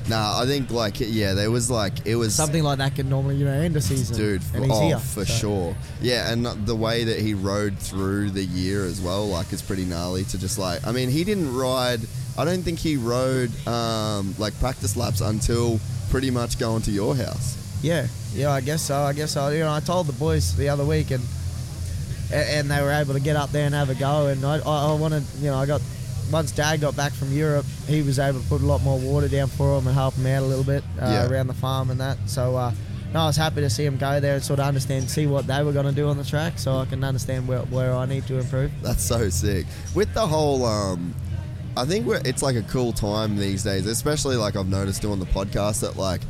Nah, 0.09 0.41
I 0.41 0.45
think 0.45 0.69
like 0.69 0.99
yeah, 0.99 1.33
there 1.33 1.49
was 1.49 1.71
like 1.71 2.05
it 2.05 2.15
was 2.15 2.35
Something 2.35 2.63
like 2.63 2.79
that 2.79 2.95
can 2.95 3.09
normally 3.09 3.35
you 3.37 3.45
know 3.45 3.51
end 3.51 3.75
a 3.75 3.81
season, 3.81 4.15
dude 4.17 4.41
and 4.53 4.65
he's 4.65 4.73
oh 4.73 4.87
here 4.87 4.99
for 4.99 5.23
so. 5.25 5.33
sure 5.33 5.77
yeah 6.01 6.31
and 6.31 6.45
the 6.45 6.75
way 6.75 7.05
that 7.05 7.19
he 7.19 7.33
rode 7.33 7.77
through 7.79 8.31
the 8.31 8.43
year 8.43 8.85
as 8.85 8.99
well 8.99 9.27
like 9.27 9.53
it's 9.53 9.61
pretty 9.61 9.85
gnarly 9.85 10.23
to 10.25 10.37
just 10.37 10.59
like 10.59 10.85
i 10.85 10.91
mean 10.91 11.09
he 11.09 11.23
didn't 11.23 11.55
ride 11.55 12.01
i 12.37 12.43
don't 12.43 12.63
think 12.63 12.79
he 12.79 12.97
rode 12.97 13.49
um, 13.67 14.35
like 14.37 14.57
practice 14.59 14.97
laps 14.97 15.21
until 15.21 15.79
pretty 16.09 16.29
much 16.29 16.59
going 16.59 16.81
to 16.81 16.91
your 16.91 17.15
house 17.15 17.57
Yeah, 17.81 18.07
yeah, 18.33 18.51
I 18.51 18.61
guess 18.61 18.81
so. 18.81 18.95
I 18.95 19.13
guess 19.13 19.31
so. 19.33 19.49
You 19.49 19.59
know, 19.59 19.73
I 19.73 19.79
told 19.81 20.07
the 20.07 20.13
boys 20.13 20.55
the 20.55 20.69
other 20.69 20.85
week, 20.85 21.11
and 21.11 21.23
and 22.31 22.69
they 22.71 22.81
were 22.81 22.91
able 22.91 23.13
to 23.13 23.19
get 23.19 23.35
up 23.35 23.51
there 23.51 23.65
and 23.65 23.75
have 23.75 23.89
a 23.89 23.95
go. 23.95 24.27
And 24.27 24.43
I, 24.45 24.59
I, 24.59 24.91
I 24.91 24.93
wanted, 24.95 25.23
you 25.39 25.51
know, 25.51 25.57
I 25.57 25.65
got 25.65 25.81
once 26.31 26.51
Dad 26.51 26.81
got 26.81 26.95
back 26.95 27.11
from 27.13 27.31
Europe, 27.33 27.65
he 27.87 28.01
was 28.01 28.19
able 28.19 28.39
to 28.41 28.47
put 28.47 28.61
a 28.61 28.65
lot 28.65 28.81
more 28.81 28.99
water 28.99 29.27
down 29.27 29.47
for 29.47 29.77
him 29.77 29.87
and 29.87 29.95
help 29.95 30.13
him 30.15 30.25
out 30.27 30.43
a 30.43 30.45
little 30.45 30.63
bit 30.63 30.83
uh, 31.01 31.05
Yeah. 31.05 31.27
around 31.29 31.47
the 31.47 31.53
farm 31.53 31.89
and 31.89 31.99
that. 31.99 32.17
So. 32.25 32.55
Uh, 32.55 32.71
no, 33.13 33.19
I 33.19 33.25
was 33.27 33.37
happy 33.37 33.61
to 33.61 33.69
see 33.69 33.85
him 33.85 33.97
go 33.97 34.19
there 34.19 34.33
and 34.33 34.43
sort 34.43 34.59
of 34.59 34.65
understand, 34.65 35.07
see 35.07 35.27
what 35.27 35.45
they 35.45 35.61
were 35.61 35.71
going 35.71 35.85
to 35.85 35.91
do 35.91 36.07
on 36.07 36.17
the 36.17 36.23
track, 36.23 36.57
so 36.57 36.77
I 36.79 36.85
can 36.85 37.03
understand 37.03 37.47
where, 37.47 37.59
where 37.59 37.93
I 37.93 38.07
need 38.07 38.25
to 38.25 38.39
improve. 38.39 38.71
That's 38.81 39.03
so 39.03 39.29
sick. 39.29 39.67
With 39.93 40.11
the 40.15 40.25
whole, 40.25 40.65
um, 40.65 41.13
I 41.77 41.85
think 41.85 42.07
we're, 42.07 42.21
it's 42.25 42.41
like 42.41 42.55
a 42.55 42.63
cool 42.63 42.91
time 42.91 43.37
these 43.37 43.61
days, 43.63 43.85
especially 43.85 44.35
like 44.35 44.55
I've 44.55 44.67
noticed 44.67 45.03
doing 45.03 45.19
the 45.19 45.27
podcast 45.27 45.81
that 45.81 45.95
like 45.95 46.21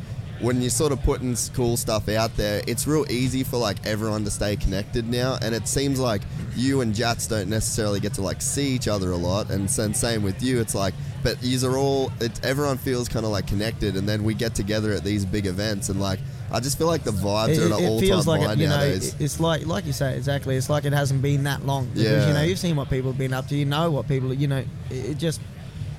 when 0.44 0.60
you're 0.60 0.70
sort 0.70 0.92
of 0.92 1.02
putting 1.02 1.34
cool 1.54 1.76
stuff 1.76 2.08
out 2.08 2.36
there, 2.36 2.62
it's 2.66 2.86
real 2.86 3.04
easy 3.10 3.42
for 3.42 3.56
like 3.56 3.84
everyone 3.86 4.24
to 4.24 4.30
stay 4.30 4.56
connected 4.56 5.08
now. 5.08 5.38
And 5.42 5.54
it 5.54 5.66
seems 5.66 5.98
like 5.98 6.22
you 6.54 6.80
and 6.82 6.94
Jats 6.94 7.26
don't 7.26 7.48
necessarily 7.48 7.98
get 8.00 8.14
to 8.14 8.22
like 8.22 8.40
see 8.42 8.68
each 8.68 8.86
other 8.88 9.10
a 9.12 9.16
lot. 9.16 9.50
And 9.50 9.68
then 9.68 9.94
same 9.94 10.22
with 10.22 10.42
you, 10.42 10.60
it's 10.60 10.74
like, 10.74 10.94
but 11.22 11.40
these 11.40 11.64
are 11.64 11.76
all, 11.78 12.12
it, 12.20 12.44
everyone 12.44 12.76
feels 12.78 13.08
kind 13.08 13.24
of 13.24 13.32
like 13.32 13.46
connected. 13.46 13.96
And 13.96 14.08
then 14.08 14.22
we 14.24 14.34
get 14.34 14.54
together 14.54 14.92
at 14.92 15.02
these 15.02 15.24
big 15.24 15.46
events 15.46 15.88
and 15.88 16.00
like, 16.00 16.20
I 16.52 16.60
just 16.60 16.78
feel 16.78 16.86
like 16.86 17.02
the 17.02 17.10
vibes 17.10 17.58
are 17.58 17.72
at 17.72 17.80
an 17.80 17.86
all 17.88 17.98
feels 18.00 18.26
time 18.26 18.38
like 18.38 18.46
high 18.46 18.52
it, 18.52 18.58
you 18.58 18.68
know, 18.68 18.76
nowadays. 18.76 19.14
it- 19.14 19.20
it's 19.24 19.40
like 19.40 19.66
like 19.66 19.86
you 19.86 19.92
say 19.92 20.16
exactly. 20.16 20.56
It's 20.56 20.68
like 20.70 20.84
it 20.84 20.92
hasn't 20.92 21.20
been 21.22 21.44
that 21.44 21.64
long 21.66 21.86
because 21.86 22.02
Yeah. 22.02 22.28
you 22.28 22.34
know 22.34 22.42
you've 22.42 22.58
seen 22.60 22.76
what 22.76 22.90
people 22.90 23.10
have 23.10 23.18
been 23.18 23.32
up 23.32 23.48
to. 23.48 23.56
You 23.56 23.64
know 23.64 23.90
what 23.90 24.06
people, 24.06 24.32
you 24.32 24.46
know, 24.46 24.58
it, 24.58 24.66
it 24.90 25.18
just 25.18 25.40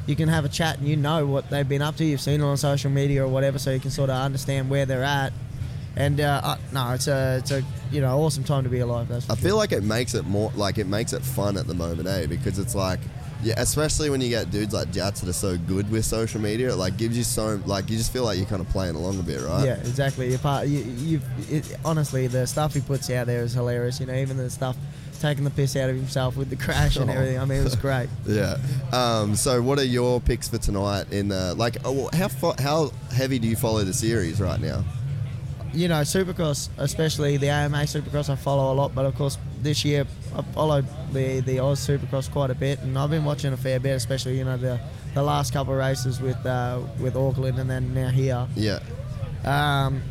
you 0.07 0.15
can 0.15 0.29
have 0.29 0.45
a 0.45 0.49
chat 0.49 0.77
and 0.77 0.87
you 0.87 0.95
know 0.95 1.25
what 1.25 1.49
they've 1.49 1.67
been 1.67 1.81
up 1.81 1.95
to. 1.97 2.05
You've 2.05 2.21
seen 2.21 2.41
it 2.41 2.43
on 2.43 2.57
social 2.57 2.91
media 2.91 3.23
or 3.23 3.27
whatever, 3.27 3.59
so 3.59 3.71
you 3.71 3.79
can 3.79 3.91
sort 3.91 4.09
of 4.09 4.17
understand 4.17 4.69
where 4.69 4.85
they're 4.85 5.03
at. 5.03 5.33
And 5.95 6.19
uh, 6.19 6.41
uh, 6.43 6.57
no, 6.73 6.91
it's 6.91 7.07
a 7.07 7.37
it's 7.37 7.51
a 7.51 7.63
you 7.89 8.01
know 8.01 8.19
awesome 8.19 8.43
time 8.43 8.63
to 8.63 8.69
be 8.69 8.79
alive. 8.79 9.07
That's 9.07 9.29
I 9.29 9.35
sure. 9.35 9.49
feel 9.49 9.57
like 9.57 9.71
it 9.71 9.83
makes 9.83 10.13
it 10.13 10.25
more 10.25 10.51
like 10.55 10.77
it 10.77 10.87
makes 10.87 11.13
it 11.13 11.21
fun 11.21 11.57
at 11.57 11.67
the 11.67 11.73
moment, 11.73 12.07
eh? 12.07 12.25
Because 12.25 12.59
it's 12.59 12.75
like, 12.75 12.99
yeah, 13.41 13.53
especially 13.57 14.09
when 14.09 14.19
you 14.19 14.27
get 14.27 14.51
dudes 14.51 14.73
like 14.73 14.91
Jats 14.91 15.21
that 15.21 15.29
are 15.29 15.33
so 15.33 15.57
good 15.57 15.89
with 15.89 16.03
social 16.03 16.41
media, 16.41 16.71
it 16.71 16.75
like 16.75 16.97
gives 16.97 17.17
you 17.17 17.23
so 17.23 17.61
like 17.65 17.89
you 17.89 17.97
just 17.97 18.11
feel 18.11 18.25
like 18.25 18.37
you're 18.37 18.47
kind 18.47 18.61
of 18.61 18.67
playing 18.69 18.95
along 18.95 19.19
a 19.19 19.23
bit, 19.23 19.41
right? 19.41 19.65
Yeah, 19.65 19.75
exactly. 19.75 20.29
You're 20.29 20.39
part, 20.39 20.67
you, 20.67 20.79
you've, 20.79 21.51
it, 21.51 21.77
honestly, 21.85 22.27
the 22.27 22.45
stuff 22.45 22.73
he 22.73 22.81
puts 22.81 23.09
out 23.09 23.25
there 23.25 23.43
is 23.43 23.53
hilarious. 23.53 24.01
You 24.01 24.07
know, 24.07 24.15
even 24.15 24.35
the 24.35 24.49
stuff 24.49 24.75
taking 25.19 25.43
the 25.43 25.49
piss 25.49 25.75
out 25.75 25.89
of 25.89 25.95
himself 25.95 26.37
with 26.37 26.49
the 26.49 26.55
crash 26.55 26.97
and 26.97 27.09
everything. 27.09 27.39
I 27.39 27.45
mean, 27.45 27.61
it 27.61 27.63
was 27.63 27.75
great. 27.75 28.09
Yeah. 28.27 28.57
Um, 28.91 29.35
so, 29.35 29.61
what 29.61 29.79
are 29.79 29.85
your 29.85 30.19
picks 30.19 30.47
for 30.49 30.57
tonight? 30.57 31.11
In 31.11 31.29
the 31.29 31.53
like, 31.55 31.77
oh, 31.85 32.09
how 32.13 32.27
fo- 32.27 32.55
how 32.59 32.91
heavy 33.11 33.39
do 33.39 33.47
you 33.47 33.55
follow 33.55 33.83
the 33.83 33.93
series 33.93 34.41
right 34.41 34.59
now? 34.59 34.83
you 35.75 35.89
know, 35.89 36.01
Supercross, 36.01 36.69
especially 36.77 37.37
the 37.37 37.49
AMA 37.49 37.79
Supercross, 37.79 38.29
I 38.29 38.35
follow 38.35 38.73
a 38.73 38.75
lot. 38.75 38.95
But 38.95 39.05
of 39.05 39.15
course, 39.15 39.37
this 39.61 39.83
year 39.83 40.05
I 40.35 40.41
followed 40.53 40.85
the 41.11 41.41
the 41.41 41.59
Oz 41.59 41.85
Supercross 41.85 42.31
quite 42.31 42.49
a 42.49 42.55
bit, 42.55 42.79
and 42.79 42.97
I've 42.97 43.09
been 43.09 43.25
watching 43.25 43.53
a 43.53 43.57
fair 43.57 43.79
bit, 43.79 43.91
especially 43.95 44.37
you 44.37 44.45
know 44.45 44.57
the 44.57 44.79
the 45.13 45.21
last 45.21 45.53
couple 45.53 45.73
of 45.73 45.79
races 45.79 46.21
with 46.21 46.43
uh, 46.45 46.79
with 46.99 47.15
Auckland 47.15 47.59
and 47.59 47.69
then 47.69 47.93
now 47.93 48.09
here. 48.09 48.47
Yeah. 48.55 48.79
Um, 49.43 50.01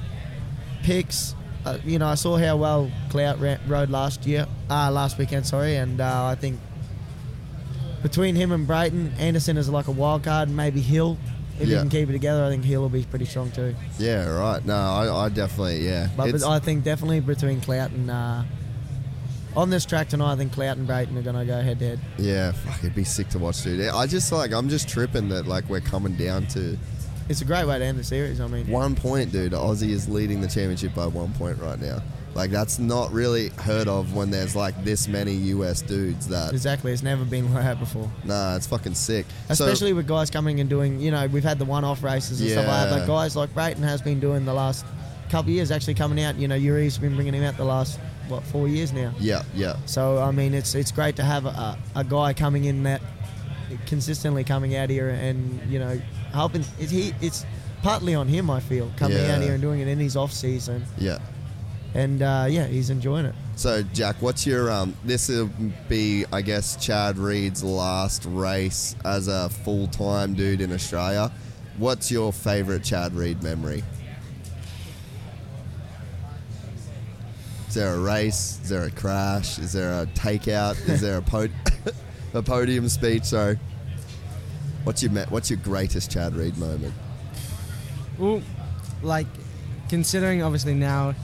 picks, 0.82 1.34
uh, 1.64 1.78
you 1.84 1.98
know, 1.98 2.06
I 2.06 2.14
saw 2.14 2.36
how 2.36 2.56
well 2.56 2.90
Clout 3.10 3.38
rode 3.66 3.90
last 3.90 4.26
year, 4.26 4.46
uh, 4.70 4.90
last 4.90 5.18
weekend, 5.18 5.46
sorry, 5.46 5.76
and 5.76 6.00
uh, 6.00 6.24
I 6.26 6.34
think 6.34 6.60
between 8.02 8.34
him 8.34 8.52
and 8.52 8.66
Brayton, 8.66 9.12
Anderson 9.18 9.56
is 9.56 9.68
like 9.68 9.86
a 9.88 9.92
wild 9.92 10.22
card, 10.24 10.48
and 10.48 10.56
maybe 10.56 10.80
Hill. 10.80 11.16
If 11.60 11.68
Yeah. 11.68 11.76
he 11.76 11.80
can 11.82 11.88
keep 11.90 12.08
it 12.08 12.12
together, 12.12 12.44
I 12.44 12.48
think 12.50 12.64
Hill 12.64 12.80
will 12.82 12.88
be 12.88 13.04
pretty 13.04 13.26
strong 13.26 13.50
too. 13.52 13.74
Yeah. 13.98 14.26
Right. 14.28 14.64
No, 14.66 14.74
I, 14.74 15.26
I 15.26 15.28
definitely 15.28 15.86
yeah. 15.86 16.08
But, 16.16 16.32
but 16.32 16.42
I 16.42 16.58
think 16.58 16.82
definitely 16.82 17.20
between 17.20 17.60
Clout 17.60 17.92
and 17.92 18.10
uh, 18.10 18.42
on 19.56 19.70
this 19.70 19.84
track 19.86 20.08
tonight, 20.08 20.32
I 20.32 20.36
think 20.36 20.52
Clout 20.52 20.76
and 20.78 20.86
Brayton 20.86 21.16
are 21.16 21.22
going 21.22 21.36
to 21.36 21.44
go 21.44 21.60
head 21.62 21.78
to 21.78 21.86
head. 21.90 22.00
yeah. 22.18 22.50
Fuck, 22.50 22.78
it'd 22.80 22.94
be 22.96 23.04
sick 23.04 23.28
to 23.30 23.38
watch, 23.38 23.62
dude. 23.62 23.88
I 23.88 24.06
just 24.08 24.32
like 24.32 24.52
I'm 24.52 24.68
just 24.68 24.88
tripping 24.88 25.28
that 25.28 25.46
like 25.46 25.68
we're 25.70 25.80
coming 25.80 26.16
down 26.16 26.46
to 26.48 26.76
It's 27.28 27.40
a 27.40 27.44
great 27.44 27.66
way 27.66 27.78
to 27.78 27.84
end 27.84 27.98
the 27.98 28.04
series. 28.04 28.40
I 28.40 28.46
mean, 28.46 28.66
One 28.68 28.94
point, 28.94 29.32
dude. 29.32 29.52
Aussie 29.52 29.90
is 29.90 30.08
leading 30.08 30.40
the 30.40 30.46
championship 30.48 30.94
by 30.94 31.06
one 31.06 31.32
point 31.34 31.58
right 31.58 31.80
now. 31.80 32.02
Like 32.34 32.50
that's 32.50 32.78
not 32.80 33.12
really 33.12 33.50
heard 33.50 33.86
of 33.86 34.14
when 34.14 34.30
there's 34.30 34.56
like 34.56 34.82
this 34.84 35.06
many 35.06 35.32
US 35.32 35.80
dudes. 35.82 36.26
That 36.28 36.52
exactly. 36.52 36.92
It's 36.92 37.02
never 37.02 37.24
been 37.24 37.52
like 37.54 37.62
that 37.64 37.78
before. 37.78 38.10
nah, 38.24 38.56
it's 38.56 38.66
fucking 38.66 38.94
sick. 38.94 39.24
So- 39.46 39.52
Especially 39.64 39.92
with 39.92 40.06
guys 40.08 40.30
coming 40.30 40.58
and 40.60 40.68
doing, 40.68 40.98
you 41.00 41.10
know, 41.12 41.26
we've 41.28 41.44
had 41.44 41.58
the 41.58 41.64
one-off 41.64 42.02
races 42.02 42.40
and 42.40 42.50
stuff 42.50 42.66
like 42.66 42.90
that. 42.90 42.98
But 43.00 43.06
guys 43.06 43.36
like 43.36 43.54
Brayton 43.54 43.82
has 43.84 44.02
been 44.02 44.18
doing 44.20 44.44
the 44.44 44.52
last 44.54 44.84
couple 45.30 45.50
years, 45.52 45.70
actually 45.70 45.94
coming 45.94 46.22
out. 46.24 46.34
You 46.36 46.48
know, 46.48 46.56
Yuri's 46.56 46.98
been 46.98 47.14
bringing 47.14 47.34
him 47.34 47.44
out 47.44 47.56
the 47.56 47.64
last 47.64 47.98
what 48.28 48.42
four 48.44 48.66
years 48.68 48.92
now. 48.92 49.12
yeah, 49.20 49.42
yeah, 49.54 49.76
So 49.86 50.18
I 50.18 50.30
mean, 50.30 50.54
it's 50.54 50.74
it's 50.74 50.90
great 50.90 51.14
to 51.16 51.22
have 51.22 51.46
a, 51.46 51.78
a 51.94 52.02
guy 52.04 52.32
coming 52.32 52.64
in 52.64 52.82
that 52.82 53.00
consistently 53.86 54.44
coming 54.44 54.76
out 54.76 54.90
here 54.90 55.08
and 55.08 55.60
you 55.70 55.78
know 55.78 56.00
helping. 56.34 56.62
It, 56.78 56.90
he 56.90 57.14
it's 57.20 57.46
partly 57.82 58.14
on 58.14 58.28
him. 58.28 58.50
I 58.50 58.60
feel 58.60 58.90
coming 58.96 59.16
Yeah. 59.18 59.36
out 59.36 59.42
here 59.42 59.52
and 59.54 59.62
doing 59.62 59.80
it 59.80 59.88
in 59.88 59.98
his 59.98 60.16
off 60.16 60.32
season, 60.32 60.84
yeah. 60.98 61.18
and 61.94 62.20
uh, 62.22 62.46
yeah, 62.48 62.66
he's 62.66 62.90
enjoying 62.90 63.24
it. 63.26 63.34
So 63.56 63.82
Jack, 63.94 64.16
what's 64.20 64.46
your 64.46 64.70
um? 64.70 64.94
This 65.04 65.28
will 65.28 65.50
be, 65.88 66.24
I 66.32 66.42
guess, 66.42 66.76
Chad 66.84 67.16
Reed's 67.18 67.62
last 67.64 68.24
race 68.26 68.96
as 69.04 69.28
a 69.28 69.48
full 69.48 69.86
time 69.88 70.34
dude 70.34 70.60
in 70.60 70.72
Australia. 70.72 71.30
What's 71.78 72.10
your 72.10 72.32
favorite 72.32 72.84
Chad 72.84 73.14
Reed 73.14 73.42
memory? 73.42 73.82
Is 77.68 77.74
there 77.74 77.94
a 77.94 77.98
race? 77.98 78.60
Is 78.62 78.68
there 78.68 78.84
a 78.84 78.90
crash? 78.90 79.58
Is 79.58 79.72
there 79.72 80.02
a 80.02 80.06
takeout? 80.06 80.88
Is 80.88 81.00
there 81.00 81.16
a 81.18 81.22
pod- 81.22 81.50
a 82.34 82.42
podium 82.42 82.88
speech? 82.88 83.24
Sorry. 83.24 83.58
What's 84.84 85.02
your 85.02 85.12
What's 85.26 85.50
your 85.50 85.58
greatest 85.62 86.10
Chad 86.10 86.34
Reed 86.34 86.56
moment? 86.58 86.94
Well, 88.18 88.42
like 89.02 89.26
considering 89.88 90.42
obviously 90.42 90.74
now 90.74 91.14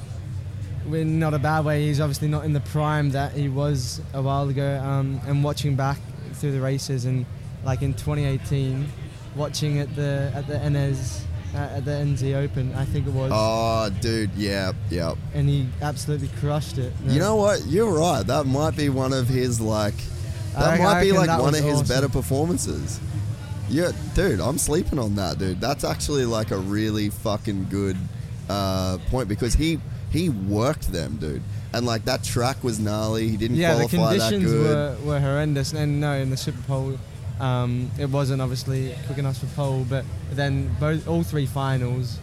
we're 0.86 1.04
not 1.04 1.34
a 1.34 1.38
bad 1.38 1.64
way. 1.64 1.86
He's 1.86 2.00
obviously 2.00 2.28
not 2.28 2.44
in 2.44 2.52
the 2.52 2.60
prime 2.60 3.10
that 3.10 3.32
he 3.32 3.48
was 3.48 4.00
a 4.14 4.22
while 4.22 4.48
ago. 4.48 4.80
Um, 4.82 5.20
and 5.26 5.44
watching 5.44 5.76
back 5.76 5.98
through 6.34 6.52
the 6.52 6.60
races 6.60 7.04
and 7.04 7.26
like 7.64 7.82
in 7.82 7.92
2018, 7.94 8.86
watching 9.36 9.78
at 9.78 9.94
the 9.94 10.32
at 10.34 10.46
the 10.46 10.58
NS 10.70 11.24
uh, 11.54 11.58
at 11.58 11.84
the 11.84 11.90
NZ 11.90 12.34
Open, 12.36 12.72
I 12.74 12.84
think 12.86 13.06
it 13.08 13.12
was, 13.12 13.30
Oh, 13.34 13.90
dude, 14.00 14.30
yeah, 14.36 14.72
yeah. 14.88 15.14
and 15.34 15.48
he 15.48 15.66
absolutely 15.82 16.28
crushed 16.40 16.78
it. 16.78 16.92
You 17.06 17.18
know 17.18 17.34
what? 17.36 17.66
You're 17.66 17.92
right. 17.92 18.24
That 18.24 18.46
might 18.46 18.76
be 18.76 18.88
one 18.88 19.12
of 19.12 19.26
his 19.28 19.60
like. 19.60 19.94
That 20.54 20.70
reckon- 20.70 20.84
might 20.84 20.98
I 20.98 21.02
be 21.04 21.12
like 21.12 21.40
one 21.40 21.54
of 21.54 21.62
his 21.62 21.80
awesome. 21.80 21.86
better 21.88 22.08
performances. 22.08 23.00
Yeah, 23.70 23.92
dude, 24.14 24.40
I'm 24.40 24.58
sleeping 24.58 24.98
on 24.98 25.14
that, 25.14 25.38
dude. 25.38 25.60
That's 25.60 25.84
actually 25.84 26.24
like 26.26 26.50
a 26.50 26.58
really 26.58 27.08
fucking 27.10 27.68
good 27.70 27.96
uh, 28.48 28.98
point 29.10 29.28
because 29.28 29.54
he 29.54 29.78
he 30.10 30.28
worked 30.28 30.92
them, 30.92 31.16
dude, 31.18 31.42
and 31.72 31.86
like 31.86 32.04
that 32.06 32.24
track 32.24 32.62
was 32.64 32.80
gnarly. 32.80 33.28
He 33.28 33.36
didn't 33.36 33.56
yeah, 33.56 33.74
the 33.74 33.86
qualify 33.86 34.16
that 34.16 34.30
conditions 34.32 34.52
good. 34.52 35.04
were, 35.04 35.06
were 35.06 35.20
horrendous. 35.20 35.72
And 35.72 36.00
no, 36.00 36.14
in 36.14 36.30
the 36.30 36.36
Super 36.36 36.60
Pole, 36.62 36.98
um, 37.38 37.90
it 37.98 38.10
wasn't 38.10 38.42
obviously 38.42 38.94
quick 39.06 39.18
enough 39.18 39.38
for 39.38 39.46
pole, 39.54 39.86
but 39.88 40.04
then 40.32 40.74
both 40.80 41.06
all 41.06 41.22
three 41.22 41.46
finals 41.46 42.18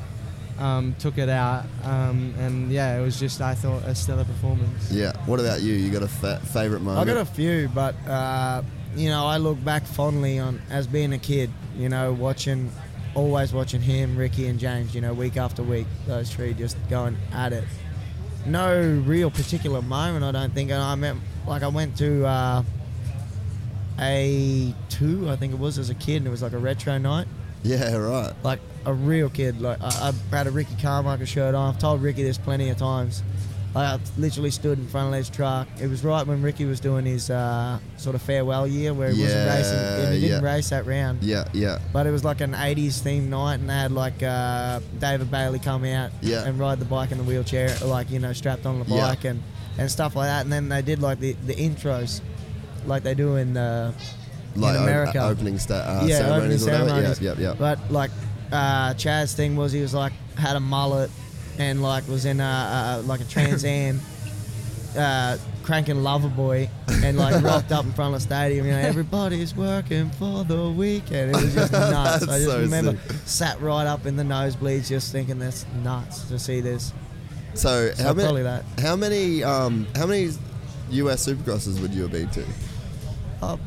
um, 0.59 0.95
took 0.99 1.17
it 1.17 1.29
out. 1.29 1.63
Um, 1.83 2.33
and 2.39 2.69
yeah, 2.71 2.99
it 2.99 3.01
was 3.01 3.17
just 3.19 3.39
I 3.39 3.55
thought 3.55 3.83
a 3.83 3.95
stellar 3.95 4.25
performance. 4.25 4.91
yeah. 4.91 5.13
What 5.25 5.39
about 5.39 5.61
you? 5.61 5.73
You 5.75 5.91
got 5.91 6.03
a 6.03 6.07
fa- 6.09 6.41
favorite 6.53 6.81
moment? 6.81 7.09
I 7.09 7.13
got 7.13 7.21
a 7.21 7.25
few, 7.25 7.69
but 7.73 7.95
uh, 8.05 8.63
you 8.97 9.09
know, 9.09 9.25
I 9.25 9.37
look 9.37 9.63
back 9.63 9.83
fondly 9.85 10.39
on 10.39 10.61
as 10.69 10.87
being 10.87 11.13
a 11.13 11.17
kid. 11.17 11.51
You 11.75 11.89
know, 11.89 12.13
watching, 12.13 12.71
always 13.15 13.53
watching 13.53 13.81
him, 13.81 14.17
Ricky, 14.17 14.47
and 14.47 14.59
James. 14.59 14.95
You 14.95 15.01
know, 15.01 15.13
week 15.13 15.37
after 15.37 15.63
week, 15.63 15.87
those 16.05 16.31
three 16.31 16.53
just 16.53 16.77
going 16.89 17.17
at 17.31 17.53
it. 17.53 17.63
No 18.45 19.01
real 19.05 19.29
particular 19.29 19.81
moment, 19.81 20.23
I 20.23 20.31
don't 20.31 20.53
think. 20.53 20.71
And 20.71 20.81
I 20.81 20.95
meant, 20.95 21.19
like, 21.45 21.63
I 21.63 21.67
went 21.67 21.97
to 21.97 22.25
uh, 22.25 22.63
a 23.99 24.73
two, 24.89 25.29
I 25.29 25.35
think 25.35 25.53
it 25.53 25.59
was, 25.59 25.77
as 25.77 25.89
a 25.89 25.95
kid, 25.95 26.17
and 26.17 26.27
it 26.27 26.29
was 26.29 26.41
like 26.41 26.53
a 26.53 26.57
retro 26.57 26.97
night. 26.97 27.27
yeah, 27.63 27.95
right. 27.95 28.33
Like 28.43 28.59
a 28.85 28.93
real 28.93 29.29
kid. 29.29 29.59
Like 29.61 29.81
I, 29.81 30.13
I 30.31 30.35
had 30.35 30.47
a 30.47 30.51
Ricky 30.51 30.75
Carmichael 30.81 31.25
shirt 31.25 31.55
on. 31.55 31.73
I've 31.73 31.79
told 31.79 32.01
Ricky 32.01 32.23
this 32.23 32.37
plenty 32.37 32.69
of 32.69 32.77
times. 32.77 33.21
I 33.77 33.99
literally 34.17 34.51
stood 34.51 34.79
in 34.79 34.87
front 34.87 35.09
of 35.09 35.13
his 35.13 35.29
truck. 35.29 35.67
It 35.79 35.87
was 35.87 36.03
right 36.03 36.25
when 36.25 36.41
Ricky 36.41 36.65
was 36.65 36.79
doing 36.79 37.05
his 37.05 37.29
uh, 37.29 37.79
sort 37.97 38.15
of 38.15 38.21
farewell 38.21 38.65
year 38.67 38.93
where 38.93 39.11
he 39.11 39.21
wasn't 39.21 39.47
racing. 39.49 39.77
And 39.77 40.13
he 40.15 40.21
didn't 40.21 40.29
Yeah, 40.43 40.49
yeah. 40.49 40.55
race 40.55 40.69
that 40.69 40.85
round. 40.85 41.23
Yeah, 41.23 41.47
yeah, 41.53 41.79
But 41.93 42.07
it 42.07 42.11
was 42.11 42.23
like 42.23 42.41
an 42.41 42.53
80s 42.53 43.01
themed 43.01 43.27
night, 43.29 43.55
and 43.55 43.69
they 43.69 43.73
had 43.73 43.91
like 43.91 44.21
uh, 44.23 44.79
David 44.99 45.29
Bailey 45.29 45.59
come 45.59 45.83
out 45.85 46.11
Yeah. 46.21 46.45
and 46.45 46.57
ride 46.59 46.79
the 46.79 46.85
bike 46.85 47.11
in 47.11 47.17
the 47.17 47.23
wheelchair, 47.23 47.75
like, 47.85 48.09
you 48.09 48.19
know, 48.19 48.33
strapped 48.33 48.65
on 48.65 48.79
the 48.79 48.85
Yeah. 48.95 49.07
bike 49.09 49.25
and, 49.25 49.41
and 49.77 49.91
stuff 49.91 50.15
like 50.15 50.27
that. 50.27 50.41
And 50.43 50.51
then 50.51 50.69
they 50.69 50.81
did 50.81 50.99
like 51.01 51.19
the, 51.19 51.33
the 51.45 51.53
intros, 51.55 52.21
like 52.85 53.03
they 53.03 53.13
do 53.15 53.35
in, 53.35 53.57
uh, 53.57 53.91
like 54.55 54.75
in 54.75 54.79
o- 54.81 54.83
America. 54.83 55.19
opening 55.23 55.59
sta- 55.59 55.75
uh, 55.75 56.03
yeah, 56.05 56.17
ceremonies, 56.19 56.63
opening 56.63 56.79
or 56.79 56.83
whatever. 56.83 57.13
ceremonies. 57.15 57.21
Yeah, 57.21 57.33
yeah, 57.37 57.49
yeah. 57.49 57.55
But 57.59 57.91
like 57.91 58.11
uh, 58.51 58.93
Chad's 58.95 59.33
thing 59.33 59.55
was 59.55 59.71
he 59.71 59.81
was 59.81 59.93
like 59.93 60.13
had 60.37 60.55
a 60.55 60.59
mullet 60.59 61.11
and 61.59 61.81
like 61.81 62.07
was 62.07 62.25
in 62.25 62.39
a, 62.39 62.43
a 62.43 63.01
like 63.07 63.19
a 63.21 63.25
Trans 63.25 63.63
Am. 63.65 63.99
uh, 64.97 65.37
cranking 65.63 65.95
Loverboy 65.97 66.69
and 67.03 67.17
like 67.17 67.43
rocked 67.43 67.71
up 67.71 67.85
in 67.85 67.91
front 67.93 68.15
of 68.15 68.21
the 68.21 68.25
stadium. 68.25 68.65
You 68.65 68.71
know, 68.73 68.79
everybody's 68.79 69.55
working 69.55 70.09
for 70.11 70.43
the 70.43 70.69
weekend. 70.69 71.35
It 71.35 71.41
was 71.41 71.53
just 71.53 71.71
nuts. 71.73 72.23
I 72.27 72.39
just 72.39 72.45
so 72.45 72.59
remember 72.61 72.91
sick. 73.07 73.11
sat 73.25 73.61
right 73.61 73.85
up 73.85 74.05
in 74.05 74.15
the 74.15 74.23
nosebleeds, 74.23 74.87
just 74.87 75.11
thinking 75.11 75.39
that's 75.39 75.65
nuts 75.83 76.23
to 76.29 76.39
see 76.39 76.61
this. 76.61 76.93
So, 77.53 77.91
So 77.93 78.03
how 78.03 78.13
many? 78.13 78.41
that. 78.43 78.63
How 78.79 78.95
many? 78.95 79.43
Um, 79.43 79.87
how 79.95 80.05
many 80.05 80.29
US 80.91 81.27
Supercrosses 81.27 81.81
would 81.81 81.93
you 81.93 82.03
have 82.03 82.11
been 82.11 82.29
to? 82.29 82.45
Oh, 83.41 83.59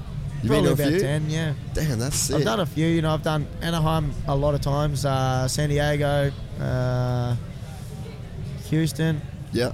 You 0.43 0.49
been 0.49 0.49
probably 0.49 0.62
to 0.62 0.68
a 0.70 0.72
about 0.72 0.88
few? 0.88 1.01
ten. 1.01 1.28
Yeah. 1.30 1.53
Damn, 1.74 1.99
that's 1.99 2.16
sick. 2.16 2.36
I've 2.36 2.45
done 2.45 2.61
a 2.61 2.66
few. 2.66 2.86
You 2.86 3.03
know, 3.03 3.12
I've 3.12 3.22
done 3.22 3.47
Anaheim 3.61 4.12
a 4.26 4.34
lot 4.34 4.55
of 4.55 4.61
times, 4.62 5.05
uh, 5.05 5.47
San 5.49 5.68
Diego, 5.68 6.32
uh, 6.61 7.36
Houston. 8.70 9.20
yeah. 9.52 9.68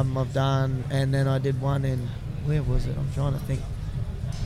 Um, 0.00 0.16
I've 0.18 0.32
done, 0.32 0.84
and 0.90 1.12
then 1.14 1.26
I 1.28 1.38
did 1.38 1.60
one 1.60 1.84
in 1.84 2.08
where 2.44 2.62
was 2.62 2.86
it? 2.86 2.96
I'm 2.98 3.12
trying 3.14 3.32
to 3.34 3.38
think. 3.40 3.60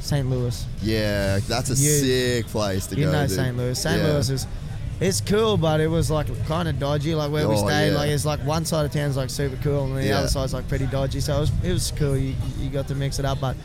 St. 0.00 0.28
Louis. 0.28 0.64
Yeah, 0.82 1.38
that's 1.48 1.68
a 1.70 1.72
You- 1.72 1.76
sick 1.98 2.46
place 2.48 2.86
to 2.88 2.96
You 2.96 3.06
go. 3.06 3.10
You 3.10 3.16
know. 3.16 3.26
St. 3.26 3.56
Louis. 3.56 3.78
St. 3.78 4.00
Yeah. 4.02 4.08
Louis 4.12 4.30
is. 4.30 4.46
It's 5.00 5.20
cool, 5.20 5.56
but 5.58 5.80
it 5.80 5.88
was 5.88 6.10
like 6.10 6.26
kind 6.46 6.68
of 6.68 6.78
dodgy. 6.78 7.14
Like 7.14 7.30
where 7.30 7.48
we 7.48 7.54
Oh, 7.56 7.66
stayed, 7.66 7.90
yeah. 7.90 7.96
like 7.98 8.10
it's 8.10 8.24
like 8.24 8.40
one 8.46 8.64
side 8.64 8.86
of 8.86 8.92
town's 8.92 9.16
like 9.16 9.30
super 9.30 9.56
cool, 9.62 9.84
and 9.86 9.96
the 9.96 10.06
Yeah. 10.06 10.18
other 10.20 10.28
side's 10.28 10.54
like 10.54 10.68
pretty 10.68 10.86
dodgy. 10.86 11.20
So 11.20 11.36
it 11.36 11.40
was, 11.40 11.52
it 11.64 11.72
was 11.72 11.92
cool. 11.96 12.16
You, 12.16 12.34
you 12.60 12.70
got 12.70 12.86
to 12.88 12.94
mix 12.94 13.18
it 13.18 13.24
up, 13.24 13.40
but 13.40 13.56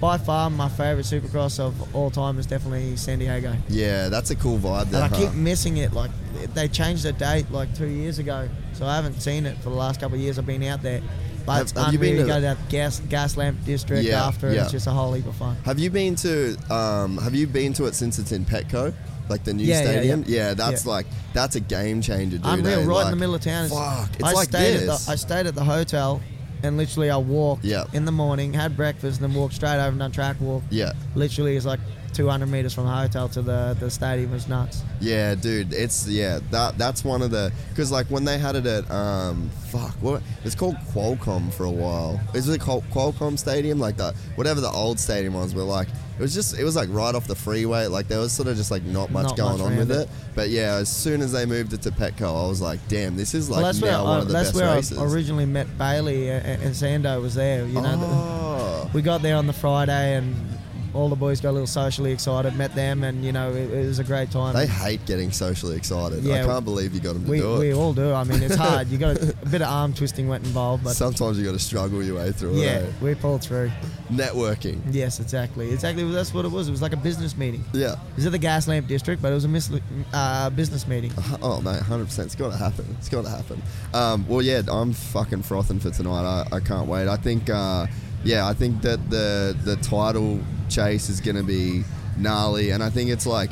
by 0.00 0.18
far 0.18 0.50
my 0.50 0.68
favorite 0.68 1.06
Supercross 1.06 1.58
of 1.58 1.94
all 1.96 2.10
time 2.10 2.38
is 2.38 2.44
definitely 2.46 2.94
San 2.96 3.18
Diego. 3.18 3.56
Yeah, 3.68 4.08
that's 4.10 4.30
a 4.30 4.36
cool 4.36 4.58
vibe 4.58 4.90
there. 4.90 5.02
And 5.02 5.14
I 5.14 5.16
huh? 5.16 5.24
keep 5.26 5.34
missing 5.34 5.78
it. 5.78 5.92
Like 5.94 6.10
they 6.54 6.68
changed 6.68 7.02
the 7.04 7.12
date 7.12 7.50
like 7.50 7.74
two 7.74 7.86
years 7.88 8.18
ago, 8.20 8.48
so 8.76 8.86
I 8.86 8.96
haven't 8.96 9.20
seen 9.20 9.46
it 9.46 9.56
for 9.58 9.70
the 9.70 9.76
last 9.76 10.00
couple 10.00 10.16
of 10.16 10.20
years. 10.22 10.38
I've 10.38 10.46
been 10.46 10.62
out 10.64 10.82
there, 10.82 11.00
but 11.44 11.52
Have- 11.54 11.70
have 11.84 11.92
you 11.92 11.98
been 11.98 12.16
You 12.16 12.22
to- 12.22 12.26
go 12.28 12.34
to 12.36 12.40
that 12.42 12.68
gas 12.68 13.00
Gaslamp 13.08 13.64
district 13.64 14.04
Yeah, 14.04 14.24
after. 14.26 14.52
yeah. 14.52 14.62
It's 14.62 14.72
just 14.72 14.86
a 14.86 14.90
whole 14.90 15.12
heap 15.12 15.26
of 15.26 15.34
fun. 15.36 15.56
Have 15.64 15.78
you 15.78 15.90
been 15.90 16.14
to 16.16 16.56
um, 16.72 17.18
Have 17.18 17.34
you 17.34 17.46
been 17.46 17.72
to 17.74 17.84
it 17.86 17.94
since 17.94 18.18
it's 18.18 18.32
in 18.32 18.44
Petco, 18.44 18.92
like 19.28 19.44
the 19.44 19.54
new 19.54 19.64
Yeah, 19.64 19.82
yeah, 19.82 19.90
stadium? 19.90 20.24
yeah. 20.26 20.54
that's 20.54 20.86
like 20.86 21.06
that's 21.32 21.56
a 21.56 21.60
game 21.60 22.00
changer, 22.02 22.38
dude. 22.38 22.46
Unreal, 22.46 22.80
eh? 22.80 22.84
right 22.84 22.94
Like, 22.94 23.04
in 23.06 23.10
the 23.12 23.16
middle 23.16 23.34
of 23.34 23.40
town. 23.42 23.66
It's- 23.66 23.78
Fuck, 23.78 24.10
it's 24.14 24.24
I 24.24 24.32
like 24.32 24.48
stayed 24.48 24.74
this. 24.78 24.82
At 25.02 25.06
the, 25.06 25.12
I 25.12 25.14
stayed 25.16 25.46
at 25.46 25.54
the 25.54 25.64
hotel, 25.64 26.20
and 26.62 26.76
literally 26.76 27.10
I 27.10 27.16
walked 27.18 27.64
Yeah. 27.64 27.84
in 27.92 28.04
the 28.06 28.12
morning, 28.12 28.52
had 28.54 28.76
breakfast, 28.76 29.20
and 29.20 29.30
then 29.30 29.38
walked 29.38 29.54
straight 29.54 29.74
over 29.76 29.88
and 29.88 29.98
done 29.98 30.12
track 30.12 30.36
walk. 30.40 30.62
yeah, 30.70 30.92
Literally, 31.14 31.56
it's 31.56 31.66
like 31.66 31.80
200 32.14 32.46
meters 32.46 32.74
from 32.74 32.84
the 32.84 32.90
hotel 32.90 33.28
to 33.30 33.42
the 33.42 33.76
the 33.78 33.90
stadium. 33.90 34.30
It 34.30 34.34
was 34.34 34.48
nuts. 34.48 34.82
yeah, 35.00 35.34
dude. 35.34 35.72
It's 35.72 36.06
yeah. 36.08 36.40
That 36.50 36.78
that's 36.78 37.04
one 37.04 37.22
of 37.22 37.30
the 37.30 37.52
because 37.70 37.92
like 37.92 38.06
when 38.06 38.24
they 38.24 38.38
had 38.38 38.56
it 38.56 38.66
at 38.66 38.90
um 38.90 39.50
fuck 39.66 39.94
what 40.00 40.22
it's 40.44 40.54
called 40.54 40.76
Qualcomm 40.92 41.52
for 41.52 41.64
a 41.64 41.70
while. 41.70 42.20
Is 42.34 42.48
it 42.48 42.60
called 42.60 42.84
Qualcomm 42.90 43.38
Stadium? 43.38 43.78
Like 43.78 43.96
the 43.96 44.14
whatever 44.36 44.60
the 44.60 44.70
old 44.70 44.98
stadium 44.98 45.34
was. 45.34 45.54
Where 45.54 45.64
like 45.64 45.88
it 45.88 46.22
was 46.22 46.32
just 46.32 46.58
it 46.58 46.64
was 46.64 46.76
like 46.76 46.88
right 46.90 47.14
off 47.14 47.26
the 47.26 47.34
freeway. 47.34 47.86
Like 47.86 48.08
there 48.08 48.18
was 48.18 48.32
sort 48.32 48.48
of 48.48 48.56
just 48.56 48.70
like 48.70 48.82
not 48.84 49.10
much 49.10 49.26
Not 49.26 49.36
going 49.36 49.58
much 49.58 49.66
on 49.66 49.76
with 49.76 49.90
around 49.90 50.02
it. 50.02 50.08
But 50.34 50.48
yeah, 50.48 50.74
as 50.74 50.88
soon 50.88 51.20
as 51.20 51.32
they 51.32 51.44
moved 51.44 51.72
it 51.74 51.82
to 51.82 51.90
Petco, 51.90 52.44
I 52.44 52.48
was 52.48 52.60
like, 52.60 52.80
damn, 52.88 53.16
this 53.16 53.34
is 53.34 53.50
like 53.50 53.62
well, 53.62 53.74
where, 53.74 53.90
now 53.90 54.04
I, 54.04 54.08
one 54.08 54.18
of 54.20 54.26
the 54.28 54.32
that's 54.32 54.48
best 54.48 54.62
where 54.62 54.74
races. 54.74 54.98
I 54.98 55.04
originally 55.04 55.46
met 55.46 55.76
Bailey, 55.76 56.30
uh, 56.30 56.34
and 56.34 56.74
Sando 56.74 57.20
was 57.20 57.34
there. 57.34 57.66
You 57.66 57.80
know, 57.80 57.98
oh. 58.00 58.90
we 58.94 59.02
got 59.02 59.22
there 59.22 59.36
on 59.36 59.46
the 59.46 59.52
Friday 59.52 60.14
and 60.14 60.55
all 60.96 61.08
the 61.08 61.16
boys 61.16 61.40
got 61.40 61.50
a 61.50 61.52
little 61.52 61.66
socially 61.66 62.12
excited, 62.12 62.54
met 62.56 62.74
them, 62.74 63.04
and 63.04 63.24
you 63.24 63.32
know 63.32 63.50
it, 63.52 63.70
it 63.70 63.86
was 63.86 63.98
a 63.98 64.04
great 64.04 64.30
time. 64.30 64.54
They 64.54 64.66
hate 64.66 65.04
getting 65.06 65.30
socially 65.30 65.76
excited. 65.76 66.24
Yeah, 66.24 66.42
I 66.42 66.46
can't 66.46 66.64
believe 66.64 66.94
you 66.94 67.00
got 67.00 67.14
them 67.14 67.24
to 67.24 67.30
we, 67.30 67.38
do 67.38 67.56
it. 67.56 67.58
we 67.58 67.74
all 67.74 67.92
do. 67.92 68.12
I 68.12 68.24
mean, 68.24 68.42
it's 68.42 68.54
hard. 68.66 68.88
You 68.88 68.98
got 68.98 69.16
a, 69.18 69.34
a 69.42 69.46
bit 69.46 69.62
of 69.62 69.68
arm 69.68 69.92
twisting 69.92 70.28
went 70.28 70.44
involved, 70.44 70.84
but 70.84 70.94
Sometimes 70.96 71.38
you 71.38 71.44
got 71.44 71.52
to 71.52 71.58
struggle 71.58 72.02
your 72.02 72.16
way 72.16 72.32
through 72.32 72.56
yeah, 72.58 72.78
it. 72.78 72.88
eh? 72.88 72.92
we 73.02 73.14
pulled 73.14 73.42
through. 73.42 73.70
Networking. 74.10 74.80
Yes, 74.90 75.20
exactly, 75.20 75.70
exactly. 75.72 76.08
That's 76.10 76.32
what 76.32 76.44
it 76.44 76.50
was. 76.50 76.68
It 76.68 76.70
was 76.70 76.82
like 76.82 76.92
a 76.92 76.96
business 76.96 77.36
meeting. 77.36 77.64
Yeah. 77.72 77.92
Is 77.92 77.96
it 77.96 78.16
was 78.16 78.26
at 78.26 78.32
the 78.32 78.38
Gaslamp 78.38 78.86
district, 78.86 79.20
but 79.20 79.32
it 79.32 79.34
was 79.34 79.44
a 79.44 79.48
mis- 79.48 79.70
uh, 80.12 80.50
business 80.50 80.86
meeting. 80.86 81.12
Oh 81.42 81.60
mate, 81.60 81.80
hundred 81.82 82.06
percent. 82.06 82.26
It's 82.26 82.34
got 82.34 82.50
to 82.52 82.56
happen. 82.56 82.86
It's 82.98 83.08
got 83.08 83.24
to 83.24 83.30
happen. 83.30 83.60
Um, 83.92 84.26
well, 84.28 84.42
yeah, 84.42 84.62
I'm 84.68 84.92
fucking 84.92 85.42
frothing 85.42 85.80
for 85.80 85.90
tonight. 85.90 86.22
I, 86.24 86.56
I 86.56 86.60
can't 86.60 86.86
wait. 86.88 87.08
I 87.08 87.16
think, 87.16 87.50
uh, 87.50 87.86
yeah, 88.26 88.46
I 88.46 88.54
think 88.54 88.82
that 88.82 89.10
the 89.10 89.56
the 89.64 89.76
title 89.76 90.40
chase 90.68 91.08
is 91.08 91.20
going 91.20 91.36
to 91.36 91.42
be 91.42 91.84
gnarly, 92.18 92.70
and 92.70 92.82
I 92.82 92.90
think 92.90 93.10
it's 93.10 93.26
like 93.26 93.50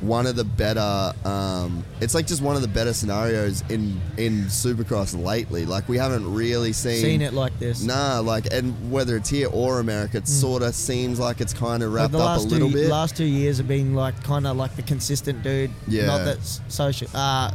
one 0.00 0.26
of 0.26 0.36
the 0.36 0.44
better. 0.44 1.12
Um, 1.24 1.84
it's 2.00 2.14
like 2.14 2.26
just 2.26 2.42
one 2.42 2.56
of 2.56 2.62
the 2.62 2.68
better 2.68 2.92
scenarios 2.92 3.62
in 3.70 4.00
in 4.16 4.44
Supercross 4.44 5.20
lately. 5.20 5.64
Like 5.66 5.88
we 5.88 5.96
haven't 5.96 6.32
really 6.32 6.72
seen 6.72 7.00
Seen 7.00 7.22
it 7.22 7.32
like 7.32 7.58
this. 7.58 7.82
Nah, 7.82 8.20
like, 8.20 8.46
and 8.52 8.90
whether 8.90 9.16
it's 9.16 9.28
here 9.28 9.48
or 9.52 9.80
America, 9.80 10.18
it 10.18 10.28
sort 10.28 10.62
of 10.62 10.74
seems 10.74 11.18
like 11.18 11.40
it's 11.40 11.54
kind 11.54 11.82
of 11.82 11.92
wrapped 11.92 12.14
up 12.14 12.38
a 12.38 12.40
little 12.40 12.68
two, 12.68 12.74
bit. 12.74 12.90
last 12.90 13.16
two 13.16 13.24
years 13.24 13.58
have 13.58 13.68
been 13.68 13.94
like 13.94 14.22
kind 14.24 14.46
of 14.46 14.56
like 14.56 14.74
the 14.76 14.82
consistent 14.82 15.42
dude. 15.42 15.70
Yeah. 15.86 16.06
Not 16.06 16.24
that 16.24 16.38
social, 16.68 17.08
uh, 17.14 17.52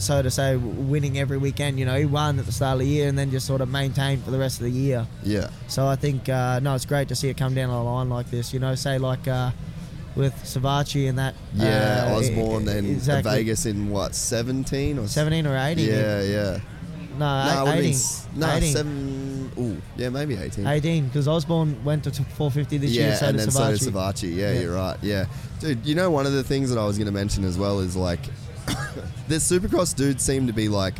so 0.00 0.22
to 0.22 0.30
say, 0.30 0.56
winning 0.56 1.18
every 1.18 1.38
weekend. 1.38 1.78
You 1.78 1.84
know, 1.86 1.96
he 1.98 2.04
won 2.04 2.38
at 2.38 2.46
the 2.46 2.52
start 2.52 2.74
of 2.74 2.78
the 2.80 2.86
year 2.86 3.08
and 3.08 3.18
then 3.18 3.30
just 3.30 3.46
sort 3.46 3.60
of 3.60 3.68
maintained 3.68 4.24
for 4.24 4.30
the 4.30 4.38
rest 4.38 4.58
of 4.58 4.64
the 4.64 4.70
year. 4.72 5.06
yeah, 5.22 5.48
So 5.68 5.86
I 5.86 5.96
think 5.96 6.28
uh, 6.28 6.60
no, 6.60 6.74
it's 6.74 6.86
great 6.86 7.08
to 7.08 7.14
see 7.14 7.28
it 7.28 7.36
come 7.36 7.54
down 7.54 7.68
the 7.70 7.76
line 7.82 8.08
like 8.08 8.30
this. 8.30 8.52
You 8.54 8.60
know, 8.60 8.74
say 8.74 8.98
like 8.98 9.28
uh, 9.28 9.50
with 10.16 10.34
Savatgy 10.42 11.08
and 11.08 11.18
that. 11.18 11.34
yeah. 11.54 12.08
uh, 12.10 12.18
Osborne 12.18 12.66
and 12.68 12.86
exactly. 12.86 13.30
Vegas 13.32 13.66
in 13.66 13.90
what 13.90 14.14
seventeen 14.14 14.98
or 14.98 15.06
17 15.06 15.46
or 15.46 15.56
18. 15.56 15.88
Yeah, 15.88 16.22
yeah. 16.22 16.58
No, 17.18 17.64
No, 17.64 17.72
eight- 17.72 17.80
been 17.82 17.84
18. 17.90 18.40
no, 18.40 18.50
18. 18.56 18.72
seven. 18.74 19.52
Ooh, 19.58 19.76
yeah, 19.96 20.08
maybe 20.08 20.36
eighteen. 20.36 20.66
18, 20.66 21.06
because 21.08 21.28
Osborne 21.28 21.82
went 21.84 22.04
to 22.04 22.10
450 22.12 22.78
this 22.78 22.90
yeah, 22.92 23.08
year, 23.08 23.16
so 23.16 23.26
and 23.26 23.38
then 23.38 23.48
Savatgy. 23.48 23.78
so 23.78 23.84
did 23.84 23.94
Savatgy. 23.94 24.36
Yeah, 24.36 24.52
Yeah. 24.52 24.60
you're 24.60 24.74
right. 24.74 24.96
Yeah, 25.02 25.26
dude. 25.58 25.84
You 25.84 25.94
know, 25.96 26.10
one 26.10 26.24
of 26.24 26.32
the 26.32 26.42
things 26.44 26.70
that 26.70 26.78
I 26.78 26.86
was 26.86 26.96
going 26.96 27.06
to 27.06 27.12
mention 27.12 27.44
as 27.44 27.58
well 27.58 27.80
is 27.80 27.94
like, 27.96 28.20
this 29.28 29.50
Supercross 29.50 29.94
dudes 29.94 30.22
seem 30.22 30.46
to 30.46 30.52
be 30.52 30.68
like, 30.68 30.94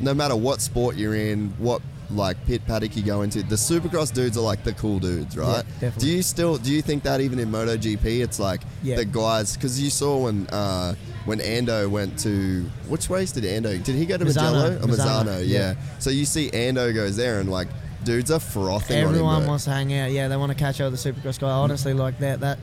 no 0.00 0.14
matter 0.14 0.36
what 0.36 0.60
sport 0.60 0.96
you're 0.96 1.14
in, 1.14 1.50
what 1.58 1.80
like 2.10 2.36
pit 2.46 2.64
paddock 2.66 2.94
you 2.96 3.02
go 3.02 3.22
into, 3.22 3.42
the 3.42 3.54
Supercross 3.56 4.12
dudes 4.12 4.36
are 4.36 4.42
like 4.42 4.62
the 4.62 4.72
cool 4.74 4.98
dudes, 4.98 5.36
right? 5.36 5.64
definitely. 5.80 6.00
do 6.00 6.08
you 6.16 6.22
still 6.22 6.58
do 6.58 6.70
you 6.72 6.82
think 6.82 7.02
that 7.04 7.20
even 7.20 7.38
in 7.38 7.50
MotoGP, 7.50 8.22
it's 8.22 8.38
like 8.38 8.60
Yeah. 8.82 8.96
the 8.96 9.04
guys 9.04 9.54
because 9.56 9.80
you 9.80 9.90
saw 9.90 10.24
when 10.24 10.46
uh, 10.48 10.94
when 11.24 11.38
Ando 11.38 11.88
went 11.88 12.18
to 12.20 12.64
which 12.88 13.08
race 13.08 13.32
did 13.32 13.44
Ando? 13.44 13.82
Did 13.82 13.94
he 13.96 14.04
go 14.04 14.18
to 14.18 14.24
Mugello 14.24 14.76
or 14.76 14.86
Misano? 14.86 15.24
Misano, 15.24 15.38
yeah. 15.38 15.72
yeah. 15.72 15.74
So 15.98 16.10
you 16.10 16.26
see 16.26 16.50
Ando 16.50 16.94
goes 16.94 17.16
there 17.16 17.40
and 17.40 17.50
like 17.50 17.68
dudes 18.04 18.30
are 18.30 18.38
frothing. 18.40 19.02
on 19.02 19.08
Everyone 19.08 19.46
wants 19.46 19.64
to 19.64 19.70
hang 19.70 19.92
out. 19.94 20.10
Yeah, 20.10 20.28
they 20.28 20.36
want 20.36 20.52
to 20.52 20.58
catch 20.58 20.80
up 20.82 20.92
with 20.92 21.02
the 21.02 21.12
Supercross 21.12 21.38
guy. 21.40 21.48
Honestly, 21.50 21.94
like 21.94 22.18
that, 22.18 22.40
that 22.40 22.58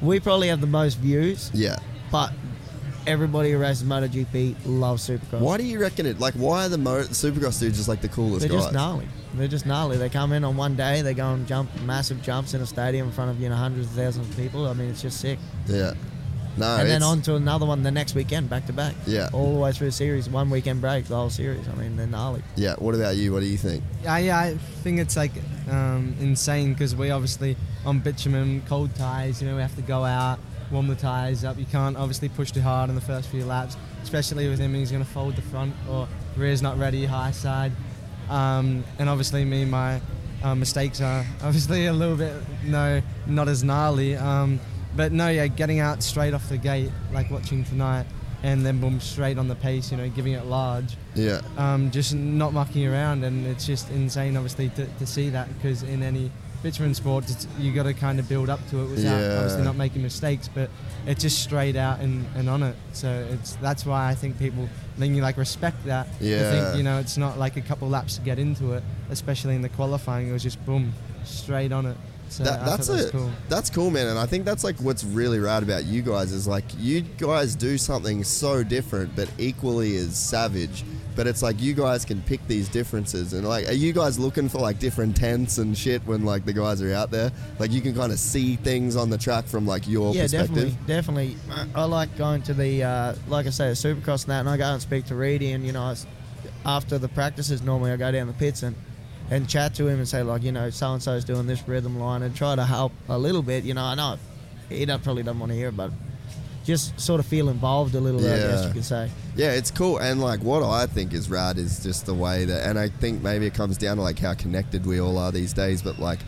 we 0.00 0.18
probably 0.18 0.48
have 0.48 0.62
the 0.62 0.66
most 0.66 0.94
views, 0.94 1.50
Yeah. 1.52 1.76
but 2.10 2.32
everybody 3.06 3.52
who 3.52 3.58
races 3.58 3.82
MotoGP 3.84 4.56
loves 4.66 5.08
Supercross. 5.08 5.40
Why 5.40 5.56
do 5.56 5.64
you 5.64 5.78
reckon 5.80 6.06
it? 6.06 6.20
Like, 6.20 6.34
why 6.34 6.66
are 6.66 6.68
the 6.68 6.78
mo- 6.78 7.02
Supercross 7.02 7.58
dudes 7.60 7.76
just 7.76 7.88
like 7.88 8.00
the 8.00 8.08
coolest 8.08 8.40
They're 8.40 8.48
guys? 8.50 8.62
just 8.64 8.74
gnarly. 8.74 9.08
They're 9.34 9.48
just 9.48 9.66
gnarly. 9.66 9.96
They 9.96 10.08
come 10.08 10.32
in 10.32 10.44
on 10.44 10.56
one 10.56 10.76
day, 10.76 11.02
they 11.02 11.14
go 11.14 11.32
and 11.32 11.46
jump 11.46 11.70
massive 11.82 12.22
jumps 12.22 12.54
in 12.54 12.60
a 12.60 12.66
stadium 12.66 13.06
in 13.08 13.12
front 13.12 13.30
of 13.30 13.40
you 13.40 13.48
know 13.48 13.56
hundreds 13.56 13.86
of 13.88 13.92
thousands 13.92 14.28
of 14.28 14.36
people. 14.36 14.66
I 14.66 14.72
mean, 14.74 14.88
it's 14.90 15.02
just 15.02 15.20
sick. 15.20 15.38
Yeah. 15.66 15.94
No. 16.54 16.76
and 16.76 16.80
then 16.86 16.96
it's- 16.96 17.02
on 17.10 17.22
to 17.22 17.36
another 17.36 17.64
one 17.64 17.82
the 17.82 17.90
next 17.90 18.14
weekend, 18.14 18.50
back 18.50 18.66
to 18.66 18.74
back. 18.74 18.94
Yeah. 19.06 19.30
all 19.32 19.54
the 19.54 19.58
way 19.58 19.72
through 19.72 19.86
the 19.86 19.92
series. 19.92 20.28
One 20.28 20.50
weekend 20.50 20.82
break, 20.82 21.06
the 21.06 21.16
whole 21.16 21.30
series. 21.30 21.66
I 21.66 21.74
mean, 21.76 21.96
they're 21.96 22.06
gnarly. 22.06 22.42
Yeah. 22.56 22.74
What 22.78 22.94
about 22.94 23.16
you? 23.16 23.32
What 23.32 23.40
do 23.40 23.46
you 23.46 23.56
think? 23.56 23.82
Yeah, 24.02 24.18
yeah, 24.18 24.38
I 24.38 24.56
think 24.82 24.98
it's 25.00 25.16
like 25.16 25.32
um, 25.70 26.14
insane 26.20 26.74
because 26.74 26.94
we 26.94 27.10
obviously 27.10 27.56
on 27.86 28.00
bitumen, 28.00 28.62
cold 28.68 28.94
tires. 28.96 29.40
You 29.40 29.48
know, 29.48 29.56
we 29.56 29.62
have 29.62 29.74
to 29.76 29.82
go 29.82 30.04
out, 30.04 30.40
warm 30.72 30.88
the 30.88 30.96
tires 30.96 31.44
up. 31.44 31.58
You 31.58 31.66
can't 31.66 31.96
obviously 31.96 32.28
push 32.30 32.50
too 32.50 32.62
hard 32.62 32.88
in 32.88 32.94
the 32.96 33.00
first 33.02 33.28
few 33.28 33.44
laps, 33.44 33.76
especially 34.02 34.48
with 34.48 34.58
him. 34.58 34.74
He's 34.74 34.90
going 34.90 35.04
to 35.04 35.10
fold 35.10 35.36
the 35.36 35.42
front 35.42 35.74
or 35.88 36.08
rear's 36.36 36.62
not 36.62 36.78
ready, 36.78 37.04
high 37.04 37.30
side, 37.30 37.72
um, 38.30 38.82
and 38.98 39.08
obviously 39.08 39.44
me, 39.44 39.64
my 39.64 40.00
uh, 40.42 40.54
mistakes 40.54 41.00
are 41.00 41.24
obviously 41.42 41.86
a 41.86 41.92
little 41.92 42.16
bit 42.16 42.32
no, 42.64 43.02
not 43.26 43.48
as 43.48 43.62
gnarly. 43.62 44.16
Um, 44.16 44.58
but 44.96 45.12
no, 45.12 45.28
yeah, 45.28 45.46
getting 45.46 45.78
out 45.80 46.02
straight 46.02 46.34
off 46.34 46.48
the 46.48 46.58
gate, 46.58 46.90
like 47.12 47.30
watching 47.30 47.64
tonight, 47.64 48.06
and 48.42 48.64
then 48.66 48.80
boom, 48.80 49.00
straight 49.00 49.38
on 49.38 49.48
the 49.48 49.54
pace. 49.54 49.90
You 49.90 49.96
know, 49.98 50.08
giving 50.10 50.32
it 50.32 50.44
large 50.46 50.96
Yeah. 51.14 51.40
um, 51.56 51.90
just 51.90 52.14
not 52.14 52.52
mucking 52.52 52.86
around, 52.86 53.24
and 53.24 53.46
it's 53.46 53.66
just 53.66 53.90
insane, 53.90 54.36
obviously, 54.36 54.68
to, 54.70 54.86
to 54.86 55.06
see 55.06 55.30
that 55.30 55.48
because 55.56 55.82
in 55.82 56.02
any 56.02 56.30
bitumen 56.62 56.94
sport, 56.94 57.24
you 57.58 57.72
got 57.72 57.84
to 57.84 57.94
kind 57.94 58.18
of 58.20 58.28
build 58.28 58.48
up 58.48 58.60
to 58.70 58.82
it 58.82 58.86
without 58.90 59.18
Yeah. 59.18 59.36
obviously 59.38 59.62
not 59.64 59.76
making 59.76 60.02
mistakes, 60.02 60.48
but 60.52 60.70
it's 61.06 61.22
just 61.22 61.42
straight 61.42 61.76
out 61.76 62.00
and, 62.00 62.24
and 62.36 62.48
on 62.48 62.62
it. 62.62 62.76
So 62.92 63.08
it's 63.30 63.56
that's 63.56 63.84
why 63.84 64.08
I 64.08 64.14
think 64.14 64.38
people 64.38 64.68
then 64.98 65.14
you 65.14 65.22
like 65.22 65.36
respect 65.36 65.84
that. 65.86 66.06
I 66.20 66.24
Yeah. 66.24 66.50
think 66.50 66.76
you 66.78 66.82
know 66.82 66.98
it's 66.98 67.16
not 67.16 67.38
like 67.38 67.56
a 67.56 67.60
couple 67.62 67.88
laps 67.88 68.16
to 68.16 68.22
get 68.22 68.38
into 68.38 68.72
it, 68.72 68.82
especially 69.10 69.54
in 69.54 69.62
the 69.62 69.68
qualifying. 69.68 70.28
It 70.28 70.32
was 70.32 70.42
just 70.42 70.64
boom, 70.64 70.92
straight 71.24 71.72
on 71.72 71.86
it. 71.86 71.96
So 72.32 72.44
That, 72.44 72.64
that's 72.64 72.88
it. 72.88 73.12
cool. 73.12 73.30
That's 73.48 73.68
cool, 73.68 73.90
man. 73.90 74.06
And 74.06 74.18
I 74.18 74.24
think 74.26 74.44
that's 74.44 74.64
like 74.64 74.76
what's 74.76 75.04
really 75.04 75.38
rad 75.38 75.62
about 75.62 75.84
you 75.84 76.00
guys 76.00 76.32
is 76.32 76.46
like 76.48 76.64
you 76.78 77.02
guys 77.02 77.54
do 77.54 77.76
something 77.76 78.24
so 78.24 78.62
different, 78.64 79.14
but 79.14 79.30
equally 79.38 79.96
as 79.96 80.16
savage. 80.16 80.84
But 81.14 81.26
it's 81.26 81.42
like 81.42 81.60
you 81.60 81.74
guys 81.74 82.06
can 82.06 82.22
pick 82.22 82.40
these 82.48 82.70
differences, 82.70 83.34
and 83.34 83.46
like, 83.46 83.68
are 83.68 83.74
you 83.74 83.92
guys 83.92 84.18
looking 84.18 84.48
for 84.48 84.60
like 84.60 84.78
different 84.78 85.14
tents 85.14 85.58
and 85.58 85.76
shit 85.76 86.00
when 86.06 86.24
like 86.24 86.46
the 86.46 86.54
guys 86.54 86.80
are 86.80 86.90
out 86.94 87.10
there? 87.10 87.30
Like 87.58 87.70
you 87.70 87.82
can 87.82 87.94
kind 87.94 88.12
of 88.12 88.18
see 88.18 88.56
things 88.56 88.96
on 88.96 89.10
the 89.10 89.18
track 89.18 89.44
from 89.44 89.66
like 89.66 89.86
your 89.86 90.14
yeah, 90.14 90.22
perspective. 90.22 90.74
definitely, 90.86 91.36
definitely. 91.44 91.70
I 91.74 91.84
like 91.84 92.16
going 92.16 92.40
to 92.44 92.54
the, 92.54 92.82
uh, 92.82 93.14
like 93.28 93.46
I 93.46 93.50
say, 93.50 93.68
the 93.68 93.74
Supercross 93.74 94.22
and 94.24 94.30
that, 94.30 94.40
and 94.40 94.48
I 94.48 94.56
go 94.56 94.64
and 94.64 94.80
speak 94.80 95.04
to 95.06 95.14
Reedy, 95.14 95.52
and 95.52 95.66
you 95.66 95.72
know, 95.72 95.94
after 96.64 96.96
the 96.96 97.08
practices, 97.08 97.60
normally 97.60 97.90
I 97.90 97.96
go 97.96 98.10
down 98.10 98.26
the 98.26 98.32
pits 98.32 98.62
and 98.62 98.74
and 99.32 99.48
chat 99.48 99.74
to 99.76 99.88
him 99.88 99.98
and 99.98 100.06
say 100.08 100.22
like, 100.22 100.42
you 100.42 100.52
know, 100.52 100.70
so 100.70 100.92
and 100.92 101.02
so's 101.02 101.24
doing 101.24 101.46
this 101.46 101.66
rhythm 101.66 101.98
line, 101.98 102.22
and 102.22 102.34
try 102.36 102.54
to 102.54 102.64
help 102.64 102.92
a 103.08 103.18
little 103.18 103.42
bit. 103.42 103.64
You 103.64 103.74
know, 103.74 103.84
I 103.84 103.94
know 103.94 104.18
he 104.68 104.86
probably 104.86 105.22
doesn't 105.22 105.38
want 105.40 105.50
to 105.50 105.56
hear 105.56 105.68
it, 105.68 105.76
but 105.76 105.90
just 106.64 106.98
sort 107.00 107.18
of 107.18 107.26
feel 107.26 107.48
involved 107.48 107.94
a 107.94 108.00
little. 108.00 108.20
I 108.20 108.24
guess 108.36 108.60
Yeah. 108.62 108.66
you 108.68 108.72
could 108.74 108.84
say. 108.84 109.10
Yeah, 109.34 109.52
it's 109.52 109.70
cool. 109.70 109.98
And 109.98 110.20
like 110.20 110.40
what 110.40 110.62
I 110.62 110.86
think 110.86 111.12
is 111.12 111.28
rad 111.30 111.58
is 111.58 111.82
just 111.82 112.06
the 112.06 112.14
way 112.14 112.44
that, 112.44 112.66
and 112.68 112.78
I 112.78 112.88
think 112.88 113.22
maybe 113.22 113.46
it 113.46 113.54
comes 113.54 113.76
down 113.78 113.96
to 113.96 114.02
like 114.02 114.18
how 114.18 114.34
connected 114.34 114.86
we 114.86 115.00
all 115.00 115.18
are 115.18 115.32
these 115.32 115.52
days. 115.52 115.82
But 115.82 115.98
like 115.98 116.20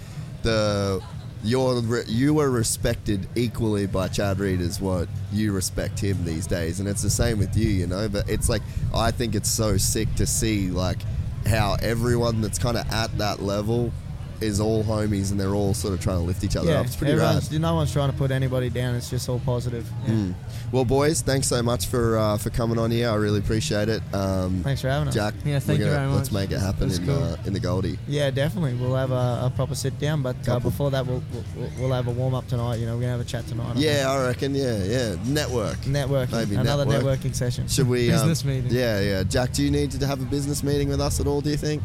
the 0.42 1.00
you're 1.42 2.02
you 2.06 2.32
were 2.34 2.50
respected 2.50 3.28
equally 3.34 3.86
by 3.86 4.08
Chad 4.08 4.38
Reed 4.40 4.60
as 4.62 4.80
what 4.80 5.08
you 5.30 5.52
respect 5.52 6.00
him 6.00 6.24
these 6.24 6.46
days, 6.46 6.80
and 6.80 6.88
it's 6.88 7.02
the 7.02 7.10
same 7.10 7.38
with 7.38 7.54
you, 7.56 7.68
you 7.68 7.86
know. 7.86 8.08
But 8.08 8.28
it's 8.28 8.48
like 8.48 8.62
I 8.94 9.10
think 9.10 9.34
it's 9.34 9.50
so 9.50 9.76
sick 9.76 10.12
to 10.16 10.26
see 10.26 10.70
like 10.70 10.98
how 11.46 11.76
everyone 11.82 12.40
that's 12.40 12.58
kind 12.58 12.76
of 12.76 12.88
at 12.90 13.16
that 13.18 13.42
level 13.42 13.92
is 14.40 14.60
all 14.60 14.82
homies 14.84 15.30
and 15.30 15.38
they're 15.40 15.54
all 15.54 15.74
sort 15.74 15.94
of 15.94 16.00
trying 16.00 16.18
to 16.18 16.24
lift 16.24 16.44
each 16.44 16.56
other 16.56 16.70
yeah, 16.70 16.80
up. 16.80 16.86
It's 16.86 16.96
pretty 16.96 17.14
rad. 17.14 17.42
no 17.60 17.74
one's 17.74 17.92
trying 17.92 18.10
to 18.10 18.16
put 18.16 18.30
anybody 18.30 18.70
down. 18.70 18.94
It's 18.94 19.10
just 19.10 19.28
all 19.28 19.40
positive. 19.40 19.84
Mm. 20.06 20.34
Well, 20.72 20.84
boys, 20.84 21.22
thanks 21.22 21.46
so 21.46 21.62
much 21.62 21.86
for 21.86 22.18
uh, 22.18 22.36
for 22.36 22.50
coming 22.50 22.78
on 22.78 22.90
here. 22.90 23.10
I 23.10 23.14
really 23.14 23.38
appreciate 23.38 23.88
it. 23.88 24.02
Um, 24.12 24.62
Thanks 24.62 24.80
for 24.80 24.88
having 24.88 25.08
us. 25.08 25.14
Jack, 25.14 25.34
Yeah, 25.44 25.58
thank 25.58 25.78
you 25.78 25.84
gonna- 25.86 25.96
very 25.98 26.12
Let's 26.12 26.32
make 26.32 26.50
it 26.50 26.58
happen 26.58 26.90
in 26.90 27.06
cool. 27.06 27.22
uh, 27.22 27.36
in 27.46 27.52
the 27.52 27.60
Goldie. 27.60 27.98
Yeah, 28.08 28.30
definitely. 28.30 28.74
We'll 28.74 28.96
have 28.96 29.10
a, 29.10 29.46
a 29.46 29.52
proper 29.54 29.74
sit 29.74 29.98
down, 29.98 30.22
but 30.22 30.36
uh, 30.48 30.58
before 30.58 30.90
that, 30.90 31.06
we'll, 31.06 31.22
we'll 31.56 31.70
we'll 31.78 31.92
have 31.92 32.06
a 32.08 32.10
warm 32.10 32.34
up 32.34 32.46
tonight. 32.48 32.76
You 32.76 32.86
know, 32.86 32.94
we're 32.94 33.02
gonna 33.02 33.12
have 33.12 33.20
a 33.20 33.24
chat 33.24 33.46
tonight. 33.46 33.76
I 33.76 33.78
Yeah, 33.78 34.10
I 34.10 34.26
reckon. 34.26 34.54
Yeah, 34.54 34.82
yeah. 34.84 35.16
Network. 35.26 35.76
networking. 35.78 36.32
Maybe 36.32 36.56
another 36.56 36.84
network. 36.84 37.20
networking 37.20 37.34
session. 37.34 37.68
Should 37.68 37.88
we? 37.88 38.10
um, 38.12 38.20
Business 38.20 38.44
meeting. 38.44 38.70
Yeah, 38.70 39.00
yeah. 39.00 39.22
Jack, 39.22 39.52
do 39.52 39.62
you 39.62 39.70
need 39.70 39.90
to 39.92 40.06
have 40.06 40.20
a 40.20 40.24
business 40.26 40.62
meeting 40.62 40.88
with 40.88 41.00
us 41.00 41.20
at 41.20 41.26
all? 41.26 41.40
Do 41.40 41.50
you 41.50 41.56
think? 41.56 41.82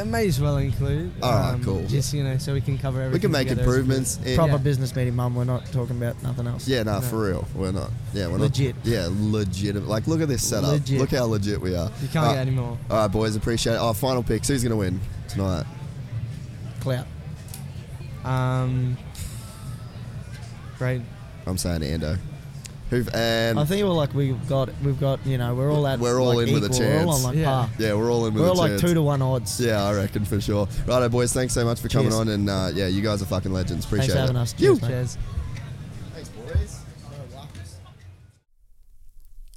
I 0.00 0.04
may 0.04 0.26
as 0.28 0.40
well 0.40 0.56
include. 0.56 1.12
um, 1.22 1.30
All 1.30 1.52
right, 1.52 1.62
cool. 1.62 1.86
Just 1.86 2.12
you 2.14 2.22
know, 2.24 2.38
so 2.38 2.52
we 2.54 2.60
can 2.60 2.78
cover 2.78 3.00
everything. 3.00 3.12
We 3.12 3.20
can 3.20 3.30
make 3.32 3.48
together 3.48 3.62
a 3.62 3.64
improvements. 3.74 4.18
in- 4.24 4.36
Proper 4.36 4.52
Yeah. 4.52 4.58
business 4.58 4.94
meeting, 4.96 5.14
Mum. 5.14 5.34
We're 5.34 5.44
not 5.44 5.66
talking 5.72 5.96
about 5.96 6.22
nothing 6.22 6.46
else. 6.46 6.66
Yeah, 6.66 6.82
no, 6.82 6.94
No. 6.94 7.00
for 7.02 7.22
real. 7.28 7.46
We're 7.54 7.72
not. 7.72 7.90
Yeah, 8.14 8.28
we're 8.28 8.38
Legit. 8.38 8.76
not. 8.76 8.86
Yeah, 8.86 9.08
legit. 9.10 9.86
Like, 9.86 10.06
look 10.06 10.20
at 10.20 10.28
this 10.28 10.42
setup. 10.42 10.70
Legit. 10.70 11.00
Look 11.00 11.10
how 11.10 11.24
legit 11.24 11.60
we 11.60 11.74
are. 11.76 11.90
You 12.02 12.08
can't 12.08 12.26
Uh, 12.26 12.32
get 12.32 12.38
any 12.40 12.50
more. 12.52 12.78
All 12.90 12.96
right, 12.98 13.08
boys. 13.08 13.36
Appreciate 13.36 13.74
it. 13.74 13.78
Oh, 13.80 13.92
final 13.92 14.22
picks. 14.22 14.48
Who's 14.48 14.62
gonna 14.62 14.76
win 14.76 15.00
tonight? 15.28 15.64
Clout. 16.80 17.06
Um, 18.24 18.96
great. 20.78 21.02
I'm 21.46 21.58
saying 21.58 21.80
Ando. 21.82 22.18
Who 22.92 23.02
and 23.14 23.58
I 23.58 23.64
think 23.64 23.82
we're 23.82 23.88
like 23.94 24.12
we've 24.12 24.46
got 24.50 24.68
we've 24.84 25.00
got 25.00 25.24
you 25.26 25.38
know 25.38 25.54
we're 25.54 25.72
all 25.72 25.86
at 25.86 25.98
We're 25.98 26.20
all 26.20 26.36
like 26.36 26.48
in 26.48 26.52
with 26.54 26.64
a 26.64 26.66
equal. 26.66 26.80
We're 26.80 26.98
all 26.98 27.04
chance. 27.06 27.16
on 27.16 27.22
like 27.22 27.36
Yeah. 27.38 27.44
par. 27.46 27.70
yeah, 27.78 27.94
we're 27.94 28.12
all 28.12 28.26
in 28.26 28.34
with 28.34 28.42
a 28.42 28.46
chance. 28.46 28.46
We're 28.46 28.46
a 28.46 28.50
all 28.50 28.56
like 28.56 28.70
chance. 28.72 28.80
two 28.82 28.92
to 28.94 29.02
one 29.02 29.22
odds. 29.22 29.58
Yeah, 29.60 29.82
I 29.82 29.94
reckon 29.94 30.26
for 30.26 30.38
sure. 30.42 30.68
Righto, 30.86 31.08
boys. 31.08 31.32
Thanks 31.32 31.54
so 31.54 31.64
much 31.64 31.80
for 31.80 31.88
coming 31.88 32.08
Cheers. 32.10 32.20
on, 32.20 32.28
and 32.28 32.50
uh, 32.50 32.70
yeah, 32.74 32.88
you 32.88 33.00
guys 33.00 33.22
are 33.22 33.24
fucking 33.24 33.50
legends. 33.50 33.86
Appreciate 33.86 34.08
Thanks 34.08 34.12
for 34.14 34.20
having 34.20 34.36
it. 34.36 34.40
us. 34.40 34.52
Cheers. 34.52 34.80
Cheers. 34.80 35.18
Thanks, 36.14 36.28
boys. 36.28 36.78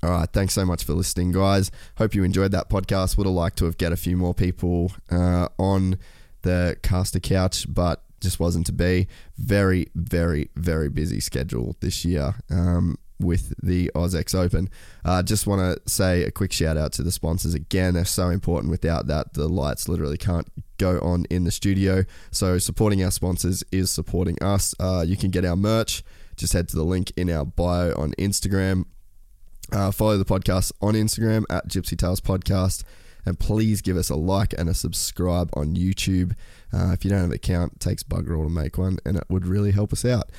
All 0.03 0.11
right, 0.11 0.29
thanks 0.31 0.53
so 0.53 0.65
much 0.65 0.83
for 0.83 0.93
listening, 0.93 1.31
guys. 1.31 1.71
Hope 1.97 2.13
you 2.13 2.23
enjoyed 2.23 2.51
that 2.51 2.69
podcast. 2.69 3.17
Would 3.17 3.25
have 3.27 3.33
liked 3.35 3.57
to 3.57 3.65
have 3.65 3.77
get 3.77 3.91
a 3.91 3.97
few 3.97 4.15
more 4.15 4.33
people 4.33 4.91
uh, 5.11 5.47
on 5.57 5.97
the 6.43 6.77
Castor 6.83 7.19
couch, 7.19 7.65
but 7.67 8.03
just 8.21 8.39
wasn't 8.39 8.65
to 8.67 8.71
be. 8.71 9.07
Very, 9.37 9.87
very, 9.95 10.51
very 10.55 10.89
busy 10.89 11.19
schedule 11.19 11.75
this 11.79 12.05
year 12.05 12.35
um, 12.51 12.97
with 13.19 13.53
the 13.61 13.91
Aus-X 13.95 14.35
Open. 14.35 14.69
Uh, 15.03 15.23
just 15.23 15.47
want 15.47 15.61
to 15.61 15.89
say 15.89 16.23
a 16.23 16.31
quick 16.31 16.51
shout 16.51 16.77
out 16.77 16.91
to 16.93 17.03
the 17.03 17.11
sponsors 17.11 17.53
again. 17.53 17.93
They're 17.93 18.05
so 18.05 18.29
important. 18.29 18.71
Without 18.71 19.07
that, 19.07 19.33
the 19.33 19.47
lights 19.47 19.87
literally 19.87 20.17
can't 20.17 20.47
go 20.77 20.99
on 20.99 21.25
in 21.29 21.43
the 21.43 21.51
studio. 21.51 22.03
So 22.31 22.57
supporting 22.57 23.03
our 23.03 23.11
sponsors 23.11 23.63
is 23.71 23.91
supporting 23.91 24.41
us. 24.41 24.75
Uh, 24.79 25.05
you 25.07 25.15
can 25.15 25.31
get 25.31 25.45
our 25.45 25.55
merch. 25.55 26.03
Just 26.35 26.53
head 26.53 26.67
to 26.69 26.75
the 26.75 26.83
link 26.83 27.11
in 27.15 27.29
our 27.29 27.45
bio 27.45 27.93
on 27.95 28.11
Instagram. 28.19 28.85
Uh, 29.71 29.91
follow 29.91 30.17
the 30.17 30.25
podcast 30.25 30.71
on 30.81 30.93
Instagram 30.93 31.43
at 31.49 31.69
Gypsy 31.69 31.97
Tales 31.97 32.21
Podcast. 32.21 32.83
And 33.25 33.39
please 33.39 33.81
give 33.81 33.97
us 33.97 34.09
a 34.11 34.15
like 34.15 34.53
and 34.55 34.69
a 34.69 34.73
subscribe 34.73 35.49
on 35.53 35.75
YouTube. 35.75 36.33
Uh, 36.71 36.91
if 36.91 37.03
you 37.03 37.09
don't 37.09 37.21
have 37.21 37.29
an 37.29 37.35
account, 37.35 37.73
it 37.73 37.79
takes 37.79 38.03
bugger 38.03 38.37
all 38.37 38.43
to 38.43 38.49
make 38.51 38.77
one, 38.77 38.99
and 39.03 39.17
it 39.17 39.23
would 39.29 39.47
really 39.47 39.71
help 39.71 39.91
us 39.93 40.05
out. 40.05 40.29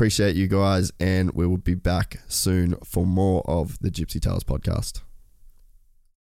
Appreciate 0.00 0.34
you 0.34 0.48
guys, 0.48 0.90
and 0.98 1.30
we 1.32 1.46
will 1.46 1.58
be 1.58 1.74
back 1.74 2.20
soon 2.26 2.74
for 2.82 3.04
more 3.04 3.42
of 3.46 3.78
the 3.80 3.90
Gypsy 3.90 4.18
Tales 4.18 4.44
Podcast. 4.44 5.02